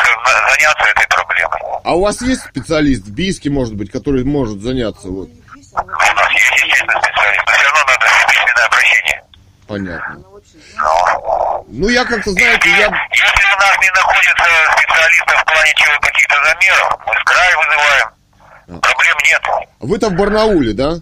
заняться 0.50 0.84
этой 0.90 1.08
проблемой. 1.08 1.60
А 1.84 1.96
у 1.96 2.00
вас 2.02 2.20
есть 2.22 2.42
специалист 2.42 3.04
в 3.04 3.10
Бийске, 3.12 3.50
может 3.50 3.74
быть, 3.74 3.90
который 3.90 4.24
может 4.24 4.60
заняться? 4.60 5.08
Вот, 5.08 5.28
У 5.28 5.76
нас 5.76 6.32
есть, 6.32 6.52
естественно, 6.64 7.00
специалист, 7.02 7.42
но 7.46 7.52
все 7.52 7.64
равно 7.64 7.80
надо 7.80 8.06
письменное 8.28 8.66
обращение. 8.66 9.24
понятно. 9.66 10.14
Ну, 10.16 11.64
Ну, 11.68 11.88
я 11.88 12.04
как-то, 12.04 12.30
знаете, 12.32 12.68
я... 12.68 12.76
Если 12.76 13.44
у 13.44 13.56
нас 13.58 13.76
не 13.80 13.90
находится 13.90 14.44
специалистов 14.76 15.40
в 15.40 15.44
плане 15.46 15.72
чего 15.76 16.00
каких-то 16.00 16.34
замеров, 16.44 16.98
мы 17.06 17.14
с 17.14 17.24
края 17.24 17.56
вызываем. 17.56 18.80
Проблем 18.80 19.16
нет. 19.24 19.42
Вы-то 19.80 20.08
в 20.10 20.12
Барнауле, 20.12 20.72
да? 20.74 20.90
Ну 20.90 21.00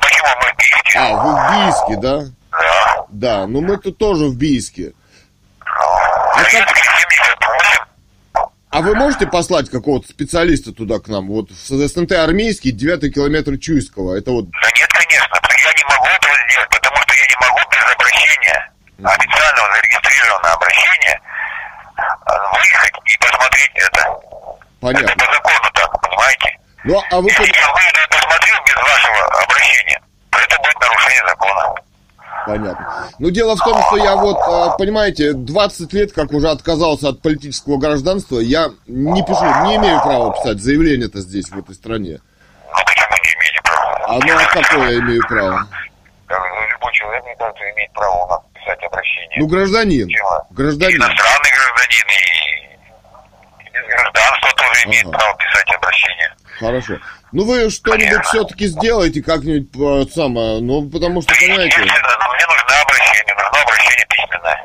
почему 0.00 0.28
мы 0.42 0.52
в 0.52 0.56
Бийске? 0.58 0.98
А, 0.98 1.12
вы 1.14 1.32
в 1.32 1.50
Бийске, 1.52 1.96
да? 2.02 2.24
Да. 2.50 3.04
Да, 3.08 3.46
ну 3.46 3.60
мы 3.60 3.76
тут 3.78 3.98
тоже 3.98 4.26
в 4.26 4.36
Бийске. 4.36 4.92
А, 6.38 6.44
как- 6.44 6.50
Советский 6.50 7.16
78. 7.16 7.84
а 8.70 8.80
вы 8.80 8.94
можете 8.94 9.26
послать 9.26 9.70
какого-то 9.70 10.08
специалиста 10.08 10.72
туда 10.72 10.98
к 11.00 11.08
нам? 11.08 11.26
Вот 11.28 11.50
в 11.50 11.54
СНТ 11.88 12.12
армейский, 12.12 12.70
9 12.70 13.12
километр 13.14 13.58
Чуйского. 13.58 14.16
Это 14.16 14.30
вот... 14.30 14.46
Да 14.50 14.68
нет, 14.78 14.88
конечно. 14.92 15.34
Я 15.34 15.72
не 15.74 15.84
могу 15.84 16.06
этого 16.06 16.34
сделать, 16.48 16.68
потому 16.70 16.96
что 17.02 17.14
я 17.14 17.26
не 17.26 17.36
могу 17.40 17.58
без 17.70 17.92
обращения, 17.92 18.72
официального 19.02 19.68
зарегистрированного 19.74 20.54
обращения, 20.54 21.20
э, 21.98 22.32
выехать 22.54 22.94
и 23.04 23.18
посмотреть 23.18 23.72
это. 23.74 24.00
Это 24.00 24.14
Понятно. 24.80 25.26
по 25.26 25.32
закону 25.32 25.70
так, 25.74 26.00
понимаете? 26.02 26.58
Ну, 26.84 27.02
а 27.10 27.20
вы... 27.20 27.28
Если 27.30 27.42
я 27.50 27.68
выйду 27.74 27.98
и 27.98 28.08
посмотрю 28.14 28.54
без 28.64 28.76
вашего 28.76 29.42
обращения, 29.42 30.00
то 30.30 30.38
это 30.38 30.56
будет 30.58 30.78
нарушение 30.80 31.24
закона. 31.26 31.74
Понятно. 32.48 33.04
Ну, 33.18 33.30
дело 33.30 33.56
в 33.56 33.60
том, 33.60 33.78
что 33.88 33.96
я 33.98 34.16
вот, 34.16 34.38
а, 34.40 34.70
понимаете, 34.78 35.34
20 35.34 35.92
лет, 35.92 36.12
как 36.12 36.32
уже 36.32 36.48
отказался 36.48 37.10
от 37.10 37.20
политического 37.20 37.76
гражданства, 37.76 38.38
я 38.38 38.70
не 38.86 39.22
пишу, 39.22 39.44
не 39.66 39.76
имею 39.76 40.00
права 40.00 40.32
писать 40.32 40.58
заявление-то 40.60 41.20
здесь, 41.20 41.48
в 41.50 41.58
этой 41.58 41.74
стране. 41.74 42.20
Ну 42.72 42.80
почему 42.86 43.10
не 43.22 43.34
имеете 43.34 43.60
права? 43.62 44.06
А 44.06 44.12
ну, 44.14 44.32
а 44.34 44.62
какое 44.62 44.90
я 44.92 44.98
имею 45.00 45.22
право? 45.28 45.66
Э, 46.30 46.34
Любой 46.72 46.92
человек, 46.94 47.24
мне 47.24 47.36
кажется, 47.36 47.64
имеет 47.74 47.92
право 47.92 48.24
у 48.24 48.28
нас 48.28 48.40
писать 48.54 48.82
обращение. 48.84 49.36
Ну, 49.40 49.46
гражданин. 49.46 50.08
Чего? 50.08 50.42
Гражданин. 50.50 50.96
Иностранный 50.96 51.50
гражданин 51.52 52.06
и, 52.08 53.68
и 53.68 53.70
без 53.74 53.86
гражданства 53.94 54.50
тоже 54.56 54.86
имеет 54.86 55.04
Ага. 55.06 55.18
право 55.18 55.36
писать 55.36 55.74
обращение. 55.76 56.34
Хорошо. 56.58 56.94
Ну, 57.32 57.44
вы 57.44 57.68
что-нибудь 57.70 58.24
все-таки 58.26 58.66
сделаете 58.66 59.22
как-нибудь 59.22 59.68
э, 59.76 60.10
самое, 60.14 60.60
ну, 60.60 60.88
потому 60.88 61.20
что, 61.20 61.34
понимаете... 61.34 61.76
Естественно, 61.76 62.16
но 62.20 62.32
мне 62.32 62.46
нужно 62.48 62.80
обращение, 62.80 63.34
нужно 63.34 63.60
обращение 63.60 64.06
письменное. 64.08 64.58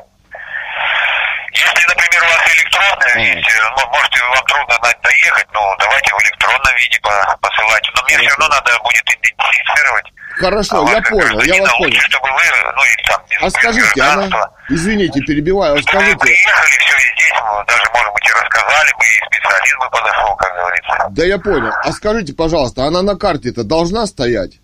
Если, 1.52 1.84
например, 1.86 2.22
у 2.24 2.26
вас 2.26 2.42
электронное 2.56 3.12
Ага. 3.12 3.20
есть, 3.20 3.48
ну, 3.76 3.86
можете, 3.92 4.20
вам 4.24 4.44
трудно 4.46 4.76
доехать, 5.02 5.46
ну, 5.52 5.60
давайте 5.78 6.14
в 6.14 6.20
электронном 6.24 6.74
виде 6.76 6.98
по- 7.00 7.36
посылайте. 7.40 7.90
Но 7.94 8.02
мне 8.04 8.18
все 8.18 8.28
равно 8.30 8.48
надо 8.48 8.78
будет 8.80 9.04
идентифицировать. 9.12 10.08
Хорошо, 10.36 10.84
а 10.84 10.90
я 10.90 10.96
вас, 11.00 11.08
понял, 11.08 11.40
я 11.42 11.62
вас 11.62 11.72
понял. 11.76 12.00
чтобы 12.00 12.28
вы, 12.28 12.42
ну, 12.74 12.82
и 12.82 13.02
там, 13.08 13.22
А 13.40 13.50
скажите, 13.50 14.02
она... 14.02 14.50
Извините, 14.68 15.20
перебиваю, 15.20 15.74
а 15.74 15.76
вы 15.76 15.82
скажите... 15.82 16.16
приехали, 16.18 16.78
все, 16.78 16.96
и 16.96 17.14
здесь, 17.14 17.32
ну, 17.40 17.64
даже, 17.66 17.82
может 17.94 18.12
быть, 18.12 18.24
и 18.26 18.32
рассказали 18.32 18.92
бы, 18.98 19.04
и 19.04 19.36
специалист 19.36 19.78
бы 19.78 19.90
подошел, 19.90 20.36
как 20.36 20.54
говорится. 20.54 21.06
Да 21.10 21.24
я 21.24 21.38
понял. 21.38 21.72
А 21.82 21.92
скажите, 21.92 22.32
пожалуйста, 22.34 22.84
она 22.84 23.02
на 23.02 23.16
карте-то 23.16 23.64
должна 23.64 24.06
стоять? 24.06 24.60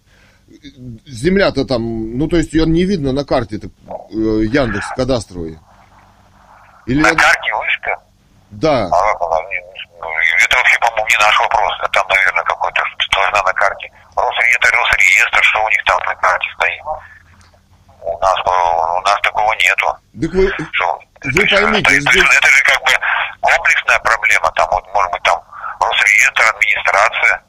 Земля-то 1.07 1.65
там, 1.65 2.19
ну 2.19 2.27
то 2.27 2.37
есть 2.37 2.53
ее 2.53 2.67
не 2.67 2.85
видно 2.85 3.13
на 3.13 3.25
карте 3.25 3.57
э, 3.57 3.69
Яндекс 4.13 4.89
кадастровой. 4.97 5.59
Или 6.87 7.01
На 7.01 7.15
карте 7.15 7.55
вышка. 7.55 8.03
Да. 8.51 8.89
А 8.91 9.27
она? 9.27 9.39
Ну, 10.01 10.07
Это 10.45 10.57
вообще, 10.57 10.79
по-моему, 10.81 11.07
не 11.09 11.25
наш 11.25 11.39
вопрос. 11.39 11.73
Это 11.83 11.93
там, 11.93 12.09
наверное, 12.09 12.45
какой-то 12.45 12.83
должна 13.13 13.43
на 13.43 13.53
карте. 13.53 13.91
Росреестр, 14.21 14.71
Росреестр, 14.77 15.43
что 15.43 15.65
у 15.65 15.69
них 15.69 15.83
там 15.85 15.99
на 16.07 16.15
карте 16.17 16.49
стоит? 16.57 16.83
У 18.03 18.19
нас, 18.19 18.37
э, 18.39 18.51
у 18.51 19.01
нас 19.03 19.21
такого 19.23 19.53
нету. 19.55 19.87
Так 20.21 20.33
вы, 20.33 20.49
Что? 20.73 21.01
Вы 21.25 21.47
же- 21.47 21.57
поймите, 21.57 21.81
это, 21.81 21.93
это 21.93 22.11
здесь- 22.13 22.37
это 22.39 22.49
же 22.49 22.63
как 22.65 22.81
бы 22.83 22.93
комплексная 23.41 23.99
проблема. 24.01 24.51
Там 24.57 24.69
вот, 24.71 24.85
может 24.95 25.13
быть, 25.13 25.23
там 25.23 25.39
Росреестр, 25.81 26.43
администрация. 26.55 27.43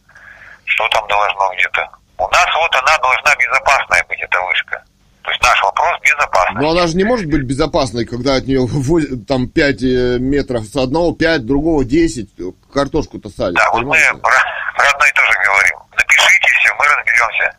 Что 0.65 0.87
там 0.89 1.07
должно 1.07 1.53
где-то? 1.55 1.87
У 2.17 2.27
нас 2.29 2.47
вот 2.55 2.75
она 2.75 2.97
должна 2.99 3.35
безопасная 3.35 4.03
быть, 4.09 4.19
эта 4.21 4.41
вышка. 4.41 4.83
То 5.23 5.31
есть 5.31 5.43
наш 5.43 5.61
вопрос 5.63 5.99
безопасный. 6.01 6.61
но 6.61 6.71
она 6.71 6.87
же 6.87 6.97
не 6.97 7.03
может 7.03 7.27
быть 7.27 7.43
безопасной, 7.43 8.05
когда 8.05 8.35
от 8.35 8.45
нее 8.47 8.67
там 9.27 9.47
5 9.47 9.81
метров 10.19 10.65
с 10.65 10.75
одного, 10.75 11.13
5, 11.13 11.45
другого 11.45 11.85
10, 11.85 12.29
картошку-то 12.73 13.29
садят. 13.29 13.55
Да, 13.55 13.69
вот 13.71 13.83
мы 13.83 13.97
про, 14.21 14.31
про 14.75 14.89
одно 14.89 15.05
и 15.05 15.11
то 15.11 15.21
же 15.23 15.39
говорим. 15.45 15.77
Напишите 16.17 16.47
все, 16.59 16.73
мы 16.75 16.85
разберемся. 16.85 17.57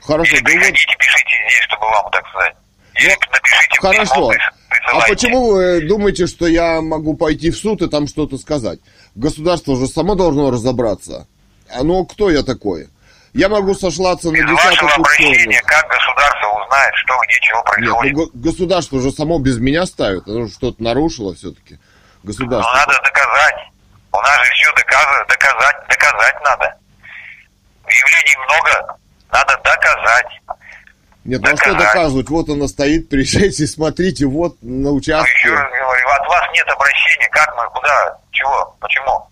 Хорошо, 0.00 0.34
Или 0.36 0.42
да 0.42 0.50
вот, 0.50 0.58
приходите, 0.60 0.96
пишите 0.98 1.30
здесь, 1.48 1.62
чтобы 1.64 1.86
вам 1.86 2.10
так 2.10 2.26
сказать. 2.28 2.54
Или 2.94 3.08
напишите 3.10 3.78
Ну, 3.82 3.88
хорошо. 3.88 4.30
письмо, 4.32 5.00
А 5.00 5.08
почему 5.08 5.52
вы 5.52 5.80
думаете, 5.82 6.26
что 6.26 6.46
я 6.46 6.80
могу 6.80 7.16
пойти 7.16 7.50
в 7.50 7.56
суд 7.56 7.82
и 7.82 7.88
там 7.88 8.06
что-то 8.08 8.36
сказать? 8.38 8.80
Государство 9.14 9.76
же 9.76 9.86
само 9.86 10.14
должно 10.14 10.50
разобраться. 10.50 11.26
А 11.70 11.82
ну, 11.84 12.04
кто 12.04 12.30
я 12.30 12.42
такой? 12.42 12.88
Я 13.32 13.48
могу 13.48 13.74
сослаться 13.74 14.30
на 14.30 14.36
десяток 14.36 14.82
вашего 14.82 14.92
обращения, 14.94 15.62
как 15.62 15.88
государство 15.88 16.48
узнает, 16.64 16.94
что 16.96 17.14
где 17.24 17.40
чего 17.40 17.58
Нет, 17.58 17.64
происходит? 17.64 18.12
ну, 18.16 18.24
го- 18.24 18.30
государство 18.34 19.00
же 19.00 19.10
само 19.10 19.38
без 19.38 19.58
меня 19.58 19.86
ставит. 19.86 20.26
Оно 20.28 20.48
что-то 20.48 20.82
нарушило 20.82 21.34
все-таки. 21.34 21.78
Но 22.22 22.28
Государство. 22.28 22.70
Ну, 22.72 22.76
надо 22.78 23.00
доказать. 23.02 23.54
У 24.12 24.16
нас 24.18 24.44
же 24.46 24.52
все 24.52 24.72
доказывать, 24.74 25.28
доказать, 25.28 25.76
доказать 25.88 26.34
надо. 26.44 26.74
Явлений 27.92 28.36
много, 28.44 28.96
надо 29.30 29.60
доказать. 29.64 30.40
Нет, 31.24 31.40
ну 31.40 31.52
а 31.52 31.56
что 31.56 31.70
доказать. 31.72 31.94
доказывать? 31.94 32.28
Вот 32.30 32.48
она 32.48 32.68
стоит, 32.68 33.08
приезжайте, 33.10 33.66
смотрите, 33.66 34.26
вот 34.26 34.56
на 34.62 34.90
Но 34.90 34.94
участке. 34.94 35.30
Ну, 35.44 35.52
еще 35.52 35.60
раз 35.60 35.70
говорю, 35.70 36.08
от 36.08 36.28
вас 36.28 36.42
нет 36.54 36.66
обращения, 36.68 37.28
как 37.30 37.54
мы, 37.56 37.70
куда, 37.70 38.18
чего, 38.32 38.76
почему? 38.80 39.28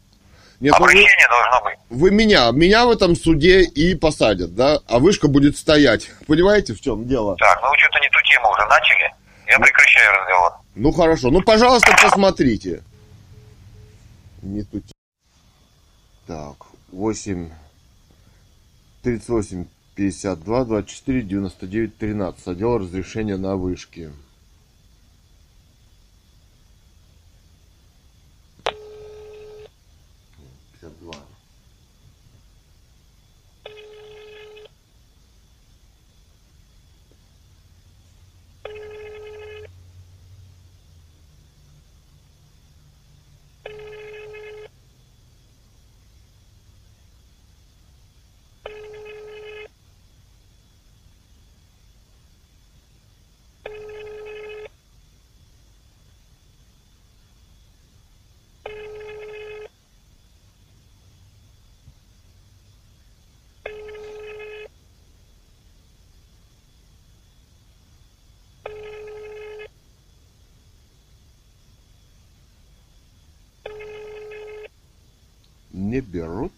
Нет, 0.61 0.75
ну 0.79 0.85
вы, 0.85 0.91
Обращение 0.91 1.29
должно 1.29 1.65
быть. 1.65 1.79
вы 1.89 2.11
меня, 2.11 2.51
меня 2.53 2.85
в 2.85 2.91
этом 2.91 3.17
суде 3.17 3.63
и 3.63 3.95
посадят, 3.95 4.55
да? 4.55 4.79
А 4.89 4.99
вышка 4.99 5.27
будет 5.27 5.57
стоять. 5.57 6.11
Понимаете, 6.27 6.75
в 6.75 6.81
чем 6.83 7.09
дело? 7.09 7.35
Так, 7.39 7.59
ну 7.63 7.71
вы 7.71 7.79
что-то 7.79 7.99
не 8.01 8.09
ту 8.11 8.19
тему 8.23 8.51
уже 8.51 8.67
начали. 8.67 9.15
Я 9.49 9.59
прекращаю 9.59 10.13
разговор. 10.21 10.53
Ну 10.75 10.93
хорошо, 10.93 11.31
ну 11.31 11.41
пожалуйста, 11.43 11.97
посмотрите. 12.01 12.83
Не 14.43 14.63
тут. 14.63 14.85
Так, 16.27 16.57
8, 16.93 17.51
38, 19.03 19.67
52, 19.95 20.65
24, 20.65 21.23
99, 21.23 21.97
13. 21.97 22.49
Отдел 22.49 22.79
разрешения 22.79 23.37
на 23.37 23.57
вышки. 23.57 24.11
Не 76.01 76.07
берут. 76.07 76.53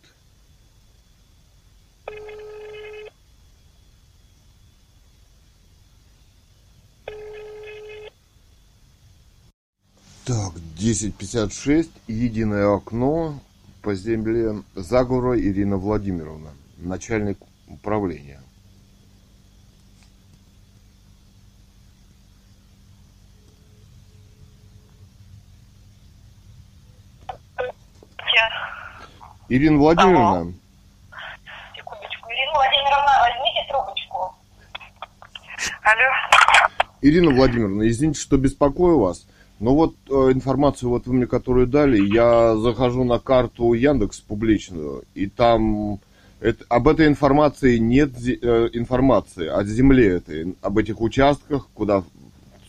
Так, 10.24 10.54
10.56, 10.78 11.90
единое 12.06 12.72
окно 12.72 13.40
по 13.82 13.96
земле 13.96 14.62
Заговора 14.76 15.36
Ирина 15.40 15.76
Владимировна, 15.76 16.50
начальник 16.78 17.38
управления. 17.66 18.40
Я, 27.58 28.81
Ирина 29.48 29.78
Владимировна, 29.78 30.52
секундочку. 31.76 32.28
Ирина 32.30 32.52
Владимировна, 32.54 33.12
возьмите 33.20 33.66
трубочку. 33.70 34.34
Алло. 35.82 36.68
Ирина 37.02 37.30
Владимировна, 37.34 37.88
извините, 37.88 38.20
что 38.20 38.36
беспокою 38.38 38.98
вас, 39.00 39.26
но 39.60 39.74
вот 39.74 39.94
э, 40.08 40.12
информацию, 40.32 40.88
вот 40.90 41.06
вы 41.06 41.14
мне 41.14 41.26
которую 41.26 41.66
дали, 41.66 42.00
я 42.00 42.56
захожу 42.56 43.04
на 43.04 43.18
карту 43.18 43.72
Яндекс 43.72 44.20
публичную, 44.20 45.02
и 45.14 45.26
там 45.26 45.98
это- 46.40 46.64
об 46.68 46.88
этой 46.88 47.08
информации 47.08 47.78
нет 47.78 48.12
э, 48.26 48.70
информации, 48.72 49.48
о 49.48 49.64
земле 49.64 50.16
этой, 50.16 50.54
об 50.62 50.78
этих 50.78 51.00
участках, 51.00 51.68
куда, 51.74 52.04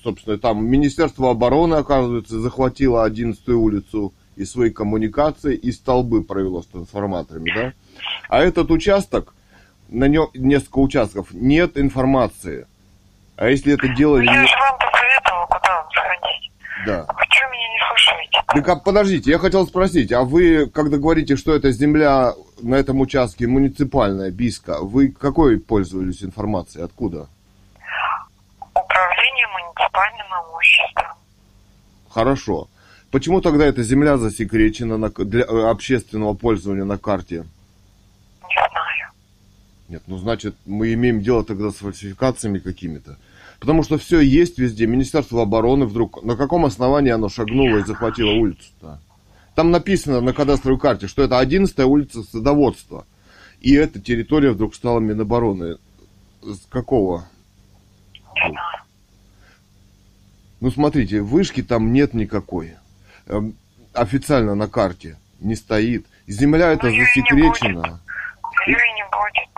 собственно, 0.04 0.38
там 0.40 0.66
Министерство 0.66 1.30
обороны, 1.30 1.76
оказывается, 1.76 2.40
захватило 2.40 3.04
11 3.06 3.48
улицу 3.50 4.14
и 4.36 4.46
свои 4.46 4.70
коммуникации, 4.70 5.56
и 5.56 5.72
столбы 5.72 6.24
провело 6.24 6.62
с 6.62 6.68
трансформаторами, 6.68 7.52
да? 7.54 7.74
А 8.30 8.42
этот 8.42 8.72
участок, 8.72 9.34
на 9.90 10.08
нем 10.08 10.30
несколько 10.34 10.80
участков, 10.80 11.34
нет 11.34 11.78
информации. 11.78 12.68
А 13.36 13.50
если 13.50 13.74
это 13.74 13.88
делали... 13.90 14.26
Я 14.26 14.46
же 14.46 14.56
вам 14.58 14.78
посоветовала, 14.80 15.46
куда 15.46 15.88
сходить. 15.92 16.52
Да. 16.86 17.06
Вы 17.08 17.24
что 17.30 17.48
меня 17.52 17.68
не 17.70 17.80
слушаете? 17.88 18.44
Так 18.48 18.70
а 18.70 18.76
подождите, 18.76 19.32
я 19.32 19.40
хотел 19.40 19.66
спросить, 19.68 20.12
а 20.12 20.24
вы, 20.24 20.70
когда 20.70 20.98
говорите, 20.98 21.36
что 21.36 21.56
эта 21.56 21.72
земля 21.72 22.34
на 22.62 22.76
этом 22.76 23.02
участке 23.02 23.48
муниципальная, 23.48 24.32
Биска, 24.32 24.80
вы 24.82 25.10
какой 25.10 25.60
пользовались 25.60 26.24
информацией, 26.24 26.84
откуда? 26.84 27.28
Управление 28.74 29.48
муниципальным 29.48 30.28
имуществом. 30.48 31.18
Хорошо. 32.10 32.68
Почему 33.14 33.42
тогда 33.42 33.68
эта 33.68 33.84
земля 33.84 34.18
засекречена 34.18 34.98
на 34.98 35.10
для 35.12 35.44
э, 35.44 35.70
общественного 35.70 36.34
пользования 36.34 36.84
на 36.84 36.98
карте? 36.98 37.46
Не 38.42 38.70
знаю. 38.72 39.12
Нет, 39.88 40.04
ну 40.08 40.18
значит, 40.18 40.56
мы 40.66 40.94
имеем 40.94 41.22
дело 41.22 41.46
тогда 41.46 41.70
с 41.70 41.76
фальсификациями 41.76 42.58
какими-то. 42.58 43.20
Потому 43.60 43.84
что 43.84 44.00
все 44.00 44.20
есть 44.20 44.58
везде. 44.58 44.88
Министерство 44.88 45.44
обороны 45.44 45.86
вдруг... 45.86 46.24
На 46.24 46.36
каком 46.36 46.66
основании 46.66 47.12
оно 47.12 47.30
шагнуло 47.30 47.78
и 47.78 47.84
захватило 47.84 48.32
улицу-то? 48.32 49.00
Там 49.54 49.70
написано 49.70 50.20
на 50.20 50.34
кадастровой 50.34 50.80
карте, 50.80 51.08
что 51.08 51.22
это 51.22 51.38
11 51.38 51.78
улица 51.82 52.24
садоводства. 52.24 53.06
И 53.62 53.76
эта 53.76 54.02
территория 54.02 54.54
вдруг 54.54 54.74
стала 54.74 55.00
Минобороны. 55.00 55.78
С 56.42 56.66
какого? 56.68 57.26
Не 58.34 58.50
знаю. 58.50 58.84
Ну, 60.62 60.72
смотрите, 60.72 61.22
вышки 61.22 61.62
там 61.62 61.94
нет 61.94 62.16
никакой. 62.16 62.74
Эм, 63.28 63.56
Официально 63.94 64.56
на 64.56 64.68
карте 64.68 65.18
не 65.40 65.56
стоит. 65.56 66.06
Земля 66.26 66.74
не 66.74 66.82
засекречена. 66.82 68.00
Ее 68.66 68.78
и 68.78 68.94
не 68.94 69.04
будет. 69.04 69.50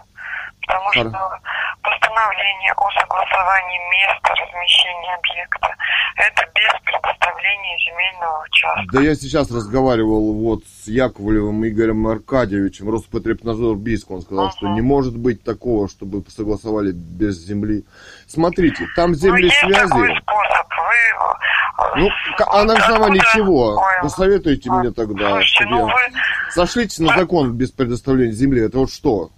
Потому 0.68 0.86
Хор- 0.88 1.10
что 1.10 1.40
постановление 1.82 2.74
о 2.76 2.90
согласовании 3.00 3.80
места 3.92 4.34
размещения 4.36 5.16
объекта 5.16 5.70
это 6.18 6.46
без 6.56 6.72
предоставления 6.84 7.78
земельного 7.86 8.44
участка. 8.44 8.86
Да 8.92 9.02
я 9.02 9.16
сейчас 9.16 9.52
разговаривал 9.52 10.34
вот 10.34 10.64
с 10.66 10.88
Яковлевым 10.88 11.66
Игорем 11.68 12.08
Аркадьевичем, 12.08 12.90
Роспотребнадзор 12.90 13.78
Бийск, 13.78 14.12
он 14.12 14.22
сказал, 14.22 14.52
что 14.52 14.68
не 14.70 14.82
может 14.82 15.16
быть 15.16 15.44
такого, 15.44 15.88
чтобы 15.88 16.24
согласовали 16.30 16.92
без 16.92 17.38
земли. 17.38 17.86
Смотрите, 18.28 18.88
там 18.96 19.14
земли 19.14 19.44
ну, 19.44 19.48
есть 19.48 19.60
связи. 19.60 19.90
такой 19.90 20.18
способ. 20.18 20.68
Вы... 20.70 21.36
Ну, 21.98 22.10
а 22.48 22.64
на 22.64 22.74
основании 22.74 23.20
Откуда- 23.20 23.34
чего? 23.38 23.76
Ой, 23.76 23.94
Посоветуйте 24.02 24.72
мне 24.72 24.92
тогда. 24.92 25.30
Слушайте, 25.30 25.66
ну 25.66 25.88
я- 25.88 25.94
вы... 25.94 26.02
Сошлитесь 26.52 27.00
на 27.00 27.16
закон 27.18 27.54
без 27.54 27.72
предоставления 27.72 28.32
земли. 28.34 28.66
Это 28.66 28.78
вот 28.80 28.92
что? 28.92 29.30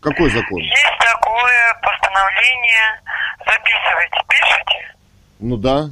Какой 0.00 0.30
закон? 0.30 0.58
Есть 0.58 0.98
такое 1.00 1.74
постановление. 1.82 3.00
Записывайте, 3.38 4.20
пишите. 4.28 4.94
Ну 5.40 5.56
да. 5.56 5.88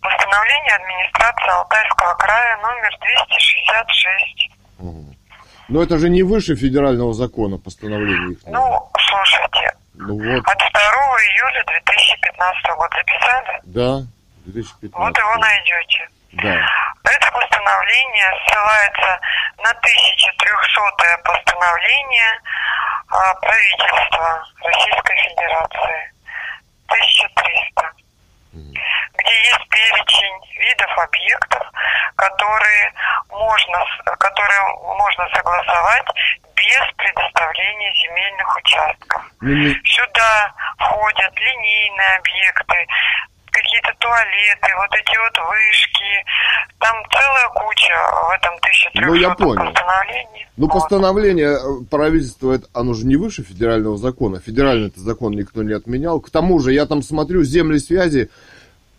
Постановление 0.00 0.74
администрации 0.76 1.50
Алтайского 1.58 2.14
края 2.14 2.56
номер 2.58 2.90
266. 3.00 4.50
Мгм. 4.78 5.16
Но 5.68 5.82
это 5.82 5.98
же 5.98 6.10
не 6.10 6.22
выше 6.22 6.54
федерального 6.56 7.14
закона 7.14 7.58
постановление 7.58 8.32
их. 8.32 8.38
Ну, 8.46 8.90
слушайте, 9.08 9.74
Ну 9.94 10.14
вот, 10.16 10.44
от 10.46 10.58
2 10.58 11.18
июля 11.22 11.64
2015 11.66 12.76
года 12.76 12.96
записали? 12.98 13.60
да, 13.64 14.06
2015. 14.46 14.94
Вот 14.94 15.18
его 15.18 15.36
найдете. 15.36 16.08
Да. 16.32 16.66
Это 17.04 17.30
постановление 17.30 18.32
ссылается 18.46 19.20
на 19.58 19.70
1300 19.70 21.18
постановление 21.24 22.40
а, 23.08 23.34
правительства 23.34 24.44
Российской 24.64 25.16
Федерации. 25.28 26.12
1300. 26.88 27.92
Где 28.52 29.34
есть 29.44 29.68
перечень 29.68 30.58
видов 30.58 30.98
объектов, 30.98 31.62
которые 32.16 32.92
можно, 33.30 33.84
которые 34.18 34.60
можно 34.96 35.28
согласовать 35.34 36.06
без 36.54 36.94
предоставления 36.96 37.94
земельных 37.94 38.56
участков. 38.56 39.22
Ну, 39.40 39.74
Сюда 39.84 40.52
входят 40.78 41.38
линейные 41.38 42.16
объекты, 42.16 42.86
какие-то 43.52 43.92
туалеты, 43.98 44.68
вот 44.76 44.90
эти 44.98 45.16
вот 45.18 45.48
вышки. 45.48 46.10
Там 46.78 46.96
целая 47.12 47.48
куча 47.54 47.94
в 48.26 48.30
этом 48.30 48.54
1300 48.56 49.06
Ну, 49.06 49.14
я 49.14 49.30
понял. 49.34 49.72
постановлении. 49.72 50.48
Ну, 50.56 50.66
Вот. 50.66 50.72
постановление 50.74 51.52
э, 51.56 51.84
правительства, 51.90 52.52
это- 52.54 52.66
оно 52.74 52.94
же 52.94 53.06
не 53.06 53.16
выше 53.16 53.42
федерального 53.44 53.96
закона. 53.96 54.40
Федеральный 54.40 54.92
закон 54.96 55.32
никто 55.32 55.62
не 55.62 55.72
отменял. 55.74 56.20
К 56.20 56.30
тому 56.30 56.58
же, 56.58 56.72
я 56.72 56.86
там 56.86 57.02
смотрю, 57.02 57.44
земли 57.44 57.78
связи, 57.78 58.30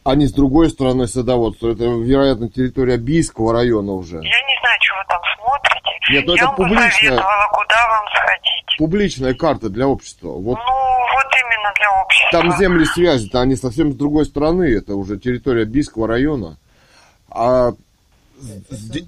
они 0.04 0.28
с 0.28 0.34
другой 0.34 0.70
стороны 0.70 1.08
садоводства. 1.08 1.70
Это, 1.72 1.86
вероятно, 1.86 2.50
территория 2.50 2.98
Бийского 2.98 3.54
района 3.54 3.94
уже. 3.94 4.18
Я 4.18 4.22
не 4.22 4.60
знаю, 4.62 4.80
что 4.82 4.96
вы 4.96 5.04
там 5.08 5.22
смотрите. 5.38 5.90
Нет, 6.12 6.26
ну 6.28 6.34
Я 6.34 6.38
это 6.38 6.46
вам 6.48 6.56
публичная- 6.56 7.10
куда 7.52 7.88
вам 7.90 8.06
сходить. 8.14 8.78
Публичная 8.78 9.34
карта 9.34 9.70
для 9.70 9.88
общества. 9.88 10.30
Вот 10.30 10.58
Ну, 10.58 10.64
вот 10.64 11.26
именно 11.46 11.74
для 11.78 12.02
общества. 12.04 12.32
там 12.32 12.58
земли 12.60 12.86
связи-то, 12.86 13.40
они 13.42 13.56
совсем 13.56 13.94
с 13.94 13.96
другой 13.96 14.26
стороны. 14.26 14.64
Это 14.64 14.96
уже 14.96 15.18
территория 15.18 15.66
Бийского 15.66 16.08
района. 16.08 16.58
А 17.30 17.72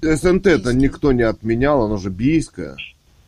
СНТ-то 0.02 0.72
никто 0.72 1.12
не 1.12 1.22
отменял, 1.22 1.82
оно 1.84 1.96
же 1.98 2.10
Бийское. 2.10 2.76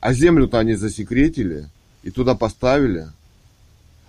А 0.01 0.13
землю-то 0.13 0.59
они 0.59 0.75
засекретили 0.75 1.67
и 2.03 2.11
туда 2.11 2.35
поставили. 2.35 3.09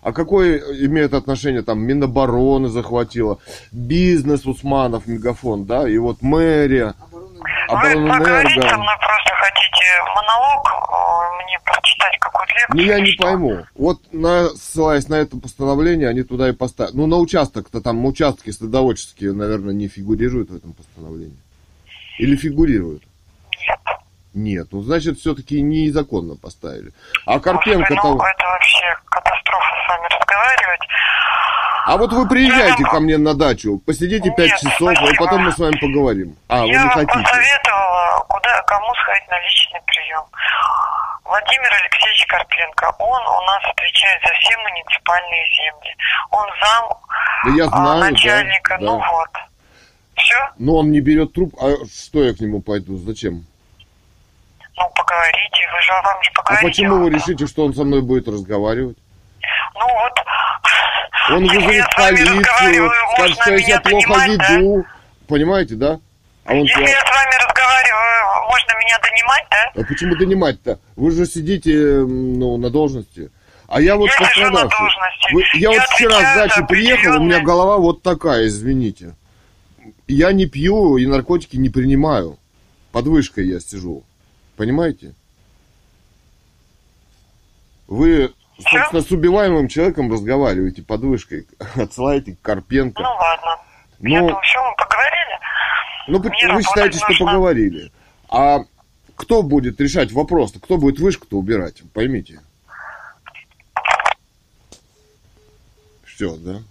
А 0.02 0.14
какое 0.14 0.60
имеет 0.86 1.14
отношение 1.14 1.62
там 1.62 1.82
Минобороны 1.82 2.70
захватила, 2.70 3.40
бизнес 3.72 4.46
Усманов, 4.46 5.08
Мегафон, 5.08 5.66
да, 5.66 5.88
и 5.88 5.98
вот 5.98 6.22
мэрия, 6.22 6.96
Оборонный 7.68 8.12
Вы 8.12 8.18
поговорить 8.18 8.54
со 8.54 8.60
Оборонэнерго. 8.60 8.78
мной 8.78 8.96
просто 9.00 9.32
хотите 9.36 9.86
монолог 10.16 10.68
э, 10.68 11.44
мне 11.46 11.60
прочитать 11.66 12.18
какую-то 12.20 12.54
лекцию? 12.54 12.78
Ну, 12.78 12.82
я 12.82 13.00
не 13.00 13.12
что? 13.12 13.24
пойму. 13.24 13.66
Вот, 13.76 14.14
на, 14.14 14.50
ссылаясь 14.50 15.08
на 15.08 15.16
это 15.16 15.38
постановление, 15.38 16.10
они 16.10 16.24
туда 16.24 16.50
и 16.50 16.54
поставят. 16.54 16.94
Ну, 16.96 17.06
на 17.06 17.18
участок-то 17.18 17.82
там 17.82 18.04
участки 18.06 18.50
садоводческие, 18.50 19.34
наверное, 19.34 19.74
не 19.74 19.88
фигурируют 19.88 20.50
в 20.50 20.56
этом 20.56 20.74
постановлении. 20.74 21.38
Или 22.18 22.36
фигурируют? 22.36 23.04
Нет. 23.68 23.80
Нет. 24.34 24.68
Ну, 24.72 24.82
значит, 24.82 25.20
все-таки 25.20 25.62
незаконно 25.62 26.36
поставили. 26.36 26.94
А 27.26 27.40
Карпенко 27.40 27.88
Слушай, 27.88 28.02
там... 28.02 28.18
ну, 28.18 28.24
это 28.24 28.46
вообще 28.46 28.98
катастрофа 29.10 29.76
с 29.86 29.90
вами 29.90 30.08
разговаривать. 30.20 30.82
А 31.86 31.98
вот 31.98 32.14
вы 32.14 32.28
приезжайте 32.28 32.84
ко 32.84 33.00
мне 33.00 33.18
на 33.18 33.34
дачу, 33.34 33.82
посидите 33.84 34.32
пять 34.38 34.52
часов, 34.60 34.92
и 34.92 34.96
спасибо. 34.96 35.26
потом 35.26 35.42
мы 35.42 35.52
с 35.52 35.58
вами 35.58 35.76
поговорим. 35.78 36.36
А, 36.48 36.62
вы 36.62 36.68
я 36.68 36.74
не 36.74 36.86
вам 36.86 36.90
хотите. 36.90 37.24
посоветовала, 37.24 38.26
куда, 38.28 38.62
кому 38.68 38.94
сходить 38.94 39.28
на 39.30 39.40
личный 39.42 39.82
прием. 39.88 40.24
Владимир 41.26 41.74
Алексеевич 41.82 42.26
Карпенко, 42.28 42.94
он 43.00 43.22
у 43.22 43.42
нас 43.42 43.64
отвечает 43.72 44.22
за 44.22 44.34
все 44.34 44.58
муниципальные 44.58 45.46
земли. 45.58 45.96
Он 46.30 46.48
зам 46.62 46.90
Да 47.46 47.52
я 47.58 47.66
а, 47.66 47.70
знаю, 47.70 48.02
да, 48.02 48.10
начальника, 48.12 48.78
да. 48.80 48.86
ну 48.86 48.94
вот. 48.98 49.30
Все? 50.16 50.36
Но 50.60 50.76
он 50.78 50.92
не 50.92 51.02
берет 51.02 51.34
трубку. 51.34 51.66
А 51.66 51.74
что 51.88 52.24
я 52.24 52.36
к 52.36 52.40
нему 52.40 52.62
пойду? 52.62 52.98
Зачем? 52.98 53.46
Ну, 54.80 54.90
поговорите, 54.96 55.68
вы 55.74 55.82
же 55.82 55.92
вам 55.92 56.24
же 56.24 56.32
А 56.34 56.42
поговорите. 56.42 56.68
почему 56.68 57.04
вы 57.04 57.10
решите, 57.10 57.48
что 57.48 57.66
он 57.66 57.74
со 57.74 57.84
мной 57.84 58.02
будет 58.02 58.28
разговаривать? 58.28 58.98
Ну 59.76 59.82
вот. 59.82 60.14
Он 61.32 61.48
вызовет 61.48 61.76
я 61.76 61.88
полицию, 61.96 62.92
скажет, 63.14 63.38
что 63.42 63.52
я 63.52 63.60
себя 63.60 63.82
плохо 63.82 64.08
донимать, 64.08 64.38
да? 64.38 64.58
веду. 64.58 64.86
Понимаете, 65.28 65.76
да? 65.76 66.00
А 66.46 66.54
он 66.54 66.64
Если 66.64 66.82
я 66.82 67.00
с 67.00 67.10
вами 67.10 67.46
разговариваю, 67.46 68.48
можно 68.48 68.72
меня 68.80 68.98
донимать, 69.00 69.46
да? 69.52 69.82
А 69.82 69.86
почему 69.86 70.16
донимать-то? 70.16 70.80
Вы 70.96 71.12
же 71.12 71.26
сидите 71.26 71.72
ну, 71.72 72.58
на 72.58 72.70
должности. 72.70 73.30
А 73.68 73.82
я 73.82 73.96
вот 73.96 74.10
Я 74.10 74.18
пострадавший. 74.18 74.88
Вы- 75.34 75.44
я 75.54 75.72
Я 75.72 75.80
вот 75.80 75.90
вчера 75.90 76.20
с 76.20 76.36
дачи 76.36 76.66
приехал, 76.66 77.22
у 77.22 77.24
меня 77.24 77.42
голова 77.42 77.78
вот 77.78 78.02
такая, 78.02 78.48
извините. 78.48 79.16
Я 80.08 80.32
не 80.32 80.48
пью 80.48 80.98
и 80.98 81.06
наркотики 81.06 81.58
не 81.58 81.70
принимаю. 81.70 82.40
Под 82.92 83.06
вышкой 83.06 83.48
я 83.48 83.60
сижу. 83.60 84.04
Понимаете? 84.60 85.14
Вы, 87.88 88.34
собственно, 88.58 89.02
с 89.02 89.10
убиваемым 89.10 89.70
человеком 89.70 90.12
разговариваете 90.12 90.82
под 90.82 91.00
вышкой. 91.00 91.48
Отсылаете 91.78 92.36
к 92.36 92.42
Карпенко. 92.42 93.02
Ну 93.02 93.08
ладно. 93.08 93.62
Я 94.02 94.20
Ну, 94.20 94.28
думаю, 94.28 94.44
все, 94.44 94.60
мы 94.62 94.76
поговорили. 94.76 95.40
ну, 96.10 96.20
мне 96.20 96.54
вы 96.56 96.62
считаете, 96.62 96.98
что 96.98 97.08
нужно. 97.08 97.26
поговорили. 97.26 97.92
А 98.28 98.60
кто 99.16 99.44
будет 99.44 99.80
решать 99.80 100.12
вопрос? 100.12 100.52
Кто 100.62 100.78
будет 100.78 101.00
вышку-то 101.00 101.38
убирать? 101.38 101.82
Поймите. 101.94 102.42
Все, 106.04 106.36
да? 106.36 106.62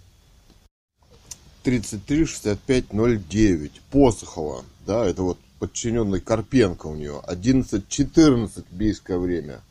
33 1.63 2.25
65 2.25 2.93
09. 2.93 3.81
Посохова. 3.89 4.63
Да, 4.85 5.07
это 5.07 5.23
вот 5.23 5.39
подчиненный 5.59 6.21
Карпенко 6.21 6.87
у 6.87 6.95
нее. 6.95 7.21
11-14 7.27 8.65
бийское 8.71 9.17
время. 9.17 9.61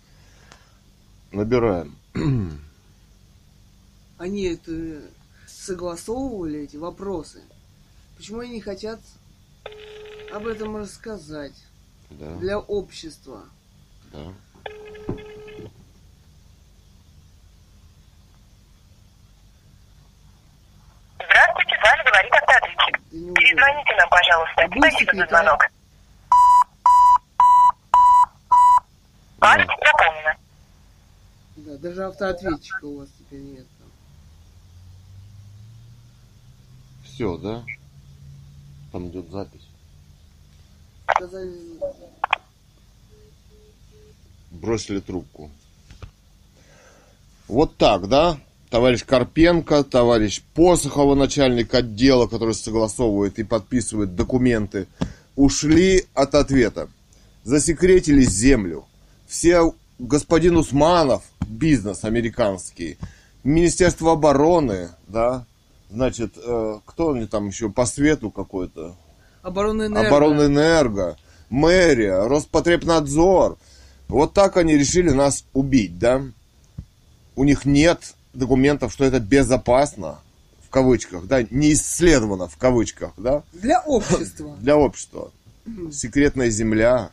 Набираем. 1.33 1.97
Они 4.19 4.45
это 4.45 5.03
согласовывали, 5.47 6.61
эти 6.61 6.77
вопросы. 6.77 7.41
Почему 8.17 8.41
они 8.41 8.55
не 8.55 8.61
хотят 8.61 8.99
об 10.33 10.47
этом 10.49 10.77
рассказать 10.77 11.55
Да, 12.11 12.35
для 12.37 12.59
общества? 12.59 13.45
да. 14.13 14.33
Здравствуйте, 21.17 21.75
с 21.77 21.83
вами 21.83 22.03
говорит 22.09 22.33
автоответчик. 22.33 23.01
Перезвоните 23.11 23.95
нам, 23.97 24.09
пожалуйста. 24.09 24.69
Спасибо 24.79 25.17
за 25.17 25.27
звонок. 25.27 25.61
Адрес 29.49 29.67
запомнено. 29.67 30.37
Да, 31.57 31.77
даже 31.79 32.05
автоответчика 32.05 32.85
у 32.85 32.99
вас 32.99 33.09
теперь 33.19 33.41
нет. 33.41 33.67
там. 33.79 33.89
Все, 37.05 37.37
да? 37.39 37.65
Там 38.93 39.09
идет 39.09 39.31
запись. 39.31 39.67
Сказали, 41.15 41.55
бросили 44.51 45.01
трубку. 45.01 45.51
Вот 47.49 47.77
так, 47.77 48.09
да? 48.09 48.39
Товарищ 48.71 49.05
Карпенко, 49.05 49.83
товарищ 49.83 50.43
Посохова, 50.55 51.15
начальник 51.15 51.73
отдела, 51.73 52.27
который 52.27 52.55
согласовывает 52.55 53.39
и 53.39 53.45
подписывает 53.45 54.15
документы, 54.15 54.87
ушли 55.37 56.07
от 56.13 56.35
ответа. 56.35 56.89
Засекретили 57.45 58.23
землю. 58.23 58.85
Все 59.29 59.73
господин 59.99 60.57
Усманов, 60.57 61.23
бизнес 61.47 62.05
американский, 62.05 62.99
Министерство 63.45 64.13
обороны, 64.13 64.89
да, 65.07 65.45
значит, 65.91 66.33
э, 66.37 66.79
кто 66.85 67.13
они 67.13 67.27
там 67.27 67.49
еще 67.49 67.71
по 67.71 67.85
свету 67.85 68.31
какой-то, 68.31 68.97
Оборонэнерго. 69.43 70.09
Оборонэнерго, 70.09 71.17
мэрия, 71.51 72.27
Роспотребнадзор. 72.27 73.57
Вот 74.09 74.33
так 74.33 74.57
они 74.57 74.77
решили 74.77 75.11
нас 75.11 75.45
убить, 75.53 75.99
да? 75.99 76.23
У 77.37 77.45
них 77.45 77.65
нет 77.65 78.15
документов, 78.33 78.93
что 78.93 79.05
это 79.05 79.21
безопасно, 79.21 80.19
в 80.63 80.71
кавычках, 80.71 81.27
да, 81.27 81.43
не 81.51 81.73
исследовано, 81.75 82.49
в 82.49 82.57
кавычках, 82.57 83.13
да, 83.17 83.43
Для 83.53 83.81
общества. 83.81 84.57
для 84.61 84.77
общества. 84.77 85.33
Секретная 85.93 86.51
земля. 86.51 87.11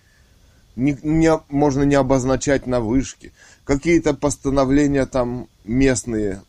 Не, 0.75 0.97
не- 1.03 1.39
можно 1.49 1.83
не 1.83 1.95
обозначать 1.95 2.67
на 2.67 2.79
вышке. 2.81 3.31
Какие-то 3.63 4.13
постановления 4.13 5.05
там 5.05 5.47
местные 5.63 6.31
Они 6.33 6.41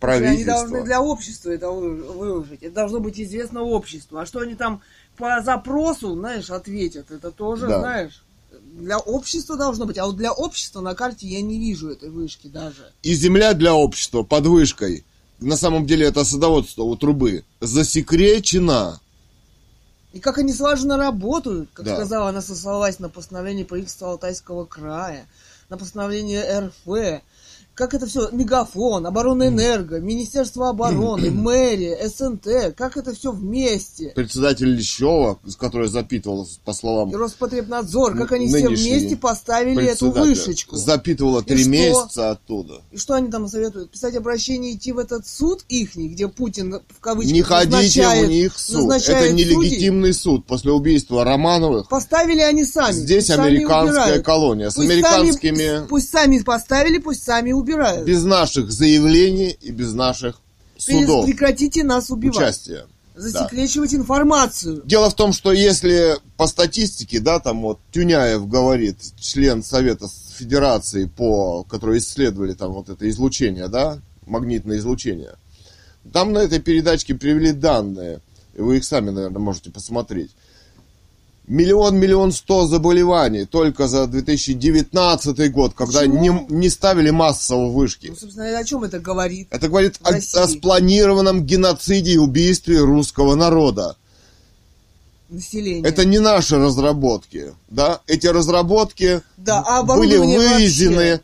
правительства. 0.00 0.54
должны 0.54 0.82
для 0.84 1.00
общества 1.00 1.50
это 1.50 1.70
вы- 1.70 2.02
выложить. 2.02 2.62
Это 2.62 2.74
должно 2.74 3.00
быть 3.00 3.20
известно 3.20 3.62
обществу. 3.62 4.18
А 4.18 4.26
что 4.26 4.40
они 4.40 4.54
там 4.54 4.80
по 5.16 5.40
запросу, 5.42 6.14
знаешь, 6.16 6.50
ответят, 6.50 7.10
это 7.10 7.30
тоже, 7.30 7.68
Да. 7.68 7.80
знаешь, 7.80 8.24
для 8.72 8.98
общества 8.98 9.56
должно 9.56 9.86
быть. 9.86 9.98
А 9.98 10.06
вот 10.06 10.16
для 10.16 10.32
общества 10.32 10.80
на 10.80 10.94
карте 10.94 11.26
я 11.26 11.40
не 11.42 11.58
вижу 11.58 11.90
этой 11.90 12.10
вышки 12.10 12.48
даже. 12.48 12.90
И 13.02 13.14
земля 13.14 13.52
для 13.54 13.74
общества 13.74 14.22
под 14.22 14.46
вышкой, 14.46 15.04
на 15.38 15.56
самом 15.56 15.86
деле 15.86 16.06
это 16.06 16.24
садоводство 16.24 16.82
у 16.82 16.96
трубы, 16.96 17.44
засекречена. 17.60 19.00
И 20.12 20.18
как 20.20 20.38
они 20.38 20.52
слаженно 20.52 20.96
работают, 20.96 21.70
как 21.72 21.84
Да. 21.84 21.94
сказала, 21.96 22.30
она 22.30 22.40
сослалась 22.40 22.98
на 22.98 23.08
постановление 23.08 23.64
правительства 23.64 24.08
Алтайского 24.10 24.64
края, 24.64 25.26
на 25.68 25.78
постановление 25.78 26.60
РФ. 26.60 27.22
Как 27.80 27.94
это 27.94 28.04
все, 28.04 28.28
Мегафон, 28.30 29.06
Оборонэнерго, 29.06 30.00
Министерство 30.00 30.68
обороны, 30.68 31.30
мэрия, 31.30 32.10
СНТ, 32.10 32.76
как 32.76 32.98
это 32.98 33.14
все 33.14 33.32
вместе. 33.32 34.12
Председатель 34.14 34.68
Лещева, 34.68 35.38
который 35.58 35.88
запитывал, 35.88 36.46
по 36.66 36.74
словам 36.74 37.10
Роспотребнадзор, 37.10 38.18
как 38.18 38.32
они 38.32 38.48
все 38.48 38.68
вместе 38.68 39.16
поставили 39.16 39.86
эту 39.86 40.10
вышечку. 40.10 40.76
запитывала 40.76 41.42
три 41.42 41.64
месяца 41.64 42.32
оттуда. 42.32 42.82
И 42.92 42.98
что 42.98 43.14
они 43.14 43.30
там 43.30 43.48
советуют? 43.48 43.90
Писать 43.92 44.14
обращение, 44.14 44.74
идти 44.74 44.92
в 44.92 44.98
этот 44.98 45.26
суд 45.26 45.64
ихний, 45.70 46.08
где 46.08 46.28
Путин 46.28 46.82
в 46.86 47.00
кавычках 47.00 47.32
Не 47.32 47.40
ходите 47.40 48.06
у 48.06 48.26
них 48.26 48.58
суд. 48.58 48.92
Это 48.92 49.32
нелегитимный 49.32 50.12
суд 50.12 50.44
после 50.44 50.70
убийства 50.70 51.24
Романовых. 51.24 51.88
Поставили 51.88 52.42
они 52.42 52.66
сами. 52.66 52.92
Здесь 52.92 53.30
американская 53.30 54.20
колония 54.20 54.68
с 54.68 54.74
Пусть 54.74 54.90
американскими... 54.90 55.56
Сами, 55.56 55.86
пусть 55.86 56.10
сами 56.10 56.38
поставили, 56.40 56.98
пусть 56.98 57.22
сами 57.22 57.52
убирают. 57.52 57.69
Без 58.04 58.24
наших 58.24 58.70
заявлений 58.70 59.56
и 59.60 59.70
без 59.70 59.92
наших 59.92 60.40
судов. 60.76 61.26
Прекратите 61.26 61.84
нас 61.84 62.10
убивать. 62.10 62.36
Участия. 62.36 62.86
Засекречивать 63.14 63.94
информацию. 63.94 64.82
Дело 64.84 65.10
в 65.10 65.14
том, 65.14 65.32
что 65.32 65.52
если 65.52 66.16
по 66.36 66.46
статистике, 66.46 67.20
да, 67.20 67.38
там 67.38 67.60
вот 67.60 67.78
Тюняев 67.92 68.48
говорит, 68.48 68.96
член 69.20 69.62
Совета 69.62 70.08
Федерации, 70.36 71.04
по, 71.04 71.64
которые 71.64 71.98
исследовали 71.98 72.54
там 72.54 72.72
вот 72.72 72.88
это 72.88 73.08
излучение, 73.10 73.68
да, 73.68 73.98
магнитное 74.26 74.78
излучение, 74.78 75.34
там 76.12 76.32
на 76.32 76.38
этой 76.38 76.60
передачке 76.60 77.14
привели 77.14 77.52
данные, 77.52 78.20
и 78.54 78.62
вы 78.62 78.78
их 78.78 78.84
сами, 78.84 79.10
наверное, 79.10 79.40
можете 79.40 79.70
посмотреть. 79.70 80.30
Миллион, 81.50 81.98
миллион 81.98 82.30
сто 82.30 82.68
заболеваний 82.68 83.44
только 83.44 83.88
за 83.88 84.06
2019 84.06 85.50
год, 85.50 85.74
когда 85.74 86.02
Почему? 86.02 86.46
не, 86.48 86.54
не 86.54 86.68
ставили 86.68 87.10
массово 87.10 87.70
вышки. 87.70 88.06
Ну, 88.06 88.14
собственно, 88.14 88.56
о 88.56 88.62
чем 88.62 88.84
это 88.84 89.00
говорит? 89.00 89.48
Это 89.50 89.68
говорит 89.68 89.98
о, 90.04 90.10
о 90.10 90.46
спланированном 90.46 91.44
геноциде 91.44 92.12
и 92.12 92.18
убийстве 92.18 92.78
русского 92.78 93.34
народа. 93.34 93.96
Население. 95.28 95.82
Это 95.82 96.04
не 96.04 96.20
наши 96.20 96.56
разработки, 96.56 97.52
да? 97.68 98.00
Эти 98.06 98.28
разработки 98.28 99.20
да, 99.36 99.64
а 99.66 99.82
были 99.82 100.18
вывезены 100.18 100.94
вообще 100.94 101.20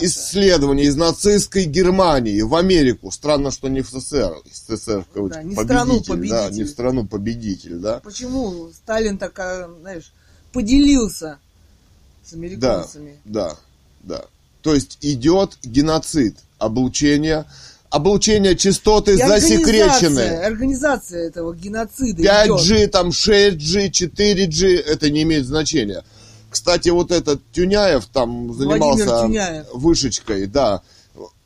исследования 0.00 0.84
из 0.84 0.96
нацистской 0.96 1.64
Германии 1.64 2.40
в 2.42 2.54
Америку. 2.54 3.10
Странно, 3.10 3.50
что 3.50 3.68
не 3.68 3.80
в 3.82 3.88
СССР. 3.88 4.34
СССР 4.52 5.04
в 5.08 5.14
кавычках, 5.14 5.42
Да, 5.42 5.48
не 5.48 5.54
в 5.54 5.60
страну 5.64 5.98
Да, 6.00 6.04
победитель. 6.12 6.52
не 6.56 6.64
в 6.64 6.68
страну 6.68 7.06
победитель, 7.06 7.74
да? 7.76 8.00
Почему 8.00 8.70
Сталин 8.72 9.18
так, 9.18 9.38
а, 9.38 9.68
знаешь, 9.80 10.12
поделился 10.52 11.38
с 12.24 12.30
Да, 12.32 12.36
американцами? 12.38 13.16
да, 13.24 13.56
да. 14.02 14.24
То 14.62 14.74
есть 14.74 14.98
идет 15.00 15.58
геноцид, 15.62 16.36
облучение, 16.58 17.46
облучение 17.90 18.54
частоты 18.56 19.16
И 19.16 19.20
организация, 19.20 19.58
засекречены. 19.58 20.20
организация 20.44 21.26
этого 21.28 21.54
геноцида 21.54 22.22
идет. 22.22 22.26
5G, 22.60 22.86
там 22.88 23.08
6G, 23.08 23.90
4G, 23.90 24.76
это 24.78 25.10
не 25.10 25.22
имеет 25.24 25.46
значения. 25.46 26.04
Кстати, 26.52 26.90
вот 26.90 27.10
этот 27.10 27.40
Тюняев 27.52 28.04
там 28.06 28.52
занимался 28.52 29.06
Владимир 29.06 29.26
Тюняев. 29.40 29.66
вышечкой, 29.72 30.46
да. 30.46 30.82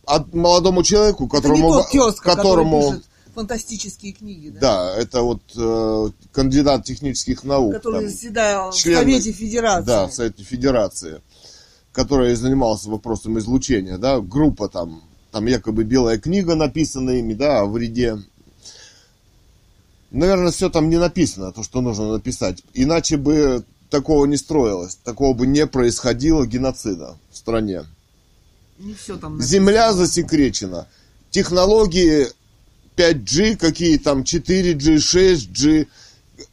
От 0.04 0.34
молодому 0.34 0.82
человеку, 0.82 1.26
Это 1.26 1.36
не 1.36 1.42
которому... 1.42 1.84
тезка, 1.92 2.34
которому 2.34 2.94
фантастические 3.32 4.12
книги, 4.12 4.48
да? 4.48 4.60
да, 4.60 4.96
это 5.00 5.22
вот 5.22 5.42
э, 5.56 6.08
кандидат 6.32 6.84
технических 6.84 7.44
наук. 7.44 7.74
Который 7.74 8.00
там, 8.00 8.10
заседал 8.10 8.72
член- 8.72 8.96
в 8.96 8.98
Совете 8.98 9.30
Федерации. 9.32 9.86
Да, 9.86 10.06
в 10.08 10.12
Совете 10.12 10.42
Федерации, 10.42 11.20
который 11.92 12.34
занимался 12.34 12.90
вопросом 12.90 13.38
излучения, 13.38 13.98
да, 13.98 14.20
группа 14.20 14.68
там, 14.68 15.02
там 15.30 15.46
якобы 15.46 15.84
белая 15.84 16.18
книга 16.18 16.56
написана 16.56 17.10
ими, 17.10 17.34
да, 17.34 17.60
о 17.60 17.66
вреде. 17.66 18.18
Наверное, 20.10 20.50
все 20.50 20.68
там 20.68 20.88
не 20.88 20.98
написано, 20.98 21.52
то, 21.52 21.62
что 21.62 21.80
нужно 21.80 22.12
написать. 22.12 22.62
Иначе 22.74 23.18
бы 23.18 23.64
такого 23.90 24.26
не 24.26 24.36
строилось, 24.36 24.96
такого 24.96 25.34
бы 25.34 25.46
не 25.46 25.66
происходило 25.66 26.46
геноцида 26.46 27.16
в 27.30 27.36
стране. 27.36 27.84
Не 28.78 28.94
все 28.94 29.16
там 29.16 29.36
написано. 29.36 29.58
Земля 29.58 29.92
засекречена. 29.92 30.88
Технологии 31.30 32.28
5G, 32.96 33.56
какие 33.56 33.98
там 33.98 34.22
4G, 34.22 34.96
6G, 34.96 35.86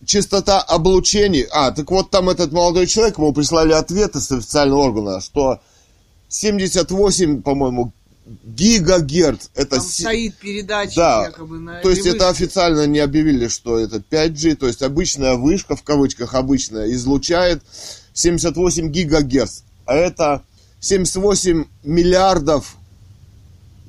частота 0.05 0.61
облучений. 0.61 1.47
А, 1.51 1.71
так 1.71 1.89
вот 1.91 2.09
там 2.09 2.29
этот 2.29 2.51
молодой 2.51 2.87
человек, 2.87 3.17
ему 3.17 3.33
прислали 3.33 3.73
ответы 3.73 4.19
с 4.19 4.31
официального 4.31 4.83
органа, 4.83 5.21
что 5.21 5.59
78, 6.29 7.41
по-моему, 7.41 7.93
гигагерц. 8.45 9.47
Это 9.55 9.77
Там 9.77 9.85
си- 9.85 10.03
стоит 10.03 10.35
передача 10.35 10.95
Да, 10.95 11.23
якобы 11.25 11.59
на 11.59 11.81
то 11.81 11.89
есть 11.89 12.05
это 12.05 12.29
официально 12.29 12.85
не 12.87 12.99
объявили, 12.99 13.47
что 13.47 13.77
это 13.77 13.97
5G, 13.97 14.55
то 14.55 14.67
есть 14.67 14.81
обычная 14.81 15.35
вышка, 15.35 15.75
в 15.75 15.83
кавычках 15.83 16.33
обычная, 16.33 16.91
излучает 16.93 17.61
78 18.13 18.89
гигагерц. 18.89 19.61
А 19.85 19.95
это 19.95 20.43
78 20.79 21.65
миллиардов 21.83 22.77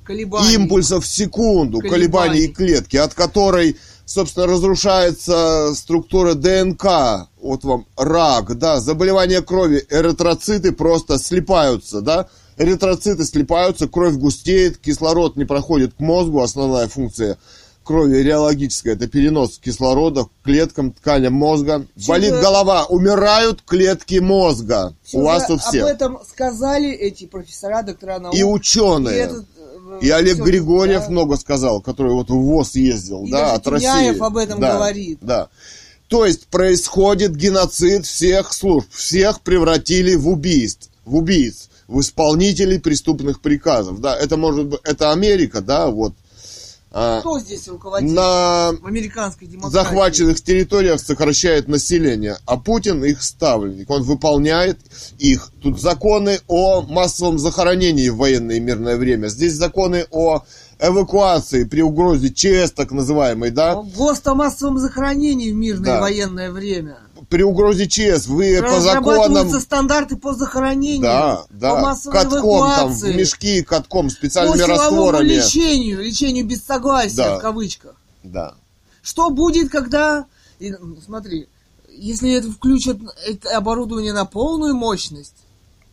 колебаний. 0.05 0.55
импульсов 0.55 1.05
в 1.05 1.09
секунду, 1.09 1.79
Колебаний. 1.79 2.01
колебаний 2.09 2.49
клетки, 2.49 2.97
от 2.97 3.15
которой, 3.15 3.77
собственно, 4.05 4.47
разрушается 4.47 5.73
структура 5.75 6.35
ДНК. 6.35 7.29
Вот 7.41 7.63
вам 7.65 7.87
рак, 7.97 8.57
да, 8.59 8.81
заболевание 8.81 9.43
крови, 9.43 9.85
эритроциты 9.91 10.73
просто 10.73 11.19
слипаются, 11.19 12.01
да, 12.01 12.29
эритроциты 12.59 13.25
слипаются, 13.25 13.89
кровь 13.89 14.15
густеет, 14.15 14.79
кислород 14.79 15.37
не 15.37 15.45
проходит 15.45 15.95
к 15.95 16.01
мозгу, 16.01 16.41
основная 16.43 16.89
функция 16.89 17.37
крови 17.83 18.17
реологическая, 18.23 18.95
это 18.95 19.07
перенос 19.09 19.59
кислорода 19.59 20.25
к 20.25 20.29
клеткам, 20.43 20.93
тканям 20.93 21.35
мозга. 21.35 21.85
Чего- 21.99 22.15
Болит 22.15 22.33
голова, 22.33 22.87
умирают 22.87 23.61
клетки 23.63 24.21
мозга. 24.21 24.95
Всё 25.05 25.19
у 25.19 25.23
вас 25.23 25.51
у 25.51 25.59
всех. 25.59 25.83
Об 25.85 25.91
этом 25.91 26.19
сказали 26.27 26.91
эти 26.91 27.27
профессора, 27.27 27.83
доктора 27.83 28.19
наук. 28.21 28.35
И 28.35 28.43
ученые. 28.43 29.17
этот, 29.17 29.45
э, 29.59 29.99
И 30.01 30.09
Олег 30.09 30.37
всё- 30.37 30.45
Григорьев 30.45 31.03
да. 31.05 31.11
много 31.11 31.37
сказал, 31.37 31.83
который 31.83 32.13
вот 32.13 32.31
в 32.31 32.35
ВОЗ 32.35 32.75
ездил, 32.77 33.25
И 33.27 33.31
да, 33.31 33.53
от 33.53 33.67
России. 33.67 33.87
Тюняев 33.87 34.23
об 34.23 34.39
этом 34.39 34.61
Да, 34.61 34.73
говорит. 34.77 35.19
Да. 35.21 35.49
То 36.09 36.25
есть 36.25 36.47
происходит 36.47 37.37
геноцид 37.37 38.07
всех 38.07 38.55
служб, 38.55 38.89
всех 38.93 39.43
превратили 39.43 40.15
в 40.15 40.27
убийств, 40.29 40.89
в 41.05 41.17
убийц, 41.17 41.69
в 41.89 42.01
исполнителей 42.01 42.79
преступных 42.81 43.41
приказов, 43.41 44.01
да. 44.01 44.17
Это 44.17 44.37
может 44.37 44.67
быть, 44.67 44.81
это 44.85 45.13
Америка, 45.13 45.61
да, 45.61 45.89
вот. 45.89 46.15
а, 46.91 47.21
Кто 47.21 47.39
здесь 47.41 47.67
руководит 47.69 48.11
на 48.11 48.73
в 48.81 48.87
американской 48.87 49.47
демократии? 49.49 49.73
захваченных 49.75 50.41
территориях 50.43 51.01
сокращает 51.01 51.69
население, 51.69 52.37
а 52.47 52.57
Путин 52.57 53.05
их 53.05 53.23
ставленник, 53.23 53.91
он 53.91 54.03
выполняет 54.03 54.79
их. 55.19 55.51
Тут 55.63 55.81
законы 55.81 56.41
о 56.47 56.83
массовом 56.83 57.39
захоронении 57.39 58.09
в 58.09 58.17
военное 58.17 58.57
и 58.57 58.61
мирное 58.61 58.97
время, 58.97 59.27
здесь 59.29 59.55
законы 59.55 60.07
о 60.11 60.43
эвакуации 60.81 61.65
при 61.65 61.83
угрозе 61.83 62.33
ЧС, 62.33 62.73
так 62.73 62.91
называемой, 62.93 63.51
да, 63.51 63.75
ГОСТ 63.75 64.29
о 64.29 64.35
массовом 64.35 64.79
захоронении 64.79 65.51
в 65.53 65.55
мирное 65.57 65.95
Да. 65.95 66.01
военное 66.01 66.51
время. 66.51 66.99
При 67.29 67.43
угрозе 67.43 67.87
ЧС 67.87 68.27
вы 68.27 68.61
по 68.63 68.81
законам, 68.81 69.61
стандарты 69.61 70.17
по 70.17 70.35
захоронению, 70.35 71.03
да, 71.03 71.37
по 71.49 71.55
да, 71.55 71.81
массовой 71.81 72.13
катком 72.15 72.33
там, 72.33 72.43
в 72.43 72.47
эвакуации, 72.47 73.13
мешки 73.15 73.63
катком, 73.63 74.07
по 74.09 74.13
специальными 74.13 74.57
силовому 74.59 74.81
растворами. 75.11 75.29
лечению, 75.29 76.03
лечению 76.03 76.47
без 76.47 76.65
согласия, 76.65 77.17
Да. 77.17 77.39
в 77.39 77.41
кавычках. 77.41 77.95
Да. 78.23 78.55
Что 79.03 79.31
будет, 79.31 79.71
когда 79.71 80.27
И, 80.61 80.71
м, 80.71 80.97
смотри, 81.05 81.49
если 81.91 82.33
это 82.33 82.51
включат 82.51 82.97
это 83.27 83.57
оборудование 83.57 84.13
на 84.13 84.25
полную 84.25 84.75
мощность, 84.75 85.35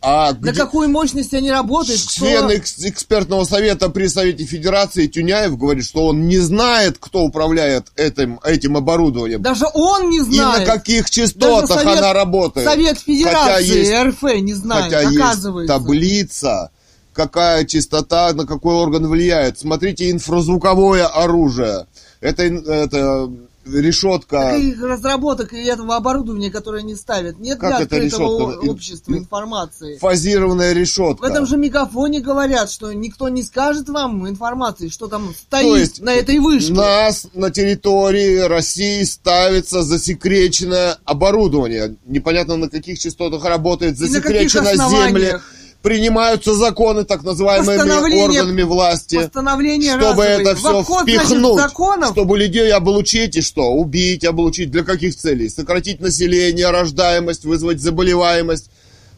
А 0.03 0.32
на 0.32 0.34
где- 0.34 0.53
какую 0.53 0.90
мощность 0.90 1.32
они 1.36 1.52
работают, 1.52 2.02
кто- 2.02 2.11
Член 2.26 2.49
экс- 2.49 2.80
экспертного 2.80 3.44
совета 3.45 3.90
при 3.90 4.07
Совете 4.07 4.45
Федерации 4.45 5.06
Тюняев 5.06 5.56
говорит, 5.57 5.86
что 5.86 6.07
он 6.07 6.28
не 6.28 6.40
знает, 6.40 6.98
кто 6.99 7.22
управляет 7.22 7.88
этим, 7.95 8.40
этим 8.44 8.78
оборудованием. 8.78 9.41
даже 9.44 9.65
он 9.76 10.10
не 10.10 10.18
И 10.18 10.22
знает. 10.22 10.68
на 10.68 10.73
каких 10.73 11.03
Даже 11.03 11.11
частотах 11.11 11.82
Совет- 11.82 11.98
она 11.99 12.14
работает. 12.14 12.68
Совет 12.68 12.98
Хотя 12.98 13.03
Федерации 13.06 13.78
есть, 13.78 13.94
РФ 13.94 14.23
не 14.41 14.53
знает, 14.56 14.84
хотя 14.86 15.02
есть 15.02 15.18
оказывается. 15.18 15.73
таблица, 15.78 16.72
какая 17.14 17.65
частота, 17.65 18.34
на 18.34 18.48
какой 18.48 18.73
орган 18.73 19.06
влияет. 19.07 19.60
Смотрите, 19.60 20.10
инфразвуковое 20.10 21.06
оружие. 21.06 21.86
Это, 22.22 22.44
это 22.44 23.30
решетка. 23.65 24.51
Таких 24.51 24.81
разработок 24.81 25.53
и 25.53 25.63
этого 25.63 25.95
оборудования, 25.95 26.49
которое 26.51 26.79
они 26.79 26.95
ставят, 26.95 27.39
нет 27.39 27.59
Как 27.59 27.69
для 27.69 27.81
это 27.85 27.95
открытого 27.95 28.51
решетка? 28.51 28.69
общества 28.69 29.11
ин- 29.11 29.17
информации. 29.19 29.97
Фазированная 29.97 30.73
решетка. 30.73 31.21
В 31.21 31.25
этом 31.29 31.45
же 31.45 31.57
мегафоне 31.57 32.19
говорят, 32.21 32.71
что 32.71 32.91
никто 32.93 33.29
не 33.29 33.43
скажет 33.43 33.89
вам 33.89 34.27
информации, 34.27 34.89
что 34.89 35.07
там 35.07 35.33
стоит 35.35 35.61
То 35.63 35.75
есть 35.77 36.01
на 36.01 36.13
этой 36.13 36.39
вышке. 36.39 36.73
нас 36.73 37.27
на 37.33 37.51
территории 37.51 38.38
России 38.39 39.03
ставится 39.03 39.83
засекреченное 39.83 40.97
оборудование. 41.05 41.95
Непонятно 42.05 42.57
на 42.57 42.69
каких 42.69 42.99
частотах 42.99 43.43
работает, 43.45 43.97
засекречено 43.97 44.75
земли. 44.75 45.33
Принимаются 45.81 46.53
законы 46.53 47.05
так 47.05 47.23
называемыми 47.23 48.21
органами 48.23 48.61
власти. 48.61 49.17
Чтобы 49.25 50.23
это 50.23 50.55
все 50.55 50.79
обход, 50.79 51.03
значит, 51.03 51.27
впихнуть, 51.27 51.59
законов 51.59 52.09
чтобы 52.11 52.37
людей 52.37 52.71
облучить 52.71 53.35
и 53.35 53.41
что? 53.41 53.71
Убить, 53.71 54.23
облучить. 54.23 54.69
Для 54.69 54.83
каких 54.83 55.15
целей? 55.15 55.49
Сократить 55.49 55.99
население, 55.99 56.69
рождаемость, 56.69 57.45
вызвать 57.45 57.79
заболеваемость, 57.79 58.69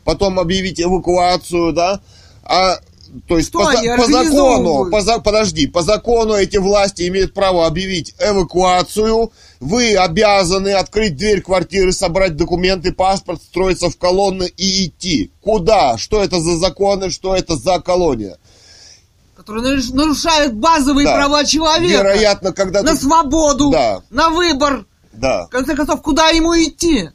потом 0.05 0.39
объявить 0.39 0.79
эвакуацию, 0.79 1.73
да? 1.73 1.99
А 2.45 2.79
то 3.27 3.37
есть 3.37 3.49
Что 3.49 3.59
по, 3.59 3.65
по 3.97 4.07
закону, 4.07 4.89
по 4.91 5.19
подожди, 5.21 5.67
по 5.67 5.81
закону 5.81 6.33
эти 6.33 6.57
власти 6.57 7.07
имеют 7.07 7.33
право 7.33 7.67
объявить 7.67 8.15
эвакуацию. 8.19 9.31
Вы 9.59 9.95
обязаны 9.95 10.69
открыть 10.73 11.15
дверь 11.15 11.41
квартиры, 11.41 11.91
собрать 11.91 12.35
документы, 12.35 12.91
паспорт, 12.91 13.41
строиться 13.41 13.89
в 13.89 13.97
колонны 13.97 14.51
и 14.57 14.85
идти. 14.87 15.31
Куда? 15.41 15.97
Что 15.97 16.23
это 16.23 16.39
за 16.39 16.57
законы? 16.57 17.09
Что 17.09 17.35
это 17.35 17.55
за 17.55 17.79
колония? 17.79 18.37
которые 19.35 19.75
наруш- 19.77 19.93
нарушают 19.93 20.53
базовые 20.53 21.05
Да. 21.05 21.15
права 21.15 21.43
человека. 21.43 22.03
Вероятно, 22.03 22.53
когда 22.53 22.81
На 22.81 22.91
ты- 22.91 23.01
свободу, 23.01 23.71
Да. 23.71 24.01
на 24.09 24.29
выбор. 24.29 24.85
Да. 25.11 25.47
В 25.47 25.49
конце 25.49 25.75
концов, 25.75 26.01
куда 26.01 26.29
ему 26.29 26.53
идти? 26.53 27.09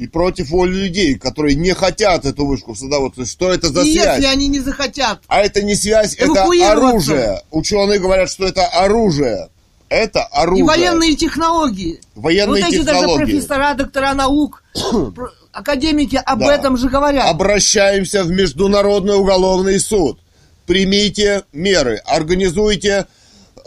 И 0.00 0.06
против 0.06 0.48
воли 0.48 0.72
людей, 0.72 1.18
которые 1.18 1.56
не 1.56 1.74
хотят 1.74 2.24
эту 2.24 2.46
вышку. 2.46 2.74
То 2.74 3.20
есть, 3.20 3.32
Что 3.32 3.52
это 3.52 3.68
за 3.68 3.82
И 3.82 3.92
связь? 3.92 4.16
если 4.16 4.32
они 4.34 4.48
не 4.48 4.60
захотят. 4.60 5.20
А 5.28 5.40
это 5.42 5.60
не 5.62 5.74
связь, 5.74 6.14
это 6.16 6.42
оружие. 6.42 7.42
Ученые 7.50 7.98
говорят, 7.98 8.30
что 8.30 8.46
это 8.46 8.64
оружие. 8.66 9.50
Это 9.90 10.22
оружие. 10.24 10.64
И 10.64 10.66
военные 10.66 11.16
технологии. 11.16 12.00
Военные 12.14 12.64
вот 12.64 12.72
эти 12.72 12.80
даже 12.82 13.00
технологии. 13.00 13.24
профессора, 13.24 13.74
доктора 13.74 14.14
наук, 14.14 14.62
академики 15.52 16.18
об 16.24 16.38
Да. 16.40 16.54
этом 16.54 16.78
же 16.78 16.88
говорят. 16.88 17.28
Обращаемся 17.28 18.24
в 18.24 18.30
Международный 18.30 19.16
уголовный 19.16 19.78
суд. 19.80 20.18
Примите 20.64 21.42
меры, 21.52 21.96
организуйте. 22.06 23.06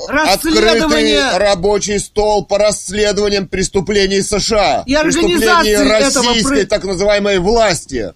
Открытый 0.08 1.38
рабочий 1.38 2.00
стол 2.00 2.46
по 2.46 2.58
расследованиям 2.58 3.48
преступлений 3.48 4.22
США. 4.22 4.84
И 4.86 4.96
преступлений 4.96 5.70
этого 5.70 5.90
российской 5.90 6.62
про- 6.62 6.66
так 6.66 6.84
называемой 6.86 7.40
власти. 7.40 8.14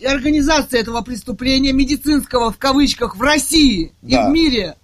И 0.00 0.06
организация 0.06 0.80
этого 0.80 1.00
преступления 1.02 1.72
медицинского 1.72 2.52
в 2.52 2.58
кавычках 2.58 3.16
в 3.16 3.22
России 3.22 3.92
и 4.02 4.12
Да. 4.12 4.28
в 4.28 4.32
мире. 4.32 4.74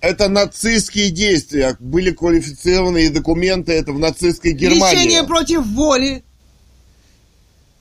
Это 0.00 0.28
нацистские 0.28 1.10
действия. 1.10 1.76
Были 1.78 2.10
квалифицированные 2.10 3.10
документы, 3.10 3.72
это 3.72 3.92
в 3.92 3.98
нацистской 3.98 4.52
Германии. 4.52 4.94
Лечение 4.96 5.22
против 5.24 5.66
воли. 5.66 6.24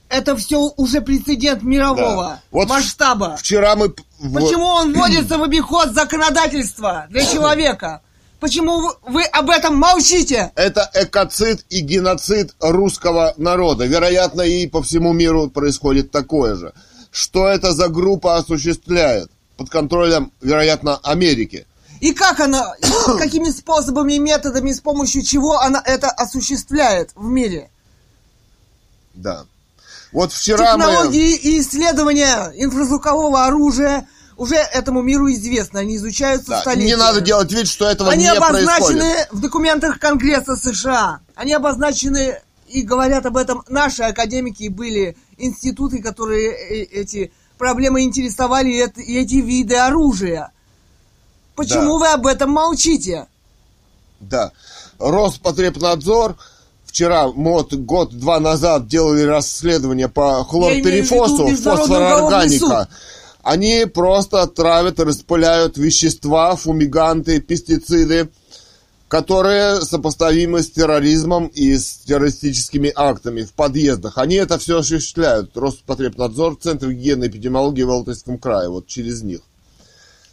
Это 0.10 0.36
все 0.36 0.58
уже 0.76 1.02
прецедент 1.02 1.62
мирового 1.62 2.24
Да. 2.24 2.42
Вот 2.52 2.68
масштаба. 2.68 3.38
Вчера 3.38 3.76
мы... 3.76 3.90
Почему 3.90 4.66
он 4.66 4.92
вводится 4.94 5.38
в 5.38 5.44
обиход 5.44 5.94
законодательства 5.94 7.06
для 7.10 7.24
человека? 7.32 8.02
Почему 8.40 8.80
вы- 8.80 8.96
вы 9.08 9.24
об 9.24 9.50
этом 9.50 9.76
молчите? 9.76 10.52
Это 10.56 10.90
экоцид 10.94 11.66
и 11.70 11.82
геноцид 11.82 12.56
русского 12.60 13.34
народа. 13.38 13.86
Вероятно, 13.86 14.42
и 14.42 14.66
по 14.68 14.82
всему 14.82 15.12
миру 15.14 15.50
происходит 15.50 16.12
такое 16.12 16.56
же. 16.56 16.74
Что 17.12 17.48
это 17.48 17.74
за 17.74 17.90
группа 17.90 18.38
осуществляет? 18.38 19.30
Под 19.58 19.70
контролем, 19.70 20.32
вероятно, 20.42 20.98
Америки. 21.04 21.66
И 22.00 22.14
как 22.14 22.40
она, 22.40 22.76
какими 23.18 23.50
способами 23.50 24.14
и 24.14 24.20
методами, 24.20 24.72
с 24.72 24.80
помощью 24.80 25.22
чего 25.24 25.60
она 25.60 25.82
это 25.86 26.10
осуществляет 26.10 27.12
в 27.16 27.26
мире? 27.26 27.70
Да. 29.16 29.46
Вот 30.14 30.32
вчера 30.32 30.78
мы... 30.78 30.86
Технологии 30.86 31.36
и 31.36 31.60
исследования 31.60 32.54
инфразвукового 32.56 33.46
оружия 33.46 34.08
уже 34.40 34.56
этому 34.56 35.02
миру 35.02 35.30
известны. 35.32 35.80
Они 35.80 35.98
изучаются 35.98 36.50
Да, 36.50 36.62
столетиями. 36.62 36.90
Не 36.90 36.96
надо 36.98 37.22
делать 37.22 37.52
вид, 37.52 37.68
что 37.68 37.86
этого 37.86 38.10
Они 38.10 38.24
не 38.24 38.30
обозначены 38.30 39.00
происходит. 39.00 39.28
в 39.32 39.42
документах 39.42 40.00
Конгресса 40.00 40.56
США. 40.56 41.20
Они 41.36 41.54
обозначены 41.54 42.40
и 42.68 42.82
говорят 42.82 43.26
об 43.26 43.36
этом 43.38 43.64
наши 43.68 44.04
академики. 44.04 44.64
И 44.64 44.70
были 44.70 45.18
институты, 45.38 46.02
которые 46.02 46.52
э- 46.52 46.84
эти 46.84 47.32
проблемы 47.58 48.02
интересовали, 48.04 48.70
и 48.70 49.18
эти 49.18 49.36
виды 49.36 49.76
оружия. 49.76 50.52
Почему 51.56 51.98
вы 51.98 52.08
об 52.08 52.26
этом 52.26 52.52
молчите? 52.52 53.28
Да. 54.22 54.54
Роспотребнадзор 55.00 56.38
вчера, 56.86 57.28
вот 57.28 57.74
год-два 57.74 58.40
назад 58.40 58.88
делали 58.88 59.24
расследование 59.24 60.08
по 60.08 60.44
хлорперифосу, 60.46 61.48
Я 61.48 61.50
имею 61.50 61.58
Они 63.44 63.86
просто 63.86 64.46
травят 64.48 65.00
распыляют 65.00 65.78
вещества, 65.78 66.56
фумиганты, 66.56 67.40
пестициды, 67.40 68.30
которые 69.08 69.82
сопоставимы 69.82 70.62
с 70.62 70.70
терроризмом 70.70 71.48
и 71.48 71.76
с 71.76 72.00
террористическими 72.06 72.92
актами 72.96 73.44
в 73.44 73.54
подъездах. 73.54 74.18
Они 74.18 74.36
это 74.36 74.60
все 74.60 74.80
осуществляют. 74.80 75.58
Роспотребнадзор, 75.58 76.58
Центр 76.58 76.92
гигиены 76.92 77.26
и 77.26 77.28
эпидемиологии 77.28 77.84
в 77.84 77.90
Алтайском 77.90 78.38
крае, 78.38 78.70
вот 78.70 78.88
через 78.88 79.24
них. 79.24 79.42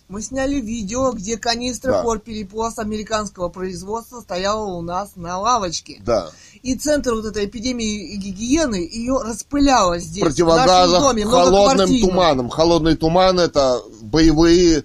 Мы 0.08 0.22
сняли 0.22 0.60
видео, 0.60 1.10
где 1.10 1.36
канистра 1.36 1.90
Да. 1.92 2.02
хлорперифос 2.02 2.78
американского 2.78 3.48
производства 3.48 4.20
стояла 4.20 4.64
у 4.64 4.80
нас 4.80 5.10
на 5.16 5.38
лавочке. 5.38 6.00
Да. 6.04 6.30
И 6.62 6.76
центр 6.76 7.14
вот 7.14 7.24
этой 7.24 7.46
эпидемии 7.46 8.14
и 8.14 8.16
гигиены 8.16 8.76
ее 8.76 9.20
распыляло 9.20 9.98
здесь, 9.98 10.22
в 10.22 10.46
нашем 10.46 11.00
доме, 11.00 11.24
холодным 11.24 12.00
туманом. 12.00 12.48
Холодный 12.50 12.96
туман 12.96 13.40
это 13.40 13.80
боевые 14.00 14.84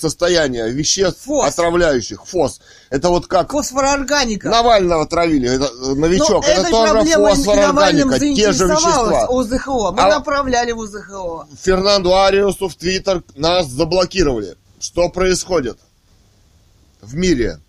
состояния 0.00 0.68
веществ 0.68 1.24
ФОС. 1.24 1.48
отравляющих, 1.48 2.24
ФОС. 2.26 2.60
Это 2.90 3.08
вот 3.08 3.26
как 3.26 3.52
Фосфорорганика. 3.52 4.48
Навального 4.48 5.06
травили, 5.06 5.48
это, 5.48 5.64
э, 5.66 5.94
новичок, 5.94 6.42
Но 6.44 6.48
это 6.48 6.60
этой 6.62 6.70
тоже 6.70 7.16
фосфорорганика, 7.16 8.18
те 8.18 8.52
же 8.52 8.66
вещества. 8.66 9.26
ОЗХО. 9.28 9.92
Мы 9.92 10.02
А- 10.02 10.08
направляли 10.08 10.72
в 10.72 10.80
ОЗХО. 10.80 11.46
Фернанду 11.62 12.16
Ариусу 12.16 12.68
в 12.68 12.74
Твиттер 12.74 13.22
нас 13.34 13.66
заблокировали. 13.66 14.56
Что 14.78 15.08
происходит 15.08 15.78
в 17.02 17.14
мире? 17.14 17.60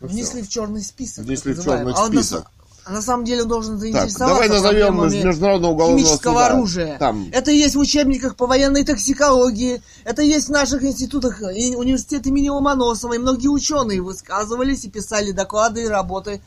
Ну 0.00 0.08
Внесли 0.08 0.42
в 0.42 0.48
черный 0.48 0.82
список. 0.82 1.24
Внесли 1.24 1.52
в 1.52 1.56
черный 1.62 1.84
называемый. 1.84 1.94
А 1.94 2.48
А 2.88 2.90
на 2.90 3.02
самом 3.02 3.26
деле 3.26 3.42
он 3.42 3.48
должен 3.48 3.72
Так, 3.72 3.80
заинтересоваться 3.80 4.26
давай 4.26 4.48
назовем 4.48 5.02
Международного 5.26 5.72
уголовного 5.72 6.00
химического 6.00 6.32
суда. 6.32 6.46
оружия. 6.46 6.98
Там. 6.98 7.28
Это 7.32 7.50
есть 7.50 7.76
в 7.76 7.78
учебниках 7.78 8.34
по 8.34 8.46
военной 8.46 8.82
токсикологии, 8.82 9.82
это 10.04 10.22
есть 10.22 10.48
в 10.48 10.52
наших 10.52 10.82
институтах, 10.82 11.42
и 11.54 11.76
университет 11.76 12.26
имени 12.26 12.48
Ломоносова, 12.48 13.12
и 13.12 13.18
многие 13.18 13.48
ученые 13.48 14.00
высказывались 14.00 14.84
и 14.84 14.88
писали 14.88 15.32
доклады 15.32 15.82
и 15.82 15.86
работы 15.86 16.40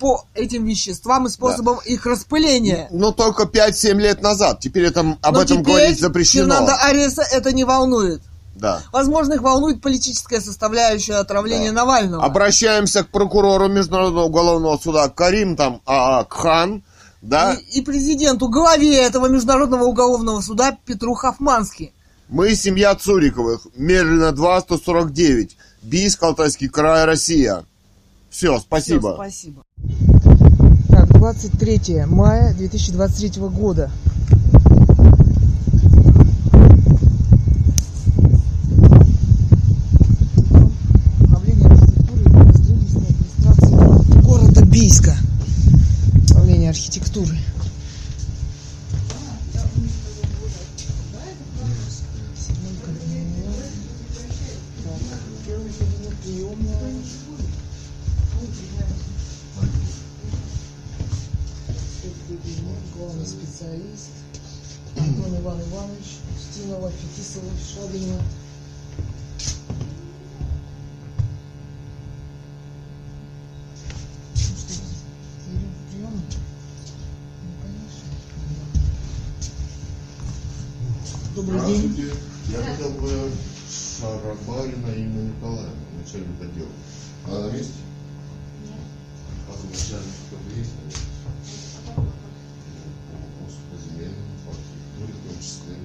по 0.00 0.24
этим 0.34 0.64
веществам 0.64 1.26
и 1.26 1.30
способам 1.30 1.78
их 1.84 2.04
распыления. 2.06 2.88
Но 2.90 3.12
только 3.12 3.44
5-7 3.44 3.94
лет 4.00 4.20
назад. 4.20 4.58
Теперь 4.58 4.86
это, 4.86 5.16
об 5.22 5.34
Но 5.34 5.42
этом 5.42 5.58
теперь 5.58 5.74
говорить 5.74 6.00
запрещено. 6.00 6.44
Фернандо 6.46 6.72
Ареса 6.82 7.22
это 7.22 7.52
не 7.52 7.62
волнует. 7.62 8.20
Да. 8.58 8.82
Возможно, 8.92 9.34
их 9.34 9.42
волнует 9.42 9.80
политическая 9.80 10.40
составляющая 10.40 11.14
отравления 11.14 11.70
Да. 11.70 11.84
Навального. 11.84 12.24
Обращаемся 12.24 13.04
к 13.04 13.08
прокурору 13.08 13.68
Международного 13.68 14.24
уголовного 14.24 14.76
суда 14.78 15.08
Карим 15.08 15.56
там 15.56 15.80
АА 15.86 16.24
Кхан, 16.24 16.82
да? 17.22 17.54
И, 17.54 17.78
и 17.78 17.82
президенту, 17.82 18.48
главе 18.48 18.96
этого 18.96 19.26
международного 19.28 19.84
уголовного 19.84 20.40
суда 20.40 20.76
Петру 20.84 21.14
Хафмански. 21.14 21.92
Мы 22.28 22.54
семья 22.54 22.94
Цуриковых, 22.94 23.66
Мерлина 23.74 24.32
2, 24.32 24.60
149, 24.60 25.56
Бийск, 25.82 26.22
Алтайский 26.22 26.68
край, 26.68 27.06
Россия. 27.06 27.64
Все, 28.28 28.58
спасибо. 28.58 29.12
спасибо. 29.14 29.62
Так, 30.90 31.08
23 31.08 32.04
мая 32.06 32.54
2023 32.54 33.40
года. 33.48 33.90
Управление 41.20 41.66
архитектуры 41.66 42.20
и 42.20 42.28
градостроительной 42.28 43.08
администрации 43.08 44.20
города 44.22 44.66
Бийска. 44.78 45.16
Управление 46.30 46.70
архитектуры. 46.70 47.36
Главный 62.94 63.26
специалист. 63.26 64.10
Антон 64.96 65.40
Иван 65.40 65.60
Иванович, 65.62 66.18
Устинова, 66.36 66.92
Фетисова, 66.92 67.50
Шабинина. 67.74 68.22
Шарабарина 84.48 84.88
Инна 84.96 85.28
Николаевна, 85.28 85.72
начальник 86.00 86.40
отдела. 86.40 86.70
Она 87.26 87.48
на 87.48 87.52
месте? 87.52 87.72
Нет. 88.64 88.80
А 89.46 89.52
за 89.52 89.66
начальник 89.66 90.14
кто-то 90.26 90.58
есть? 90.58 90.72
Вопрос 91.96 93.54
по 93.68 93.76
земельному, 93.76 94.32
по 94.46 94.50
архитектуре 94.52 95.12
в 95.12 95.28
том 95.28 95.36
числе. 95.38 95.76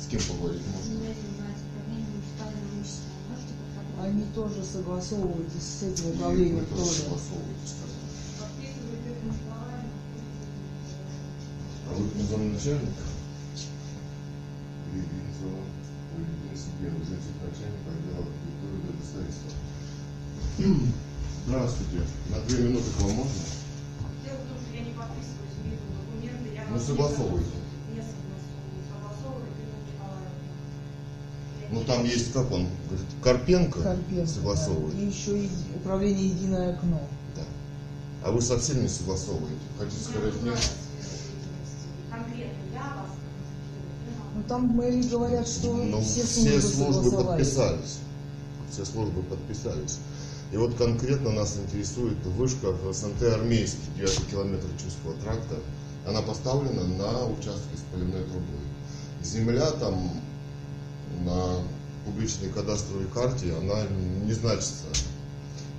С 0.00 0.06
кем 0.10 0.20
поговорить 0.36 0.62
можно? 0.66 0.94
Они 4.02 4.24
тоже 4.34 4.64
согласовываются 4.64 5.58
с 5.60 5.82
этим 5.84 6.08
И 6.08 6.14
управлением 6.16 6.66
тоже 6.66 6.82
тоже. 6.82 6.94
согласовываете, 7.02 7.66
скажем. 7.66 8.02
А 11.88 11.94
вы 11.94 12.08
кто 12.08 12.22
замначальник? 12.36 12.94
Отдела 17.48 18.28
архитектуры 18.28 18.76
и 18.76 18.84
градостроительства. 18.84 19.52
Здравствуйте. 21.46 21.98
На 22.28 22.40
две 22.46 22.58
минуты 22.68 22.90
к 22.90 23.00
вам 23.00 23.12
можно? 23.12 23.42
Дело 24.24 24.36
в 24.36 24.48
том, 24.48 24.58
что 24.60 24.70
я 24.76 24.80
не 24.84 24.92
подписываюсь, 24.92 25.56
не 25.64 25.70
вижу 25.72 25.86
документы. 25.96 26.46
Я 26.54 26.66
Ну, 26.68 26.78
согласовывайте. 26.78 27.56
Не 27.94 28.02
согласовываю. 28.02 29.46
Я 31.62 31.68
Ну 31.70 31.84
там 31.84 32.04
есть, 32.04 32.32
как 32.32 32.50
он 32.52 32.68
говорит, 32.88 33.06
Карпенко, 33.22 33.80
Карпенко. 33.80 34.26
согласовывает. 34.26 34.94
да. 34.94 35.00
И 35.02 35.06
еще 35.06 35.38
и 35.44 35.48
управление 35.76 36.28
«Единое 36.28 36.74
окно». 36.74 37.00
Да. 37.36 37.42
А 38.24 38.30
вы 38.30 38.42
совсем 38.42 38.82
не 38.82 38.88
согласовываете? 38.88 39.56
Хотите 39.78 40.02
Я 40.02 40.10
сказать 40.10 40.42
не 40.42 40.50
нет? 40.50 40.70
Там 44.48 44.68
в 44.70 44.74
мэрии 44.74 45.02
говорят, 45.02 45.46
что 45.46 45.74
Ну, 45.74 46.00
все 46.00 46.22
все 46.22 46.60
службы 46.60 46.60
службы 46.60 47.10
согласовали. 47.10 47.26
подписались. 47.38 47.98
Все 48.70 48.84
службы 48.84 49.22
подписались. 49.22 49.98
И 50.52 50.56
вот 50.56 50.74
конкретно 50.74 51.30
нас 51.30 51.56
интересует 51.58 52.16
вышка 52.24 52.72
в 52.72 52.92
СНТ 52.92 53.22
Армейский, 53.22 53.78
9 53.98 54.30
километр 54.30 54.66
Чувского 54.82 55.14
тракта. 55.22 55.56
Она 56.06 56.22
поставлена 56.22 56.84
на 56.84 57.26
участке 57.26 57.76
с 57.76 57.92
поливной 57.92 58.22
трубой. 58.24 58.64
Земля 59.22 59.70
там 59.72 60.10
на 61.24 61.60
публичной 62.06 62.48
кадастровой 62.48 63.06
карте, 63.12 63.52
она 63.60 63.82
не 64.24 64.32
значится 64.32 64.86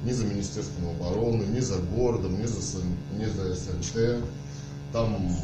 ни 0.03 0.11
за 0.11 0.25
Министерством 0.25 0.89
обороны, 0.89 1.43
ни 1.43 1.59
за 1.59 1.77
городом, 1.77 2.39
ни 2.39 2.45
за, 2.45 2.61
СН 2.61 2.87
ни 3.17 3.25
за 3.25 3.55
СНТ. 3.55 4.23
Там 4.93 5.35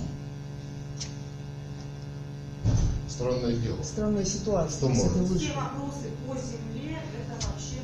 странное 3.09 3.55
дело. 3.55 3.81
Странная 3.83 4.25
ситуация 4.25 4.77
Что 4.77 4.89
может? 4.89 5.41
Все 5.41 5.53
вопросы 5.53 6.07
по 6.27 6.35
земле, 6.35 6.97
это 7.15 7.47
вообще... 7.47 7.77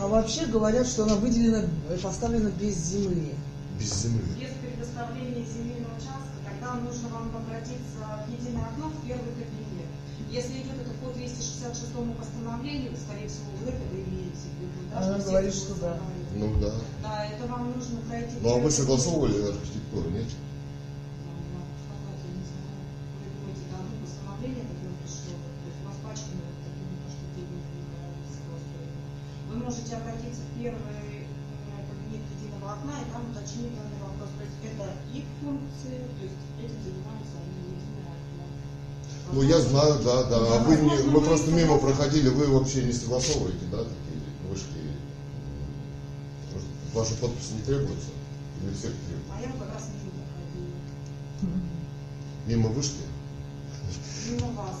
А 0.00 0.08
вообще 0.08 0.46
говорят, 0.46 0.86
что 0.86 1.04
она 1.04 1.14
выделена, 1.14 1.64
э, 1.88 1.98
поставлена 2.02 2.50
без 2.50 2.76
земли. 2.76 3.32
Без 3.78 4.02
земли. 4.02 4.24
Без 4.38 4.50
предоставления 4.60 5.44
земельного 5.44 5.94
участка, 5.96 6.36
тогда 6.44 6.74
нужно 6.80 7.08
вам 7.08 7.30
обратиться 7.36 8.26
в 8.26 8.32
единое 8.32 8.64
окно 8.64 8.90
в 8.90 9.06
первый 9.06 9.32
кабинет. 9.32 9.88
Если 10.30 10.60
идет 10.60 10.74
это 10.82 10.92
по 11.00 11.12
266 11.14 12.18
постановлению, 12.18 12.92
скорее 12.96 13.28
всего, 13.28 13.46
вы 13.62 13.70
это 13.70 13.82
вы 13.92 14.00
имеете 14.02 14.46
в 14.50 14.60
виду. 14.60 14.90
да, 14.90 14.98
Она 14.98 15.18
все 15.18 15.28
говорит, 15.28 15.54
что 15.54 15.74
да. 15.80 15.98
Ну 16.34 16.60
да. 16.60 16.72
Да, 17.02 17.24
это 17.26 17.46
вам 17.46 17.72
нужно 17.72 18.00
пройти... 18.08 18.36
Ну 18.42 18.54
а 18.54 18.58
вы 18.58 18.70
согласовывали 18.70 19.50
архитектуру, 19.50 20.10
нет? 20.10 20.26
Можете 29.86 30.02
обратиться 30.02 30.42
в 30.42 30.60
первый 30.60 31.26
кабинет 31.86 32.22
единого 32.40 32.72
окна 32.72 32.92
и 33.00 33.12
там 33.12 33.30
уточнить 33.30 33.70
данный 33.76 34.00
вопрос. 34.02 34.30
То 34.36 34.42
есть 34.42 34.58
это 34.66 34.90
их 35.14 35.24
функции, 35.40 36.02
то 36.18 36.24
есть 36.26 36.42
этим 36.58 36.78
занимаются 36.82 37.38
они 37.38 37.78
единое 37.78 38.10
окно. 38.18 38.44
Ну 39.32 39.42
я 39.42 39.60
знаю, 39.60 40.02
да, 40.02 40.24
да. 40.24 40.56
А 40.56 40.64
вы 40.64 40.76
не, 40.76 40.96
мы 41.10 41.20
просто 41.20 41.50
мимо 41.52 41.78
проходили, 41.78 42.28
вы 42.30 42.46
вообще 42.48 42.82
не 42.82 42.92
согласовываете, 42.92 43.66
да, 43.70 43.78
такие 43.78 44.22
вышки? 44.50 44.66
Ваша 46.92 47.14
подпись 47.14 47.50
не 47.52 47.62
требуется? 47.62 48.10
Или 48.62 48.72
всех 48.72 48.90
требует? 48.90 49.30
А 49.30 49.40
я 49.40 49.52
как 49.52 49.72
раз 49.72 49.84
мимо 50.02 50.26
проходила. 50.26 51.60
Мимо 52.46 52.68
вышки? 52.70 53.04
Мимо 54.28 54.48
вас. 54.52 54.78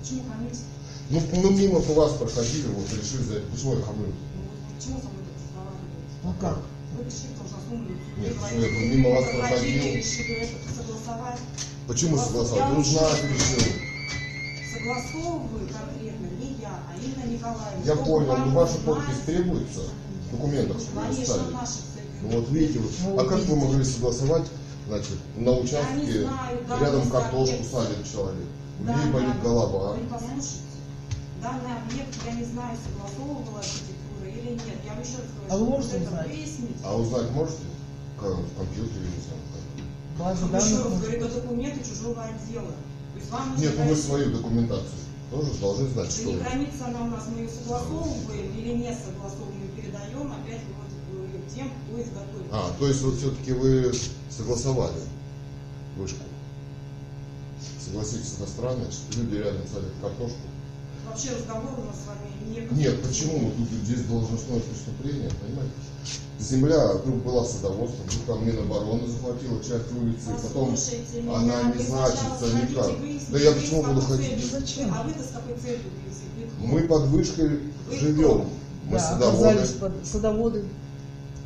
Почему 0.00 0.22
хамите? 0.28 0.62
Ну, 1.10 1.22
ну 1.32 1.50
мимо 1.50 1.80
по 1.80 1.94
вас 1.94 2.12
проходили, 2.12 2.66
вот 2.68 2.86
решили 2.92 3.36
это. 3.36 3.46
Почему 3.50 3.76
я 3.76 3.82
хамлю? 3.82 4.06
Ну, 4.08 4.74
почему 4.76 5.00
со 5.00 5.08
мной 5.08 5.24
разговариваете? 5.32 5.96
Ну 6.22 6.34
как? 6.38 6.58
Вы 6.96 7.04
решили 7.04 7.32
лицу. 7.32 8.08
Нет, 8.18 8.34
почему 8.36 8.60
я 8.60 8.94
мимо 8.94 9.10
вас 9.10 9.24
проходил? 9.24 9.84
решили 9.94 10.34
это 10.34 10.74
согласовать. 10.76 11.38
Почему 11.86 12.16
я 12.16 12.68
Ну, 12.68 12.84
знать 12.84 13.22
решил. 13.24 13.72
Согласовываю 14.74 15.68
конкретно 15.68 16.26
не 16.38 16.56
я, 16.60 16.76
а 16.86 16.96
Инна 17.00 17.32
Николаевна. 17.32 17.84
Я 17.86 17.96
понял, 17.96 18.36
но 18.36 18.52
ваша 18.52 18.78
подпись 18.78 19.20
требуется 19.24 19.80
в 20.28 20.30
документах, 20.32 20.78
что 20.78 20.90
вы 20.92 21.06
оставили. 21.08 21.56
Ну 22.20 22.40
вот 22.40 22.50
видите, 22.50 22.80
вот. 22.80 22.90
Ну, 23.04 23.18
а 23.18 23.24
как 23.24 23.40
вы 23.46 23.56
могли 23.56 23.82
согласовать, 23.82 24.44
значит, 24.86 25.16
на 25.36 25.52
участке 25.52 26.22
знаю, 26.24 26.58
да, 26.68 26.78
рядом 26.80 27.08
картошку 27.08 27.64
садит 27.64 28.10
человек? 28.12 28.44
У 28.80 28.84
людей 28.84 29.10
болит 29.10 29.42
голова. 29.42 29.94
Вы 29.94 30.00
послушайте. 30.10 30.67
Данный 31.42 31.76
объект, 31.82 32.14
я 32.26 32.32
не 32.32 32.44
знаю, 32.44 32.76
согласовывала 32.82 33.58
архитектура 33.60 34.26
или 34.26 34.50
нет. 34.58 34.78
Я 34.84 34.92
вам 34.94 35.02
еще 35.02 35.18
раз 35.22 35.28
говорю, 35.36 35.48
А 35.50 35.56
вы 35.56 35.64
что 35.64 35.70
можете 35.70 35.96
это 35.96 36.06
узнать? 36.08 36.26
выяснить. 36.28 36.76
А 36.84 36.96
узнать 36.96 37.30
можете? 37.30 37.64
Как 38.18 38.30
в 38.34 38.56
компьютере, 38.56 39.06
знаю. 39.22 39.42
как? 39.54 40.18
База 40.18 40.44
Еще 40.46 40.54
раз 40.54 40.68
данных. 40.82 41.00
говорю, 41.00 41.18
это 41.26 41.34
документы 41.40 41.88
чужого 41.88 42.22
отдела. 42.24 42.72
То 43.12 43.18
есть 43.18 43.30
вам 43.30 43.50
нужно 43.50 43.62
Нет, 43.64 43.74
ну 43.78 43.84
мы 43.84 43.96
свою 43.96 44.30
документацию 44.32 44.98
тоже 45.30 45.52
должны 45.60 45.88
знать, 45.90 46.06
Да 46.06 46.10
что 46.10 46.24
не 46.24 46.36
граница 46.36 46.86
она 46.86 47.02
у 47.02 47.06
нас, 47.08 47.24
мы 47.32 47.40
ее 47.42 47.48
согласовываем 47.48 48.58
или 48.58 48.72
не 48.74 48.94
согласовываем, 48.94 49.68
передаем 49.76 50.32
опять 50.32 50.62
вот 50.74 50.90
э, 51.12 51.54
тем, 51.54 51.70
кто 51.70 52.00
изготовил. 52.02 52.46
А, 52.50 52.72
то 52.78 52.88
есть 52.88 53.02
вот 53.02 53.14
все-таки 53.18 53.52
вы 53.52 53.92
согласовали 54.30 54.96
вышку. 55.96 56.22
Согласитесь, 57.84 58.34
это 58.40 58.48
странно, 58.50 58.84
что 58.90 59.20
люди 59.20 59.36
рядом 59.36 59.62
садят 59.72 59.92
картошку. 60.00 60.38
Вообще 61.08 61.30
разговор 61.30 61.72
у 61.78 61.84
нас 61.84 61.96
с 61.96 62.06
вами 62.06 62.28
не... 62.50 62.82
Нет, 62.82 63.02
почему? 63.02 63.50
Тут 63.52 63.68
здесь 63.84 64.02
должностное 64.02 64.60
преступление, 64.60 65.30
понимаете? 65.40 65.72
Земля 66.38 66.92
вдруг 66.94 67.16
была 67.24 67.44
садоводством, 67.44 68.06
вдруг 68.06 68.24
там 68.26 68.46
Минобороны 68.46 69.08
захватила 69.08 69.58
часть 69.62 69.92
улицы, 69.92 70.30
потом 70.42 70.70
Послушайте 70.70 71.22
меня, 71.22 71.36
она 71.36 71.62
не 71.72 71.82
значится 71.82 72.46
никак. 72.54 72.90
Да 73.30 73.38
я 73.38 73.52
почему 73.52 73.82
буду 73.82 74.00
ходить? 74.02 74.50
Зачем? 74.52 74.94
А 74.94 75.02
вы-то 75.02 75.22
с 75.22 75.32
какой 75.32 75.56
целью 75.56 75.80
мы 76.60 76.82
под 76.82 77.02
вышкой 77.04 77.60
Вы 77.88 77.96
живем. 77.96 78.24
кто? 78.24 78.46
Мы 78.86 78.92
Да, 78.92 78.98
садоводы, 78.98 79.48
оказались 79.48 79.70
под 79.72 79.92
садоводы. 80.06 80.64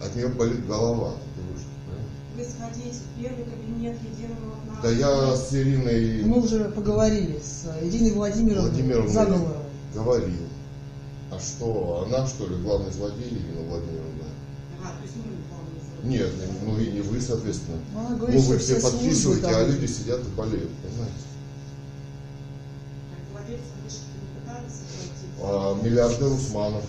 от 0.02 0.14
нее 0.16 0.28
болит 0.28 0.66
голова. 0.66 1.08
от 1.08 1.16
этой 1.16 1.52
вышки, 1.52 1.68
понимаете? 1.86 2.10
Вы 2.36 2.44
сходите 2.44 2.98
в 2.98 3.20
первый 3.20 3.44
кабинет 3.44 3.96
единого. 4.02 4.51
Да 4.82 4.90
я 4.90 5.36
с 5.36 5.54
Ириной 5.54 6.24
Мы 6.24 6.40
уже 6.40 6.64
поговорили 6.70 7.38
с 7.38 7.66
Ириной 7.82 8.12
Владимировной 8.12 8.70
Владимировной 8.70 9.12
Заговоровой. 9.12 9.56
говорил. 9.94 10.48
А 11.30 11.38
что, 11.38 12.04
она 12.06 12.26
что 12.26 12.46
ли 12.46 12.56
главный 12.56 12.92
злодей 12.92 13.28
Ирина 13.28 13.68
Владимировна? 13.68 14.12
Нет, 16.02 16.30
ну 16.64 16.78
и 16.78 16.90
не 16.90 17.00
вы, 17.00 17.20
соответственно. 17.20 17.78
Она 17.96 18.10
Ну 18.10 18.16
говорит, 18.16 18.40
вы 18.40 18.56
что 18.56 18.58
все 18.58 18.78
все 18.78 18.90
подписываете, 18.90 19.46
а 19.46 19.66
люди 19.68 19.86
сидят 19.86 20.20
и 20.20 20.36
болеют, 20.36 20.70
понимаете? 20.82 21.14
Владельцы 23.32 23.62
вышки 23.84 24.00
не 24.20 24.40
пытались 24.40 24.80
обратиться. 24.82 25.42
А, 25.42 25.80
миллиардер 25.80 26.32
Усманов. 26.32 26.84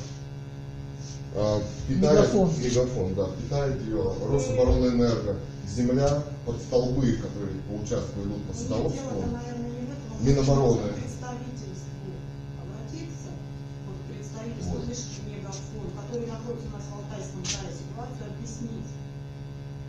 Питает, 1.34 1.65
Мегафон. 1.89 2.51
Мегафон, 2.61 3.15
да, 3.15 3.27
питает 3.41 3.81
ее 3.81 4.14
Рособоронэнерго. 4.30 5.38
Земля 5.68 6.23
под 6.45 6.61
столбы, 6.61 7.14
которые 7.18 7.57
по 7.65 7.81
участку 7.81 8.22
идут 8.22 8.43
по 8.45 8.53
этом. 8.53 9.34
Минобороны. 10.22 10.77
К 10.77 10.93
представительству 10.93 12.14
обратиться, 12.61 13.34
вот 13.89 13.97
к 13.97 14.14
представительству 14.14 14.77
Вот. 14.77 14.85
вышки 14.85 15.19
Мегафон, 15.26 15.89
который 15.97 16.27
находится 16.30 16.68
у 16.69 16.73
нас 16.77 16.85
в 16.85 16.93
Алтайском 16.93 17.41
крае, 17.41 17.73
ситуацию 17.73 18.26
объяснить. 18.30 18.89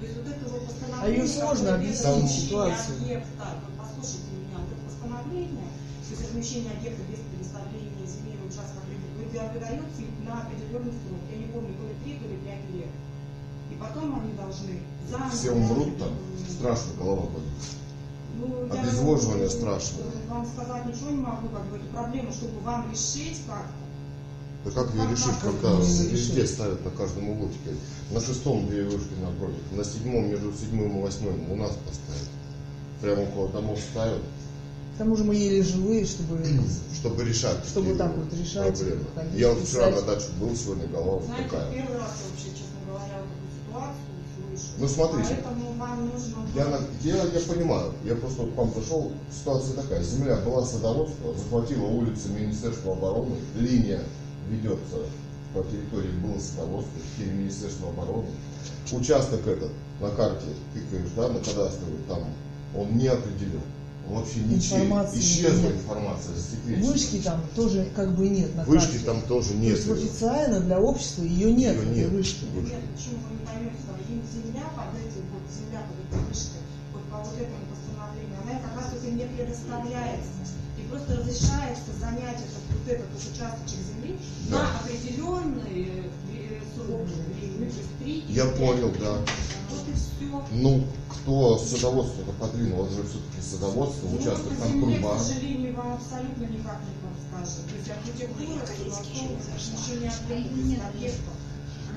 То 0.00 0.02
есть 0.08 0.16
вот 0.16 0.26
это 0.32 0.44
вот 0.48 0.62
постановление... 0.64 1.04
А 1.04 1.12
её 1.12 1.24
сложно 1.28 1.68
объяснить, 1.76 2.30
ситуацию. 2.32 2.96
объекта, 3.04 3.46
послушайте 3.76 4.32
меня, 4.32 4.56
вот 4.64 4.72
это 4.72 4.80
постановление, 4.88 5.68
то 5.68 6.08
есть 6.08 6.24
размещение 6.24 6.72
объекта 6.72 7.04
без 7.12 7.20
предоставления 7.20 8.06
земельного 8.08 8.48
участка 8.48 8.80
выдается 8.88 10.00
на 10.24 10.32
определенный 10.40 10.94
срок. 11.04 11.20
Я 12.04 12.12
не 12.12 12.18
помню, 12.18 12.24
то 12.24 12.28
ли 12.28 12.28
3, 12.28 12.28
то 12.28 12.28
ли 12.28 12.36
5 12.36 12.74
лет. 12.74 12.88
И 13.70 13.74
потом 13.74 14.20
они 14.20 14.32
должны 14.32 14.80
заново... 15.10 15.30
Все 15.30 15.50
умрут 15.50 15.98
там, 15.98 16.08
страшно 16.48 16.92
голова 16.98 17.22
болит. 17.22 17.48
Ну, 18.36 18.78
Обезвоживание 18.78 19.48
вам- 19.48 19.56
страшное. 19.56 20.04
Вам 20.28 20.46
сказать 20.46 20.86
ничего 20.86 21.10
не 21.10 21.22
могу, 21.22 21.48
как 21.48 21.64
бы 21.66 21.76
эту 21.76 21.86
проблему, 21.86 22.32
чтобы 22.32 22.60
вам 22.60 22.90
решить 22.90 23.40
как-то. 23.46 23.84
Да 24.64 24.70
как 24.70 24.94
ее 24.94 25.10
решить, 25.10 25.38
как 25.42 25.60
когда 25.60 25.76
везде 25.76 26.46
ставят 26.46 26.84
на 26.84 26.90
каждом 26.90 27.28
углу 27.28 27.48
теперь? 27.50 27.76
На 28.10 28.20
шестом 28.20 28.66
две 28.66 28.84
вышки 28.84 29.12
напротив, 29.20 29.60
на 29.72 29.84
седьмом, 29.84 30.30
между 30.30 30.52
седьмым 30.54 30.98
и 30.98 31.02
восьмым 31.02 31.52
у 31.52 31.56
нас 31.56 31.72
поставят. 31.86 32.28
Прямо 33.02 33.22
около 33.28 33.48
домов 33.48 33.78
ставят, 33.78 34.22
К 34.94 34.98
тому 34.98 35.16
же 35.16 35.24
мы 35.24 35.34
еле 35.34 35.62
живые, 35.62 36.04
чтобы... 36.06 36.38
чтобы 36.94 37.24
решать 37.24 37.58
Чтобы 37.66 37.92
такие 37.94 37.98
так 37.98 38.16
вот 38.16 38.32
решать, 38.38 38.76
проблемы. 38.78 39.04
ходить, 39.14 39.34
Я 39.40 39.48
вот 39.50 39.62
вчера 39.66 39.90
на 39.90 40.02
даче 40.02 40.26
был, 40.40 40.54
сегодня 40.54 40.86
голова 40.86 41.20
Знаете, 41.22 41.44
такая. 41.44 41.72
первый 41.72 41.98
раз 41.98 42.12
вообще, 42.30 42.48
честно 42.50 42.78
говоря, 42.86 43.18
эту 43.18 43.44
ситуацию 43.58 44.14
слышу. 44.56 44.72
Ну, 44.78 44.88
смотрите. 44.88 45.28
Поэтому 45.42 45.72
вам 45.72 46.10
нужно... 46.10 46.36
Я, 46.54 46.64
на- 46.66 46.80
я, 47.02 47.16
я 47.24 47.40
понимаю, 47.40 47.92
я 48.04 48.14
просто 48.14 48.42
вот 48.42 48.52
к 48.52 48.56
вам 48.56 48.70
пришел, 48.70 49.10
ситуация 49.32 49.74
такая, 49.74 50.02
земля 50.02 50.36
была 50.36 50.64
садоводство, 50.64 51.34
захватила 51.34 51.86
улицы 51.86 52.28
Министерства 52.28 52.92
обороны, 52.92 53.34
линия 53.56 54.00
ведется 54.48 54.98
по 55.52 55.62
территории 55.64 56.10
было 56.22 56.38
садоводство, 56.38 56.92
теперь 57.16 57.32
Министерство 57.32 57.88
обороны. 57.88 58.26
Участок 58.92 59.44
этот 59.46 59.70
на 60.00 60.10
карте, 60.10 60.46
тыкаешь, 60.72 61.08
да, 61.16 61.28
на 61.28 61.38
кадастровый, 61.38 61.98
там 62.08 62.20
он 62.76 62.96
не 62.96 63.08
определен. 63.08 63.60
Вообще. 64.08 64.40
Информации 64.40 65.18
Исчезла 65.20 65.62
нет. 65.68 65.74
информация, 65.76 66.34
засекречена. 66.34 66.86
Вышки 66.92 67.16
там 67.24 67.40
тоже 67.56 67.88
как 67.96 68.14
бы 68.16 68.28
нет 68.28 68.54
на 68.54 68.64
Вышки 68.64 68.92
карте. 68.92 69.06
там 69.06 69.22
тоже 69.22 69.48
То 69.50 69.54
нет. 69.56 69.76
есть 69.76 69.88
официально 69.90 70.60
для 70.60 70.78
общества 70.80 71.22
ее 71.24 71.52
нет, 71.52 71.76
этой 71.76 71.86
нет. 71.88 72.08
вышки. 72.10 72.44
Вышки. 72.54 72.72
Нет, 72.74 72.82
почему 72.94 73.16
вы 73.28 73.40
не 73.40 73.46
поймете, 73.46 73.76
да, 73.88 73.94
им 74.12 74.20
земля 74.28 74.66
под 74.76 74.92
этим, 75.00 75.24
вот 75.32 75.42
земля 75.48 75.80
под 75.88 75.96
этой 76.04 76.28
вышкой, 76.28 76.60
вот 76.92 77.02
по 77.10 77.16
вот 77.24 77.32
этому 77.34 77.64
постановлению, 77.72 78.36
она 78.44 78.60
как 78.60 78.76
раз 78.76 78.92
таки 78.92 79.10
не 79.10 79.24
предоставляется. 79.24 80.30
И 80.76 80.82
просто 80.90 81.16
разрешается 81.16 81.90
занять 81.98 82.38
этот, 82.44 82.64
вот 82.76 82.84
этот 82.92 83.06
вот 83.08 83.22
участочек 83.24 83.78
земли 83.88 84.18
Да. 84.50 84.58
на 84.58 84.80
определенный 84.80 86.04
э, 86.28 86.60
срок 86.76 87.06
времени, 87.08 87.70
то 87.70 87.76
есть 87.78 87.98
три 88.02 88.12
или 88.20 88.32
Я 88.36 88.44
пять 88.46 88.56
понял, 88.58 88.92
да. 89.00 89.16
Вот 89.70 89.88
и 89.88 89.92
все. 89.96 90.44
Ну, 90.52 90.84
кто 91.24 91.56
садоводство-то 91.56 92.32
подвинул, 92.32 92.84
это 92.84 92.96
же 92.96 93.02
все-таки 93.08 93.40
садоводство, 93.40 94.08
Ну, 94.12 94.18
участок 94.20 94.52
там 94.60 94.72
труба. 94.80 95.16
к 95.16 95.20
сожалению, 95.22 95.74
вам 95.74 95.94
абсолютно 95.94 96.44
никак 96.44 96.80
не 96.84 96.92
подскажет. 97.00 97.64
То 97.64 97.74
есть 97.80 97.88
архитектура, 97.90 98.60
ответит 98.60 98.92
от 98.92 99.06
объектов. 100.92 101.32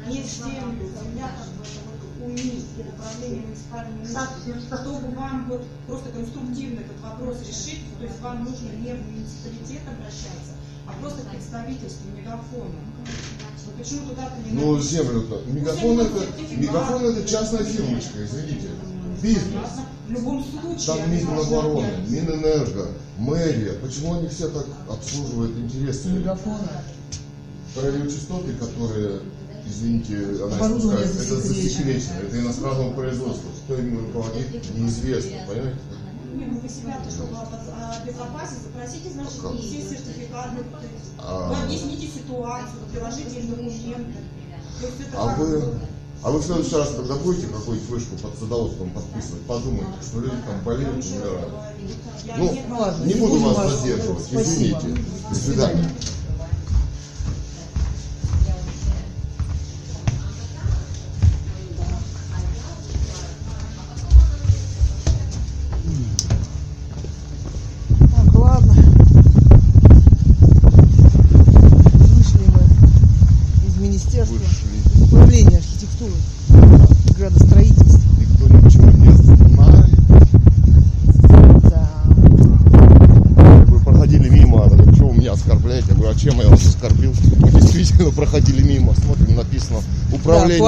Не 0.07 0.23
землю, 0.23 0.87
земля 0.95 1.27
как 1.35 1.49
бы 1.59 1.63
это 1.67 1.79
вот 1.91 1.99
у 2.23 2.29
них, 2.31 2.63
управление 2.79 3.43
муниципальными. 3.43 4.07
Чтобы 4.07 5.11
вам 5.15 5.49
вот 5.49 5.63
просто 5.87 6.07
конструктивно 6.11 6.79
этот 6.79 6.99
вопрос 7.03 7.35
решить, 7.43 7.81
то 7.99 8.05
есть 8.05 8.21
вам 8.21 8.45
нужно 8.45 8.69
не 8.79 8.93
в 8.95 9.01
муниципалитет 9.11 9.83
обращаться, 9.91 10.55
а 10.87 10.93
просто 11.01 11.23
к 11.23 11.27
представительству 11.31 12.07
мегафона. 12.15 12.79
Ну 13.67 13.71
почему 13.77 14.07
туда-то 14.07 14.39
не 14.39 14.51
Ну, 14.55 14.71
напишешь? 14.71 14.91
землю-то. 14.91 15.41
Мегафон 15.51 15.99
это, 15.99 16.19
мегафон 16.55 17.03
это 17.03 17.27
частная 17.27 17.65
фирмочка, 17.65 18.23
извините. 18.23 18.69
Бизнес. 19.21 19.69
В 20.07 20.11
любом 20.11 20.43
случае, 20.43 20.85
Там 20.85 21.11
Минобороны, 21.11 21.87
Минэнерго, 22.07 22.87
мэрия. 23.17 23.73
Почему 23.73 24.15
они 24.19 24.27
все 24.29 24.47
так 24.49 24.65
обслуживают 24.89 25.57
интересы? 25.57 26.09
Мегафона. 26.09 26.81
Радиочастоты, 27.75 28.53
которые, 28.53 29.19
извините, 29.67 30.17
она 30.43 30.57
испускает, 30.77 31.07
это 31.11 31.35
засекречено. 31.41 32.19
это 32.23 32.39
иностранного 32.39 32.93
производства. 32.93 33.49
Кто 33.65 33.75
ими 33.75 33.97
руководит, 33.99 34.75
неизвестно, 34.75 35.31
понимаете? 35.47 35.79
Ну 36.33 36.59
вы 36.59 36.69
себя-то, 36.69 37.09
чтобы 37.09 37.33
обез- 37.33 38.01
обезопасить, 38.01 38.61
запросите, 38.63 39.09
значит, 39.13 39.41
Как? 39.41 39.53
все 39.59 39.81
сертификаты. 39.81 40.57
А. 41.19 41.49
Вы 41.49 41.63
объясните 41.65 42.07
ситуацию, 42.07 42.79
приложите 42.91 43.39
им 43.39 43.49
документы. 43.49 44.13
То 45.11 45.19
А 45.19 45.35
вы, 45.35 45.73
а 46.23 46.31
вы 46.31 46.39
в 46.39 46.43
следующий 46.43 46.75
раз, 46.75 46.89
когда 46.95 47.15
будете 47.15 47.47
какую-нибудь 47.47 47.89
вышку 47.89 48.15
под 48.21 48.37
садоводством 48.37 48.89
подписывать, 48.89 49.41
подумайте, 49.43 49.91
что 50.01 50.19
люди 50.19 50.35
там 50.45 50.61
болеют, 50.63 51.05
умирают. 51.05 51.51
Ну, 52.37 53.05
не- 53.05 53.13
буду 53.15 53.39
вас 53.39 53.79
задерживать, 53.81 54.23
извините. 54.31 54.87
До 55.29 55.35
свидания. 55.35 55.89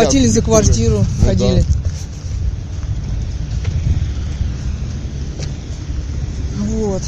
Платили 0.03 0.27
за 0.27 0.39
архитектуры». 0.39 0.63
квартиру, 0.63 1.05
Ну 1.21 1.25
ходили. 1.27 1.61
да. 1.61 1.67
Вот. 6.57 7.01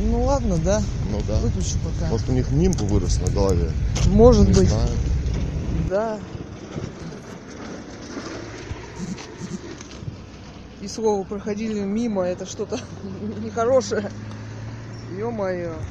Ну 0.00 0.24
ладно, 0.24 0.56
да. 0.58 0.82
Ну 1.10 1.20
да. 1.26 1.38
Выключу 1.40 1.76
пока. 1.84 2.10
Может 2.10 2.28
у 2.28 2.32
них 2.32 2.50
нимб 2.50 2.80
вырос 2.80 3.18
на 3.20 3.30
голове? 3.30 3.70
Может 4.06 4.48
Не 4.48 4.52
быть. 4.54 4.68
знаю. 4.68 4.88
Да. 5.90 6.18
И 10.80 10.86
слово 10.88 11.24
проходили 11.24 11.80
мимо, 11.80 12.22
это 12.22 12.46
что-то 12.46 12.78
нехорошее. 13.44 14.10
Ё-моё. 15.18 15.78